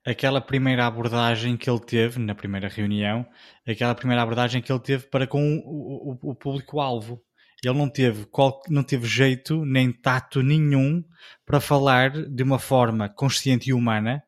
aquela 0.04 0.40
primeira 0.40 0.86
abordagem 0.86 1.56
que 1.58 1.68
ele 1.68 1.80
teve 1.80 2.18
na 2.18 2.34
primeira 2.34 2.68
reunião, 2.68 3.26
aquela 3.68 3.94
primeira 3.94 4.22
abordagem 4.22 4.62
que 4.62 4.72
ele 4.72 4.80
teve 4.80 5.06
para 5.08 5.26
com 5.26 5.58
o, 5.58 6.18
o, 6.22 6.30
o 6.30 6.34
público-alvo. 6.34 7.22
Ele 7.62 7.78
não 7.78 7.88
teve, 7.88 8.26
qual, 8.26 8.60
não 8.68 8.82
teve 8.82 9.06
jeito 9.06 9.64
nem 9.64 9.92
tato 9.92 10.42
nenhum 10.42 11.02
para 11.46 11.60
falar 11.60 12.10
de 12.10 12.42
uma 12.42 12.58
forma 12.58 13.08
consciente 13.08 13.70
e 13.70 13.72
humana 13.72 14.22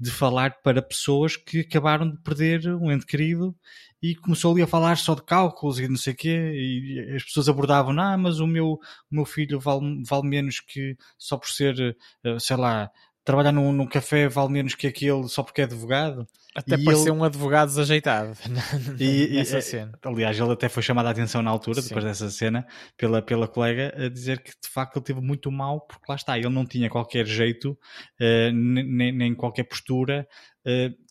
de 0.00 0.10
falar 0.10 0.62
para 0.62 0.80
pessoas 0.80 1.36
que 1.36 1.60
acabaram 1.60 2.10
de 2.10 2.16
perder 2.22 2.74
um 2.74 2.90
ente 2.90 3.04
querido 3.04 3.54
e 4.02 4.14
começou 4.14 4.52
ali 4.52 4.62
a 4.62 4.66
falar 4.66 4.96
só 4.96 5.14
de 5.14 5.22
cálculos 5.22 5.78
e 5.78 5.86
não 5.86 5.96
sei 5.96 6.14
o 6.14 6.16
quê, 6.16 6.52
e 6.54 7.14
as 7.14 7.22
pessoas 7.22 7.50
abordavam, 7.50 7.98
ah, 8.00 8.16
mas 8.16 8.40
o 8.40 8.46
meu, 8.46 8.72
o 8.72 9.14
meu 9.14 9.26
filho 9.26 9.60
vale, 9.60 10.02
vale 10.08 10.26
menos 10.26 10.60
que 10.60 10.96
só 11.18 11.36
por 11.36 11.48
ser, 11.48 11.96
eh, 12.24 12.38
sei 12.38 12.56
lá, 12.56 12.90
trabalhar 13.24 13.52
num, 13.52 13.72
num 13.72 13.86
café 13.86 14.28
vale 14.28 14.50
menos 14.50 14.74
que 14.74 14.86
aquele 14.86 15.28
só 15.28 15.42
porque 15.42 15.60
é 15.60 15.64
advogado. 15.64 16.26
Até 16.54 16.74
e 16.74 16.84
parecia 16.84 17.10
ele... 17.10 17.18
um 17.18 17.22
advogado 17.22 17.68
desajeitado 17.68 18.36
e, 18.98 19.28
nessa 19.34 19.58
e, 19.58 19.62
cena. 19.62 19.92
Aliás, 20.02 20.38
ele 20.38 20.52
até 20.52 20.68
foi 20.68 20.82
chamado 20.82 21.06
a 21.06 21.10
atenção 21.10 21.42
na 21.42 21.50
altura, 21.50 21.80
Sim. 21.80 21.88
depois 21.88 22.04
dessa 22.04 22.28
cena, 22.28 22.66
pela, 22.96 23.22
pela 23.22 23.46
colega, 23.46 23.94
a 23.96 24.08
dizer 24.08 24.42
que 24.42 24.50
de 24.50 24.68
facto 24.68 24.96
ele 24.96 25.04
teve 25.04 25.20
muito 25.20 25.50
mal, 25.52 25.80
porque 25.80 26.04
lá 26.08 26.16
está, 26.16 26.36
ele 26.36 26.48
não 26.48 26.66
tinha 26.66 26.90
qualquer 26.90 27.24
jeito, 27.24 27.70
uh, 27.70 28.52
nem, 28.52 29.12
nem 29.12 29.34
qualquer 29.34 29.64
postura 29.64 30.26
uh, 30.66 31.10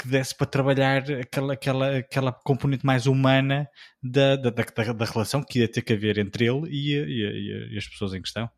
que 0.00 0.06
desse 0.06 0.34
para 0.36 0.46
trabalhar 0.46 1.10
aquela, 1.10 1.54
aquela, 1.54 1.96
aquela 1.96 2.32
componente 2.32 2.86
mais 2.86 3.06
humana 3.06 3.68
da, 4.00 4.36
da, 4.36 4.50
da, 4.50 4.92
da 4.92 5.04
relação 5.04 5.42
que 5.42 5.58
ia 5.58 5.68
ter 5.68 5.82
que 5.82 5.92
haver 5.92 6.18
entre 6.18 6.46
ele 6.46 6.68
e, 6.70 6.94
e, 6.94 7.74
e 7.74 7.78
as 7.78 7.88
pessoas 7.88 8.14
em 8.14 8.22
questão. 8.22 8.48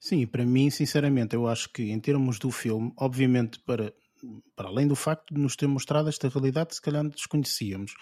Sim, 0.00 0.26
para 0.26 0.44
mim, 0.44 0.70
sinceramente, 0.70 1.34
eu 1.34 1.46
acho 1.46 1.70
que 1.72 1.90
em 1.90 2.00
termos 2.00 2.38
do 2.38 2.50
filme, 2.50 2.92
obviamente 2.96 3.58
para 3.60 3.92
para 4.62 4.70
além 4.70 4.86
do 4.86 4.94
facto 4.94 5.34
de 5.34 5.40
nos 5.40 5.56
ter 5.56 5.66
mostrado 5.66 6.08
esta 6.08 6.28
realidade, 6.28 6.76
se 6.76 6.80
calhar 6.80 7.06
desconhecíamos. 7.08 7.94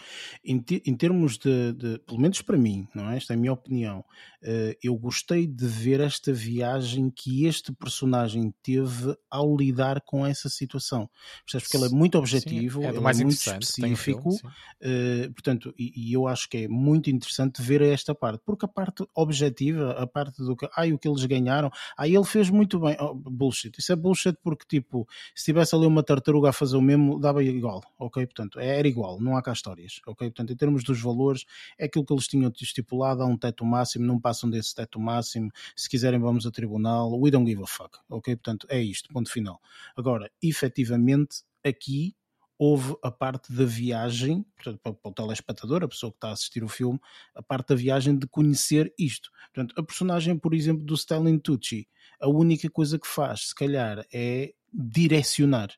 Em, 0.45 0.63
em 0.85 0.95
termos 0.95 1.39
de, 1.39 1.73
de, 1.73 1.99
pelo 2.01 2.21
menos 2.21 2.43
para 2.43 2.59
mim, 2.59 2.87
não 2.95 3.09
é? 3.09 3.17
Esta 3.17 3.33
é 3.33 3.37
a 3.37 3.39
minha 3.39 3.53
opinião. 3.53 4.05
Uh, 4.43 4.77
eu 4.83 4.95
gostei 4.97 5.47
de 5.47 5.67
ver 5.67 6.01
esta 6.01 6.35
viagem 6.35 7.11
que 7.11 7.47
este 7.47 7.73
personagem 7.73 8.53
teve 8.63 9.17
ao 9.31 9.57
lidar 9.57 10.03
com 10.03 10.27
essa 10.27 10.51
situação. 10.51 11.09
Percebes? 11.47 11.69
Porque 11.69 11.77
ele 11.79 11.87
é 11.87 11.97
muito 11.97 12.19
objetivo, 12.19 12.81
Sim, 12.81 12.87
é, 12.87 12.89
ele 12.91 12.99
é 12.99 13.25
muito 13.25 13.31
específico, 13.31 14.31
filme, 14.33 14.37
uh, 14.37 15.33
portanto, 15.33 15.75
e, 15.79 16.11
e, 16.11 16.13
eu 16.13 16.27
acho 16.27 16.47
que 16.49 16.59
é 16.59 16.69
muito 16.69 17.09
interessante 17.09 17.63
ver 17.63 17.81
esta 17.81 18.15
parte, 18.15 18.43
porque 18.45 18.67
a 18.67 18.69
parte 18.69 19.03
objetiva, 19.15 19.93
a 19.93 20.07
parte 20.07 20.43
do 20.43 20.55
que, 20.55 20.69
ai, 20.77 20.93
o 20.93 20.99
que 20.99 21.09
eles 21.09 21.25
ganharam, 21.25 21.71
ai, 21.97 22.15
ele 22.15 22.25
fez 22.25 22.51
muito 22.51 22.79
bem, 22.81 22.97
oh, 23.01 23.15
bullshit, 23.15 23.73
isso 23.79 23.93
é 23.93 23.97
bullshit 23.97 24.37
porque, 24.43 24.65
tipo, 24.69 25.07
se 25.35 25.47
tivesse 25.47 25.75
ali 25.75 25.87
uma 25.87 26.03
tartaruga 26.03 26.50
a 26.51 26.53
fazer 26.53 26.77
o 26.77 26.83
mesmo, 26.83 27.19
dava 27.19 27.43
igual, 27.43 27.83
ok? 27.99 28.27
Portanto, 28.27 28.61
era 28.61 28.87
igual, 28.87 29.21
não 29.21 29.37
há 29.37 29.43
cá 29.43 29.53
histórias, 29.53 30.01
ok? 30.07 30.29
Portanto, 30.29 30.53
em 30.53 30.57
termos 30.57 30.85
dos 30.85 31.01
valores, 31.01 31.45
é 31.79 31.87
aquilo 31.87 32.05
que 32.05 32.13
eles 32.13 32.29
tinham 32.29 32.53
estipulado, 32.61 33.23
há 33.23 33.27
um 33.27 33.37
teto 33.37 33.65
máximo, 33.65 34.05
não 34.05 34.21
passam 34.21 34.51
desse 34.51 34.75
teto 34.75 35.01
máximo, 35.01 35.51
se 35.75 35.89
quiserem 35.89 36.21
vamos 36.21 36.47
a 36.47 36.51
tribunal, 36.51 37.19
we 37.19 37.31
don't 37.31 37.49
give 37.49 37.63
a 37.63 37.67
fuck, 37.67 37.99
ok? 38.09 38.37
Portanto, 38.37 38.67
é 38.71 38.81
isto, 38.81 39.09
ponto 39.13 39.31
final. 39.31 39.61
Agora, 39.97 40.31
efetivamente, 40.43 41.43
aqui 41.65 42.15
houve 42.61 42.95
a 43.03 43.11
parte 43.11 43.51
da 43.55 43.65
viagem, 43.65 44.45
portanto, 44.55 44.81
para, 44.83 45.11
o 45.11 45.15
telespectador, 45.15 45.83
a 45.83 45.89
pessoa 45.89 46.13
que 46.13 46.19
está 46.19 46.29
a 46.29 46.33
assistir 46.33 46.63
o 46.63 46.69
filme, 46.69 47.01
a 47.35 47.43
parte 47.43 47.69
da 47.69 47.75
viagem 47.75 48.19
de 48.19 48.27
conhecer 48.27 48.93
isto. 48.99 49.31
Portanto, 49.53 49.75
a 49.79 49.83
personagem, 49.83 50.37
por 50.37 50.53
exemplo, 50.53 50.85
do 50.85 50.95
Stellan 50.95 51.39
Tucci, 51.39 51.89
a 52.21 52.29
única 52.29 52.69
coisa 52.69 52.99
que 52.99 53.07
faz, 53.07 53.49
se 53.49 53.55
calhar, 53.55 54.07
é 54.13 54.53
direcionar 54.71 55.71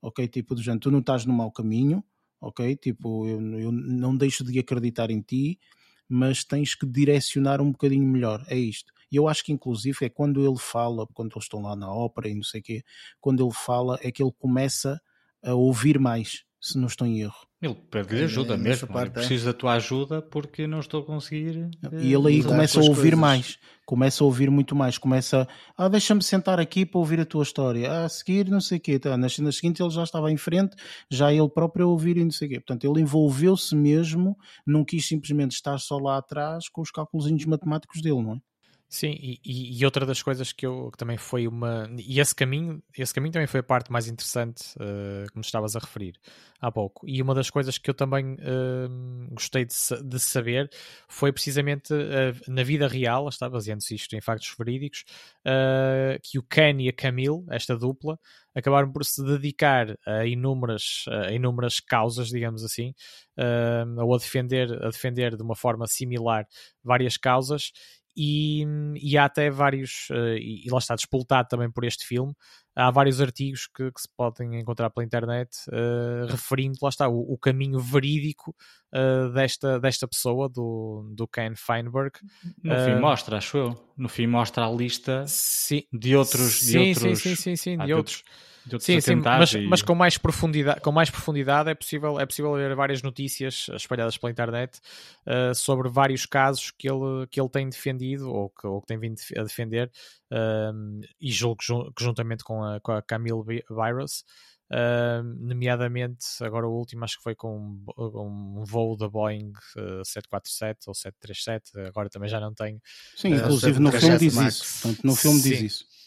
ok? 0.00 0.26
Tipo, 0.28 0.54
do 0.54 0.62
género, 0.62 0.80
tu 0.80 0.90
não 0.90 1.00
estás 1.00 1.24
no 1.24 1.32
mau 1.32 1.50
caminho, 1.50 2.02
ok? 2.40 2.76
Tipo, 2.76 3.26
eu, 3.26 3.40
eu 3.58 3.72
não 3.72 4.16
deixo 4.16 4.44
de 4.44 4.58
acreditar 4.58 5.10
em 5.10 5.20
ti, 5.20 5.58
mas 6.08 6.44
tens 6.44 6.74
que 6.74 6.86
direcionar 6.86 7.60
um 7.60 7.70
bocadinho 7.70 8.06
melhor, 8.06 8.44
é 8.48 8.56
isto. 8.56 8.92
E 9.10 9.16
eu 9.16 9.28
acho 9.28 9.44
que, 9.44 9.52
inclusive, 9.52 9.98
é 10.02 10.08
quando 10.08 10.44
ele 10.46 10.58
fala, 10.58 11.06
quando 11.14 11.32
eles 11.32 11.44
estão 11.44 11.62
lá 11.62 11.74
na 11.74 11.92
ópera 11.92 12.28
e 12.28 12.34
não 12.34 12.42
sei 12.42 12.60
o 12.60 12.62
quê, 12.62 12.84
quando 13.20 13.44
ele 13.44 13.54
fala, 13.54 13.98
é 14.02 14.10
que 14.10 14.22
ele 14.22 14.32
começa 14.38 15.00
a 15.42 15.54
ouvir 15.54 15.98
mais, 15.98 16.44
se 16.60 16.78
não 16.78 16.86
estou 16.86 17.06
em 17.06 17.20
erro. 17.20 17.48
Ele 17.60 17.74
pede-lhe 17.74 18.24
ajuda 18.24 18.54
é, 18.54 18.56
mesmo. 18.56 18.86
Parte, 18.86 19.14
preciso 19.14 19.46
da 19.46 19.52
tua 19.52 19.74
ajuda 19.74 20.22
porque 20.22 20.66
não 20.66 20.78
estou 20.78 21.02
a 21.02 21.04
conseguir. 21.04 21.68
E 22.00 22.12
ele 22.12 22.28
aí 22.28 22.42
começa 22.44 22.78
a 22.78 22.82
ouvir 22.82 22.94
coisas. 22.94 23.18
mais, 23.18 23.58
começa 23.84 24.22
a 24.22 24.26
ouvir 24.26 24.48
muito 24.48 24.76
mais. 24.76 24.96
Começa 24.96 25.48
a 25.76 25.84
ah, 25.84 25.88
deixa-me 25.88 26.22
sentar 26.22 26.60
aqui 26.60 26.86
para 26.86 27.00
ouvir 27.00 27.18
a 27.18 27.24
tua 27.24 27.42
história. 27.42 27.90
Ah, 27.90 28.04
a 28.04 28.08
seguir, 28.08 28.48
não 28.48 28.60
sei 28.60 28.78
o 28.78 28.80
quê. 28.80 28.98
Tá, 28.98 29.16
na 29.16 29.28
cena 29.28 29.50
seguinte 29.50 29.82
ele 29.82 29.90
já 29.90 30.04
estava 30.04 30.30
em 30.30 30.36
frente, 30.36 30.76
já 31.10 31.32
ele 31.32 31.48
próprio 31.48 31.86
a 31.86 31.88
ouvir 31.88 32.16
e 32.16 32.24
não 32.24 32.30
sei 32.30 32.46
o 32.46 32.50
quê. 32.50 32.60
Portanto, 32.60 32.84
ele 32.84 33.02
envolveu-se 33.02 33.74
mesmo, 33.74 34.36
não 34.64 34.84
quis 34.84 35.06
simplesmente 35.06 35.52
estar 35.52 35.78
só 35.78 35.98
lá 35.98 36.18
atrás 36.18 36.68
com 36.68 36.80
os 36.80 36.92
cálculos 36.92 37.28
matemáticos 37.44 38.00
dele, 38.00 38.22
não 38.22 38.34
é? 38.34 38.38
Sim, 38.90 39.10
e, 39.20 39.38
e, 39.44 39.84
outra 39.84 40.06
das 40.06 40.22
coisas 40.22 40.50
que 40.50 40.64
eu 40.64 40.90
que 40.90 40.96
também 40.96 41.18
foi 41.18 41.46
uma. 41.46 41.86
E 41.98 42.20
esse 42.20 42.34
caminho, 42.34 42.82
esse 42.96 43.12
caminho 43.12 43.34
também 43.34 43.46
foi 43.46 43.60
a 43.60 43.62
parte 43.62 43.92
mais 43.92 44.08
interessante, 44.08 44.62
uh, 44.76 45.30
como 45.30 45.42
estavas 45.42 45.76
a 45.76 45.78
referir 45.78 46.14
há 46.58 46.72
pouco. 46.72 47.06
E 47.06 47.20
uma 47.20 47.34
das 47.34 47.50
coisas 47.50 47.76
que 47.76 47.90
eu 47.90 47.94
também 47.94 48.32
uh, 48.36 49.28
gostei 49.30 49.66
de, 49.66 49.74
de, 50.04 50.18
saber 50.18 50.70
foi 51.06 51.30
precisamente 51.32 51.92
uh, 51.92 52.50
na 52.50 52.62
vida 52.62 52.88
real, 52.88 53.28
está 53.28 53.46
baseando-se 53.46 53.94
isto 53.94 54.16
em 54.16 54.22
factos 54.22 54.54
verídicos, 54.58 55.04
que 56.22 56.38
o 56.38 56.42
Ken 56.42 56.80
e 56.80 56.88
a 56.88 56.92
Camille, 56.92 57.44
esta 57.50 57.76
dupla, 57.76 58.18
acabaram 58.54 58.90
por 58.90 59.04
se 59.04 59.22
dedicar 59.22 59.96
a 60.06 60.24
inúmeras, 60.26 61.04
a 61.08 61.32
inúmeras 61.32 61.80
causas, 61.80 62.28
digamos 62.28 62.64
assim, 62.64 62.92
ou 63.98 64.14
a 64.14 64.18
defender, 64.18 64.72
a 64.82 64.88
defender 64.90 65.36
de 65.36 65.42
uma 65.42 65.54
forma 65.54 65.86
similar 65.86 66.46
várias 66.82 67.16
causas 67.16 67.70
e, 68.20 68.64
e 69.00 69.16
há 69.16 69.26
até 69.26 69.48
vários, 69.48 70.08
uh, 70.10 70.36
e, 70.36 70.66
e, 70.66 70.70
lá 70.70 70.78
está 70.78 70.96
despoltado 70.96 71.46
também 71.48 71.70
por 71.70 71.84
este 71.84 72.04
filme, 72.04 72.34
há 72.74 72.90
vários 72.90 73.20
artigos 73.20 73.68
que, 73.68 73.92
que 73.92 74.00
se 74.00 74.08
podem 74.16 74.58
encontrar 74.58 74.90
pela 74.90 75.06
internet 75.06 75.50
uh, 75.68 76.26
referindo, 76.26 76.76
lá 76.82 76.88
está, 76.88 77.08
o, 77.08 77.32
o 77.32 77.38
caminho 77.38 77.78
verídico 77.78 78.56
uh, 78.92 79.32
desta, 79.32 79.78
desta 79.78 80.08
pessoa, 80.08 80.48
do, 80.48 81.08
do 81.14 81.28
Ken 81.28 81.54
Feinberg. 81.54 82.18
No 82.60 82.74
fim 82.84 83.00
mostra, 83.00 83.36
acho 83.36 83.56
eu, 83.56 83.92
no 83.96 84.08
fim 84.08 84.26
mostra 84.26 84.66
a 84.66 84.70
lista 84.70 85.24
sim, 85.28 85.84
de 85.92 86.16
outros... 86.16 86.58
Sim, 86.58 86.72
de 86.72 86.78
outros, 86.78 87.22
sim, 87.22 87.34
sim, 87.36 87.36
sim, 87.36 87.56
sim, 87.56 87.78
de 87.78 87.94
outros 87.94 88.24
sim, 88.78 89.00
sim, 89.00 89.16
mas, 89.16 89.52
e... 89.52 89.66
mas, 89.66 89.82
com 89.82 89.94
mais 89.94 90.18
profundidade, 90.18 90.80
com 90.80 90.92
mais 90.92 91.10
profundidade 91.10 91.70
é 91.70 91.74
possível, 91.74 92.18
é 92.18 92.26
possível 92.26 92.52
ver 92.54 92.74
várias 92.74 93.02
notícias 93.02 93.66
espalhadas 93.74 94.16
pela 94.16 94.30
internet 94.30 94.80
uh, 95.26 95.54
sobre 95.54 95.88
vários 95.88 96.26
casos 96.26 96.70
que 96.70 96.88
ele, 96.88 97.26
que 97.30 97.40
ele 97.40 97.48
tem 97.48 97.68
defendido 97.68 98.30
ou 98.30 98.50
que, 98.50 98.66
ou 98.66 98.80
que 98.80 98.86
tem 98.86 98.98
vindo 98.98 99.18
a 99.36 99.42
defender 99.42 99.90
uh, 100.32 101.00
e 101.20 101.30
julgo 101.30 101.56
que 101.94 102.04
juntamente 102.04 102.44
com 102.44 102.62
a, 102.62 102.80
com 102.80 102.92
a 102.92 103.02
Camille 103.02 103.42
Virus. 103.68 104.24
Uh, 104.70 105.24
nomeadamente, 105.38 106.26
agora 106.42 106.68
o 106.68 106.70
último 106.70 107.02
acho 107.02 107.16
que 107.16 107.22
foi 107.22 107.34
com 107.34 107.56
um, 107.56 108.58
um 108.60 108.64
voo 108.66 108.98
da 108.98 109.08
Boeing 109.08 109.52
uh, 109.76 110.04
747 110.04 110.88
ou 110.88 110.94
737, 110.94 111.88
agora 111.88 112.10
também 112.10 112.28
já 112.28 112.38
não 112.38 112.52
tenho. 112.52 112.78
Sim, 113.16 113.28
inclusive 113.28 113.80
no 113.80 113.90
filme 113.90 114.18
diz 114.18 114.36
isso. 114.36 114.82
Portanto, 114.82 115.06
no 115.06 115.16
filme 115.16 115.40
sim. 115.40 115.50
diz 115.50 115.60
isso 115.62 115.97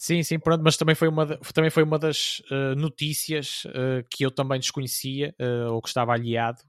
Sim, 0.00 0.22
sim, 0.22 0.38
pronto, 0.38 0.62
mas 0.62 0.76
também 0.76 0.94
foi 0.94 1.08
uma, 1.08 1.26
também 1.52 1.70
foi 1.70 1.82
uma 1.82 1.98
das 1.98 2.38
uh, 2.52 2.76
notícias 2.76 3.64
uh, 3.64 4.06
que 4.08 4.24
eu 4.24 4.30
também 4.30 4.60
desconhecia 4.60 5.34
uh, 5.40 5.72
ou 5.72 5.82
que 5.82 5.88
estava 5.88 6.12
aliado 6.12 6.62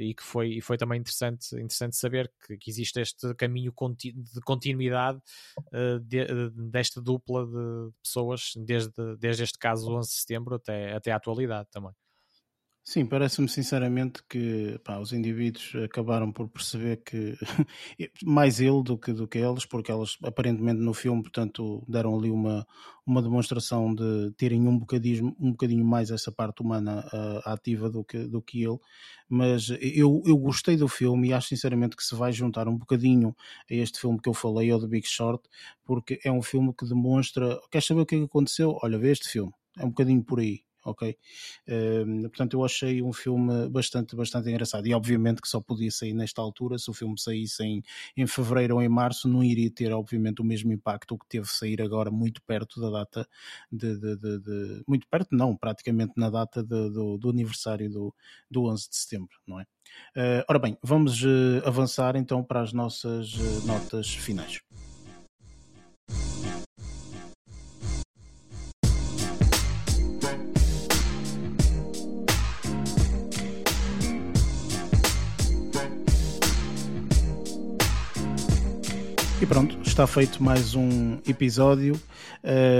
e 0.00 0.12
que 0.12 0.22
foi, 0.24 0.54
e 0.54 0.60
foi 0.60 0.76
também 0.76 0.98
interessante, 0.98 1.54
interessante 1.54 1.94
saber 1.96 2.28
que, 2.44 2.56
que 2.56 2.68
existe 2.68 3.00
este 3.00 3.32
caminho 3.36 3.72
conti 3.72 4.10
de 4.12 4.40
continuidade 4.40 5.20
de, 6.02 6.26
desta 6.70 7.00
dupla 7.00 7.46
de 7.46 7.92
pessoas 8.02 8.52
desde, 8.56 9.16
desde 9.16 9.44
este 9.44 9.58
caso 9.58 9.88
11 9.92 10.08
de 10.08 10.14
setembro 10.16 10.56
até, 10.56 10.92
até 10.92 11.12
a 11.12 11.16
atualidade 11.16 11.68
também. 11.70 11.92
Sim, 12.84 13.06
parece-me 13.06 13.48
sinceramente 13.48 14.24
que 14.28 14.76
pá, 14.84 14.98
os 14.98 15.12
indivíduos 15.12 15.72
acabaram 15.84 16.32
por 16.32 16.48
perceber 16.48 16.96
que 17.04 17.36
mais 18.24 18.60
ele 18.60 18.82
do 18.82 18.98
que, 18.98 19.12
do 19.12 19.28
que 19.28 19.38
eles, 19.38 19.64
porque 19.64 19.92
elas 19.92 20.18
aparentemente 20.24 20.80
no 20.80 20.92
filme, 20.92 21.22
portanto, 21.22 21.84
deram 21.86 22.18
ali 22.18 22.28
uma, 22.28 22.66
uma 23.06 23.22
demonstração 23.22 23.94
de 23.94 24.32
terem 24.36 24.66
um 24.66 24.76
bocadinho, 24.76 25.28
um 25.38 25.52
bocadinho 25.52 25.84
mais 25.84 26.10
essa 26.10 26.32
parte 26.32 26.60
humana 26.60 27.06
uh, 27.12 27.48
ativa 27.50 27.88
do 27.88 28.02
que, 28.04 28.18
do 28.26 28.42
que 28.42 28.64
ele. 28.64 28.78
Mas 29.28 29.68
eu, 29.80 30.20
eu 30.26 30.36
gostei 30.36 30.76
do 30.76 30.88
filme 30.88 31.28
e 31.28 31.32
acho 31.32 31.48
sinceramente 31.48 31.94
que 31.96 32.02
se 32.02 32.16
vai 32.16 32.32
juntar 32.32 32.66
um 32.66 32.76
bocadinho 32.76 33.34
a 33.70 33.74
este 33.74 34.00
filme 34.00 34.20
que 34.20 34.28
eu 34.28 34.34
falei, 34.34 34.72
ao 34.72 34.80
The 34.80 34.88
Big 34.88 35.06
Short, 35.06 35.48
porque 35.84 36.18
é 36.24 36.32
um 36.32 36.42
filme 36.42 36.74
que 36.76 36.84
demonstra. 36.84 37.60
Queres 37.70 37.86
saber 37.86 38.00
o 38.00 38.06
que 38.06 38.16
é 38.16 38.18
que 38.18 38.24
aconteceu? 38.24 38.76
Olha, 38.82 38.98
vê 38.98 39.12
este 39.12 39.28
filme. 39.28 39.52
É 39.78 39.84
um 39.84 39.88
bocadinho 39.90 40.22
por 40.24 40.40
aí 40.40 40.62
ok? 40.84 41.16
Uh, 41.68 42.22
portanto, 42.22 42.54
eu 42.54 42.64
achei 42.64 43.02
um 43.02 43.12
filme 43.12 43.68
bastante, 43.68 44.14
bastante 44.16 44.48
engraçado. 44.48 44.86
E 44.86 44.94
obviamente 44.94 45.40
que 45.40 45.48
só 45.48 45.60
podia 45.60 45.90
sair 45.90 46.12
nesta 46.12 46.40
altura. 46.40 46.78
Se 46.78 46.90
o 46.90 46.94
filme 46.94 47.18
saísse 47.18 47.62
em, 47.62 47.82
em 48.16 48.26
fevereiro 48.26 48.76
ou 48.76 48.82
em 48.82 48.88
março, 48.88 49.28
não 49.28 49.42
iria 49.42 49.70
ter, 49.70 49.92
obviamente, 49.92 50.40
o 50.40 50.44
mesmo 50.44 50.72
impacto 50.72 51.18
que 51.18 51.26
teve 51.28 51.46
sair 51.46 51.80
agora, 51.82 52.10
muito 52.10 52.42
perto 52.42 52.80
da 52.80 52.90
data 52.90 53.28
de. 53.70 53.96
de, 53.98 54.16
de, 54.16 54.38
de 54.40 54.82
muito 54.86 55.06
perto, 55.08 55.34
não, 55.34 55.56
praticamente 55.56 56.12
na 56.16 56.30
data 56.30 56.62
do, 56.62 57.18
do, 57.18 57.30
aniversário 57.30 57.90
do, 57.90 58.14
do 58.50 58.64
11 58.64 58.88
de 58.88 58.96
setembro, 58.96 59.36
não 59.46 59.60
é? 59.60 59.66
Uh, 60.16 60.44
ora 60.48 60.58
bem, 60.58 60.76
vamos 60.82 61.22
uh, 61.22 61.62
avançar 61.64 62.16
então 62.16 62.42
para 62.42 62.60
as 62.60 62.72
nossas 62.72 63.34
eh, 63.34 63.66
notas 63.66 64.14
finais. 64.14 64.60
Pronto, 79.52 79.78
está 79.84 80.06
feito 80.06 80.42
mais 80.42 80.74
um 80.74 81.18
episódio. 81.28 82.00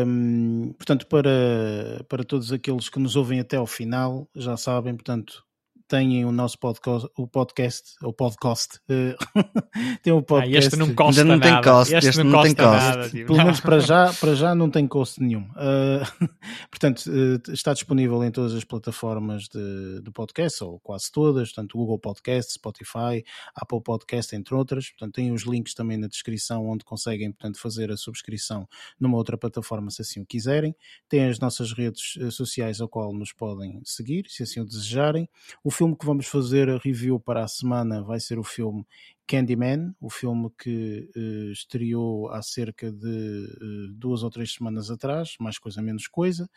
Um, 0.06 0.72
portanto, 0.72 1.06
para, 1.06 2.02
para 2.08 2.24
todos 2.24 2.50
aqueles 2.50 2.88
que 2.88 2.98
nos 2.98 3.14
ouvem 3.14 3.40
até 3.40 3.58
ao 3.58 3.66
final, 3.66 4.26
já 4.34 4.56
sabem, 4.56 4.94
portanto, 4.94 5.44
têm 5.92 6.24
o 6.24 6.32
nosso 6.32 6.58
podcast, 6.58 7.06
o 7.18 7.28
podcast, 7.28 7.92
o 8.02 8.14
podcast, 8.14 8.78
uh, 8.88 9.14
tem 10.02 10.10
o 10.10 10.22
podcast. 10.22 10.56
Ah, 10.56 10.58
este 10.58 10.76
não 10.76 10.94
costa 10.94 11.20
Ainda 11.20 11.24
não 11.24 11.38
nada. 11.38 11.62
tem 11.62 11.70
cost, 11.70 11.94
este, 11.94 12.08
este 12.08 12.22
não, 12.22 12.30
não 12.30 12.42
tem 12.42 12.54
cost. 12.54 12.64
nada. 12.64 13.10
Tipo. 13.10 13.26
Pelo 13.26 13.38
menos 13.38 13.60
para 13.60 13.78
já, 13.78 14.12
para 14.18 14.34
já 14.34 14.54
não 14.54 14.70
tem 14.70 14.88
custo 14.88 15.22
nenhum. 15.22 15.42
Uh, 15.50 16.28
portanto, 16.70 17.04
uh, 17.08 17.52
está 17.52 17.74
disponível 17.74 18.24
em 18.24 18.30
todas 18.30 18.54
as 18.54 18.64
plataformas 18.64 19.42
de, 19.48 20.00
de 20.00 20.10
podcast, 20.12 20.64
ou 20.64 20.80
quase 20.80 21.12
todas, 21.12 21.52
portanto, 21.52 21.76
Google 21.76 21.98
Podcast, 21.98 22.54
Spotify, 22.54 23.22
Apple 23.54 23.82
Podcast, 23.82 24.34
entre 24.34 24.54
outras. 24.54 24.88
Portanto, 24.88 25.14
tem 25.14 25.30
os 25.30 25.42
links 25.42 25.74
também 25.74 25.98
na 25.98 26.08
descrição 26.08 26.66
onde 26.66 26.86
conseguem, 26.86 27.30
portanto, 27.32 27.60
fazer 27.60 27.90
a 27.92 27.98
subscrição 27.98 28.66
numa 28.98 29.18
outra 29.18 29.36
plataforma, 29.36 29.90
se 29.90 30.00
assim 30.00 30.22
o 30.22 30.26
quiserem. 30.26 30.74
Tem 31.06 31.26
as 31.26 31.38
nossas 31.38 31.70
redes 31.74 32.14
sociais 32.30 32.80
ao 32.80 32.88
qual 32.88 33.12
nos 33.12 33.30
podem 33.30 33.78
seguir, 33.84 34.24
se 34.30 34.42
assim 34.42 34.58
o 34.58 34.64
desejarem. 34.64 35.28
O 35.62 35.70
filme 35.82 35.96
que 35.96 36.06
vamos 36.06 36.28
fazer 36.28 36.70
a 36.70 36.78
review 36.78 37.18
para 37.18 37.42
a 37.42 37.48
semana 37.48 38.04
vai 38.04 38.20
ser 38.20 38.38
o 38.38 38.44
filme 38.44 38.86
Candyman, 39.26 39.92
o 40.00 40.08
filme 40.08 40.48
que 40.56 41.10
uh, 41.16 41.50
estreou 41.50 42.30
há 42.30 42.40
cerca 42.40 42.92
de 42.92 43.08
uh, 43.08 43.92
duas 43.92 44.22
ou 44.22 44.30
três 44.30 44.54
semanas 44.54 44.92
atrás, 44.92 45.34
mais 45.40 45.58
coisa 45.58 45.82
menos 45.82 46.06
coisa. 46.06 46.48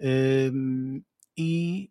Uh, 0.00 1.00
e 1.38 1.90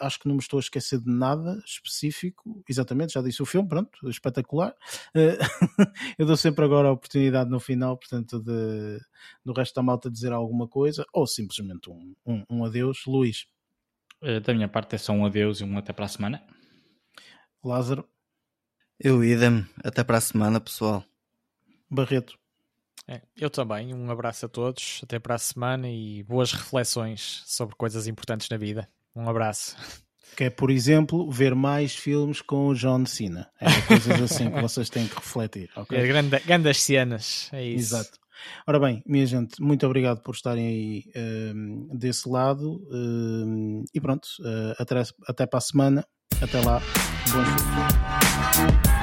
acho 0.00 0.20
que 0.20 0.28
não 0.28 0.36
me 0.36 0.40
estou 0.40 0.58
a 0.58 0.60
esquecer 0.60 1.00
de 1.00 1.10
nada 1.10 1.60
específico. 1.66 2.62
Exatamente, 2.68 3.14
já 3.14 3.20
disse 3.20 3.42
o 3.42 3.46
filme, 3.46 3.68
pronto, 3.68 4.08
espetacular. 4.08 4.74
eu 6.16 6.24
dou 6.24 6.36
sempre 6.36 6.64
agora 6.64 6.88
a 6.88 6.92
oportunidade 6.92 7.50
no 7.50 7.60
final, 7.60 7.98
portanto, 7.98 8.40
de, 8.40 8.98
do 9.44 9.52
resto 9.52 9.74
da 9.74 9.82
malta 9.82 10.10
dizer 10.10 10.32
alguma 10.32 10.66
coisa, 10.66 11.04
ou 11.12 11.26
simplesmente 11.26 11.90
um, 11.90 12.14
um, 12.24 12.44
um 12.48 12.64
adeus. 12.64 13.04
Luís. 13.06 13.44
Eh, 14.22 14.40
da 14.40 14.52
minha 14.52 14.68
parte 14.68 14.94
é 14.94 14.98
só 14.98 15.12
um 15.12 15.24
adeus 15.24 15.60
e 15.60 15.64
um 15.64 15.78
até 15.78 15.92
para 15.92 16.04
a 16.04 16.08
semana. 16.08 16.42
Lázaro. 17.62 18.08
Eu 18.98 19.22
idem. 19.22 19.66
Até 19.84 20.02
para 20.02 20.18
a 20.18 20.20
semana, 20.20 20.60
pessoal. 20.60 21.04
Barreto. 21.88 22.36
É, 23.06 23.22
eu 23.36 23.48
também. 23.48 23.94
Um 23.94 24.10
abraço 24.10 24.46
a 24.46 24.48
todos. 24.48 25.00
Até 25.02 25.18
para 25.18 25.34
a 25.34 25.38
semana 25.38 25.88
e 25.88 26.22
boas 26.24 26.52
reflexões 26.52 27.42
sobre 27.46 27.74
coisas 27.76 28.06
importantes 28.06 28.48
na 28.48 28.56
vida. 28.56 28.88
Um 29.14 29.28
abraço. 29.28 29.76
Que 30.36 30.44
é, 30.44 30.50
por 30.50 30.70
exemplo, 30.70 31.30
ver 31.30 31.54
mais 31.54 31.94
filmes 31.94 32.42
com 32.42 32.68
o 32.68 32.74
John 32.74 33.06
Cena. 33.06 33.50
É 33.60 33.80
coisas 33.82 34.20
assim 34.20 34.50
que 34.50 34.60
vocês 34.60 34.90
têm 34.90 35.08
que 35.08 35.14
refletir. 35.14 35.70
Okay? 35.74 35.98
É, 35.98 36.06
grande, 36.06 36.38
grandes 36.40 36.82
cenas. 36.82 37.48
É 37.52 37.64
isso. 37.64 37.96
Exato. 37.96 38.18
Ora 38.66 38.78
bem, 38.78 39.02
minha 39.06 39.26
gente, 39.26 39.60
muito 39.60 39.86
obrigado 39.86 40.20
por 40.22 40.34
estarem 40.34 40.66
aí 40.66 41.04
um, 41.54 41.88
desse 41.96 42.28
lado 42.28 42.80
um, 42.90 43.84
e 43.94 44.00
pronto, 44.00 44.26
uh, 44.40 44.74
até, 44.78 45.02
até 45.26 45.46
para 45.46 45.58
a 45.58 45.62
semana. 45.62 46.04
Até 46.40 46.60
lá. 46.60 46.80
Bons 47.32 47.48
filmes. 48.64 48.97